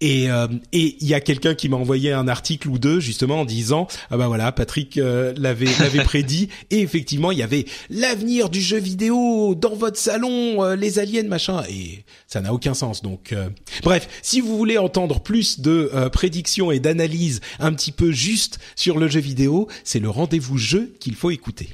Et 0.02 0.30
euh, 0.32 0.48
et 0.74 0.98
il 1.00 1.08
y 1.08 1.14
a 1.14 1.22
quelqu'un 1.22 1.54
qui 1.54 1.70
m'a 1.70 1.78
envoyé 1.78 2.12
un 2.12 2.28
article 2.28 2.70
ou 2.70 2.80
deux 2.80 3.00
justement 3.00 3.42
en 3.42 3.46
disant 3.46 3.88
ah 4.10 4.18
bah 4.18 4.28
voilà 4.28 4.52
Patrick 4.52 4.98
euh, 4.98 5.34
l'avait 5.38 5.68
l'avait 5.80 6.04
prédit. 6.04 6.50
Et 6.72 6.80
effectivement 6.80 7.32
il 7.32 7.38
y 7.38 7.44
avait 7.44 7.66
l'avenir 7.90 8.50
du 8.50 8.62
jeu 8.62 8.80
vidéo 8.80 9.56
dans 9.56 9.76
votre 9.76 9.98
salon 9.98 10.64
euh, 10.64 10.76
les 10.76 10.98
aliens 10.98 11.24
machin. 11.24 11.64
Et 11.70 12.04
ça 12.28 12.42
n'a 12.42 12.54
aucun 12.54 12.74
sens. 12.74 13.04
Donc 13.04 13.32
euh, 13.32 13.50
bref 13.84 14.08
si 14.24 14.42
vous 14.42 14.58
voulez 14.58 14.80
entendre 14.80 15.20
plus 15.20 15.60
de 15.60 15.92
euh, 15.94 16.10
prédictions 16.10 16.72
et 16.72 16.80
d'analyses 16.80 17.40
un 17.60 17.72
petit 17.72 17.92
peu 17.92 18.12
juste 18.12 18.60
sur 18.76 18.98
le 18.98 19.08
jeu 19.08 19.20
vidéo 19.20 19.68
c'est 19.84 20.00
le 20.00 20.10
rendez-vous 20.10 20.58
jeu 20.58 20.94
qu'il 21.00 21.16
faut 21.16 21.30
écouter. 21.30 21.70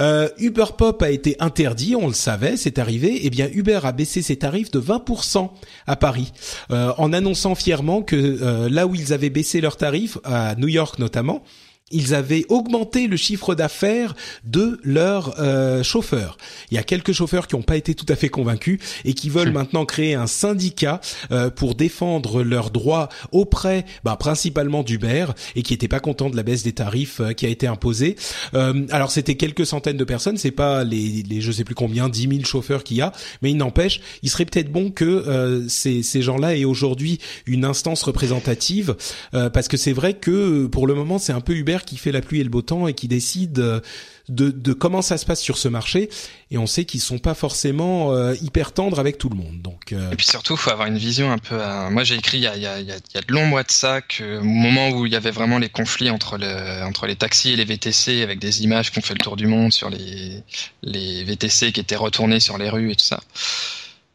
Euh, 0.00 0.28
Uber 0.38 0.66
Pop 0.76 1.02
a 1.02 1.10
été 1.10 1.36
interdit, 1.40 1.96
on 1.96 2.06
le 2.06 2.14
savait, 2.14 2.56
c'est 2.56 2.78
arrivé. 2.78 3.20
Eh 3.22 3.30
bien, 3.30 3.48
Uber 3.52 3.80
a 3.82 3.92
baissé 3.92 4.22
ses 4.22 4.36
tarifs 4.36 4.70
de 4.70 4.80
20% 4.80 5.50
à 5.86 5.96
Paris, 5.96 6.32
euh, 6.70 6.92
en 6.98 7.12
annonçant 7.12 7.54
fièrement 7.54 8.02
que 8.02 8.16
euh, 8.16 8.68
là 8.68 8.86
où 8.86 8.94
ils 8.94 9.12
avaient 9.12 9.30
baissé 9.30 9.60
leurs 9.60 9.76
tarifs, 9.76 10.18
à 10.24 10.54
New 10.56 10.68
York 10.68 10.98
notamment, 10.98 11.42
ils 11.90 12.14
avaient 12.14 12.44
augmenté 12.48 13.06
le 13.08 13.16
chiffre 13.16 13.54
d'affaires 13.54 14.14
de 14.44 14.80
leurs 14.84 15.40
euh, 15.40 15.82
chauffeurs. 15.82 16.36
Il 16.70 16.76
y 16.76 16.78
a 16.78 16.82
quelques 16.82 17.12
chauffeurs 17.12 17.48
qui 17.48 17.56
n'ont 17.56 17.62
pas 17.62 17.76
été 17.76 17.94
tout 17.94 18.06
à 18.08 18.16
fait 18.16 18.28
convaincus 18.28 18.78
et 19.04 19.14
qui 19.14 19.28
veulent 19.28 19.52
maintenant 19.52 19.84
créer 19.84 20.14
un 20.14 20.26
syndicat 20.26 21.00
euh, 21.32 21.50
pour 21.50 21.74
défendre 21.74 22.42
leurs 22.42 22.70
droits 22.70 23.08
auprès, 23.32 23.84
bah, 24.04 24.16
principalement 24.16 24.82
d'Uber, 24.82 25.26
et 25.56 25.62
qui 25.62 25.72
n'étaient 25.72 25.88
pas 25.88 26.00
contents 26.00 26.30
de 26.30 26.36
la 26.36 26.42
baisse 26.42 26.62
des 26.62 26.72
tarifs 26.72 27.20
euh, 27.20 27.32
qui 27.32 27.46
a 27.46 27.48
été 27.48 27.66
imposée. 27.66 28.16
Alors 28.52 29.10
c'était 29.10 29.34
quelques 29.34 29.66
centaines 29.66 29.96
de 29.96 30.04
personnes, 30.04 30.36
c'est 30.36 30.50
pas 30.50 30.84
les, 30.84 31.22
les 31.28 31.40
je 31.40 31.52
sais 31.52 31.64
plus 31.64 31.74
combien, 31.74 32.08
10 32.08 32.28
000 32.28 32.44
chauffeurs 32.44 32.84
qu'il 32.84 32.98
y 32.98 33.00
a, 33.00 33.12
mais 33.42 33.50
il 33.50 33.56
n'empêche, 33.56 34.00
il 34.22 34.30
serait 34.30 34.44
peut-être 34.44 34.70
bon 34.70 34.90
que 34.90 35.66
ces, 35.68 36.02
ces 36.02 36.22
gens-là 36.22 36.56
aient 36.56 36.64
aujourd'hui 36.64 37.18
une 37.46 37.64
instance 37.64 38.02
représentative, 38.02 38.96
parce 39.32 39.68
que 39.68 39.76
c'est 39.76 39.92
vrai 39.92 40.14
que 40.14 40.66
pour 40.66 40.86
le 40.86 40.94
moment 40.94 41.18
c'est 41.18 41.32
un 41.32 41.40
peu 41.40 41.54
Uber 41.54 41.79
qui 41.84 41.96
fait 41.96 42.12
la 42.12 42.20
pluie 42.20 42.40
et 42.40 42.44
le 42.44 42.50
beau 42.50 42.62
temps 42.62 42.86
et 42.86 42.94
qui 42.94 43.08
décide 43.08 43.58
euh, 43.58 43.80
de, 44.28 44.72
comment 44.72 45.02
ça 45.02 45.18
se 45.18 45.26
passe 45.26 45.40
sur 45.40 45.58
ce 45.58 45.66
marché, 45.66 46.08
et 46.52 46.58
on 46.58 46.66
sait 46.66 46.84
qu'ils 46.84 47.00
sont 47.00 47.18
pas 47.18 47.34
forcément 47.34 48.12
euh, 48.12 48.34
hyper 48.40 48.72
tendres 48.72 49.00
avec 49.00 49.18
tout 49.18 49.28
le 49.28 49.34
monde. 49.36 49.60
Donc 49.60 49.92
euh, 49.92 50.12
Et 50.12 50.16
puis 50.16 50.26
surtout, 50.26 50.56
faut 50.56 50.70
avoir 50.70 50.86
une 50.86 50.98
vision 50.98 51.32
un 51.32 51.38
peu. 51.38 51.56
Moi, 51.90 52.04
j'ai 52.04 52.14
écrit 52.14 52.38
il 52.38 52.44
y 52.44 52.46
a, 52.46 52.56
il 52.56 52.62
y, 52.62 52.66
a, 52.66 52.78
il 52.80 52.86
y 52.86 52.92
a- 52.92 52.96
il 53.14 53.26
de 53.26 53.32
longs 53.32 53.46
mois 53.46 53.64
de 53.64 53.72
ça, 53.72 54.00
que, 54.02 54.38
au 54.38 54.44
moment 54.44 54.90
où 54.90 55.06
il 55.06 55.12
y 55.12 55.16
avait 55.16 55.32
vraiment 55.32 55.58
les 55.58 55.68
conflits 55.68 56.10
entre, 56.10 56.38
le, 56.38 56.84
entre 56.84 57.06
les 57.06 57.16
taxis 57.16 57.50
et 57.52 57.56
les 57.56 57.64
VTC, 57.64 58.22
avec 58.22 58.38
des 58.38 58.62
images 58.62 58.92
qui 58.92 58.98
ont 58.98 59.02
fait 59.02 59.14
le 59.14 59.20
tour 59.20 59.36
du 59.36 59.46
monde 59.46 59.72
sur 59.72 59.90
les, 59.90 60.42
les 60.82 61.24
VTC 61.24 61.72
qui 61.72 61.80
étaient 61.80 61.96
retournés 61.96 62.38
sur 62.40 62.56
les 62.56 62.70
rues 62.70 62.92
et 62.92 62.96
tout 62.96 63.04
ça, 63.04 63.20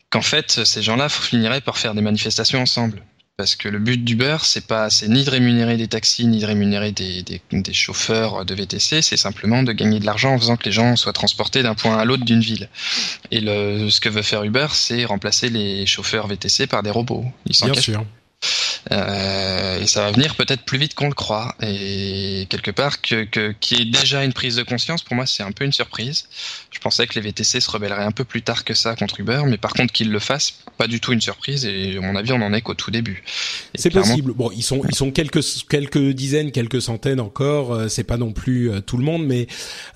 qu'en 0.09 0.21
fait, 0.21 0.63
ces 0.63 0.81
gens-là 0.81 1.09
finiraient 1.09 1.61
par 1.61 1.77
faire 1.77 1.93
des 1.93 2.01
manifestations 2.01 2.61
ensemble. 2.61 3.01
Parce 3.37 3.57
que 3.57 3.67
le 3.67 3.79
but 3.79 4.01
d'Uber, 4.01 4.37
c'est 4.43 4.65
pas, 4.65 4.89
c'est 4.89 5.09
ni 5.09 5.25
de 5.25 5.29
rémunérer 5.29 5.75
des 5.75 5.89
taxis, 5.89 6.25
ni 6.25 6.39
de 6.39 6.45
rémunérer 6.45 6.93
des, 6.93 7.21
des, 7.21 7.41
des 7.51 7.73
chauffeurs 7.73 8.45
de 8.45 8.55
VTC, 8.55 9.01
c'est 9.01 9.17
simplement 9.17 9.61
de 9.61 9.73
gagner 9.73 9.99
de 9.99 10.05
l'argent 10.05 10.33
en 10.33 10.39
faisant 10.39 10.55
que 10.55 10.63
les 10.63 10.71
gens 10.71 10.95
soient 10.95 11.11
transportés 11.11 11.61
d'un 11.61 11.75
point 11.75 11.97
à 11.97 12.05
l'autre 12.05 12.23
d'une 12.23 12.39
ville. 12.39 12.69
Et 13.31 13.41
le, 13.41 13.89
ce 13.89 13.99
que 13.99 14.07
veut 14.07 14.21
faire 14.21 14.43
Uber, 14.43 14.67
c'est 14.71 15.03
remplacer 15.03 15.49
les 15.49 15.85
chauffeurs 15.85 16.27
VTC 16.27 16.67
par 16.67 16.81
des 16.81 16.91
robots. 16.91 17.25
Ils 17.45 17.57
bien 17.69 17.81
sûr. 17.81 18.05
Euh, 18.91 19.79
et 19.79 19.87
ça 19.87 20.01
va 20.01 20.11
venir 20.11 20.35
peut-être 20.35 20.63
plus 20.63 20.77
vite 20.77 20.93
qu'on 20.95 21.07
le 21.07 21.13
croit. 21.13 21.55
Et 21.61 22.47
quelque 22.49 22.71
part, 22.71 23.01
que, 23.01 23.23
que, 23.23 23.53
déjà 23.83 24.23
une 24.23 24.33
prise 24.33 24.55
de 24.55 24.63
conscience, 24.63 25.03
pour 25.03 25.15
moi, 25.15 25.25
c'est 25.25 25.43
un 25.43 25.51
peu 25.51 25.65
une 25.65 25.73
surprise. 25.73 26.27
Je 26.71 26.79
pensais 26.79 27.07
que 27.07 27.15
les 27.15 27.21
VTC 27.21 27.59
se 27.59 27.69
rebelleraient 27.69 28.03
un 28.03 28.11
peu 28.11 28.23
plus 28.23 28.41
tard 28.41 28.63
que 28.63 28.73
ça 28.73 28.95
contre 28.95 29.19
Uber, 29.19 29.43
mais 29.45 29.57
par 29.57 29.73
contre 29.73 29.93
qu'ils 29.93 30.11
le 30.11 30.19
fassent, 30.19 30.53
pas 30.77 30.87
du 30.87 30.99
tout 30.99 31.13
une 31.13 31.21
surprise. 31.21 31.65
Et 31.65 31.97
à 31.97 32.01
mon 32.01 32.15
avis, 32.15 32.31
on 32.31 32.41
en 32.41 32.53
est 32.53 32.61
qu'au 32.61 32.73
tout 32.73 32.91
début. 32.91 33.23
C'est 33.77 33.89
possible. 33.89 34.33
Bon, 34.33 34.51
ils 34.55 34.63
sont 34.63 34.81
ils 34.89 34.95
sont 34.95 35.11
quelques 35.11 35.41
quelques 35.69 36.11
dizaines, 36.11 36.51
quelques 36.51 36.81
centaines 36.81 37.19
encore. 37.19 37.73
euh, 37.73 37.87
c'est 37.87 38.03
pas 38.03 38.17
non 38.17 38.31
plus 38.31 38.71
euh, 38.71 38.81
tout 38.81 38.97
le 38.97 39.03
monde, 39.03 39.25
mais 39.25 39.47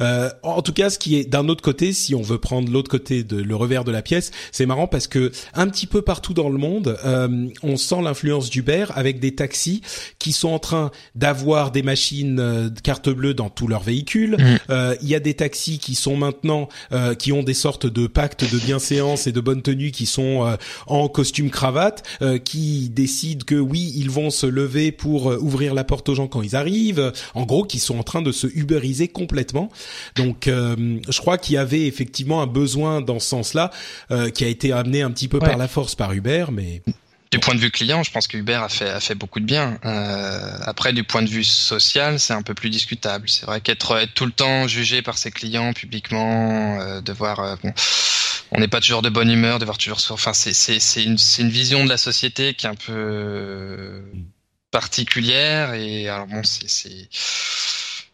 euh, 0.02 0.30
en 0.44 0.62
tout 0.62 0.74
cas, 0.74 0.90
ce 0.90 1.00
qui 1.00 1.18
est 1.18 1.26
d'un 1.26 1.48
autre 1.50 1.62
côté, 1.64 1.94
si 1.94 2.16
on 2.16 2.22
veut 2.22 2.38
prendre 2.38 2.72
l'autre 2.72 2.90
côté 2.90 3.24
de 3.24 3.38
le 3.42 3.56
revers 3.56 3.84
de 3.84 3.92
la 3.92 4.02
pièce, 4.02 4.32
c'est 4.52 4.66
marrant 4.66 4.88
parce 4.88 5.08
que 5.08 5.32
un 5.54 5.68
petit 5.68 5.88
peu 5.88 6.02
partout 6.02 6.34
dans 6.34 6.50
le 6.50 6.58
monde, 6.58 6.98
euh, 7.06 7.48
on 7.64 7.78
sent 7.78 8.02
l'influence 8.04 8.50
d'Uber 8.50 8.86
avec 8.96 9.20
des 9.20 9.36
taxis 9.36 9.82
qui 10.20 10.32
sont 10.32 10.50
en 10.50 10.60
train 10.60 10.92
d'avoir 11.16 11.72
des 11.72 11.82
machines 11.84 12.40
euh, 12.40 12.70
carte 12.84 13.10
bleue 13.10 13.34
dans 13.34 13.50
tous 13.50 13.68
leurs 13.68 13.84
véhicules. 13.84 14.38
Euh, 14.70 14.96
Il 15.02 15.08
y 15.10 15.16
a 15.16 15.20
des 15.20 15.34
taxis 15.34 15.80
qui 15.80 15.96
sont 15.96 16.16
maintenant 16.16 16.70
euh, 16.92 17.14
qui 17.16 17.32
ont 17.32 17.44
des 17.44 17.54
sortes 17.54 17.86
de 17.88 18.08
pactes 18.08 18.52
de 18.52 18.58
bienséance 18.60 19.28
et 19.28 19.32
de 19.32 19.42
bonne 19.42 19.62
tenue 19.62 19.92
qui 19.92 20.06
sont 20.06 20.46
euh, 20.46 20.56
en 20.88 21.08
costume 21.08 21.50
cravate, 21.50 22.04
euh, 22.22 22.38
qui 22.38 22.90
décident 22.90 23.44
que 23.46 23.56
oui 23.70 23.94
ils 23.96 24.10
vont 24.10 24.30
se 24.30 24.46
lever 24.46 24.92
pour 24.92 25.32
euh, 25.32 25.38
ouvrir 25.38 25.74
la 25.74 25.84
porte 25.84 26.10
aux 26.10 26.16
gens 26.16 26.28
quand 26.28 26.42
ils 26.42 26.56
arrivent. 26.56 27.12
En 27.36 27.44
gros, 27.46 27.64
qui 27.64 27.80
sont 27.80 27.98
en 28.00 28.04
train 28.04 28.22
de 28.22 28.32
se 28.32 28.48
uberiser 28.48 29.08
complètement. 29.08 29.70
Donc, 30.16 30.48
euh, 30.48 31.00
je 31.08 31.20
crois 31.20 31.38
qu'il 31.38 31.56
y 31.56 31.58
avait 31.58 31.86
effectivement 31.88 32.42
un 32.42 32.48
besoin 32.48 33.02
dans 33.02 33.20
ce 33.20 33.28
sens-là 33.30 33.72
euh, 34.12 34.30
qui 34.30 34.44
a 34.44 34.48
été 34.48 34.72
amené 34.72 35.02
un 35.02 35.12
petit 35.12 35.28
peu 35.28 35.38
Ouais. 35.40 35.48
par 35.48 35.58
la 35.58 35.68
force 35.68 35.96
par 35.96 36.12
Uber, 36.14 36.46
mais 36.52 36.82
Du 37.32 37.38
point 37.40 37.54
de 37.54 37.60
vue 37.60 37.70
client, 37.70 38.02
je 38.02 38.12
pense 38.12 38.26
que 38.28 38.38
Uber 38.38 38.56
a 38.56 38.70
fait, 38.70 38.90
a 38.90 39.00
fait 39.00 39.14
beaucoup 39.16 39.40
de 39.40 39.46
bien. 39.46 39.78
Euh, 39.86 40.58
après, 40.62 40.94
du 40.94 41.04
point 41.04 41.22
de 41.22 41.30
vue 41.30 41.44
social, 41.44 42.20
c'est 42.20 42.34
un 42.34 42.42
peu 42.42 42.56
plus 42.56 42.72
discutable. 42.72 43.30
C'est 43.30 43.46
vrai 43.46 43.62
qu'être 43.62 43.96
être 43.98 44.14
tout 44.16 44.26
le 44.26 44.32
temps 44.32 44.68
jugé 44.68 45.02
par 45.04 45.18
ses 45.20 45.30
clients 45.30 45.72
publiquement, 45.74 46.80
euh, 46.82 47.02
devoir, 47.02 47.40
euh, 47.40 47.56
bon, 47.64 47.72
on 48.52 48.60
n'est 48.60 48.68
pas 48.68 48.82
toujours 48.82 49.02
de 49.02 49.10
bonne 49.10 49.30
humeur, 49.32 49.60
devoir 49.60 49.78
toujours, 49.78 50.00
se- 50.00 50.12
enfin, 50.14 50.34
c'est 50.34 50.54
c'est 50.54 50.80
c'est 50.80 51.04
une 51.04 51.18
c'est 51.18 51.42
une 51.42 51.50
vision 51.50 51.84
de 51.84 51.90
la 51.90 51.98
société 51.98 52.54
qui 52.54 52.66
est 52.66 52.70
un 52.70 52.76
peu 52.76 54.04
particulière 54.72 55.74
et 55.74 56.08
alors 56.10 56.28
bon, 56.28 56.44
c'est 56.44 56.70
c'est 56.70 57.08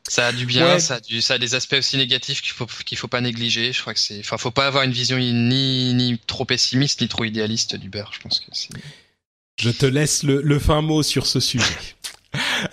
ça 0.07 0.27
a 0.27 0.31
du 0.31 0.45
bien, 0.45 0.73
Ouais. 0.73 0.79
ça 0.79 0.95
a 0.95 0.99
du, 0.99 1.19
ça 1.21 1.33
a 1.33 1.37
des 1.39 1.55
aspects 1.55 1.73
aussi 1.77 1.97
négatifs 1.97 2.41
qu'il 2.41 2.51
faut 2.53 2.67
qu'il 2.67 2.97
faut 2.97 3.07
pas 3.07 3.21
négliger. 3.21 3.73
Je 3.73 3.81
crois 3.81 3.93
que 3.93 3.99
c'est, 3.99 4.19
enfin, 4.19 4.37
faut 4.37 4.51
pas 4.51 4.67
avoir 4.67 4.83
une 4.83 4.91
vision 4.91 5.17
ni 5.17 5.93
ni 5.93 6.19
trop 6.27 6.45
pessimiste 6.45 7.01
ni 7.01 7.07
trop 7.07 7.23
idéaliste 7.25 7.75
d'Uber. 7.75 8.03
Je 8.11 8.19
pense 8.19 8.39
que 8.39 8.45
c'est 8.51 8.69
je 9.57 9.69
te 9.69 9.85
laisse 9.85 10.23
le, 10.23 10.41
le 10.41 10.59
fin 10.59 10.81
mot 10.81 11.01
sur 11.01 11.25
ce 11.27 11.39
sujet. 11.39 11.65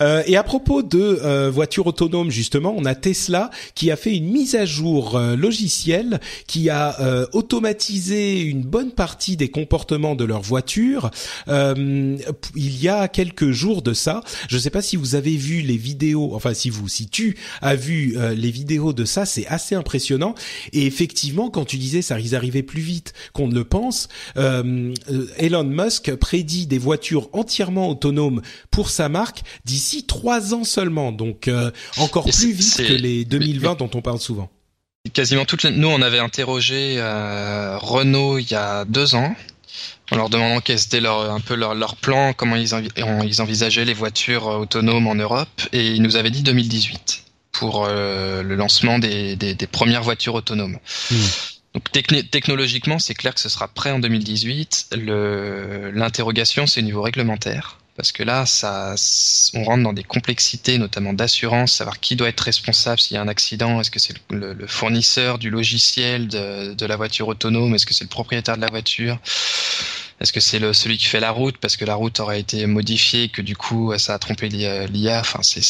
Euh, 0.01 0.23
et 0.27 0.37
à 0.37 0.43
propos 0.43 0.83
de 0.83 1.21
euh, 1.23 1.51
voitures 1.51 1.87
autonomes, 1.87 2.31
justement, 2.31 2.75
on 2.77 2.85
a 2.85 2.95
Tesla 2.95 3.51
qui 3.75 3.91
a 3.91 3.97
fait 3.97 4.15
une 4.17 4.31
mise 4.31 4.55
à 4.55 4.65
jour 4.65 5.17
euh, 5.17 5.37
logicielle 5.37 6.21
qui 6.47 6.71
a 6.71 6.97
automatisé 7.33 8.41
une 8.41 8.63
bonne 8.63 8.93
partie 8.93 9.37
des 9.37 9.49
comportements 9.49 10.15
de 10.15 10.25
leur 10.25 10.43
voiture. 10.43 11.11
Il 11.49 12.83
y 12.83 12.89
a 12.89 13.09
quelques 13.09 13.51
jours 13.51 13.83
de 13.83 13.93
ça, 13.93 14.23
je 14.49 14.57
ne 14.57 14.61
sais 14.61 14.71
pas 14.71 14.83
si 14.83 14.97
vous 14.97 15.15
avez 15.15 15.37
vu 15.37 15.61
les 15.61 15.77
vidéos, 15.77 16.35
enfin 16.35 16.55
si 16.55 16.71
vous, 16.71 16.89
si 16.89 17.09
tu 17.09 17.37
as 17.61 17.75
vu 17.75 18.17
les 18.37 18.51
vidéos 18.51 18.93
de 18.93 19.05
ça, 19.05 19.27
c'est 19.27 19.47
assez 19.47 19.75
impressionnant. 19.75 20.35
Et 20.73 20.87
effectivement, 20.87 21.51
quand 21.51 21.65
tu 21.65 21.77
disais 21.77 22.03
ça 22.03 22.15
risque 22.15 22.33
d'arriver 22.33 22.63
plus 22.63 22.83
vite 22.83 23.13
qu'on 23.33 23.49
ne 23.49 23.55
le 23.55 23.65
pense, 23.65 24.09
Elon 24.37 25.65
Musk 25.65 26.15
prédit 26.17 26.67
des 26.67 26.79
voitures 26.79 27.29
entièrement 27.33 27.89
autonomes 27.89 28.43
pour 28.71 28.91
sa 28.91 29.09
marque 29.09 29.43
trois 30.07 30.55
ans 30.55 30.65
seulement. 30.65 31.13
Donc 31.13 31.49
euh, 31.49 31.71
encore 31.99 32.25
plus 32.25 32.53
vite 32.53 32.77
que 32.77 32.93
les 32.93 33.25
2020 33.25 33.79
dont 33.79 33.91
on 33.95 34.01
parle 34.03 34.19
souvent. 34.21 34.51
quasiment 35.13 35.45
toutes 35.45 35.63
les... 35.65 35.71
Nous, 35.71 35.89
on 35.89 36.01
avait 36.03 36.19
interrogé 36.21 36.95
euh, 36.99 37.77
Renault 37.79 38.39
il 38.39 38.51
y 38.51 38.55
a 38.55 38.85
deux 38.85 39.15
ans, 39.15 39.35
en 40.11 40.17
leur 40.17 40.29
demandant 40.31 40.61
quels 40.61 40.81
étaient 40.83 41.01
leur, 41.01 41.31
un 41.33 41.41
peu 41.41 41.55
leur, 41.55 41.75
leur 41.75 41.97
plan, 41.97 42.33
comment 42.33 42.57
ils, 42.57 42.75
envi- 42.75 42.91
ils 43.27 43.43
envisageaient 43.43 43.85
les 43.85 43.95
voitures 43.95 44.49
euh, 44.49 44.59
autonomes 44.59 45.07
en 45.07 45.15
Europe, 45.15 45.63
et 45.73 45.89
ils 45.93 46.03
nous 46.03 46.17
avaient 46.17 46.31
dit 46.31 46.43
2018 46.43 47.25
pour 47.53 47.85
euh, 47.87 48.43
le 48.43 48.55
lancement 48.57 48.99
des, 48.99 49.37
des, 49.37 49.55
des 49.55 49.67
premières 49.67 50.03
voitures 50.03 50.35
autonomes. 50.35 50.79
Hmm. 51.11 51.17
Donc 51.75 51.91
technologiquement, 52.31 52.99
c'est 52.99 53.15
clair 53.15 53.35
que 53.35 53.41
ce 53.41 53.49
sera 53.49 53.67
prêt 53.69 53.91
en 53.91 53.99
2018. 53.99 54.89
Le- 54.99 55.91
L'interrogation, 55.95 56.67
c'est 56.67 56.81
au 56.81 56.85
niveau 56.85 57.01
réglementaire. 57.03 57.79
Parce 57.97 58.11
que 58.11 58.23
là, 58.23 58.47
ça, 58.47 58.95
on 59.55 59.65
rentre 59.65 59.83
dans 59.83 59.93
des 59.93 60.03
complexités, 60.03 60.79
notamment 60.79 61.13
d'assurance, 61.13 61.73
savoir 61.75 62.01
qui 62.01 62.17
doit 62.17 62.29
être 62.29 62.41
responsable 62.41 62.99
s'il 62.99 63.15
y 63.17 63.19
a 63.19 63.23
un 63.23 63.29
accident. 63.29 63.81
Est-ce 63.81 63.91
que 63.91 63.99
c'est 63.99 64.15
le, 64.31 64.55
le 64.55 64.67
fournisseur 64.67 65.39
du 65.39 65.51
logiciel 65.51 66.27
de, 66.29 66.73
de 66.73 66.87
la 66.87 66.97
voiture 66.97 67.29
autonome? 67.29 67.75
Est-ce 67.75 67.85
que 67.85 67.93
c'est 67.93 68.05
le 68.05 68.09
propriétaire 68.09 68.57
de 68.57 68.63
la 68.63 68.71
voiture? 68.71 69.19
Est-ce 70.21 70.33
que 70.33 70.41
c'est 70.41 70.73
celui 70.73 70.99
qui 70.99 71.07
fait 71.07 71.21
la 71.21 71.33
route? 71.33 71.59
Parce 71.59 71.77
que 71.77 71.85
la 71.85 71.95
route 71.95 72.21
aurait 72.21 72.41
été 72.41 72.65
modifiée, 72.67 73.29
que 73.29 73.43
du 73.43 73.57
coup 73.57 73.93
ça 73.99 74.15
a 74.15 74.19
trompé 74.19 74.49
l'IA 74.49 75.21
Enfin, 75.21 75.41
c'est 75.43 75.61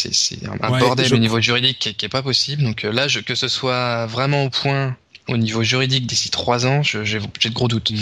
un, 0.47 0.71
Ouais, 0.71 0.79
bordel 0.79 1.07
je- 1.07 1.15
au 1.15 1.19
niveau 1.19 1.41
juridique 1.41 1.79
qui 1.79 1.89
est, 1.91 1.95
qui 1.95 2.05
est 2.07 2.11
pas 2.11 2.23
possible. 2.23 2.63
Donc 2.63 2.85
euh, 2.85 2.93
là, 2.93 3.09
je, 3.09 3.21
que 3.21 3.35
ce 3.35 3.49
soit 3.49 4.07
vraiment 4.07 4.45
au 4.45 4.51
point 4.51 4.97
au 5.29 5.37
niveau 5.37 5.63
juridique 5.63 6.07
d'ici 6.07 6.31
trois 6.31 6.67
ans, 6.67 6.83
j'ai 6.83 7.03
de 7.21 7.55
gros 7.55 7.69
doutes. 7.69 7.93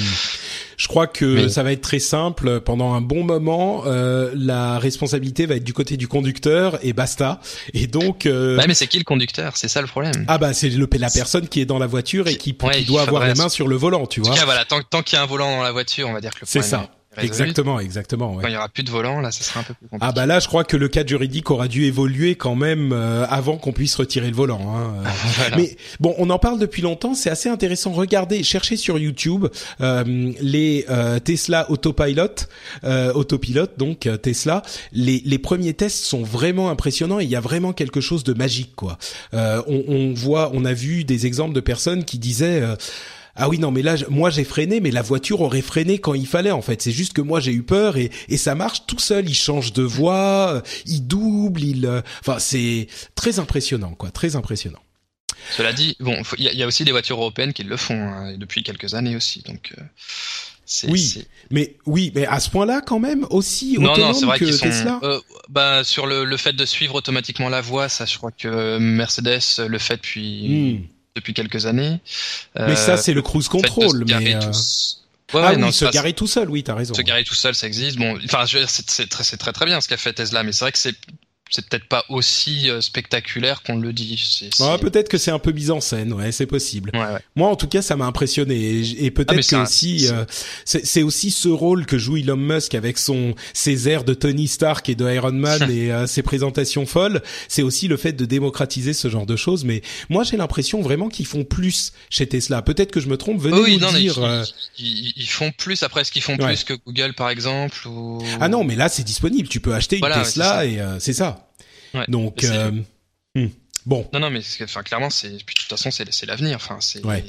Je 0.76 0.88
crois 0.88 1.06
que 1.06 1.24
Mais- 1.26 1.48
ça 1.50 1.62
va 1.62 1.72
être 1.72 1.82
très 1.82 1.98
simple. 1.98 2.60
Pendant 2.60 2.94
un 2.94 3.00
bon 3.02 3.22
moment, 3.24 3.82
euh, 3.86 4.30
la 4.34 4.78
responsabilité 4.78 5.44
va 5.46 5.56
être 5.56 5.64
du 5.64 5.74
côté 5.74 5.96
du 5.98 6.08
conducteur 6.08 6.78
et 6.82 6.92
basta. 6.94 7.40
Et 7.74 7.86
donc, 7.86 8.24
euh, 8.24 8.56
Ouais, 8.56 8.66
mais 8.66 8.74
c'est 8.74 8.86
qui 8.86 8.96
le 8.98 9.04
conducteur? 9.04 9.56
C'est 9.58 9.68
ça 9.68 9.82
le 9.82 9.86
problème. 9.86 10.24
ah 10.28 10.38
bah 10.38 10.54
c'est 10.54 10.70
le 10.70 10.88
la 10.98 11.10
personne 11.10 11.46
qui 11.48 11.60
est 11.60 11.66
dans 11.66 11.78
la 11.78 11.86
voiture 11.86 12.26
et 12.28 12.36
qui, 12.36 12.56
Ouais, 12.62 12.78
qui 12.78 12.84
doit 12.86 13.02
avoir 13.02 13.26
les 13.26 13.34
mains 13.34 13.48
sur 13.50 13.68
le 13.68 13.76
volant, 13.76 14.06
tu 14.06 14.20
En 14.20 14.24
vois. 14.24 14.32
tout 14.32 14.38
cas, 14.38 14.44
voilà, 14.46 14.64
tant, 14.64 14.80
tant 14.88 15.02
qu'il 15.02 15.16
y 15.16 15.18
a 15.20 15.22
un 15.22 15.26
volant 15.26 15.56
dans 15.58 15.62
la 15.62 15.72
voiture, 15.72 16.08
on 16.08 16.12
va 16.14 16.20
dire 16.22 16.30
que 16.34 16.40
le 16.40 16.46
C'est 16.46 16.62
ça. 16.62 16.88
est. 16.92 16.99
Exactement, 17.18 17.80
exactement. 17.80 18.34
ouais. 18.34 18.42
Quand 18.42 18.48
il 18.48 18.54
y 18.54 18.56
aura 18.56 18.68
plus 18.68 18.84
de 18.84 18.90
volant, 18.90 19.20
là, 19.20 19.32
ça 19.32 19.42
sera 19.42 19.60
un 19.60 19.62
peu 19.64 19.74
plus 19.74 19.88
compliqué. 19.88 20.06
Ah 20.08 20.12
bah 20.12 20.26
là, 20.26 20.38
je 20.38 20.46
crois 20.46 20.62
que 20.62 20.76
le 20.76 20.88
cadre 20.88 21.08
juridique 21.08 21.50
aura 21.50 21.66
dû 21.66 21.84
évoluer 21.84 22.36
quand 22.36 22.54
même 22.54 22.92
euh, 22.92 23.26
avant 23.28 23.56
qu'on 23.56 23.72
puisse 23.72 23.96
retirer 23.96 24.28
le 24.30 24.36
volant. 24.36 24.60
Hein. 24.76 24.94
Euh, 25.04 25.08
Voilà. 25.36 25.56
Mais 25.56 25.76
bon, 25.98 26.14
on 26.18 26.30
en 26.30 26.38
parle 26.38 26.60
depuis 26.60 26.82
longtemps. 26.82 27.14
C'est 27.14 27.30
assez 27.30 27.48
intéressant. 27.48 27.90
Regardez, 27.92 28.44
cherchez 28.44 28.76
sur 28.76 28.96
YouTube 28.98 29.46
euh, 29.80 30.32
les 30.40 30.84
euh, 30.88 31.18
Tesla 31.18 31.68
Autopilot, 31.70 32.46
euh, 32.84 33.12
autopilote 33.12 33.76
donc 33.76 34.06
euh, 34.06 34.16
Tesla. 34.16 34.62
Les, 34.92 35.20
les 35.24 35.38
premiers 35.38 35.74
tests 35.74 36.04
sont 36.04 36.22
vraiment 36.22 36.70
impressionnants. 36.70 37.18
et 37.18 37.24
Il 37.24 37.30
y 37.30 37.36
a 37.36 37.40
vraiment 37.40 37.72
quelque 37.72 38.00
chose 38.00 38.22
de 38.22 38.34
magique, 38.34 38.76
quoi. 38.76 38.98
Euh, 39.34 39.60
on, 39.66 39.82
on 39.88 40.14
voit, 40.14 40.50
on 40.54 40.64
a 40.64 40.72
vu 40.72 41.02
des 41.02 41.26
exemples 41.26 41.54
de 41.54 41.60
personnes 41.60 42.04
qui 42.04 42.18
disaient. 42.18 42.62
Ah 43.36 43.48
oui 43.48 43.58
non 43.58 43.70
mais 43.70 43.82
là 43.82 43.96
moi 44.08 44.30
j'ai 44.30 44.44
freiné 44.44 44.80
mais 44.80 44.90
la 44.90 45.02
voiture 45.02 45.40
aurait 45.40 45.62
freiné 45.62 45.98
quand 45.98 46.14
il 46.14 46.26
fallait 46.26 46.50
en 46.50 46.62
fait 46.62 46.82
c'est 46.82 46.92
juste 46.92 47.12
que 47.12 47.20
moi 47.22 47.40
j'ai 47.40 47.52
eu 47.52 47.62
peur 47.62 47.96
et 47.96 48.10
et 48.28 48.36
ça 48.36 48.54
marche 48.54 48.86
tout 48.86 48.98
seul 48.98 49.28
il 49.28 49.34
change 49.34 49.72
de 49.72 49.82
voie 49.82 50.54
euh, 50.54 50.60
il 50.86 51.06
double 51.06 51.62
il 51.62 51.86
euh, 51.86 52.02
enfin 52.20 52.38
c'est 52.38 52.88
très 53.14 53.38
impressionnant 53.38 53.94
quoi 53.94 54.10
très 54.10 54.36
impressionnant 54.36 54.80
Cela 55.56 55.72
dit, 55.72 55.96
bon, 56.00 56.16
il 56.38 56.52
y, 56.52 56.56
y 56.56 56.62
a 56.62 56.66
aussi 56.66 56.84
des 56.84 56.92
voitures 56.92 57.16
européennes 57.18 57.52
qui 57.54 57.62
le 57.62 57.76
font 57.76 57.98
hein, 57.98 58.36
depuis 58.36 58.62
quelques 58.62 58.94
années 58.94 59.16
aussi. 59.16 59.42
Donc, 59.46 59.72
euh. 59.78 59.82
Oui, 60.86 61.24
mais 61.50 61.74
oui 61.86 62.12
mais 62.14 62.26
à 62.26 62.38
ce 62.38 62.48
point-là 62.48 62.80
quand 62.80 63.00
même 63.00 63.26
aussi 63.30 63.76
Non, 63.78 63.90
autonome 63.90 64.12
non, 64.12 64.14
c'est 64.14 64.26
vrai 64.26 64.38
que 64.38 64.44
qu'ils 64.44 64.54
sont. 64.54 64.66
Tesla 64.66 65.00
euh, 65.02 65.18
bah, 65.48 65.82
sur 65.82 66.06
le, 66.06 66.24
le 66.24 66.36
fait 66.36 66.52
de 66.52 66.64
suivre 66.64 66.94
automatiquement 66.94 67.48
la 67.48 67.60
voie, 67.60 67.88
ça, 67.88 68.04
je 68.06 68.16
crois 68.18 68.30
que 68.30 68.78
Mercedes 68.78 69.40
le 69.66 69.78
fait 69.78 69.96
depuis 69.96 70.78
Hmm. 70.78 70.86
Depuis 71.16 71.34
quelques 71.34 71.66
années. 71.66 72.00
mais 72.56 72.76
ça 72.76 72.92
Euh, 72.92 72.96
c'est 72.96 73.14
le 73.14 73.22
cruise 73.22 73.48
control 73.48 74.04
mais 74.06 74.34
euh, 74.34 74.40
Ouais, 75.32 75.40
ah 75.44 75.50
ouais, 75.50 75.56
oui 75.56 75.60
non, 75.62 75.70
se 75.70 75.84
ça, 75.84 75.90
garer 75.92 76.12
tout 76.12 76.26
seul 76.26 76.50
oui 76.50 76.64
t'as 76.64 76.74
raison 76.74 76.92
Se 76.92 77.02
garer 77.02 77.22
tout 77.22 77.34
seul, 77.34 77.54
ça 77.54 77.68
existe. 77.68 77.98
Bon, 77.98 78.18
enfin, 78.24 78.46
c'est 78.46 79.08
très, 79.08 79.22
c'est 79.22 79.36
très 79.36 79.52
très 79.52 79.64
bien 79.64 79.80
ce 79.80 79.86
qu'a 79.88 79.96
fait 79.96 80.12
Tesla, 80.12 80.42
mais 80.42 80.50
c'est 80.52 80.64
vrai 80.64 80.72
que 80.72 80.78
c'est 80.78 80.96
c'est 81.50 81.68
peut-être 81.68 81.86
pas 81.86 82.04
aussi 82.08 82.70
euh, 82.70 82.80
spectaculaire 82.80 83.62
qu'on 83.62 83.76
le 83.78 83.92
dit. 83.92 84.20
C'est- 84.24 84.50
peut-être 84.80 85.08
que 85.08 85.18
c'est 85.18 85.30
un 85.30 85.38
peu 85.38 85.52
mis 85.52 85.70
en 85.70 85.80
scène 85.80 86.12
ouais 86.12 86.32
c'est 86.32 86.46
possible 86.46 86.90
Ouais, 86.94 87.00
ouais. 87.00 87.20
Moi, 87.36 87.48
en 87.48 87.56
tout 87.56 87.66
cas, 87.66 87.82
ça 87.82 87.96
m'a 87.96 88.06
impressionné 88.06 88.54
et, 88.56 89.04
et 89.06 89.10
peut-être 89.10 89.38
Ah, 89.38 89.50
que 89.50 89.56
un- 89.56 89.62
aussi 89.64 90.00
c'est- 90.00 90.12
euh, 90.12 90.24
c'est 90.64 91.02
aussi 91.02 91.30
ce 91.30 91.48
rôle 91.48 91.86
que 91.86 91.98
joue 91.98 92.16
Elon 92.16 92.36
Musk 92.36 92.74
avec 92.74 92.98
son 92.98 93.34
ses 93.52 93.88
airs 93.88 94.04
de 94.04 94.14
Tony 94.14 94.48
Stark 94.48 94.88
et 94.88 94.94
de 94.94 95.08
Iron 95.10 95.32
Man 95.32 95.60
et 95.70 95.92
euh, 95.92 96.06
ses 96.06 96.22
présentations 96.22 96.86
folles. 96.86 97.22
C'est 97.48 97.62
aussi 97.62 97.88
le 97.88 97.96
fait 97.96 98.12
de 98.12 98.24
démocratiser 98.24 98.92
ce 98.92 99.08
genre 99.08 99.26
de 99.26 99.36
choses. 99.36 99.64
Mais 99.64 99.82
moi, 100.08 100.24
j'ai 100.24 100.36
l'impression 100.36 100.80
vraiment 100.82 101.08
qu'ils 101.08 101.26
font 101.26 101.44
plus 101.44 101.92
chez 102.10 102.26
Tesla. 102.26 102.62
Peut-être 102.62 102.90
que 102.92 103.00
je 103.00 103.08
me 103.08 103.16
trompe. 103.16 103.40
Venez 103.40 103.58
oui, 103.60 103.74
nous 103.74 103.80
non, 103.80 103.92
mais 103.92 104.00
dire. 104.00 104.14
ils, 104.18 104.24
euh, 104.24 104.44
ils- 104.78 105.12
ils 105.16 105.28
font 105.28 105.50
plus. 105.52 105.82
Après, 105.82 106.02
est-ce 106.02 106.12
qu'ils 106.12 106.22
font 106.22 106.36
Ouais. 106.38 106.46
plus 106.46 106.64
que 106.64 106.74
Google, 106.86 107.14
par 107.14 107.30
exemple 107.30 107.86
ou... 107.88 108.22
Ah 108.40 108.48
non, 108.48 108.64
mais 108.64 108.76
là, 108.76 108.88
c'est 108.88 109.02
disponible. 109.04 109.48
Tu 109.48 109.60
peux 109.60 109.74
acheter 109.74 109.96
une 109.96 110.00
Voilà, 110.00 110.18
ouais, 110.18 110.24
Tesla 110.24 110.64
et 110.66 110.80
euh, 110.80 110.98
c'est 111.00 111.12
ça. 111.12 111.39
Ouais. 111.94 112.04
Donc 112.08 112.44
euh, 112.44 112.72
hmm. 113.34 113.48
bon. 113.86 114.08
Non, 114.12 114.20
non, 114.20 114.30
mais 114.30 114.40
enfin, 114.62 114.82
clairement, 114.82 115.10
c'est. 115.10 115.28
Puis 115.44 115.54
de 115.54 115.60
toute 115.60 115.68
façon, 115.68 115.90
c'est 115.90 116.26
l'avenir. 116.26 116.56
Enfin, 116.56 116.78
c'est. 116.80 117.04
Ouais. 117.04 117.24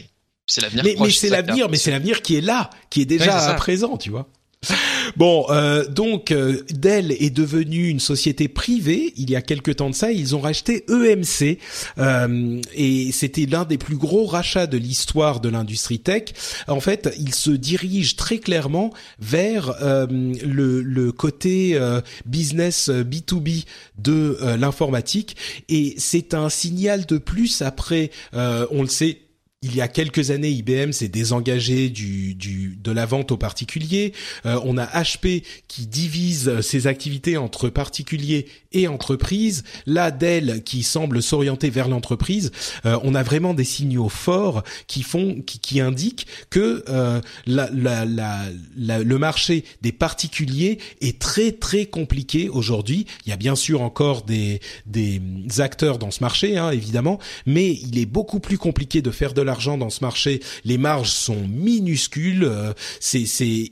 L'avenir. 0.61 0.83
Mais, 0.99 1.11
c'est 1.11 1.29
l'avenir, 1.29 1.69
mais 1.69 1.77
c'est 1.77 1.91
l'avenir 1.91 2.21
qui 2.21 2.35
est 2.35 2.41
là, 2.41 2.69
qui 2.89 3.01
est 3.01 3.05
déjà 3.05 3.37
Ouais, 3.37 3.51
à 3.51 3.53
présent, 3.53 3.95
tu 3.95 4.09
vois. 4.09 4.27
Bon, 5.17 5.45
euh, 5.49 5.85
donc 5.87 6.31
euh, 6.31 6.63
Dell 6.69 7.11
est 7.11 7.31
devenue 7.31 7.87
une 7.87 7.99
société 7.99 8.47
privée. 8.47 9.13
Il 9.17 9.29
y 9.29 9.35
a 9.35 9.41
quelque 9.41 9.71
temps 9.71 9.89
de 9.89 9.95
ça, 9.95 10.11
ils 10.11 10.35
ont 10.35 10.39
racheté 10.39 10.85
EMC 10.89 11.57
euh, 11.97 12.61
et 12.73 13.11
c'était 13.11 13.45
l'un 13.45 13.65
des 13.65 13.77
plus 13.77 13.97
gros 13.97 14.25
rachats 14.25 14.67
de 14.67 14.77
l'histoire 14.77 15.39
de 15.39 15.49
l'industrie 15.49 15.99
tech. 15.99 16.25
En 16.67 16.79
fait, 16.79 17.13
ils 17.19 17.33
se 17.33 17.51
dirigent 17.51 18.15
très 18.15 18.37
clairement 18.37 18.91
vers 19.19 19.75
euh, 19.81 20.07
le, 20.09 20.81
le 20.81 21.11
côté 21.11 21.79
business 22.25 22.89
euh, 22.89 23.03
B2B 23.03 23.65
de 23.97 24.37
l'informatique 24.57 25.35
et 25.69 25.95
c'est 25.97 26.33
un 26.33 26.49
signal 26.49 27.05
de 27.05 27.17
plus 27.17 27.61
après, 27.61 28.11
on 28.33 28.81
le 28.81 28.87
sait 28.87 29.19
il 29.63 29.75
y 29.75 29.81
a 29.81 29.87
quelques 29.87 30.31
années, 30.31 30.49
IBM 30.49 30.91
s'est 30.91 31.07
désengagé 31.07 31.91
de 31.91 32.91
la 32.91 33.05
vente 33.05 33.31
aux 33.31 33.37
particuliers. 33.37 34.11
Euh, 34.47 34.59
on 34.63 34.75
a 34.75 34.87
HP 34.87 35.43
qui 35.67 35.85
divise 35.85 36.61
ses 36.61 36.87
activités 36.87 37.37
entre 37.37 37.69
particuliers 37.69 38.47
et 38.73 38.87
entreprises. 38.87 39.63
Là, 39.85 40.11
Dell 40.11 40.63
qui 40.63 40.83
semble 40.83 41.21
s'orienter 41.21 41.69
vers 41.69 41.87
l'entreprise. 41.87 42.51
Euh, 42.85 42.97
on 43.03 43.13
a 43.13 43.23
vraiment 43.23 43.53
des 43.53 43.63
signaux 43.63 44.09
forts 44.09 44.63
qui 44.87 45.03
font, 45.03 45.41
qui, 45.45 45.59
qui 45.59 45.79
indiquent 45.79 46.25
que 46.49 46.83
euh, 46.89 47.21
la, 47.45 47.69
la, 47.71 48.05
la, 48.05 48.99
le 48.99 49.17
marché 49.17 49.63
des 49.81 49.91
particuliers 49.91 50.79
est 51.01 51.19
très 51.19 51.51
très 51.51 51.85
compliqué 51.85 52.49
aujourd'hui. 52.49 53.05
Il 53.25 53.29
y 53.29 53.33
a 53.33 53.37
bien 53.37 53.55
sûr 53.55 53.81
encore 53.81 54.23
des, 54.23 54.59
des 54.87 55.21
acteurs 55.59 55.99
dans 55.99 56.11
ce 56.11 56.21
marché, 56.21 56.57
hein, 56.57 56.71
évidemment, 56.71 57.19
mais 57.45 57.71
il 57.71 57.99
est 57.99 58.05
beaucoup 58.05 58.39
plus 58.39 58.57
compliqué 58.57 59.01
de 59.01 59.11
faire 59.11 59.33
de 59.33 59.41
la 59.41 59.51
argent 59.51 59.77
dans 59.77 59.91
ce 59.91 60.03
marché, 60.03 60.39
les 60.65 60.79
marges 60.79 61.11
sont 61.11 61.47
minuscules, 61.47 62.45
euh, 62.45 62.73
c'est 62.99 63.25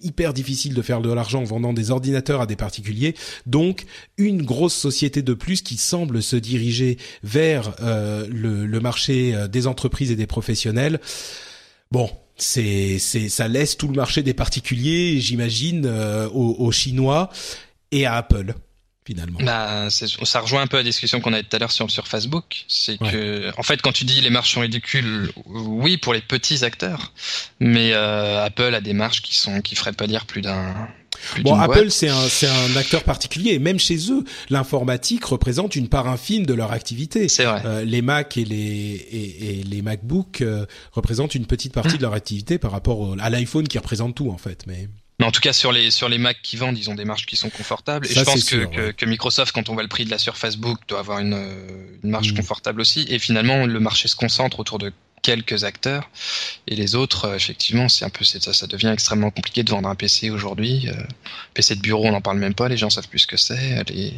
hyper 0.03 0.34
difficile 0.34 0.76
de 0.76 0.81
faire 0.81 1.01
de 1.01 1.11
l'argent 1.11 1.41
en 1.41 1.45
vendant 1.45 1.73
des 1.73 1.89
ordinateurs 1.89 2.41
à 2.41 2.45
des 2.45 2.55
particuliers. 2.55 3.15
Donc 3.47 3.85
une 4.17 4.43
grosse 4.43 4.76
société 4.91 5.22
de 5.22 5.34
plus 5.34 5.61
qui 5.61 5.78
semble 5.78 6.22
se 6.22 6.36
diriger 6.36 6.98
vers 7.24 7.74
euh, 7.82 8.28
le, 8.30 8.66
le, 8.66 8.80
marché 8.80 9.36
euh, 9.36 9.48
des 9.48 9.68
entreprises 9.68 10.11
et 10.11 10.16
des 10.16 10.28
professionnels. 10.28 10.99
Bon, 11.91 12.10
c'est 12.38 12.99
c'est 12.99 13.30
ça 13.30 13.48
laisse 13.48 13.78
tout 13.78 13.88
le 13.88 13.95
marché 13.95 14.24
des 14.24 14.34
particuliers, 14.34 15.20
j'imagine, 15.20 15.86
aux, 16.34 16.56
aux 16.60 16.72
Chinois 16.72 17.30
et 17.91 18.06
à 18.06 18.16
Apple 18.16 18.53
finalement. 19.10 19.40
Bah, 19.41 19.90
ça 19.90 20.40
rejoint 20.40 20.61
un 20.61 20.68
peu 20.68 20.78
la 20.78 20.84
discussion 20.84 21.20
qu'on 21.20 21.34
avait 21.34 21.41
tout 21.41 21.56
à 21.56 21.60
l'heure 21.60 21.72
sur, 21.72 21.90
sur 21.90 22.07
Facebook. 22.07 22.66
C'est 22.68 22.99
que, 22.99 23.52
en 23.57 23.64
fait, 23.64 23.82
quand 23.82 23.91
tu 23.91 24.03
dis 24.03 24.22
les 24.22 24.30
marges 24.30 24.52
sont 24.52 24.61
ridicules, 24.61 25.32
oui, 25.48 25.98
pour 25.98 26.14
les 26.14 26.22
petits 26.22 26.64
acteurs, 26.64 27.11
mais 27.60 27.94
euh, 27.94 28.45
Apple 28.45 28.76
a 28.76 28.82
des 28.82 28.94
marges 28.94 29.24
qui 29.24 29.36
sont 29.36 29.61
qui 29.61 29.74
feraient 29.74 29.94
pas 29.94 30.06
dire 30.06 30.28
plus 30.28 30.41
d'un. 30.41 30.88
Bon, 31.41 31.56
Apple, 31.56 31.90
c'est 31.90 32.10
un, 32.10 32.30
c'est 32.30 32.48
un 32.48 32.76
acteur 32.76 33.03
particulier. 33.03 33.60
même 33.60 33.80
chez 33.80 34.11
eux, 34.11 34.23
l'informatique 34.49 35.26
représente 35.26 35.76
une 35.76 35.90
part 35.90 36.07
infime 36.07 36.45
de 36.45 36.53
leur 36.53 36.72
activité. 36.72 37.27
C'est 37.27 37.45
vrai. 37.45 37.61
Euh, 37.65 37.84
les 37.84 38.02
Mac 38.02 38.38
et 38.38 38.45
les 38.45 38.56
et, 38.57 39.60
et 39.60 39.64
les 39.64 39.81
MacBook 39.81 40.41
euh, 40.41 40.65
représentent 40.91 41.36
une 41.36 41.45
petite 41.45 41.73
partie 41.73 41.98
de 41.98 42.02
leur 42.02 42.14
activité 42.14 42.57
par 42.57 42.72
rapport 42.72 43.15
à 43.19 43.30
l'iPhone 43.30 43.68
qui 43.68 43.77
représente 43.77 44.15
tout 44.15 44.30
en 44.30 44.38
fait. 44.38 44.65
Mais 44.68 44.88
mais 45.19 45.26
en 45.26 45.31
tout 45.31 45.41
cas, 45.41 45.52
sur 45.52 45.73
les, 45.73 45.91
sur 45.91 46.07
les 46.07 46.18
Mac 46.18 46.38
qui 46.41 46.56
vendent, 46.56 46.77
ils 46.77 46.90
ont 46.90 46.95
des 46.95 47.03
marges 47.03 47.26
qui 47.26 47.36
sont 47.36 47.49
confortables. 47.49 48.07
Et 48.07 48.14
je 48.14 48.22
pense 48.22 48.45
que, 48.45 48.91
que, 48.91 49.06
Microsoft, 49.06 49.53
quand 49.53 49.68
on 49.68 49.73
voit 49.73 49.84
le 49.84 49.90
prix 49.90 50.06
de 50.06 50.10
la 50.10 50.18
Surface 50.18 50.56
Book, 50.56 50.80
doit 50.88 50.99
avoir 50.99 51.19
une, 51.19 51.38
une 52.03 52.10
marge 52.10 52.31
mm. 52.31 52.38
confortable 52.38 52.80
aussi. 52.80 53.06
Et 53.10 53.19
finalement, 53.19 53.65
le 53.65 53.80
marché 53.81 54.07
se 54.07 54.15
concentre 54.15 54.61
autour 54.61 54.80
de 54.80 54.94
quelques 55.21 55.63
acteurs. 55.63 56.09
Et 56.67 56.75
les 56.75 56.95
autres, 56.95 57.25
euh, 57.25 57.35
effectivement, 57.35 57.89
c'est 57.89 58.05
un 58.05 58.09
peu 58.09 58.25
ça, 58.25 58.53
ça 58.53 58.67
devient 58.67 58.89
extrêmement 58.93 59.31
compliqué 59.31 59.63
de 59.63 59.71
vendre 59.71 59.89
un 59.89 59.95
PC 59.95 60.29
aujourd'hui. 60.29 60.87
Euh, 60.89 60.93
PC 61.53 61.75
de 61.75 61.81
bureau, 61.81 62.05
on 62.05 62.11
n'en 62.11 62.21
parle 62.21 62.37
même 62.37 62.53
pas, 62.53 62.67
les 62.67 62.77
gens 62.77 62.89
savent 62.89 63.07
plus 63.07 63.19
ce 63.19 63.27
que 63.27 63.37
c'est. 63.37 63.83
Les, 63.89 64.13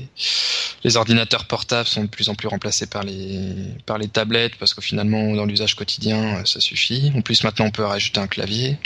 les 0.83 0.97
ordinateurs 0.97 1.45
portables 1.45 1.87
sont 1.87 2.03
de 2.03 2.09
plus 2.09 2.29
en 2.29 2.35
plus 2.35 2.47
remplacés 2.47 2.87
par 2.87 3.03
les, 3.03 3.39
par 3.85 3.97
les 3.97 4.07
tablettes 4.07 4.55
parce 4.55 4.73
que 4.73 4.81
finalement, 4.81 5.35
dans 5.35 5.45
l'usage 5.45 5.75
quotidien, 5.75 6.37
euh, 6.37 6.45
ça 6.45 6.59
suffit. 6.59 7.11
En 7.15 7.21
plus, 7.21 7.43
maintenant, 7.43 7.65
on 7.65 7.71
peut 7.71 7.83
rajouter 7.83 8.19
un 8.19 8.27
clavier. 8.27 8.77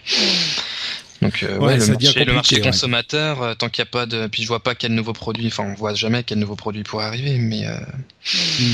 Donc 1.21 1.43
euh, 1.43 1.57
ouais, 1.59 1.77
le, 1.77 1.87
marché, 1.87 2.25
le 2.25 2.33
marché 2.33 2.61
consommateur, 2.61 3.41
euh, 3.41 3.53
tant 3.53 3.69
qu'il 3.69 3.83
n'y 3.83 3.87
a 3.87 3.91
pas 3.91 4.05
de, 4.05 4.27
puis 4.27 4.43
je 4.43 4.47
vois 4.47 4.61
pas 4.61 4.75
quel 4.75 4.93
nouveau 4.93 5.13
produit, 5.13 5.47
enfin 5.47 5.63
on 5.63 5.73
voit 5.73 5.93
jamais 5.93 6.23
quel 6.23 6.39
nouveau 6.39 6.55
produit 6.55 6.83
pourrait 6.83 7.05
arriver, 7.05 7.37
mais. 7.37 7.65
Euh... 7.65 7.77
Hmm. 8.33 8.73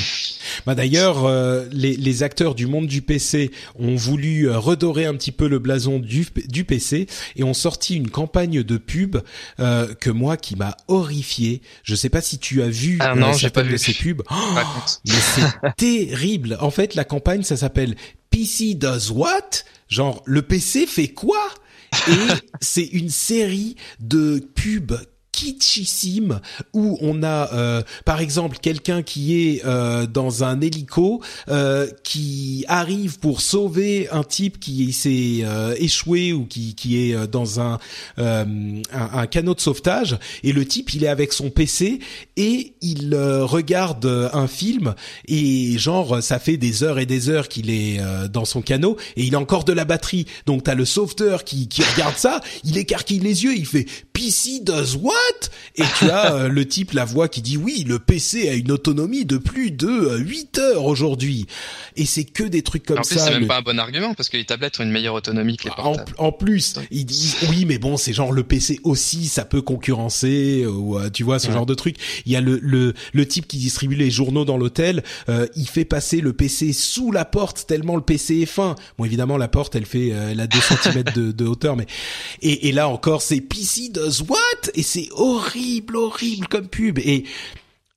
Bah 0.66 0.76
d'ailleurs, 0.76 1.26
euh, 1.26 1.66
les, 1.72 1.96
les, 1.96 2.24
acteurs 2.24 2.56
du 2.56 2.68
monde 2.68 2.88
du 2.88 3.02
PC 3.02 3.52
ont 3.78 3.96
voulu 3.96 4.50
redorer 4.50 5.06
un 5.06 5.14
petit 5.14 5.32
peu 5.32 5.48
le 5.48 5.60
blason 5.60 6.00
du, 6.00 6.26
du 6.48 6.64
PC 6.64 7.08
et 7.36 7.44
ont 7.44 7.54
sorti 7.54 7.96
une 7.96 8.10
campagne 8.10 8.64
de 8.64 8.78
pub 8.78 9.18
que 9.58 10.10
moi 10.10 10.38
qui 10.38 10.56
m'a 10.56 10.78
horrifié. 10.88 11.62
Je 11.84 11.96
sais 11.96 12.10
pas 12.10 12.22
si 12.22 12.40
tu 12.40 12.62
as 12.62 12.70
vu 12.70 12.98
ah 13.02 13.14
non, 13.14 13.34
j'ai 13.34 13.50
pas 13.50 13.62
vu 13.62 13.78
ces 13.78 13.94
pubs. 13.94 14.24
Oh, 14.32 14.36
mais 15.06 15.14
c'est 15.14 15.76
terrible. 15.78 16.58
En 16.62 16.72
fait, 16.72 16.96
la 16.96 17.04
campagne 17.04 17.44
ça 17.44 17.58
s'appelle 17.58 17.96
PC 18.30 18.76
does 18.76 19.12
what? 19.12 19.64
Genre 19.90 20.24
le 20.26 20.42
PC 20.42 20.88
fait 20.88 21.10
quoi? 21.10 21.42
Et 22.08 22.48
c'est 22.62 22.86
une 22.86 23.10
série 23.10 23.76
de 24.00 24.40
pubs 24.56 24.98
kitschissime 25.32 26.40
où 26.74 26.98
on 27.02 27.24
a 27.24 27.54
euh, 27.54 27.82
par 28.06 28.22
exemple 28.22 28.58
quelqu'un 28.62 29.02
qui 29.02 29.48
est 29.48 29.66
euh, 29.66 30.06
dans 30.06 30.44
un 30.44 30.60
hélico 30.62 31.22
euh, 31.50 31.88
qui 32.04 32.66
arrive 32.68 33.20
pour 33.20 33.42
sauver 33.42 34.10
un 34.10 34.24
type 34.24 34.60
qui 34.60 34.92
s'est 34.94 35.46
échoué 35.78 36.34
ou 36.34 36.46
qui, 36.46 36.76
qui 36.76 36.98
est 36.98 37.28
dans 37.28 37.60
un, 37.60 37.80
un, 38.18 38.46
un 38.92 39.28
canot 39.28 39.56
de 39.56 39.60
sauvetage 39.60 40.18
et 40.44 40.52
le 40.52 40.66
type 40.66 40.94
il 40.94 41.04
est 41.04 41.08
avec 41.08 41.34
son 41.34 41.50
PC 41.50 42.00
et 42.36 42.74
il 42.82 43.16
regarde 43.16 44.30
un 44.34 44.48
film 44.48 44.96
et 45.28 45.78
genre 45.78 46.22
ça 46.22 46.40
fait 46.40 46.58
des 46.58 46.84
heures 46.84 47.00
et 47.00 47.06
des 47.06 47.30
heures 47.30 47.48
qu'il 47.48 47.70
est 47.70 48.00
dans 48.30 48.46
son 48.46 48.62
canot 48.62 48.98
et 49.16 49.24
il 49.24 49.36
a 49.36 49.40
encore 49.40 49.64
de 49.64 49.74
la 49.74 49.86
batterie. 49.86 50.26
Donc 50.46 50.64
t'as 50.64 50.76
le 50.76 50.86
sauveteur 50.86 51.44
qui, 51.44 51.68
qui 51.68 51.84
regarde 51.84 52.18
ça 52.18 52.42
il 52.64 52.78
écarquille 52.78 53.20
les 53.20 53.44
yeux 53.44 53.56
il 53.56 53.66
fait 53.66 53.86
PC 54.14 54.62
does 54.64 54.96
what? 54.96 55.21
Et 55.76 55.84
tu 55.98 56.10
as 56.10 56.34
euh, 56.34 56.48
le 56.50 56.68
type, 56.68 56.92
la 56.92 57.06
voix 57.06 57.30
qui 57.30 57.42
dit 57.42 57.56
oui, 57.56 57.86
le 57.88 57.98
PC 57.98 58.50
a 58.50 58.54
une 58.54 58.72
autonomie 58.72 59.26
de 59.26 59.38
plus 59.38 59.72
de 59.72 60.18
8 60.18 60.58
euh, 60.58 60.62
heures 60.62 60.86
aujourd'hui. 60.86 61.48
Et 61.96 62.06
c'est 62.06 62.26
que 62.26 62.44
des 62.44 62.62
trucs 62.62 62.86
comme 62.86 63.00
en 63.00 63.04
ça. 63.04 63.20
c'est 63.20 63.32
même 63.32 63.48
pas 63.48 63.60
un 63.60 63.62
bon 63.62 63.80
argument 63.80 64.14
parce 64.14 64.30
que 64.30 64.38
les 64.38 64.46
tablettes 64.46 64.80
ont 64.80 64.84
une 64.84 64.92
meilleure 64.92 65.14
autonomie 65.14 65.58
que 65.58 65.66
les 65.66 65.72
portables. 65.76 66.14
En, 66.18 66.32
plus, 66.32 66.76
ils 66.92 67.06
disent 67.06 67.38
oui, 67.50 67.66
mais 67.66 67.78
bon, 67.78 67.96
c'est 67.96 68.14
genre 68.14 68.32
le 68.32 68.44
PC 68.44 68.80
aussi, 68.84 69.28
ça 69.28 69.46
peut 69.46 69.62
concurrencer 69.62 70.66
ou 70.66 70.98
euh, 70.98 71.10
tu 71.10 71.24
vois 71.24 71.40
ce 71.40 71.52
genre 71.52 71.66
de 71.66 71.74
truc. 71.74 71.96
Il 72.26 72.32
y 72.32 72.36
a 72.36 72.42
le 72.42 72.60
le 72.62 72.94
le 73.14 73.28
type 73.28 73.48
qui 73.48 73.58
distribue 73.58 73.96
les 73.96 74.12
journaux 74.12 74.46
dans 74.46 74.58
l'hôtel, 74.58 75.04
il 75.56 75.68
fait 75.68 75.86
passer 75.86 76.22
le 76.22 76.34
PC 76.34 76.74
sous 76.74 77.12
la 77.12 77.26
porte 77.26 77.66
tellement 77.68 77.96
le 77.96 78.02
PC 78.02 78.42
est 78.42 78.46
fin. 78.46 78.76
Bon, 78.98 79.06
évidemment, 79.06 79.38
la 79.38 79.48
porte, 79.48 79.76
elle 79.76 79.86
fait, 79.86 80.10
elle 80.10 80.40
a 80.40 80.48
2 80.48 80.58
cm 80.84 81.04
de, 81.16 81.32
de 81.32 81.46
hauteur, 81.46 81.76
mais 81.76 81.86
et, 82.42 82.70
et 82.70 82.72
là 82.72 82.88
encore, 82.88 83.22
c'est 83.22 83.42
PC 83.42 83.90
does 83.90 84.24
what? 84.28 84.72
Et 84.76 84.84
c'est 84.84 85.10
horrible, 85.16 85.98
horrible 85.98 86.48
comme 86.48 86.68
pub. 86.68 87.00
Et 87.00 87.26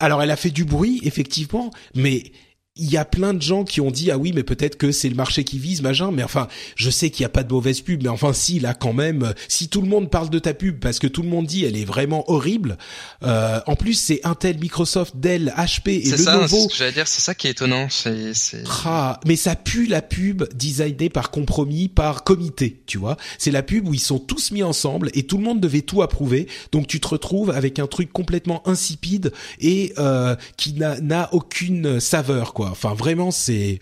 alors, 0.00 0.22
elle 0.22 0.30
a 0.30 0.36
fait 0.36 0.50
du 0.50 0.64
bruit, 0.64 1.00
effectivement, 1.04 1.70
mais 1.94 2.32
il 2.76 2.90
y 2.90 2.96
a 2.96 3.04
plein 3.04 3.34
de 3.34 3.42
gens 3.42 3.64
qui 3.64 3.80
ont 3.80 3.90
dit 3.90 4.10
ah 4.10 4.18
oui 4.18 4.32
mais 4.34 4.42
peut-être 4.42 4.76
que 4.76 4.90
c'est 4.90 5.08
le 5.08 5.14
marché 5.14 5.44
qui 5.44 5.58
vise 5.58 5.80
machin 5.80 6.10
mais 6.10 6.24
enfin 6.24 6.48
je 6.74 6.90
sais 6.90 7.10
qu'il 7.10 7.22
y 7.22 7.26
a 7.26 7.28
pas 7.28 7.44
de 7.44 7.52
mauvaise 7.52 7.80
pub 7.80 8.02
mais 8.02 8.08
enfin 8.08 8.32
si 8.32 8.58
là 8.58 8.74
quand 8.74 8.92
même 8.92 9.32
si 9.46 9.68
tout 9.68 9.80
le 9.80 9.86
monde 9.88 10.10
parle 10.10 10.28
de 10.28 10.40
ta 10.40 10.54
pub 10.54 10.80
parce 10.80 10.98
que 10.98 11.06
tout 11.06 11.22
le 11.22 11.28
monde 11.28 11.46
dit 11.46 11.64
elle 11.64 11.76
est 11.76 11.84
vraiment 11.84 12.28
horrible 12.28 12.76
euh, 13.22 13.60
en 13.66 13.76
plus 13.76 13.94
c'est 13.94 14.20
Intel 14.24 14.58
Microsoft 14.58 15.16
Dell 15.16 15.54
HP 15.56 15.88
et 15.90 16.16
Lenovo. 16.16 16.68
j'allais 16.76 16.92
dire 16.92 17.06
c'est 17.06 17.20
ça 17.20 17.34
qui 17.34 17.46
est 17.46 17.50
étonnant 17.50 17.88
c'est 17.90 18.34
c'est 18.34 18.64
ah, 18.86 19.20
mais 19.24 19.36
ça 19.36 19.54
pue 19.54 19.86
la 19.86 20.02
pub 20.02 20.44
designée 20.54 21.10
par 21.10 21.30
compromis 21.30 21.88
par 21.88 22.24
comité 22.24 22.82
tu 22.86 22.98
vois. 22.98 23.16
C'est 23.38 23.50
la 23.50 23.62
pub 23.62 23.88
où 23.88 23.94
ils 23.94 24.00
sont 24.00 24.18
tous 24.18 24.50
mis 24.50 24.62
ensemble 24.62 25.10
et 25.14 25.24
tout 25.24 25.38
le 25.38 25.44
monde 25.44 25.60
devait 25.60 25.82
tout 25.82 26.02
approuver. 26.02 26.48
Donc 26.72 26.86
tu 26.86 27.00
te 27.00 27.08
retrouves 27.08 27.50
avec 27.50 27.78
un 27.78 27.86
truc 27.86 28.12
complètement 28.12 28.66
insipide 28.68 29.32
et 29.60 29.92
euh, 29.98 30.36
qui 30.56 30.74
n'a 30.74 31.28
aucune 31.32 32.00
saveur 32.00 32.54
quoi 32.54 32.63
Enfin 32.70 32.94
vraiment 32.94 33.30
c'est 33.30 33.80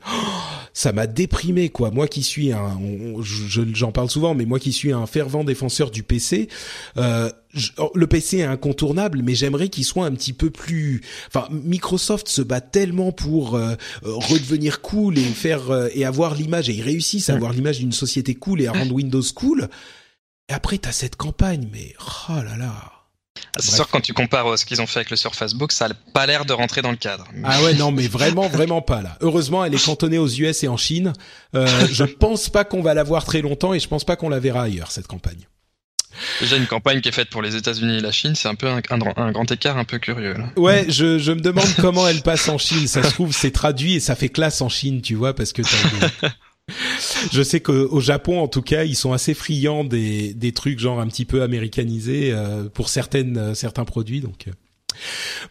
ça 0.73 0.93
m'a 0.93 1.07
déprimé 1.07 1.69
quoi. 1.69 1.91
Moi 1.91 2.09
qui 2.09 2.23
suis 2.23 2.53
un 2.53 2.79
j'en 3.75 3.93
parle 3.93 4.11
souvent 4.11 4.35
mais 4.35 4.45
moi 4.45 4.59
qui 4.59 4.73
suis 4.73 4.93
un 4.93 5.07
fervent 5.07 5.45
défenseur 5.45 5.91
du 5.91 6.03
PC 6.03 6.49
euh, 6.97 7.31
oh, 7.79 7.91
le 7.95 8.07
PC 8.07 8.39
est 8.39 8.45
incontournable, 8.45 9.23
mais 9.23 9.35
j'aimerais 9.35 9.69
qu'il 9.69 9.85
soit 9.85 10.07
un 10.07 10.13
petit 10.13 10.33
peu 10.33 10.51
plus. 10.51 11.03
Enfin, 11.29 11.49
Microsoft 11.51 12.29
se 12.29 12.43
bat 12.43 12.61
tellement 12.61 13.13
pour 13.13 13.55
euh, 13.55 13.75
redevenir 14.03 14.81
cool 14.81 15.19
et 15.19 15.23
faire 15.23 15.71
euh, 15.71 15.89
et 15.95 16.05
avoir 16.05 16.35
l'image 16.35 16.69
et 16.69 16.75
ils 16.75 16.83
réussissent 16.83 17.31
à 17.31 17.35
avoir 17.35 17.53
l'image 17.53 17.79
d'une 17.79 17.93
société 17.93 18.35
cool 18.35 18.61
et 18.63 18.67
à 18.67 18.73
rendre 18.73 18.95
Windows 18.95 19.23
cool. 19.35 19.69
Et 20.49 20.53
après, 20.53 20.79
t'as 20.79 20.93
cette 20.93 21.17
campagne, 21.17 21.69
mais 21.73 21.95
oh 22.29 22.43
là 22.43 22.57
là. 22.57 23.02
Ah, 23.55 23.61
c'est 23.61 23.75
sûr 23.75 23.89
quand 23.89 24.01
tu 24.01 24.13
compares 24.15 24.59
ce 24.59 24.65
qu'ils 24.65 24.81
ont 24.81 24.87
fait 24.87 25.01
avec 25.01 25.11
le 25.11 25.17
Surface 25.17 25.55
Book, 25.55 25.73
ça 25.73 25.89
n'a 25.89 25.95
pas 26.15 26.27
l'air 26.27 26.45
de 26.45 26.53
rentrer 26.53 26.81
dans 26.81 26.91
le 26.91 26.97
cadre. 26.97 27.27
Ah 27.45 27.63
ouais, 27.63 27.75
non, 27.75 27.91
mais 27.91 28.07
vraiment, 28.07 28.49
vraiment 28.49 28.81
pas 28.81 29.03
là. 29.03 29.17
Heureusement, 29.21 29.65
elle 29.65 29.75
est 29.75 29.85
cantonnée 29.85 30.19
aux 30.19 30.29
US 30.29 30.65
et 30.65 30.69
en 30.69 30.77
Chine. 30.77 31.13
Euh, 31.55 31.67
je 31.91 32.05
pense 32.05 32.49
pas 32.49 32.65
qu'on 32.65 32.83
va 32.83 32.95
la 32.95 33.03
voir 33.03 33.25
très 33.25 33.43
longtemps 33.43 33.75
et 33.75 33.81
je 33.81 33.89
pense 33.89 34.05
pas 34.05 34.17
qu'on 34.17 34.29
la 34.29 34.39
verra 34.39 34.63
ailleurs 34.63 34.91
cette 34.91 35.07
campagne. 35.07 35.47
Déjà 36.41 36.57
une 36.57 36.67
campagne 36.67 37.01
qui 37.01 37.09
est 37.09 37.13
faite 37.13 37.31
pour 37.31 37.43
les 37.43 37.57
États-Unis 37.57 37.99
et 37.99 38.01
la 38.01 38.13
Chine, 38.13 38.35
c'est 38.35 38.49
un 38.49 38.55
peu 38.55 38.69
un, 38.69 38.81
grand 39.33 39.51
écart 39.51 39.79
un 39.79 39.85
peu 39.85 39.99
curieux. 39.99 40.35
Là. 40.35 40.47
Ouais, 40.57 40.87
je, 40.89 41.19
je 41.19 41.33
me 41.33 41.41
demande 41.41 41.69
comment 41.81 42.07
elle 42.07 42.23
passe 42.23 42.49
en 42.49 42.59
Chine. 42.59 42.87
Ça 42.87 43.03
se 43.03 43.11
trouve, 43.11 43.33
c'est 43.35 43.51
traduit 43.51 43.95
et 43.95 44.01
ça 44.01 44.15
fait 44.15 44.29
classe 44.29 44.61
en 44.61 44.69
Chine, 44.69 45.01
tu 45.01 45.15
vois, 45.15 45.35
parce 45.35 45.53
que 45.53 45.63
t'as 45.63 46.29
je 47.33 47.43
sais 47.43 47.61
qu'au 47.61 48.01
Japon, 48.01 48.41
en 48.41 48.49
tout 48.49 48.63
cas, 48.63 48.85
ils 48.85 48.95
sont 48.95 49.13
assez 49.13 49.35
friands 49.35 49.85
des, 49.85 50.35
des 50.35 50.53
trucs 50.53 50.79
genre 50.79 51.01
un 51.01 51.07
petit 51.07 51.25
peu 51.25 51.43
américanisés 51.43 52.33
euh, 52.33 52.69
pour 52.69 52.89
certaines 52.89 53.37
euh, 53.37 53.55
certains 53.55 53.85
produits. 53.85 54.21
Donc, 54.21 54.49
euh. 54.49 54.53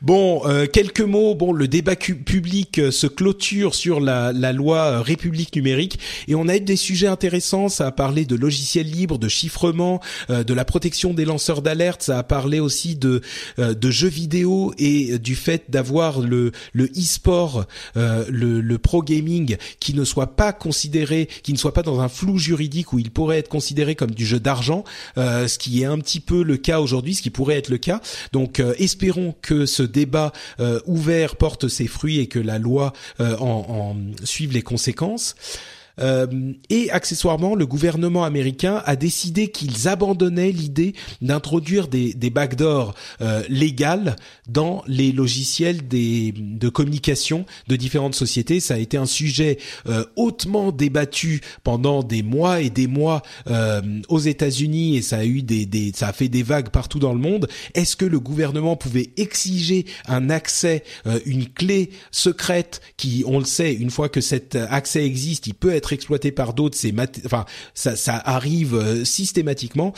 Bon, 0.01 0.41
euh, 0.45 0.65
quelques 0.65 1.01
mots. 1.01 1.35
Bon, 1.35 1.53
le 1.53 1.67
débat 1.67 1.95
public 1.95 2.79
euh, 2.79 2.91
se 2.91 3.07
clôture 3.07 3.75
sur 3.75 3.99
la, 3.99 4.31
la 4.33 4.53
loi 4.53 4.77
euh, 4.77 5.01
République 5.01 5.55
numérique 5.55 5.99
et 6.27 6.35
on 6.35 6.47
a 6.47 6.57
eu 6.57 6.61
des 6.61 6.75
sujets 6.75 7.07
intéressants. 7.07 7.69
Ça 7.69 7.87
a 7.87 7.91
parlé 7.91 8.25
de 8.25 8.35
logiciels 8.35 8.89
libres, 8.89 9.17
de 9.17 9.27
chiffrement, 9.27 10.01
de 10.29 10.53
la 10.53 10.65
protection 10.65 11.13
des 11.13 11.25
lanceurs 11.25 11.61
d'alerte. 11.61 12.03
Ça 12.03 12.17
a 12.17 12.23
parlé 12.23 12.59
aussi 12.59 12.95
de 12.95 13.21
de 13.57 13.91
jeux 13.91 14.07
vidéo 14.07 14.73
et 14.77 15.19
du 15.19 15.35
fait 15.35 15.65
d'avoir 15.69 16.19
le 16.19 16.51
le 16.73 16.85
e-sport, 16.85 17.65
le, 17.95 18.61
le 18.61 18.77
pro 18.77 19.03
gaming 19.03 19.57
qui 19.79 19.93
ne 19.93 20.03
soit 20.03 20.35
pas 20.35 20.53
considéré, 20.53 21.27
qui 21.43 21.53
ne 21.53 21.57
soit 21.57 21.73
pas 21.73 21.83
dans 21.83 21.99
un 21.99 22.09
flou 22.09 22.37
juridique 22.37 22.93
où 22.93 22.99
il 22.99 23.11
pourrait 23.11 23.39
être 23.39 23.49
considéré 23.49 23.95
comme 23.95 24.11
du 24.11 24.25
jeu 24.25 24.39
d'argent, 24.39 24.83
ce 25.15 25.57
qui 25.57 25.81
est 25.81 25.85
un 25.85 25.99
petit 25.99 26.19
peu 26.19 26.43
le 26.43 26.57
cas 26.57 26.79
aujourd'hui, 26.79 27.15
ce 27.15 27.21
qui 27.21 27.29
pourrait 27.29 27.57
être 27.57 27.69
le 27.69 27.77
cas. 27.77 28.01
Donc, 28.31 28.61
espérons 28.77 29.30
que 29.41 29.65
ce 29.65 29.83
débat 29.83 30.31
euh, 30.59 30.79
ouvert 30.85 31.35
porte 31.35 31.67
ses 31.67 31.87
fruits 31.87 32.19
et 32.19 32.27
que 32.27 32.39
la 32.39 32.59
loi 32.59 32.93
euh, 33.19 33.37
en, 33.37 33.65
en 33.69 34.25
suive 34.25 34.51
les 34.53 34.61
conséquences. 34.61 35.35
Euh, 35.99 36.53
et 36.69 36.89
accessoirement, 36.91 37.55
le 37.55 37.65
gouvernement 37.65 38.23
américain 38.23 38.81
a 38.85 38.95
décidé 38.95 39.49
qu'ils 39.49 39.87
abandonnaient 39.87 40.51
l'idée 40.51 40.93
d'introduire 41.21 41.87
des, 41.87 42.13
des 42.13 42.29
backdoors 42.29 42.93
euh, 43.21 43.43
légales 43.49 44.15
dans 44.47 44.83
les 44.87 45.11
logiciels 45.11 45.87
des, 45.87 46.33
de 46.35 46.69
communication 46.69 47.45
de 47.67 47.75
différentes 47.75 48.15
sociétés. 48.15 48.59
Ça 48.59 48.75
a 48.75 48.77
été 48.77 48.97
un 48.97 49.05
sujet 49.05 49.57
euh, 49.87 50.05
hautement 50.15 50.71
débattu 50.71 51.41
pendant 51.63 52.03
des 52.03 52.23
mois 52.23 52.61
et 52.61 52.69
des 52.69 52.87
mois 52.87 53.21
euh, 53.47 53.81
aux 54.09 54.19
États-Unis 54.19 54.97
et 54.97 55.01
ça 55.01 55.17
a 55.17 55.25
eu 55.25 55.41
des, 55.41 55.65
des, 55.65 55.91
ça 55.95 56.09
a 56.09 56.13
fait 56.13 56.29
des 56.29 56.43
vagues 56.43 56.69
partout 56.69 56.99
dans 56.99 57.13
le 57.13 57.19
monde. 57.19 57.47
Est-ce 57.73 57.95
que 57.95 58.05
le 58.05 58.19
gouvernement 58.19 58.75
pouvait 58.75 59.11
exiger 59.17 59.85
un 60.07 60.29
accès, 60.29 60.83
euh, 61.07 61.19
une 61.25 61.47
clé 61.47 61.89
secrète 62.11 62.81
qui, 62.97 63.23
on 63.25 63.39
le 63.39 63.45
sait, 63.45 63.73
une 63.73 63.89
fois 63.89 64.09
que 64.09 64.21
cet 64.21 64.55
accès 64.55 65.05
existe, 65.05 65.47
il 65.47 65.53
peut 65.53 65.73
être 65.73 65.80
exploité 65.93 66.31
par 66.31 66.53
d'autres, 66.53 66.77
c'est 66.77 66.93
enfin 67.25 67.45
ça, 67.73 68.21
arrive 68.25 68.75
euh, 68.75 69.05
systématiquement. 69.05 69.93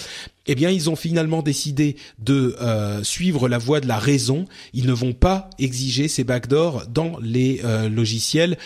Eh 0.45 0.55
bien, 0.55 0.69
ils 0.69 0.89
ont 0.89 0.97
finalement 0.97 1.41
décidé 1.41 1.95
de 2.19 2.57
euh, 2.59 3.01
suivre 3.01 3.47
la 3.47 3.57
voie 3.57 3.79
de 3.79 3.87
la 3.87 3.97
raison. 3.97 4.45
Ils 4.73 4.87
ne 4.87 4.91
vont 4.91 5.13
pas 5.13 5.49
exiger 5.57 6.09
ces 6.09 6.25
backdoors 6.25 6.83
dans 6.87 7.17
les 7.21 7.61
euh, 7.63 7.87
logiciels 7.87 8.57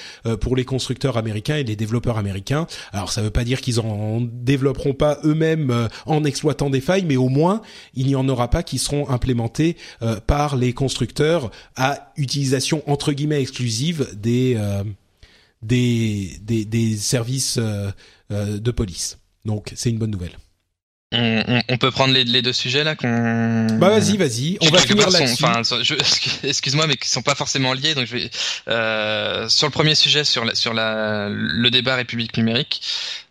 pour 0.41 0.55
les 0.55 0.65
constructeurs 0.65 1.17
américains 1.17 1.57
et 1.57 1.63
les 1.63 1.75
développeurs 1.75 2.17
américains. 2.17 2.65
Alors, 2.93 3.11
ça 3.11 3.21
ne 3.21 3.27
veut 3.27 3.31
pas 3.31 3.43
dire 3.43 3.61
qu'ils 3.61 3.79
en 3.79 4.21
développeront 4.21 4.93
pas 4.93 5.19
eux-mêmes 5.23 5.87
en 6.07 6.23
exploitant 6.23 6.71
des 6.71 6.81
failles, 6.81 7.05
mais 7.05 7.15
au 7.15 7.29
moins, 7.29 7.61
il 7.93 8.07
n'y 8.07 8.15
en 8.15 8.27
aura 8.27 8.49
pas 8.49 8.63
qui 8.63 8.79
seront 8.79 9.07
implémentés 9.09 9.77
par 10.25 10.55
les 10.55 10.73
constructeurs 10.73 11.51
à 11.75 12.11
utilisation 12.17 12.81
entre 12.87 13.13
guillemets 13.13 13.41
exclusive 13.41 14.07
des 14.15 14.57
des, 15.61 16.37
des, 16.41 16.65
des 16.65 16.97
services 16.97 17.57
euh, 17.57 17.91
euh, 18.31 18.59
de 18.59 18.71
police. 18.71 19.19
Donc 19.45 19.73
c'est 19.75 19.89
une 19.89 19.97
bonne 19.97 20.11
nouvelle. 20.11 20.37
On, 21.13 21.61
on, 21.69 21.77
peut 21.77 21.89
prendre 21.89 22.13
les, 22.13 22.25
les, 22.25 22.41
deux 22.41 22.51
sujets 22.51 22.83
là 22.83 22.97
qu'on. 22.97 23.65
Bah 23.77 23.87
vas-y, 23.87 24.17
vas-y. 24.17 24.57
On 24.59 24.67
va 24.67 24.79
finir 24.79 25.09
là-dessus. 25.09 25.41
Enfin, 25.41 25.61
excuse-moi, 26.43 26.85
mais 26.85 26.97
qui 26.97 27.07
sont 27.07 27.21
pas 27.21 27.33
forcément 27.33 27.71
liés. 27.71 27.95
Donc 27.95 28.07
je 28.07 28.17
vais 28.17 28.29
euh, 28.67 29.47
sur 29.47 29.67
le 29.67 29.71
premier 29.71 29.95
sujet 29.95 30.25
sur 30.25 30.43
la, 30.43 30.53
sur 30.53 30.73
la, 30.73 31.29
le 31.29 31.69
débat 31.71 31.95
République 31.95 32.35
numérique. 32.35 32.81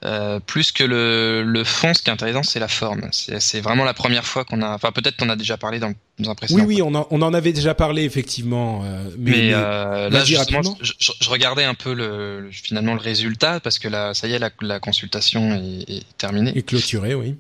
Euh, 0.07 0.41
plus 0.41 0.73
que 0.73 0.85
le, 0.85 1.43
le 1.43 1.65
fond, 1.65 1.93
ce 1.93 2.01
qui 2.01 2.09
est 2.09 2.13
intéressant, 2.15 2.43
c'est 2.43 2.61
la 2.61 2.69
forme. 2.69 3.11
C'est 3.13 3.61
vraiment 3.61 3.85
la 3.85 3.93
première 3.93 4.25
fois 4.25 4.47
qu'on 4.47 4.63
a. 4.63 4.69
Enfin, 4.71 4.91
peut-être 4.91 5.19
qu'on 5.19 5.29
a 5.29 5.37
déjà 5.37 5.59
parlé 5.59 5.79
dans, 5.79 5.93
dans 6.19 6.31
un 6.31 6.35
précédent. 6.35 6.65
Oui, 6.65 6.77
oui, 6.77 6.83
on 6.83 6.95
en, 6.95 7.07
on 7.11 7.21
en 7.21 7.35
avait 7.35 7.53
déjà 7.53 7.75
parlé 7.75 8.05
effectivement. 8.05 8.85
Euh, 8.87 9.05
mais, 9.19 9.33
mais, 9.33 9.51
euh, 9.53 10.09
là, 10.09 10.25
justement, 10.25 10.79
je, 10.81 10.93
je, 10.99 11.29
regardais 11.29 11.65
un 11.65 11.75
peu 11.75 11.93
le, 11.93 12.49
finalement 12.53 12.95
le 12.95 13.01
résultat 13.01 13.61
parce 13.61 13.79
que 13.79 13.89
là, 13.89 14.15
ça 14.15 14.29
y 14.29 14.33
est, 14.33 14.39
la, 14.39 14.49
la 14.63 14.81
consultation 14.81 15.55
est, 15.57 15.91
est 15.91 16.05
terminée. 16.17 16.53
Et 16.55 16.63
clôturée, 16.63 17.15
oui. 17.15 17.37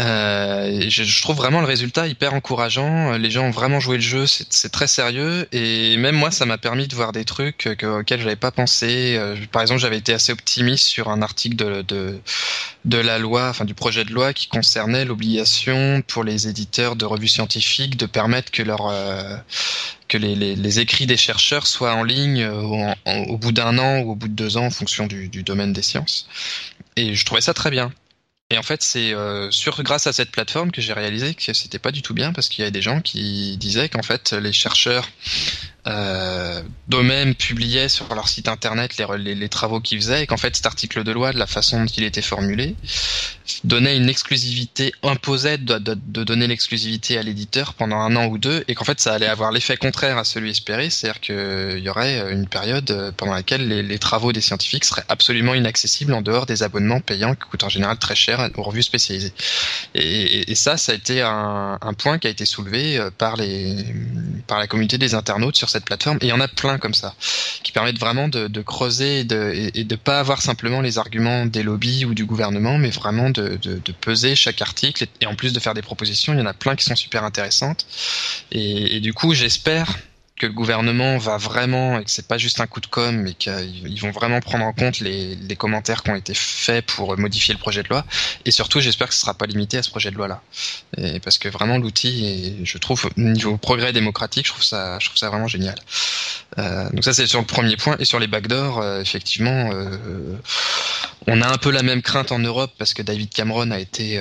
Euh, 0.00 0.90
je, 0.90 1.22
trouve 1.22 1.36
vraiment 1.36 1.60
le 1.60 1.66
résultat 1.66 2.08
hyper 2.08 2.34
encourageant. 2.34 3.12
Les 3.12 3.30
gens 3.30 3.44
ont 3.44 3.50
vraiment 3.52 3.78
joué 3.78 3.96
le 3.96 4.02
jeu, 4.02 4.26
c'est 4.26 4.70
très 4.70 4.88
sérieux. 4.88 5.46
Et 5.52 5.96
même 5.98 6.16
moi, 6.16 6.32
ça 6.32 6.46
m'a 6.46 6.58
permis 6.58 6.88
de 6.88 6.96
voir 6.96 7.12
des 7.12 7.24
trucs 7.24 7.58
que, 7.78 8.00
auxquels 8.00 8.18
je 8.18 8.24
n'avais 8.24 8.36
pas 8.36 8.50
pensé. 8.50 9.14
Euh, 9.16 9.36
par 9.52 9.62
exemple, 9.62 9.80
j'avais 9.80 9.98
été 9.98 10.12
assez 10.12 10.32
optimiste 10.32 10.86
sur 10.86 11.10
un 11.10 11.22
article 11.22 11.54
de, 11.54 11.82
de, 11.82 12.18
de, 12.84 12.98
la 12.98 13.18
loi, 13.18 13.48
enfin 13.48 13.64
du 13.64 13.74
projet 13.74 14.04
de 14.04 14.12
loi 14.12 14.32
qui 14.32 14.48
concernait 14.48 15.04
l'obligation 15.04 16.02
pour 16.08 16.24
les 16.24 16.48
éditeurs 16.48 16.96
de 16.96 17.04
revues 17.04 17.28
scientifiques 17.28 17.96
de 17.96 18.06
permettre 18.06 18.50
que 18.50 18.62
leur 18.62 18.88
euh, 18.88 19.36
que 20.08 20.18
les, 20.18 20.34
les, 20.34 20.56
les, 20.56 20.80
écrits 20.80 21.06
des 21.06 21.16
chercheurs 21.16 21.66
soient 21.68 21.94
en 21.94 22.02
ligne 22.02 22.42
euh, 22.42 22.94
au, 23.28 23.38
bout 23.38 23.52
d'un 23.52 23.78
an 23.78 24.00
ou 24.00 24.12
au 24.12 24.14
bout 24.16 24.28
de 24.28 24.34
deux 24.34 24.56
ans 24.56 24.66
en 24.66 24.70
fonction 24.70 25.06
du, 25.06 25.28
du 25.28 25.44
domaine 25.44 25.72
des 25.72 25.82
sciences. 25.82 26.28
Et 26.96 27.14
je 27.14 27.24
trouvais 27.24 27.40
ça 27.40 27.54
très 27.54 27.70
bien. 27.70 27.92
Et 28.50 28.58
en 28.58 28.62
fait, 28.62 28.82
c'est 28.82 29.14
euh, 29.14 29.50
sur 29.50 29.82
grâce 29.82 30.06
à 30.06 30.12
cette 30.12 30.30
plateforme 30.30 30.70
que 30.70 30.82
j'ai 30.82 30.92
réalisé 30.92 31.34
que 31.34 31.52
c'était 31.54 31.78
pas 31.78 31.92
du 31.92 32.02
tout 32.02 32.14
bien 32.14 32.32
parce 32.32 32.48
qu'il 32.48 32.60
y 32.60 32.62
avait 32.62 32.70
des 32.70 32.82
gens 32.82 33.00
qui 33.00 33.56
disaient 33.56 33.88
qu'en 33.88 34.02
fait 34.02 34.32
les 34.32 34.52
chercheurs 34.52 35.08
euh, 35.86 36.62
d'eux-mêmes 36.88 37.34
publiaient 37.34 37.88
sur 37.90 38.12
leur 38.14 38.28
site 38.28 38.48
internet 38.48 38.96
les, 38.96 39.48
travaux 39.48 39.80
qu'ils 39.80 39.98
faisaient 40.00 40.22
et 40.22 40.26
qu'en 40.26 40.38
fait 40.38 40.56
cet 40.56 40.66
article 40.66 41.04
de 41.04 41.12
loi, 41.12 41.32
de 41.32 41.38
la 41.38 41.46
façon 41.46 41.80
dont 41.80 41.86
il 41.86 42.04
était 42.04 42.22
formulé, 42.22 42.74
donnait 43.64 43.96
une 43.96 44.08
exclusivité, 44.08 44.92
imposait 45.02 45.58
de, 45.58 45.78
donner 45.78 46.46
l'exclusivité 46.46 47.18
à 47.18 47.22
l'éditeur 47.22 47.74
pendant 47.74 47.98
un 47.98 48.16
an 48.16 48.26
ou 48.26 48.38
deux 48.38 48.64
et 48.66 48.74
qu'en 48.74 48.84
fait 48.84 48.98
ça 48.98 49.12
allait 49.12 49.26
avoir 49.26 49.52
l'effet 49.52 49.76
contraire 49.76 50.16
à 50.16 50.24
celui 50.24 50.50
espéré, 50.50 50.88
c'est-à-dire 50.88 51.20
qu'il 51.20 51.80
y 51.80 51.88
aurait 51.88 52.32
une 52.32 52.46
période 52.46 53.12
pendant 53.16 53.34
laquelle 53.34 53.68
les, 53.68 53.98
travaux 53.98 54.32
des 54.32 54.40
scientifiques 54.40 54.84
seraient 54.84 55.04
absolument 55.08 55.54
inaccessibles 55.54 56.14
en 56.14 56.22
dehors 56.22 56.46
des 56.46 56.62
abonnements 56.62 57.00
payants 57.00 57.34
qui 57.34 57.48
coûtent 57.50 57.64
en 57.64 57.68
général 57.68 57.98
très 57.98 58.14
cher 58.14 58.50
aux 58.56 58.62
revues 58.62 58.82
spécialisées. 58.82 59.32
Et, 59.94 60.54
ça, 60.54 60.76
ça 60.76 60.92
a 60.92 60.94
été 60.94 61.20
un, 61.20 61.78
un, 61.80 61.94
point 61.94 62.18
qui 62.18 62.26
a 62.26 62.30
été 62.30 62.46
soulevé 62.46 62.96
euh, 62.96 63.10
par, 63.10 63.36
les, 63.36 63.84
par 64.46 64.58
la 64.58 64.66
communauté 64.66 64.98
des 64.98 65.14
internautes 65.14 65.56
sur 65.56 65.68
plateforme. 65.82 66.18
Et 66.20 66.26
il 66.26 66.28
y 66.28 66.32
en 66.32 66.40
a 66.40 66.46
plein 66.46 66.78
comme 66.78 66.94
ça, 66.94 67.14
qui 67.62 67.72
permettent 67.72 67.98
vraiment 67.98 68.28
de, 68.28 68.62
creuser 68.62 69.20
et 69.20 69.84
de, 69.84 69.96
pas 69.96 70.20
avoir 70.20 70.40
simplement 70.40 70.80
les 70.80 70.98
arguments 70.98 71.46
des 71.46 71.62
lobbies 71.62 72.04
ou 72.04 72.14
du 72.14 72.24
gouvernement, 72.24 72.78
mais 72.78 72.90
vraiment 72.90 73.30
de, 73.30 73.58
peser 74.00 74.36
chaque 74.36 74.62
article 74.62 75.06
et, 75.20 75.26
en 75.26 75.34
plus 75.34 75.52
de 75.52 75.60
faire 75.60 75.74
des 75.74 75.82
propositions, 75.82 76.34
il 76.34 76.38
y 76.38 76.42
en 76.42 76.46
a 76.46 76.54
plein 76.54 76.76
qui 76.76 76.84
sont 76.84 76.96
super 76.96 77.24
intéressantes. 77.24 77.86
Et 78.52 79.00
du 79.00 79.12
coup, 79.12 79.34
j'espère 79.34 79.96
que 80.36 80.46
le 80.46 80.52
gouvernement 80.52 81.16
va 81.18 81.36
vraiment, 81.36 81.98
et 81.98 82.04
que 82.04 82.10
c'est 82.10 82.26
pas 82.26 82.38
juste 82.38 82.60
un 82.60 82.66
coup 82.66 82.80
de 82.80 82.86
com, 82.86 83.14
mais 83.16 83.34
qu'ils 83.34 84.00
vont 84.00 84.10
vraiment 84.10 84.40
prendre 84.40 84.64
en 84.64 84.72
compte 84.72 84.98
les, 84.98 85.36
les, 85.36 85.56
commentaires 85.56 86.02
qui 86.02 86.10
ont 86.10 86.16
été 86.16 86.34
faits 86.34 86.84
pour 86.86 87.16
modifier 87.16 87.54
le 87.54 87.60
projet 87.60 87.84
de 87.84 87.88
loi. 87.88 88.04
Et 88.44 88.50
surtout, 88.50 88.80
j'espère 88.80 89.08
que 89.08 89.14
ce 89.14 89.20
sera 89.20 89.34
pas 89.34 89.46
limité 89.46 89.78
à 89.78 89.82
ce 89.84 89.90
projet 89.90 90.10
de 90.10 90.16
loi-là. 90.16 90.42
Parce 91.22 91.38
que 91.38 91.48
vraiment, 91.48 91.78
l'outil, 91.78 92.64
je 92.64 92.78
trouve, 92.78 93.08
niveau 93.16 93.56
progrès 93.56 93.92
démocratique, 93.92 94.46
je 94.46 94.52
trouve 94.52 94.64
ça, 94.64 94.98
je 94.98 95.06
trouve 95.06 95.18
ça 95.18 95.28
vraiment 95.28 95.48
génial. 95.48 95.76
Euh, 96.58 96.88
donc 96.90 97.04
ça, 97.04 97.12
c'est 97.12 97.26
sur 97.26 97.40
le 97.40 97.46
premier 97.46 97.76
point. 97.76 97.96
Et 97.98 98.04
sur 98.04 98.18
les 98.18 98.26
backdoors, 98.26 98.80
euh, 98.80 99.00
effectivement, 99.00 99.70
euh, 99.72 100.36
on 101.26 101.40
a 101.42 101.48
un 101.48 101.58
peu 101.58 101.70
la 101.70 101.82
même 101.82 102.02
crainte 102.02 102.32
en 102.32 102.38
Europe 102.38 102.72
parce 102.78 102.94
que 102.94 103.02
David 103.02 103.30
Cameron 103.30 103.70
a 103.70 103.78
été 103.78 104.20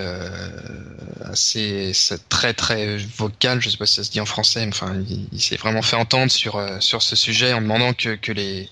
assez 1.26 1.92
très 2.30 2.54
très 2.54 2.98
vocal, 2.98 3.62
je 3.62 3.70
sais 3.70 3.78
pas 3.78 3.86
si 3.86 3.96
ça 3.96 4.04
se 4.04 4.12
dit 4.12 4.22
en 4.22 4.26
français, 4.26 4.66
mais 4.66 4.72
enfin, 4.74 4.96
il, 5.32 5.42
s'est 5.42 5.58
vraiment 5.58 5.82
fait 5.82 5.98
entendre 5.98 6.32
sur 6.32 6.66
sur 6.80 7.02
ce 7.02 7.18
sujet 7.18 7.52
en 7.52 7.62
demandant 7.62 7.94
que 7.94 8.32
les 8.32 8.70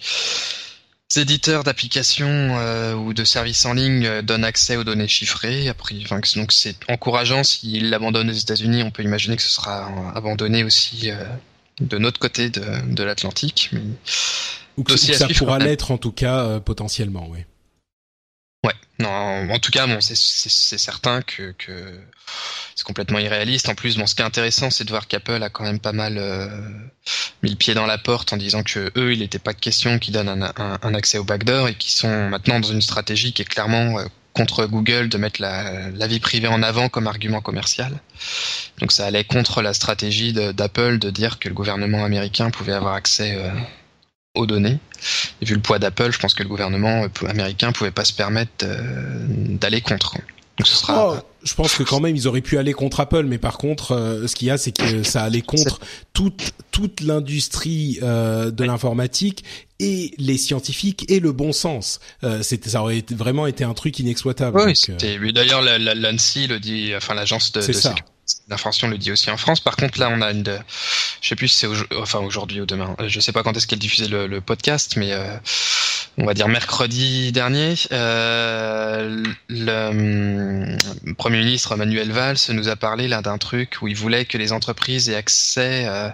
éditeurs 1.18 1.66
d'applications 1.66 2.56
ou 2.96 3.14
de 3.14 3.24
services 3.26 3.66
en 3.66 3.74
ligne 3.74 4.22
donnent 4.22 4.46
accès 4.46 4.78
aux 4.78 4.86
données 4.86 5.10
chiffrées. 5.10 5.68
Après, 5.68 5.96
enfin, 6.04 6.22
donc 6.38 6.54
c'est 6.54 6.78
encourageant. 6.88 7.44
S'ils 7.44 7.90
l'abandonnent 7.90 8.30
aux 8.30 8.34
États-Unis, 8.34 8.84
on 8.84 8.92
peut 8.92 9.04
imaginer 9.04 9.36
que 9.36 9.44
ce 9.44 9.52
sera 9.52 9.92
abandonné 10.16 10.64
aussi 10.64 11.12
de 11.82 11.98
notre 11.98 12.20
côté 12.20 12.50
de, 12.50 12.94
de 12.94 13.04
l'Atlantique. 13.04 13.70
Mais 13.74 13.82
ou 14.78 14.84
que, 14.84 14.96
ça 14.96 15.28
pourra 15.28 15.60
l'être 15.60 15.92
en 15.92 15.98
tout 15.98 16.12
cas 16.12 16.46
euh, 16.46 16.60
potentiellement, 16.60 17.28
oui. 17.30 17.40
Ouais, 18.64 18.76
non, 19.00 19.10
en 19.52 19.60
tout 19.60 19.72
cas, 19.72 19.88
bon, 19.88 20.00
c'est 20.02 20.16
certain 20.16 21.24
que, 21.24 21.52
que 21.58 22.00
c'est 22.76 22.86
complètement 22.86 23.18
irréaliste. 23.18 23.70
En 23.70 23.76
plus, 23.76 23.98
bon, 23.98 24.06
ce 24.06 24.14
qui 24.14 24.22
est 24.22 24.26
intéressant, 24.26 24.70
c'est 24.70 24.84
de 24.84 24.92
voir 24.92 25.08
qu'Apple 25.08 25.42
a 25.42 25.50
quand 25.50 25.64
même 25.64 25.80
pas 25.80 25.94
mal 25.94 26.18
euh, 26.20 26.48
mis 27.42 27.50
le 27.50 27.56
pied 27.56 27.74
dans 27.74 27.88
la 27.88 27.98
porte 27.98 28.34
en 28.34 28.38
disant 28.38 28.62
que 28.62 28.92
eux, 28.98 29.14
il 29.14 29.20
n'était 29.20 29.40
pas 29.40 29.54
de 29.54 29.60
question 29.60 29.98
qu'ils 29.98 30.14
donnent 30.14 30.30
un, 30.30 30.54
un, 30.56 30.80
un, 30.80 30.94
accès 30.94 31.18
au 31.18 31.24
backdoor 31.24 31.70
et 31.70 31.76
qui 31.76 31.92
sont 31.92 32.30
maintenant 32.30 32.60
dans 32.60 32.70
une 32.70 32.82
stratégie 32.82 33.34
qui 33.34 33.42
est 33.42 33.46
clairement 33.46 33.98
euh, 33.98 34.06
contre 34.34 34.66
Google 34.66 35.10
de 35.10 35.18
mettre 35.18 35.42
la, 35.42 36.08
vie 36.08 36.20
privée 36.20 36.48
en 36.48 36.64
avant 36.64 36.90
comme 36.90 37.08
argument 37.08 37.42
commercial. 37.42 38.00
Donc 38.80 38.92
ça 38.92 39.06
allait 39.06 39.24
contre 39.24 39.62
la 39.62 39.74
stratégie 39.74 40.34
d'Apple 40.34 41.00
de, 41.00 41.10
dire 41.10 41.40
que 41.40 41.50
le 41.50 41.54
gouvernement 41.54 42.06
américain 42.06 42.50
pouvait 42.50 42.74
avoir 42.74 42.94
accès 42.94 43.36
euh, 43.36 43.50
aux 44.36 44.46
données. 44.46 44.80
Et 45.42 45.46
vu 45.46 45.56
le 45.56 45.62
poids 45.62 45.80
d'Apple, 45.80 46.12
je 46.12 46.20
pense 46.20 46.34
que 46.34 46.44
le 46.44 46.50
gouvernement 46.50 47.08
américain 47.28 47.72
pouvait 47.72 47.92
pas 47.92 48.06
se 48.06 48.14
permettre 48.14 48.66
d'aller 48.66 49.82
contre. 49.82 50.16
Donc 50.58 50.68
ce 50.68 50.76
sera. 50.76 51.16
Oh, 51.16 51.20
je 51.44 51.54
pense 51.56 51.76
que 51.76 51.84
quand 51.84 52.00
même 52.00 52.16
ils 52.16 52.28
auraient 52.28 52.42
pu 52.42 52.58
aller 52.58 52.74
contre 52.74 53.00
Apple, 53.00 53.24
mais 53.24 53.38
par 53.40 53.58
contre, 53.58 53.94
euh, 53.94 54.28
ce 54.28 54.36
qu'il 54.36 54.48
y 54.48 54.52
a, 54.52 54.58
c'est 54.58 54.72
que 54.72 55.02
ça 55.04 55.24
allait 55.24 55.42
contre 55.42 55.80
toute 56.14 56.52
toute 56.72 57.02
l'industrie 57.02 58.00
euh, 58.04 58.52
de 58.52 58.64
l'informatique 58.64 59.44
et 59.80 60.14
les 60.18 60.38
scientifiques 60.38 61.10
et 61.10 61.20
le 61.20 61.32
bon 61.32 61.52
sens. 61.54 62.00
Euh, 62.24 62.44
c'était 62.44 62.70
ça 62.70 62.82
aurait 62.82 62.98
été, 62.98 63.16
vraiment 63.16 63.48
été 63.48 63.64
un 63.64 63.74
truc 63.74 63.98
inexploitable. 64.00 64.58
Oui, 64.58 64.66
Donc, 64.66 64.72
euh, 64.72 64.76
c'était. 65.00 65.18
mais 65.20 65.32
D'ailleurs, 65.32 65.62
la- 65.62 65.80
la- 65.80 65.96
l'ANSI 65.96 66.48
le 66.48 66.60
dit, 66.60 66.92
enfin 66.96 67.14
l'agence 67.16 67.52
de, 67.54 67.60
de 67.66 67.72
ça. 67.74 67.74
sécurité 67.74 68.04
d'information 68.48 68.88
le 68.88 68.98
dit 68.98 69.12
aussi 69.12 69.30
en 69.30 69.36
France. 69.38 69.60
Par 69.60 69.76
contre, 69.76 70.00
là, 70.00 70.10
on 70.14 70.22
a 70.22 70.32
une, 70.32 70.46
je 71.22 71.28
sais 71.28 71.36
plus 71.36 71.48
si 71.50 71.58
c'est 71.58 71.68
enfin 71.98 72.20
aujourd'hui 72.20 72.62
ou 72.62 72.66
demain. 72.66 72.96
Je 73.08 73.20
sais 73.20 73.32
pas 73.34 73.44
quand 73.44 73.58
est-ce 73.58 73.68
qu'elle 73.68 73.80
diffusait 73.80 74.08
le, 74.08 74.28
le 74.28 74.40
podcast, 74.42 74.94
mais 74.96 75.12
euh, 75.12 75.36
on 76.18 76.26
va 76.26 76.34
dire 76.34 76.48
mercredi 76.48 77.32
dernier, 77.32 77.76
euh, 77.92 79.24
le 79.50 81.14
Premier 81.14 81.40
ministre 81.40 81.76
Manuel 81.76 82.12
Valls 82.12 82.38
nous 82.50 82.68
a 82.68 82.76
parlé 82.76 83.08
là 83.08 83.22
d'un 83.22 83.38
truc 83.38 83.78
où 83.82 83.88
il 83.88 83.96
voulait 83.96 84.26
que 84.26 84.38
les 84.38 84.52
entreprises 84.52 85.10
aient 85.10 85.16
accès 85.16 85.86
euh, 85.88 86.10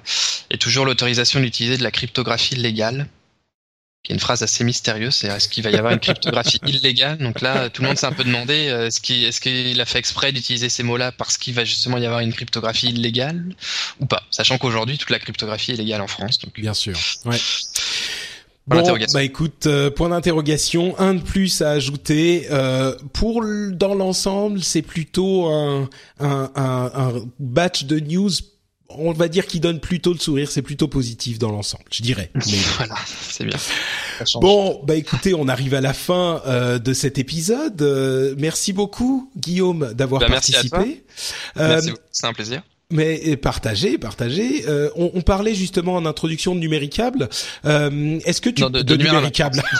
et 0.49 0.57
toujours 0.57 0.85
l'autorisation 0.85 1.39
d'utiliser 1.39 1.77
de 1.77 1.83
la 1.83 1.91
cryptographie 1.91 2.55
légale 2.55 3.07
qui 4.07 4.13
est 4.13 4.15
une 4.15 4.21
phrase 4.21 4.41
assez 4.41 4.63
mystérieuse, 4.63 5.15
c'est 5.15 5.27
est-ce 5.27 5.49
qu'il 5.49 5.65
va 5.65 5.69
y 5.69 5.75
avoir 5.75 5.91
une 5.91 5.99
cryptographie 5.99 6.61
illégale? 6.65 7.17
Donc 7.17 7.41
là, 7.41 7.69
tout 7.69 7.81
le 7.81 7.89
monde 7.89 7.97
s'est 7.97 8.05
un 8.05 8.13
peu 8.13 8.23
demandé, 8.23 8.69
euh, 8.69 8.87
est-ce 8.87 9.41
qu'il 9.41 9.81
a 9.81 9.85
fait 9.85 9.99
exprès 9.99 10.31
d'utiliser 10.31 10.69
ces 10.69 10.83
mots-là 10.83 11.11
parce 11.11 11.37
qu'il 11.37 11.53
va 11.53 11.65
justement 11.65 11.97
y 11.97 12.05
avoir 12.05 12.21
une 12.21 12.31
cryptographie 12.31 12.87
illégale 12.87 13.43
ou 13.99 14.05
pas? 14.05 14.23
Sachant 14.31 14.57
qu'aujourd'hui, 14.57 14.97
toute 14.97 15.09
la 15.09 15.19
cryptographie 15.19 15.73
est 15.73 15.75
légale 15.75 15.99
en 15.99 16.07
France. 16.07 16.39
Donc, 16.39 16.53
Bien 16.57 16.73
sûr. 16.73 16.97
Ouais. 17.25 17.37
Point 18.69 18.77
Bon, 18.77 18.81
d'interrogation. 18.81 19.17
bah 19.17 19.23
écoute, 19.23 19.65
euh, 19.67 19.89
point 19.89 20.09
d'interrogation, 20.09 20.97
un 20.99 21.13
de 21.15 21.21
plus 21.21 21.61
à 21.61 21.71
ajouter. 21.71 22.47
Euh, 22.51 22.95
pour 23.13 23.43
dans 23.71 23.95
l'ensemble, 23.95 24.61
c'est 24.61 24.81
plutôt 24.81 25.47
un, 25.47 25.89
un, 26.19 26.51
un, 26.55 26.91
un 26.93 27.13
batch 27.39 27.85
de 27.85 27.99
news. 27.99 28.29
On 28.89 29.11
va 29.11 29.27
dire 29.27 29.45
qui 29.47 29.59
donne 29.59 29.81
plutôt 29.81 30.13
le 30.13 30.19
sourire, 30.19 30.49
c'est 30.49 30.61
plutôt 30.61 30.87
positif 30.87 31.39
dans 31.39 31.51
l'ensemble, 31.51 31.83
je 31.91 32.01
dirais. 32.03 32.31
Mais 32.35 32.57
voilà, 32.77 32.95
c'est 33.05 33.43
bien. 33.45 33.57
Bon, 34.35 34.81
bah 34.85 34.95
écoutez, 34.95 35.33
on 35.33 35.47
arrive 35.49 35.73
à 35.73 35.81
la 35.81 35.93
fin 35.93 36.41
euh, 36.47 36.79
de 36.79 36.93
cet 36.93 37.17
épisode. 37.17 37.81
Euh, 37.81 38.33
merci 38.37 38.71
beaucoup, 38.73 39.29
Guillaume, 39.37 39.93
d'avoir 39.93 40.21
Bah, 40.21 40.27
merci 40.29 40.55
à 40.55 40.63
participé. 40.63 41.03
Merci 41.57 41.89
Euh, 41.89 41.91
beaucoup, 41.91 42.03
c'est 42.11 42.27
un 42.27 42.33
plaisir. 42.33 42.63
Mais 42.91 43.35
partagez, 43.37 43.97
partagez. 43.97 44.63
Euh, 44.67 44.89
on, 44.95 45.11
on 45.13 45.21
parlait 45.21 45.53
justement 45.55 45.95
en 45.95 46.05
introduction 46.05 46.55
de 46.55 46.59
numéricable. 46.59 47.27
Euh, 47.65 48.19
Est-ce 48.25 48.41
que 48.41 48.49
tu 48.49 48.61
Non, 48.61 48.69
de- 48.69 48.81
de 48.81 48.95
numéricable 48.95 49.61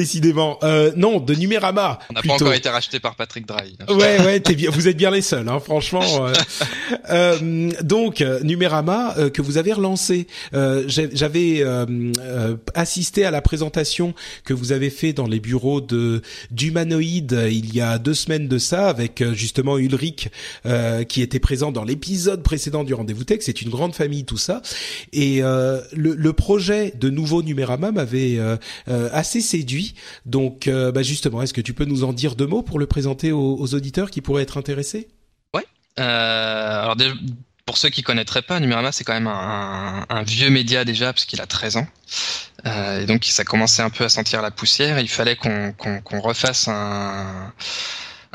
Décidément, 0.00 0.58
euh, 0.62 0.92
non, 0.96 1.20
de 1.20 1.34
numérama. 1.34 1.98
On 2.08 2.14
n'a 2.14 2.22
pas 2.22 2.32
encore 2.32 2.54
été 2.54 2.70
racheté 2.70 3.00
par 3.00 3.16
Patrick 3.16 3.46
Drahi. 3.46 3.76
Ouais, 3.90 4.18
ouais, 4.24 4.40
t'es 4.40 4.54
bien, 4.54 4.70
vous 4.70 4.88
êtes 4.88 4.96
bien 4.96 5.10
les 5.10 5.20
seuls, 5.20 5.46
hein, 5.46 5.60
franchement. 5.60 6.26
euh. 6.26 6.32
Euh, 7.10 7.70
donc, 7.82 8.20
euh, 8.20 8.40
Numérama 8.42 9.14
euh, 9.18 9.30
que 9.30 9.42
vous 9.42 9.58
avez 9.58 9.72
relancé. 9.72 10.26
Euh, 10.54 10.84
J'avais 10.86 11.64
assisté 12.74 13.24
à 13.24 13.30
la 13.30 13.40
présentation 13.42 14.14
que 14.44 14.54
vous 14.54 14.72
avez 14.72 14.90
fait 14.90 15.12
dans 15.12 15.26
les 15.26 15.40
bureaux 15.40 15.80
de 15.80 16.22
d'Humanoïde 16.50 17.48
il 17.50 17.74
y 17.74 17.80
a 17.80 17.98
deux 17.98 18.14
semaines 18.14 18.48
de 18.48 18.58
ça, 18.58 18.88
avec 18.88 19.22
justement 19.32 19.76
Ulrich 19.78 20.28
euh, 20.66 21.04
qui 21.04 21.20
était 21.22 21.40
présent 21.40 21.72
dans 21.72 21.84
l'épisode 21.84 22.42
précédent 22.42 22.84
du 22.84 22.94
Rendez-vous 22.94 23.24
Tech. 23.24 23.40
C'est 23.42 23.60
une 23.62 23.70
grande 23.70 23.94
famille, 23.94 24.24
tout 24.24 24.38
ça. 24.38 24.62
Et 25.12 25.42
euh, 25.42 25.80
le, 25.92 26.14
le 26.14 26.32
projet 26.32 26.92
de 26.98 27.10
nouveau 27.10 27.42
Numérama 27.42 27.90
m'avait 27.92 28.38
assez 28.86 29.40
séduit. 29.40 29.89
Donc, 30.26 30.68
euh, 30.68 30.92
bah 30.92 31.02
justement, 31.02 31.42
est-ce 31.42 31.54
que 31.54 31.60
tu 31.60 31.74
peux 31.74 31.84
nous 31.84 32.04
en 32.04 32.12
dire 32.12 32.36
deux 32.36 32.46
mots 32.46 32.62
pour 32.62 32.78
le 32.78 32.86
présenter 32.86 33.32
aux, 33.32 33.74
auditeurs 33.74 34.10
qui 34.10 34.20
pourraient 34.20 34.42
être 34.42 34.58
intéressés? 34.58 35.08
Euh, 35.98 36.82
alors 36.82 36.96
pour 37.66 37.78
ceux 37.78 37.90
qui 37.90 38.02
connaîtraient 38.02 38.42
pas, 38.42 38.58
Numérama 38.58 38.90
c'est 38.90 39.04
quand 39.04 39.12
même 39.12 39.28
un, 39.28 40.22
vieux 40.24 40.50
média 40.50 40.84
déjà 40.84 41.12
parce 41.12 41.24
qu'il 41.24 41.40
a 41.40 41.46
13 41.46 41.76
ans. 41.76 41.86
Euh, 42.66 43.02
et 43.02 43.06
donc 43.06 43.24
ça 43.24 43.44
commençait 43.44 43.82
un 43.82 43.90
peu 43.90 44.04
à 44.04 44.08
sentir 44.08 44.42
la 44.42 44.50
poussière. 44.50 44.98
Il 44.98 45.08
fallait 45.08 45.36
qu'on 45.36 45.74
refasse 46.20 46.68
un, 46.68 47.52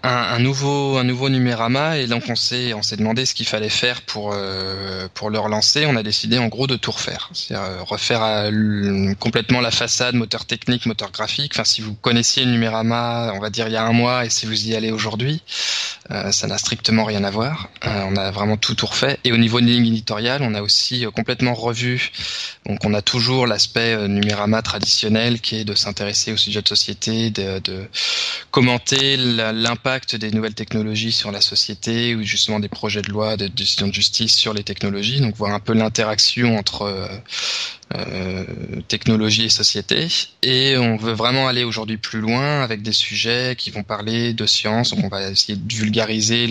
un, 0.04 0.10
un 0.10 0.40
nouveau 0.40 0.98
un 0.98 1.04
nouveau 1.06 1.30
Numérama 1.30 1.98
et 1.98 2.08
donc 2.08 2.24
on 2.30 2.36
s'est 2.36 2.74
on 2.74 2.82
s'est 2.82 2.98
demandé 2.98 3.26
ce 3.26 3.34
qu'il 3.34 3.46
fallait 3.48 3.70
faire 3.70 4.02
pour 4.02 4.32
euh, 4.34 5.08
pour 5.14 5.30
le 5.30 5.40
relancer. 5.40 5.86
On 5.86 5.96
a 5.96 6.04
décidé 6.04 6.38
en 6.38 6.48
gros 6.48 6.68
de 6.68 6.76
tout 6.76 6.92
refaire, 6.92 7.30
c'est-à-dire 7.34 7.66
euh, 7.66 7.82
refaire 7.84 8.22
à 8.22 8.48
l- 8.48 9.16
complètement 9.20 9.62
la 9.62 9.72
façade, 9.72 10.16
moteur 10.16 10.46
technique, 10.46 10.86
moteur 10.86 11.12
graphique. 11.12 11.54
Enfin 11.56 11.64
si 11.64 11.82
vous 11.82 11.94
connaissiez 11.96 12.46
Numérama, 12.46 13.32
on 13.36 13.40
va 13.40 13.50
dire 13.50 13.68
il 13.68 13.74
y 13.74 13.78
a 13.78 13.84
un 13.86 13.94
mois 13.94 14.26
et 14.26 14.30
si 14.30 14.46
vous 14.46 14.68
y 14.68 14.76
allez 14.76 14.92
aujourd'hui, 14.92 15.42
euh, 16.12 16.32
ça 16.32 16.48
n'a 16.48 16.58
strictement 16.58 17.06
rien 17.06 17.24
à 17.24 17.32
voir. 17.32 17.70
Euh, 17.86 18.04
on 18.08 18.18
a 18.18 18.32
vraiment 18.32 18.58
tout 18.58 18.76
tout 18.76 18.86
refait. 18.88 19.18
Et 19.24 19.32
au 19.32 19.38
niveau 19.38 19.62
de 19.62 19.66
ligne 19.66 19.88
éditoriale, 19.88 20.42
on 20.44 20.54
a 20.56 20.62
aussi 20.62 21.06
euh, 21.06 21.12
complètement 21.12 21.54
revu. 21.54 22.12
Donc 22.66 22.84
on 22.84 22.94
a 22.94 23.02
toujours 23.02 23.48
l'aspect 23.48 23.94
euh, 23.96 24.08
numérama 24.08 24.62
traditionnel 24.62 25.40
qui 25.40 25.56
est 25.56 25.64
de 25.66 25.74
s'intéresser 25.74 26.34
au 26.34 26.38
sujet 26.38 26.62
de 26.62 26.68
société, 26.68 27.30
de, 27.30 27.60
de 27.60 27.88
commenter 28.52 29.16
la- 29.18 29.54
des 30.16 30.32
nouvelles 30.32 30.56
technologies 30.56 31.12
sur 31.12 31.32
la 31.32 31.42
société 31.42 32.16
ou 32.16 32.24
justement 32.24 32.60
des 32.60 32.70
projets 32.70 33.04
de 33.04 33.12
loi 33.12 33.38
de 33.38 33.48
décision 33.48 33.88
de 33.88 33.94
justice 33.94 34.36
sur 34.36 34.54
les 34.54 34.64
technologies. 34.64 35.22
Donc 35.22 35.36
voir 35.36 35.54
un 35.54 35.60
peu 35.60 35.74
l'interaction 35.74 36.58
entre 36.58 36.84
euh, 36.84 37.08
technologie 38.88 39.46
et 39.46 39.50
société. 39.50 40.08
Et 40.44 40.78
on 40.78 40.98
veut 40.98 41.14
vraiment 41.14 41.48
aller 41.48 41.64
aujourd'hui 41.64 41.98
plus 41.98 42.20
loin 42.20 42.62
avec 42.62 42.82
des 42.82 42.92
sujets 42.92 43.56
qui 43.58 43.72
vont 43.72 43.84
parler 43.84 44.34
de 44.34 44.46
science. 44.46 44.94
Donc 44.94 45.06
on 45.06 45.08
va 45.08 45.30
essayer 45.30 45.58
de 45.58 45.74
vulgariser 45.74 46.48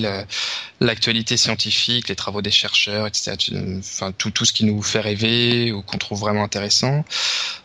l'actualité 0.81 1.37
scientifique, 1.37 2.09
les 2.09 2.17
travaux 2.17 2.43
des 2.43 2.51
chercheurs, 2.51 3.07
etc. 3.07 3.37
Enfin 3.79 4.13
tout, 4.13 4.31
tout 4.31 4.45
ce 4.45 4.53
qui 4.53 4.65
nous 4.65 4.83
fait 4.83 5.01
rêver 5.01 5.73
ou 5.73 5.83
qu'on 5.83 5.99
trouve 5.99 6.21
vraiment 6.21 6.45
intéressant. 6.45 7.05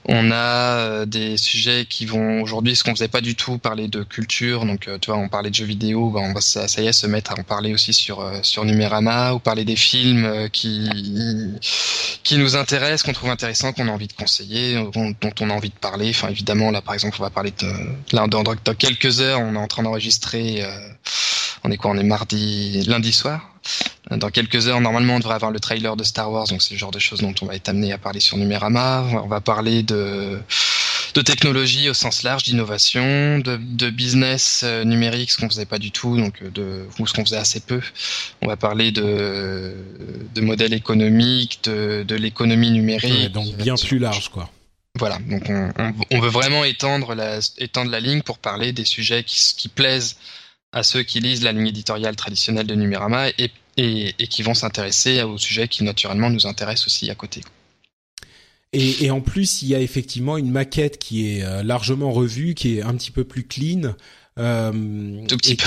On 0.06 0.32
a 0.32 0.36
euh, 0.36 1.06
des 1.06 1.38
sujets 1.38 1.86
qui 1.88 2.06
vont 2.06 2.42
aujourd'hui, 2.42 2.76
ce 2.76 2.84
qu'on 2.84 2.96
faisait 2.96 3.08
pas 3.08 3.22
du 3.22 3.36
tout, 3.36 3.58
parler 3.58 3.88
de 3.88 4.04
culture. 4.04 4.66
Donc 4.66 4.88
euh, 4.88 4.98
tu 5.00 5.12
vois, 5.12 5.20
on 5.20 5.30
parlait 5.30 5.50
de 5.50 5.56
jeux 5.56 5.66
vidéo, 5.66 6.10
ben, 6.10 6.22
on 6.22 6.34
va 6.34 6.42
ça, 6.42 6.68
ça 6.68 6.82
y 6.82 6.88
est 6.88 6.94
se 6.94 7.08
mettre 7.08 7.32
à 7.32 7.40
en 7.40 7.44
parler 7.44 7.74
aussi 7.74 7.94
sur 7.94 8.22
euh, 8.22 8.40
sur 8.42 8.66
Numérama 8.66 9.34
ou 9.34 9.40
parler 9.40 9.66
des 9.66 9.76
films 9.76 10.26
euh, 10.26 10.48
qui 10.48 10.90
qui 12.24 12.38
nous 12.38 12.56
intéressent, 12.56 13.04
qu'on 13.04 13.14
trouve 13.14 13.30
qu'on 13.74 13.88
a 13.88 13.92
envie 13.92 14.08
de 14.08 14.14
conseiller, 14.14 14.76
dont, 14.94 15.14
on 15.42 15.50
a 15.50 15.54
envie 15.54 15.70
de 15.70 15.76
parler. 15.76 16.10
Enfin, 16.10 16.30
évidemment, 16.30 16.72
là, 16.72 16.82
par 16.82 16.94
exemple, 16.94 17.18
on 17.20 17.24
va 17.24 17.30
parler 17.30 17.52
de 17.52 17.68
là 18.12 18.28
dans, 18.28 18.44
quelques 18.76 19.22
heures, 19.22 19.40
on 19.42 19.56
est 19.56 19.60
en 19.60 19.68
train 19.68 19.84
d'enregistrer. 19.84 20.64
euh, 20.64 20.90
on 21.64 21.72
est 21.72 21.78
quoi 21.78 21.92
On 21.92 21.98
est 21.98 22.04
mardi, 22.04 22.82
lundi 22.88 23.12
soir. 23.12 23.54
Dans 24.12 24.30
quelques 24.30 24.68
heures, 24.68 24.82
normalement, 24.82 25.16
on 25.16 25.20
devrait 25.20 25.36
avoir 25.36 25.52
le 25.52 25.60
trailer 25.60 25.96
de 25.96 26.04
Star 26.04 26.32
Wars, 26.32 26.48
donc 26.48 26.62
c'est 26.62 26.74
le 26.74 26.80
genre 26.80 26.92
de 26.92 27.00
choses 27.00 27.20
dont 27.20 27.34
on 27.42 27.46
va 27.46 27.56
être 27.56 27.70
amené 27.70 27.92
à 27.92 27.98
parler 27.98 28.20
sur 28.20 28.38
Numérama. 28.38 29.04
On 29.24 29.28
va 29.28 29.42
parler 29.42 29.84
de 29.84 30.40
de 31.14 31.22
technologie 31.22 31.90
au 31.90 31.94
sens 31.94 32.24
large, 32.24 32.44
d'innovation, 32.44 33.40
de, 33.40 33.58
de 33.58 33.90
business 33.90 34.62
euh, 34.64 34.84
numérique, 34.84 35.32
ce 35.32 35.38
qu'on 35.38 35.50
faisait 35.50 35.66
pas 35.66 35.80
du 35.80 35.92
tout, 35.92 36.18
donc 36.18 36.42
euh, 36.42 36.50
de 36.50 36.86
ou 37.00 37.08
ce 37.08 37.14
qu'on 37.14 37.26
faisait 37.26 37.38
assez 37.38 37.60
peu. 37.60 37.82
On 38.42 38.48
va 38.48 38.58
parler 38.58 38.92
de 38.92 39.74
de 40.36 40.42
modèles 40.42 40.74
économiques, 40.74 41.60
de 41.64 42.04
de 42.08 42.16
l'économie 42.16 42.72
numérique. 42.72 43.12
Ouais, 43.14 43.30
Donc 43.30 43.56
bien 43.56 43.76
plus 43.76 44.00
large, 44.00 44.30
quoi. 44.30 44.50
Voilà, 44.98 45.20
donc 45.20 45.44
on, 45.50 45.72
on, 45.78 45.94
on 46.12 46.20
veut 46.20 46.30
vraiment 46.30 46.64
étendre 46.66 47.14
la, 47.14 47.40
étendre 47.60 47.92
la 47.92 48.00
ligne 48.00 48.22
pour 48.22 48.40
parler 48.40 48.74
des 48.74 48.86
sujets 48.86 49.24
qui, 49.24 49.40
qui 49.56 49.70
plaisent 49.70 50.18
à 50.72 50.84
ceux 50.84 51.04
qui 51.04 51.20
lisent 51.20 51.44
la 51.44 51.52
ligne 51.52 51.68
éditoriale 51.68 52.16
traditionnelle 52.16 52.68
de 52.68 52.76
Numérama 52.76 53.30
et, 53.38 53.52
et, 53.78 54.14
et 54.20 54.28
qui 54.28 54.44
vont 54.44 54.54
s'intéresser 54.56 55.22
aux 55.24 55.38
sujets 55.38 55.68
qui 55.68 55.84
naturellement 55.84 56.30
nous 56.30 56.46
intéressent 56.48 56.88
aussi 56.88 57.10
à 57.10 57.16
côté. 57.16 57.42
Et, 58.74 59.06
et 59.06 59.12
en 59.12 59.22
plus, 59.22 59.62
il 59.64 59.70
y 59.70 59.76
a 59.76 59.80
effectivement 59.80 60.38
une 60.38 60.52
maquette 60.52 61.00
qui 61.00 61.28
est 61.38 61.44
euh, 61.44 61.64
largement 61.64 62.12
revue, 62.12 62.54
qui 62.54 62.78
est 62.78 62.82
un 62.84 62.94
petit 62.96 63.12
peu 63.12 63.24
plus 63.24 63.44
clean. 63.48 63.96
Euh, 64.38 64.72
Tout 65.28 65.38
petit 65.38 65.54
et 65.54 65.56
peu. 65.56 65.66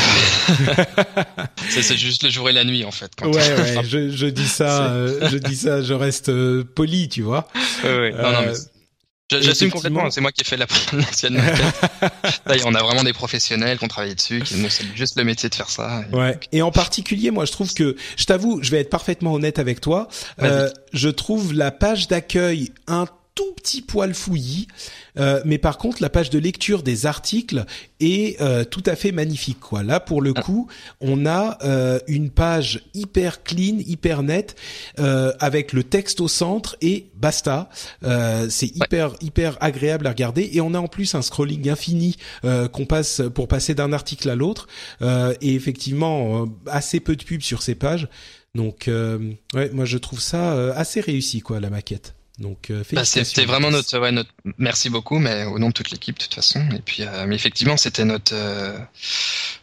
C'est 1.69 1.83
c'est 1.83 1.97
juste 1.97 2.23
le 2.23 2.31
jour 2.31 2.49
et 2.49 2.53
la 2.53 2.65
nuit 2.65 2.85
en 2.85 2.91
fait. 2.91 3.11
quand- 3.16 3.27
Ouais, 3.27 3.35
ouais, 3.61 3.85
je, 3.85 4.09
je 4.09 4.27
dis 4.27 4.47
ça, 4.49 4.93
euh, 4.93 5.29
je 5.31 5.37
dis 5.37 5.57
ça, 5.57 5.83
je 5.83 5.93
reste 5.93 6.29
euh, 6.31 6.65
poli, 6.65 7.09
tu 7.09 7.23
vois. 7.23 7.49
Ouais, 7.85 7.99
ouais. 7.99 8.12
Non, 8.12 8.33
non, 8.33 8.41
mais 8.47 8.55
je- 8.55 8.61
J'assume 9.41 9.71
complètement, 9.71 10.11
c'est 10.11 10.21
moi 10.21 10.33
qui 10.33 10.43
ai 10.43 10.45
fait 10.45 10.57
la. 10.57 10.67
Là, 12.47 12.55
on 12.65 12.75
a 12.75 12.83
vraiment 12.83 13.05
des 13.05 13.13
professionnels 13.13 13.79
qui 13.79 13.85
ont 13.85 13.89
travaillé 13.89 14.15
dessus, 14.15 14.41
qui 14.43 14.57
nous 14.57 14.69
c'est 14.69 14.85
juste 14.95 15.17
le 15.17 15.25
métier 15.25 15.49
de 15.49 15.55
faire 15.55 15.71
ça. 15.71 16.05
Et- 16.11 16.15
Ouais. 16.17 16.39
Et 16.53 16.63
en 16.63 16.71
particulier, 16.71 17.31
moi, 17.31 17.45
je 17.45 17.53
trouve 17.53 17.73
que, 17.73 17.97
je 18.17 18.25
t'avoue, 18.25 18.63
je 18.63 18.71
vais 18.71 18.81
être 18.81 18.91
parfaitement 18.91 19.33
honnête 19.35 19.59
avec 19.59 19.81
toi. 19.81 20.09
Euh, 20.43 20.71
je 20.93 21.09
trouve 21.09 21.53
la 21.55 21.71
page 21.71 22.09
d'accueil 22.09 22.73
un 22.87 23.07
tout 23.35 23.53
petit 23.55 23.81
poil 23.81 24.15
fouillis, 24.15 24.69
euh, 25.19 25.41
mais 25.45 25.59
par 25.59 25.79
contre 25.79 26.03
la 26.03 26.11
page 26.11 26.31
de 26.31 26.39
lecture 26.39 26.83
des 26.83 27.07
articles 27.07 27.65
est 28.01 28.41
euh, 28.41 28.65
tout 28.65 28.83
à 28.87 28.97
fait 28.97 29.13
magnifique. 29.13 29.61
Quoi. 29.61 29.83
Là, 29.83 30.01
pour 30.01 30.21
le 30.21 30.35
ah. 30.37 30.43
coup, 30.43 30.69
on 31.01 31.25
a 31.25 31.59
euh, 31.65 31.99
une 32.09 32.31
page 32.31 32.83
hyper 32.95 33.43
clean, 33.43 33.79
hyper 33.87 34.23
nette, 34.23 34.57
avec 35.39 35.73
le 35.73 35.85
texte 35.85 36.21
au 36.21 36.29
centre 36.29 36.77
et 36.81 37.07
basta. 37.15 37.69
c'est 38.49 38.77
hyper 38.77 39.15
hyper 39.21 39.57
agréable 39.61 40.07
à 40.07 40.11
regarder 40.11 40.51
et 40.53 40.61
on 40.61 40.75
a 40.75 40.79
en 40.79 40.89
plus 40.89 41.15
un 41.15 41.23
scrolling 41.23 41.69
infini 41.69 42.17
qu'on 42.43 42.87
passe 42.87 43.23
pour 43.35 43.49
passer 43.49 43.75
d'un 43.75 43.93
article 43.93 44.29
à 44.31 44.35
l'autre 44.35 44.67
et 45.01 45.55
effectivement 45.55 46.47
assez 46.67 47.01
peu 47.01 47.17
de 47.17 47.25
pubs 47.25 47.43
sur 47.43 47.63
ces 47.63 47.75
pages. 47.75 48.09
Donc, 48.55 48.89
ouais, 48.89 49.71
moi 49.73 49.85
je 49.85 49.99
trouve 49.99 50.21
ça 50.21 50.73
assez 50.75 51.01
réussi 51.01 51.41
quoi 51.41 51.61
la 51.61 51.71
maquette. 51.71 52.15
Donc, 52.43 52.70
euh, 52.70 52.82
bah, 52.93 53.05
c'était 53.05 53.44
vraiment 53.44 53.70
notre, 53.70 53.97
ouais, 54.01 54.10
notre, 54.10 54.31
merci 54.59 54.90
beaucoup, 54.90 55.20
mais 55.20 55.44
au 55.44 55.60
nom 55.60 55.69
de 55.69 55.73
toute 55.73 55.93
l'équipe 55.93 56.19
de 56.19 56.24
toute 56.24 56.35
façon. 56.35 56.60
Et 56.74 56.81
puis, 56.81 57.05
euh, 57.05 57.24
mais 57.24 57.36
effectivement, 57.36 57.77
c'était 57.77 58.05
notre, 58.05 58.35
euh, 58.35 58.77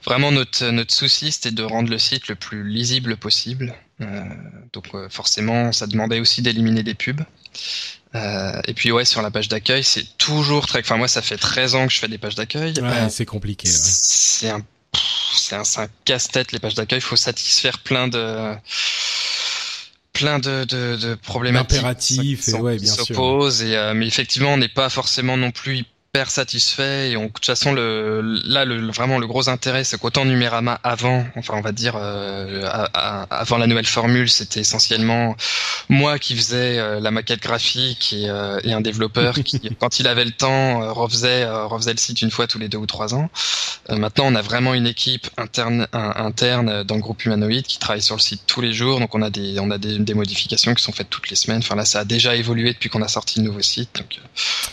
vraiment 0.05 0.31
notre 0.31 0.65
notre 0.69 0.93
souci, 0.95 1.33
c'était 1.33 1.51
de 1.51 1.61
rendre 1.61 1.89
le 1.89 1.99
site 1.99 2.29
le 2.29 2.35
plus 2.35 2.63
lisible 2.63 3.17
possible. 3.17 3.75
Euh, 3.99 4.23
donc, 4.71 4.85
forcément, 5.09 5.73
ça 5.73 5.87
demandait 5.87 6.21
aussi 6.21 6.41
d'éliminer 6.41 6.83
des 6.83 6.93
pubs. 6.93 7.21
et 8.15 8.73
puis, 8.73 8.93
ouais, 8.93 9.03
sur 9.03 9.21
la 9.21 9.29
page 9.29 9.49
d'accueil, 9.49 9.83
c'est 9.83 10.17
toujours 10.17 10.65
très. 10.65 10.79
Enfin, 10.79 10.95
moi, 10.95 11.09
ça 11.09 11.21
fait 11.21 11.37
13 11.37 11.75
ans 11.75 11.85
que 11.85 11.93
je 11.93 11.99
fais 11.99 12.07
des 12.07 12.17
pages 12.17 12.35
d'accueil. 12.35 12.79
Ouais, 12.79 13.09
c'est 13.09 13.25
compliqué. 13.25 13.67
Ouais. 13.67 13.75
C'est 13.75 14.49
un, 14.49 14.61
c'est 15.35 15.55
un, 15.55 15.63
un 15.83 15.87
casse-tête 16.05 16.53
les 16.53 16.59
pages 16.59 16.75
d'accueil. 16.75 16.99
Il 16.99 17.09
faut 17.09 17.17
satisfaire 17.17 17.79
plein 17.79 18.07
de 18.07 18.55
plein 20.19 20.39
de, 20.39 20.65
de, 20.65 20.97
de 20.97 21.15
problématiques 21.15 22.41
ouais, 22.59 22.77
bien 22.77 22.93
s'opposent 22.93 23.63
et 23.63 23.77
euh, 23.77 23.93
mais 23.93 24.05
effectivement 24.05 24.53
on 24.53 24.57
n'est 24.57 24.67
pas 24.67 24.89
forcément 24.89 25.37
non 25.37 25.51
plus 25.51 25.85
hyper 26.09 26.31
satisfait 26.31 27.11
et 27.11 27.17
on, 27.17 27.25
de 27.25 27.27
toute 27.27 27.45
façon 27.45 27.71
le 27.71 28.21
là 28.45 28.65
le 28.65 28.91
vraiment 28.91 29.19
le 29.19 29.27
gros 29.27 29.47
intérêt 29.47 29.83
c'est 29.83 29.99
qu'autant 29.99 30.25
Numérama 30.25 30.79
avant 30.83 31.23
enfin 31.35 31.53
on 31.55 31.61
va 31.61 31.71
dire 31.71 31.93
euh, 31.97 32.67
avant 33.29 33.57
la 33.57 33.67
nouvelle 33.67 33.85
formule 33.85 34.27
c'était 34.27 34.61
essentiellement 34.61 35.35
moi 35.87 36.17
qui 36.17 36.35
faisais 36.35 36.79
euh, 36.79 36.99
la 36.99 37.11
maquette 37.11 37.41
graphique 37.43 38.13
et, 38.13 38.27
euh, 38.27 38.59
et 38.63 38.73
un 38.73 38.81
développeur 38.81 39.35
qui 39.35 39.61
quand 39.79 39.99
il 39.99 40.07
avait 40.07 40.25
le 40.25 40.31
temps 40.31 40.91
refaisait 40.95 41.45
refaisait 41.45 41.93
le 41.93 41.99
site 41.99 42.23
une 42.23 42.31
fois 42.31 42.47
tous 42.47 42.57
les 42.57 42.69
deux 42.69 42.79
ou 42.79 42.87
trois 42.87 43.13
ans. 43.13 43.29
Maintenant 43.89 44.25
on 44.27 44.35
a 44.35 44.41
vraiment 44.41 44.73
une 44.73 44.87
équipe 44.87 45.29
interne 45.37 45.87
interne 45.93 46.83
dans 46.83 46.95
le 46.95 47.01
groupe 47.01 47.23
humanoïde 47.25 47.65
qui 47.65 47.79
travaille 47.79 48.01
sur 48.01 48.15
le 48.15 48.21
site 48.21 48.41
tous 48.45 48.61
les 48.61 48.71
jours. 48.71 48.99
Donc 48.99 49.15
on 49.15 49.21
a 49.21 49.29
des 49.29 49.59
on 49.59 49.71
a 49.71 49.77
des, 49.77 49.97
des 49.97 50.13
modifications 50.13 50.73
qui 50.73 50.83
sont 50.83 50.91
faites 50.91 51.09
toutes 51.09 51.29
les 51.29 51.35
semaines. 51.35 51.59
Enfin 51.59 51.75
là 51.75 51.85
ça 51.85 52.01
a 52.01 52.05
déjà 52.05 52.35
évolué 52.35 52.73
depuis 52.73 52.89
qu'on 52.89 53.01
a 53.01 53.07
sorti 53.07 53.39
le 53.39 53.45
nouveau 53.45 53.61
site. 53.61 53.95
Donc 53.95 54.19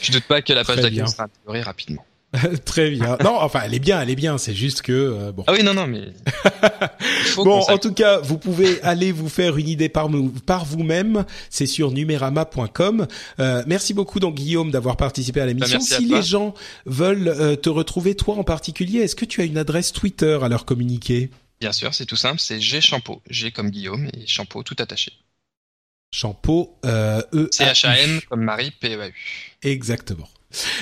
je 0.02 0.12
doute 0.12 0.24
pas 0.24 0.42
que 0.42 0.52
la 0.52 0.64
page 0.64 0.80
d'accueil 0.80 1.08
sera 1.08 1.25
rapidement. 1.46 2.04
Très 2.64 2.90
bien. 2.90 3.16
Non, 3.22 3.36
enfin, 3.40 3.62
elle 3.64 3.74
est 3.74 3.78
bien, 3.78 4.00
elle 4.00 4.10
est 4.10 4.16
bien. 4.16 4.38
C'est 4.38 4.54
juste 4.54 4.82
que 4.82 4.92
euh, 4.92 5.32
bon. 5.32 5.44
Ah 5.46 5.52
oui, 5.52 5.62
non, 5.62 5.74
non, 5.74 5.86
mais. 5.86 6.02
bon, 7.36 7.60
en 7.60 7.78
tout 7.78 7.92
cas, 7.92 8.18
vous 8.18 8.38
pouvez 8.38 8.80
aller 8.82 9.12
vous 9.12 9.28
faire 9.28 9.56
une 9.56 9.68
idée 9.68 9.88
par, 9.88 10.08
par 10.44 10.64
vous-même. 10.64 11.24
C'est 11.50 11.66
sur 11.66 11.92
numérama.com. 11.92 13.06
Euh, 13.38 13.62
merci 13.66 13.94
beaucoup, 13.94 14.20
donc 14.20 14.34
Guillaume, 14.34 14.70
d'avoir 14.70 14.96
participé 14.96 15.40
à 15.40 15.46
l'émission. 15.46 15.78
Bah, 15.78 15.84
si 15.84 16.06
les 16.06 16.22
gens 16.22 16.54
veulent 16.84 17.28
euh, 17.28 17.56
te 17.56 17.68
retrouver, 17.68 18.14
toi 18.14 18.36
en 18.36 18.44
particulier, 18.44 19.00
est-ce 19.00 19.16
que 19.16 19.24
tu 19.24 19.40
as 19.40 19.44
une 19.44 19.58
adresse 19.58 19.92
Twitter 19.92 20.38
à 20.42 20.48
leur 20.48 20.64
communiquer? 20.64 21.30
Bien 21.60 21.72
sûr, 21.72 21.94
c'est 21.94 22.06
tout 22.06 22.16
simple. 22.16 22.40
C'est 22.40 22.60
G 22.60 22.80
Champo, 22.80 23.22
G 23.30 23.50
comme 23.50 23.70
Guillaume 23.70 24.08
et 24.12 24.26
Champo 24.26 24.62
tout 24.62 24.76
attaché. 24.78 25.12
Champo, 26.12 26.78
euh, 26.84 27.22
E. 27.32 27.48
C 27.50 27.64
H 27.64 27.86
A 27.86 27.98
M 27.98 28.20
comme 28.28 28.42
Marie 28.42 28.70
P 28.72 28.94
E 28.94 29.00
A 29.00 29.08
U. 29.08 29.14
Exactement. 29.62 30.28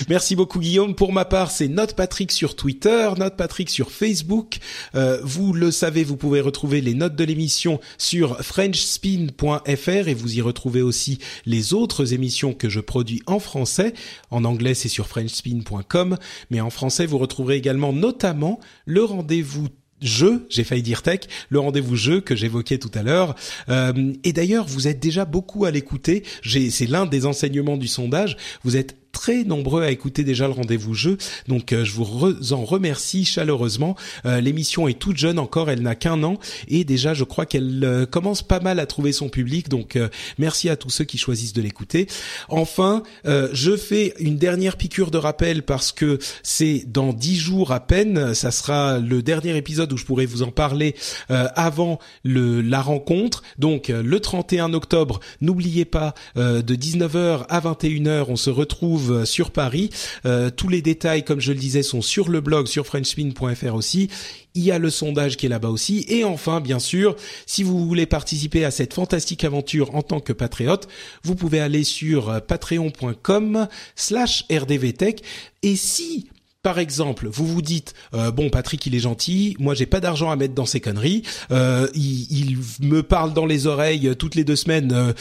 Merci 0.09 0.37
beaucoup 0.37 0.61
Guillaume. 0.61 0.95
Pour 0.95 1.13
ma 1.13 1.25
part, 1.25 1.51
c'est 1.51 1.69
Note 1.69 1.95
Patrick 1.95 2.33
sur 2.33 2.55
Twitter, 2.55 3.11
Note 3.17 3.37
Patrick 3.37 3.71
sur 3.71 3.91
Facebook. 3.91 4.59
Euh, 4.95 5.21
vous 5.23 5.53
le 5.53 5.71
savez, 5.71 6.05
vous 6.05 6.17
pouvez 6.17 6.41
retrouver 6.41 6.81
les 6.81 6.95
notes 6.95 7.17
de 7.17 7.25
l'émission 7.25 7.81
sur 7.99 8.43
frenchspin.fr 8.43 10.09
et 10.09 10.15
vous 10.15 10.37
y 10.37 10.41
retrouvez 10.41 10.83
aussi 10.83 11.19
les 11.47 11.75
autres 11.75 12.13
émissions 12.13 12.53
que 12.53 12.69
je 12.69 12.81
produis 12.81 13.23
en 13.27 13.39
français. 13.39 13.95
En 14.31 14.45
anglais, 14.45 14.75
c'est 14.75 14.89
sur 14.89 15.07
frenchspin.com, 15.07 16.19
mais 16.51 16.61
en 16.61 16.71
français, 16.71 17.07
vous 17.07 17.19
retrouverez 17.19 17.57
également 17.57 17.93
notamment 17.93 18.61
le 18.85 19.03
rendez-vous 19.03 19.69
jeu, 20.03 20.47
j'ai 20.51 20.65
failli 20.65 20.83
dire 20.83 21.03
tech, 21.03 21.21
le 21.49 21.59
rendez-vous 21.59 21.97
jeu 21.97 22.21
que 22.21 22.37
j'évoquais 22.37 22.79
tout 22.79 22.91
à 22.95 23.03
l'heure. 23.03 23.35
Euh, 23.71 24.13
et 24.23 24.33
d'ailleurs, 24.33 24.67
vous 24.67 24.87
êtes 24.87 25.01
déjà 25.01 25.25
beaucoup 25.25 25.65
à 25.65 25.71
l'écouter. 25.71 26.25
C'est 26.45 26.87
l'un 26.87 27.07
des 27.07 27.25
enseignements 27.25 27.79
du 27.79 27.89
sondage. 27.89 28.37
Vous 28.63 28.77
êtes 28.77 28.97
très 29.15 29.45
nombreux 29.45 29.83
à 29.83 29.91
écouter 29.91 30.25
déjà 30.25 30.47
le 30.47 30.53
rendez-vous 30.53 30.93
jeu. 30.93 31.17
Donc 31.49 31.73
euh, 31.73 31.85
je 31.85 31.93
vous 31.93 32.53
en 32.53 32.65
remercie 32.65 33.25
chaleureusement. 33.25 33.97
Euh, 34.27 34.41
l'émission 34.43 34.87
est 34.89 34.99
toute 34.99 35.17
jeune 35.17 35.39
encore, 35.39 35.71
elle 35.71 35.81
n'a 35.81 35.95
qu'un 35.95 36.23
an 36.23 36.39
et 36.69 36.85
déjà 36.85 37.15
je 37.15 37.25
crois 37.25 37.47
qu'elle 37.47 37.83
euh, 37.85 38.05
commence 38.05 38.43
pas 38.43 38.61
mal 38.61 38.79
à 38.81 38.87
trouver 38.87 39.13
son 39.13 39.31
public. 39.31 39.71
Donc 39.71 39.99
merci 40.37 40.69
à 40.69 40.77
tous 40.77 40.91
ceux 40.91 41.05
qui 41.05 41.17
choisissent 41.17 41.53
de 41.53 41.63
l'écouter. 41.63 42.09
Enfin, 42.49 43.03
je 43.25 43.77
fais 43.77 44.13
une 44.19 44.37
dernière 44.37 44.77
piqûre 44.77 45.13
de 45.13 45.19
rappel 45.19 45.63
parce 45.63 45.93
que 45.93 46.19
c'est 46.43 46.85
dans 46.89 47.13
dix 47.13 47.37
jours 47.37 47.71
à 47.71 47.81
peine. 47.81 48.35
Ça 48.35 48.51
sera 48.51 48.99
le 48.99 49.23
dernier 49.23 49.57
épisode 49.57 49.93
où 49.93 49.97
je 49.97 50.05
pourrai 50.05 50.27
vous 50.27 50.43
en 50.43 50.51
parler 50.51 50.97
avant 51.29 52.01
le, 52.25 52.61
la 52.61 52.83
rencontre. 52.83 53.45
Donc 53.59 53.89
le 53.89 54.21
31 54.21 54.75
octobre, 54.75 55.21
n'oubliez 55.41 55.85
pas 55.85 56.15
de 56.35 56.75
19h 56.75 57.47
à 57.49 57.61
21h, 57.61 58.25
on 58.29 58.37
se 58.37 58.51
retrouve 58.51 59.04
euh, 59.13 59.25
sur 59.25 59.51
Paris. 59.51 59.91
Euh, 60.27 60.51
tous 60.51 60.69
les 60.69 60.83
détails, 60.83 61.25
comme 61.25 61.41
je 61.41 61.53
le 61.53 61.59
disais, 61.59 61.83
sont 61.83 62.03
sur 62.03 62.29
le 62.29 62.41
blog, 62.41 62.67
sur 62.67 62.87
frenchspin.fr 62.87 63.75
aussi. 63.75 64.09
Il 64.55 64.63
y 64.63 64.71
a 64.71 64.79
le 64.79 64.91
sondage 64.91 65.37
qui 65.37 65.47
est 65.47 65.49
là-bas 65.49 65.69
aussi. 65.69 66.05
Et 66.09 66.25
enfin, 66.25 66.61
bien 66.61 66.79
sûr, 66.79 67.17
si 67.47 67.63
vous 67.63 67.87
voulez 67.87 68.07
participer 68.07 68.65
à 68.65 68.71
cette 68.71 68.95
fantastique 68.95 69.45
aventure 69.45 69.95
en 69.95 70.03
tant 70.03 70.21
que 70.21 70.33
patriote, 70.33 70.89
vous 71.25 71.35
pouvez 71.35 71.61
aller 71.61 71.85
sur 71.85 72.29
euh, 72.29 72.41
patreon.com 72.41 73.69
slash 73.97 74.45
rdvtech. 74.51 75.23
Et 75.63 75.77
si 75.77 76.29
par 76.65 76.79
exemple, 76.79 77.29
vous 77.31 77.47
vous 77.47 77.61
dites 77.61 77.93
euh, 78.15 78.31
bon 78.31 78.49
Patrick 78.49 78.85
il 78.87 78.95
est 78.95 79.01
gentil, 79.01 79.55
moi 79.61 79.75
j'ai 79.75 79.85
pas 79.85 80.01
d'argent 80.01 80.31
à 80.31 80.37
mettre 80.37 80.55
dans 80.55 80.65
ces 80.65 80.81
conneries, 80.81 81.23
euh, 81.51 81.89
il, 81.95 82.27
il, 82.31 82.59
me 82.81 83.03
parle 83.03 83.35
dans 83.35 83.45
les 83.45 83.67
oreilles 83.67 84.17
toutes 84.19 84.35
les 84.35 84.45
deux 84.45 84.57
semaines, 84.57 84.91
euh, 84.91 85.13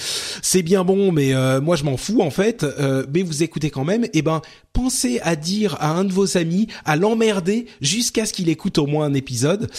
c'est 0.41 0.61
bien 0.61 0.85
bon 0.85 1.11
mais 1.11 1.33
euh, 1.33 1.59
moi 1.59 1.75
je 1.75 1.83
m'en 1.83 1.97
fous 1.97 2.21
en 2.21 2.29
fait, 2.29 2.63
euh, 2.63 3.05
mais 3.13 3.23
vous 3.23 3.43
écoutez 3.43 3.71
quand 3.71 3.83
même, 3.83 4.05
et 4.05 4.09
eh 4.13 4.21
ben 4.21 4.41
pensez 4.71 5.19
à 5.21 5.35
dire 5.35 5.75
à 5.81 5.91
un 5.91 6.05
de 6.05 6.13
vos 6.13 6.37
amis, 6.37 6.67
à 6.85 6.95
l'emmerder 6.95 7.65
jusqu'à 7.81 8.25
ce 8.25 8.31
qu'il 8.31 8.47
écoute 8.47 8.77
au 8.77 8.87
moins 8.87 9.05
un 9.05 9.13
épisode. 9.13 9.69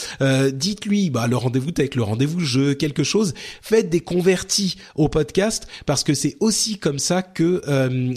Dites-lui 0.53 1.11
bah 1.11 1.27
le 1.27 1.37
rendez-vous 1.37 1.71
avec 1.77 1.97
le 1.97 2.05
rendez-vous 2.05 2.39
jeu 2.39 2.75
quelque 2.75 3.03
chose. 3.03 3.35
Faites 3.61 3.91
des 3.91 3.99
convertis 3.99 4.77
au 4.95 5.09
podcast 5.09 5.67
parce 5.85 6.05
que 6.05 6.15
c'est 6.15 6.37
aussi 6.39 6.79
comme 6.79 7.01
ça 7.01 7.23
que 7.23 7.61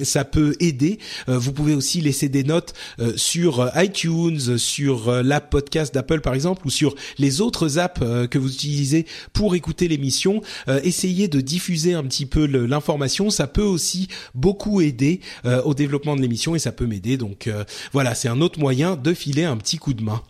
ça 0.04 0.24
peut 0.24 0.56
aider. 0.60 1.00
vous 1.26 1.52
pouvez 1.52 1.74
aussi 1.74 2.00
laisser 2.00 2.30
des 2.30 2.44
notes 2.44 2.76
sur 3.16 3.37
sur 3.38 3.60
euh, 3.60 3.70
iTunes, 3.76 4.58
sur 4.58 5.10
euh, 5.10 5.22
l'app 5.22 5.52
podcast 5.52 5.94
d'Apple 5.94 6.22
par 6.22 6.34
exemple, 6.34 6.66
ou 6.66 6.72
sur 6.72 6.96
les 7.20 7.40
autres 7.40 7.78
apps 7.78 8.02
euh, 8.02 8.26
que 8.26 8.40
vous 8.40 8.52
utilisez 8.52 9.06
pour 9.32 9.54
écouter 9.54 9.88
l'émission, 9.88 10.42
essayez 10.84 11.28
de 11.28 11.40
diffuser 11.40 11.94
un 11.94 12.04
petit 12.04 12.26
peu 12.26 12.46
l'information. 12.46 13.30
Ça 13.30 13.46
peut 13.46 13.62
aussi 13.62 14.08
beaucoup 14.34 14.82
aider 14.82 15.22
au 15.66 15.74
développement 15.74 16.16
de 16.16 16.22
l'émission 16.22 16.56
et 16.56 16.60
ça 16.60 16.72
peut 16.72 16.86
m'aider. 16.86 17.18
Donc 17.18 17.50
voilà, 17.94 18.16
c'est 18.16 18.28
un 18.28 18.42
autre 18.42 18.60
moyen 18.60 18.96
de 18.96 19.14
filer 19.14 19.44
un 19.44 19.58
petit 19.58 19.78
coup 19.78 19.94
de 19.94 20.04
main. 20.04 20.22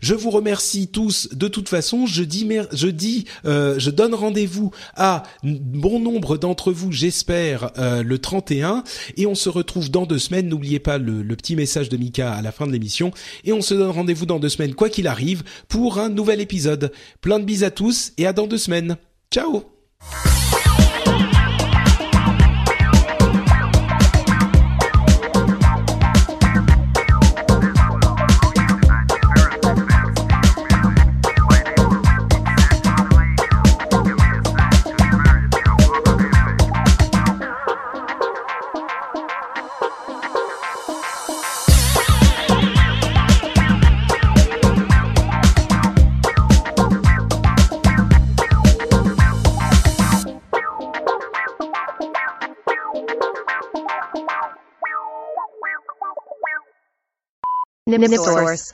Je 0.00 0.14
vous 0.14 0.30
remercie 0.30 0.88
tous. 0.88 1.28
De 1.32 1.48
toute 1.48 1.68
façon, 1.68 2.06
je 2.06 2.22
dis, 2.22 3.24
euh, 3.44 3.78
je 3.78 3.90
donne 3.90 4.14
rendez-vous 4.14 4.70
à 4.94 5.22
bon 5.42 6.00
nombre 6.00 6.36
d'entre 6.36 6.72
vous, 6.72 6.92
j'espère, 6.92 7.70
euh, 7.78 8.02
le 8.02 8.18
31, 8.18 8.84
et 9.16 9.26
on 9.26 9.34
se 9.34 9.48
retrouve 9.48 9.90
dans 9.90 10.06
deux 10.06 10.18
semaines. 10.18 10.48
N'oubliez 10.48 10.78
pas 10.78 10.98
le, 10.98 11.24
petit 11.36 11.56
message 11.56 11.88
de 11.88 11.96
Mika 11.96 12.32
à 12.32 12.42
la 12.42 12.52
fin 12.52 12.66
de 12.66 12.72
l'émission, 12.72 13.10
et 13.44 13.52
on 13.52 13.60
se 13.60 13.74
donne 13.74 13.90
rendez-vous 13.90 14.26
dans 14.26 14.38
deux 14.38 14.48
semaines, 14.48 14.74
quoi 14.74 14.88
qu'il 14.88 15.06
arrive, 15.06 15.42
pour 15.68 15.98
un 15.98 16.08
nouvel 16.08 16.40
épisode. 16.40 16.92
Plein 17.20 17.38
de 17.38 17.44
bis 17.44 17.62
à 17.62 17.70
tous, 17.70 18.12
et 18.16 18.26
à 18.26 18.32
dans 18.32 18.46
deux 18.46 18.58
semaines. 18.58 18.96
Ciao 19.30 19.64
Nipsource. 57.98 58.72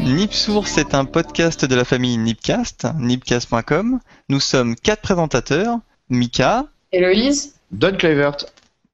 Nipsource 0.00 0.76
est 0.76 0.94
un 0.94 1.06
podcast 1.06 1.64
de 1.64 1.74
la 1.74 1.84
famille 1.84 2.18
Nipcast, 2.18 2.86
nipcast.com. 2.98 3.98
Nous 4.28 4.40
sommes 4.40 4.76
quatre 4.76 5.00
présentateurs, 5.00 5.78
Mika, 6.10 6.66
Héloïse, 6.92 7.54
Don 7.70 7.96
Clavert 7.96 8.36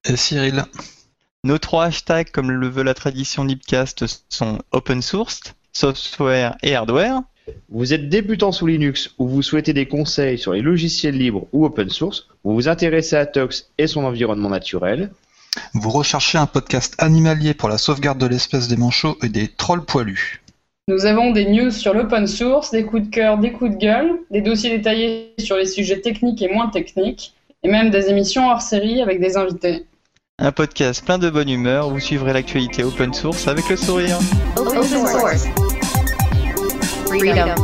et 0.04 0.16
Cyril. 0.16 0.64
Nos 1.42 1.58
trois 1.58 1.86
hashtags, 1.86 2.30
comme 2.30 2.52
le 2.52 2.68
veut 2.68 2.84
la 2.84 2.94
tradition 2.94 3.44
Nipcast, 3.44 4.04
sont 4.28 4.58
open 4.70 5.02
source, 5.02 5.40
software 5.72 6.56
et 6.62 6.76
hardware. 6.76 7.22
Vous 7.68 7.92
êtes 7.92 8.08
débutant 8.08 8.52
sous 8.52 8.66
Linux 8.66 9.14
ou 9.18 9.26
vous 9.26 9.42
souhaitez 9.42 9.72
des 9.72 9.88
conseils 9.88 10.38
sur 10.38 10.52
les 10.52 10.62
logiciels 10.62 11.16
libres 11.16 11.48
ou 11.52 11.64
open 11.64 11.88
source, 11.90 12.28
vous 12.44 12.54
vous 12.54 12.68
intéressez 12.68 13.16
à 13.16 13.26
Tox 13.26 13.70
et 13.78 13.88
son 13.88 14.04
environnement 14.04 14.50
naturel. 14.50 15.10
Vous 15.74 15.90
recherchez 15.90 16.38
un 16.38 16.46
podcast 16.46 16.94
animalier 16.98 17.54
pour 17.54 17.68
la 17.68 17.78
sauvegarde 17.78 18.18
de 18.18 18.26
l'espèce 18.26 18.68
des 18.68 18.76
manchots 18.76 19.16
et 19.22 19.28
des 19.28 19.48
trolls 19.48 19.84
poilus. 19.84 20.42
Nous 20.88 21.04
avons 21.04 21.32
des 21.32 21.44
news 21.44 21.70
sur 21.70 21.92
l'open 21.92 22.26
source, 22.26 22.70
des 22.70 22.84
coups 22.84 23.02
de 23.02 23.10
cœur, 23.10 23.36
des 23.36 23.52
coups 23.52 23.72
de 23.72 23.76
gueule, 23.76 24.20
des 24.30 24.40
dossiers 24.40 24.70
détaillés 24.70 25.34
sur 25.38 25.56
les 25.56 25.66
sujets 25.66 26.00
techniques 26.00 26.40
et 26.40 26.48
moins 26.48 26.68
techniques, 26.68 27.34
et 27.62 27.68
même 27.68 27.90
des 27.90 28.08
émissions 28.08 28.48
hors 28.48 28.62
série 28.62 29.02
avec 29.02 29.20
des 29.20 29.36
invités. 29.36 29.84
Un 30.38 30.52
podcast 30.52 31.04
plein 31.04 31.18
de 31.18 31.28
bonne 31.28 31.50
humeur, 31.50 31.90
vous 31.90 32.00
suivrez 32.00 32.32
l'actualité 32.32 32.84
open 32.84 33.12
source 33.12 33.48
avec 33.48 33.68
le 33.68 33.76
sourire. 33.76 34.18
Open 34.56 34.82
source. 34.82 35.46
Freedom. 37.06 37.54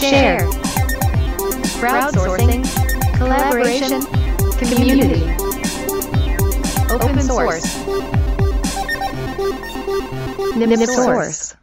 Share. 0.00 0.48
Crowdsourcing. 1.78 2.62
Collaboration. 3.18 4.00
Community. 4.58 5.39
Open 6.90 7.20
source. 7.22 7.86
Nip 10.56 10.88
source. 10.88 11.54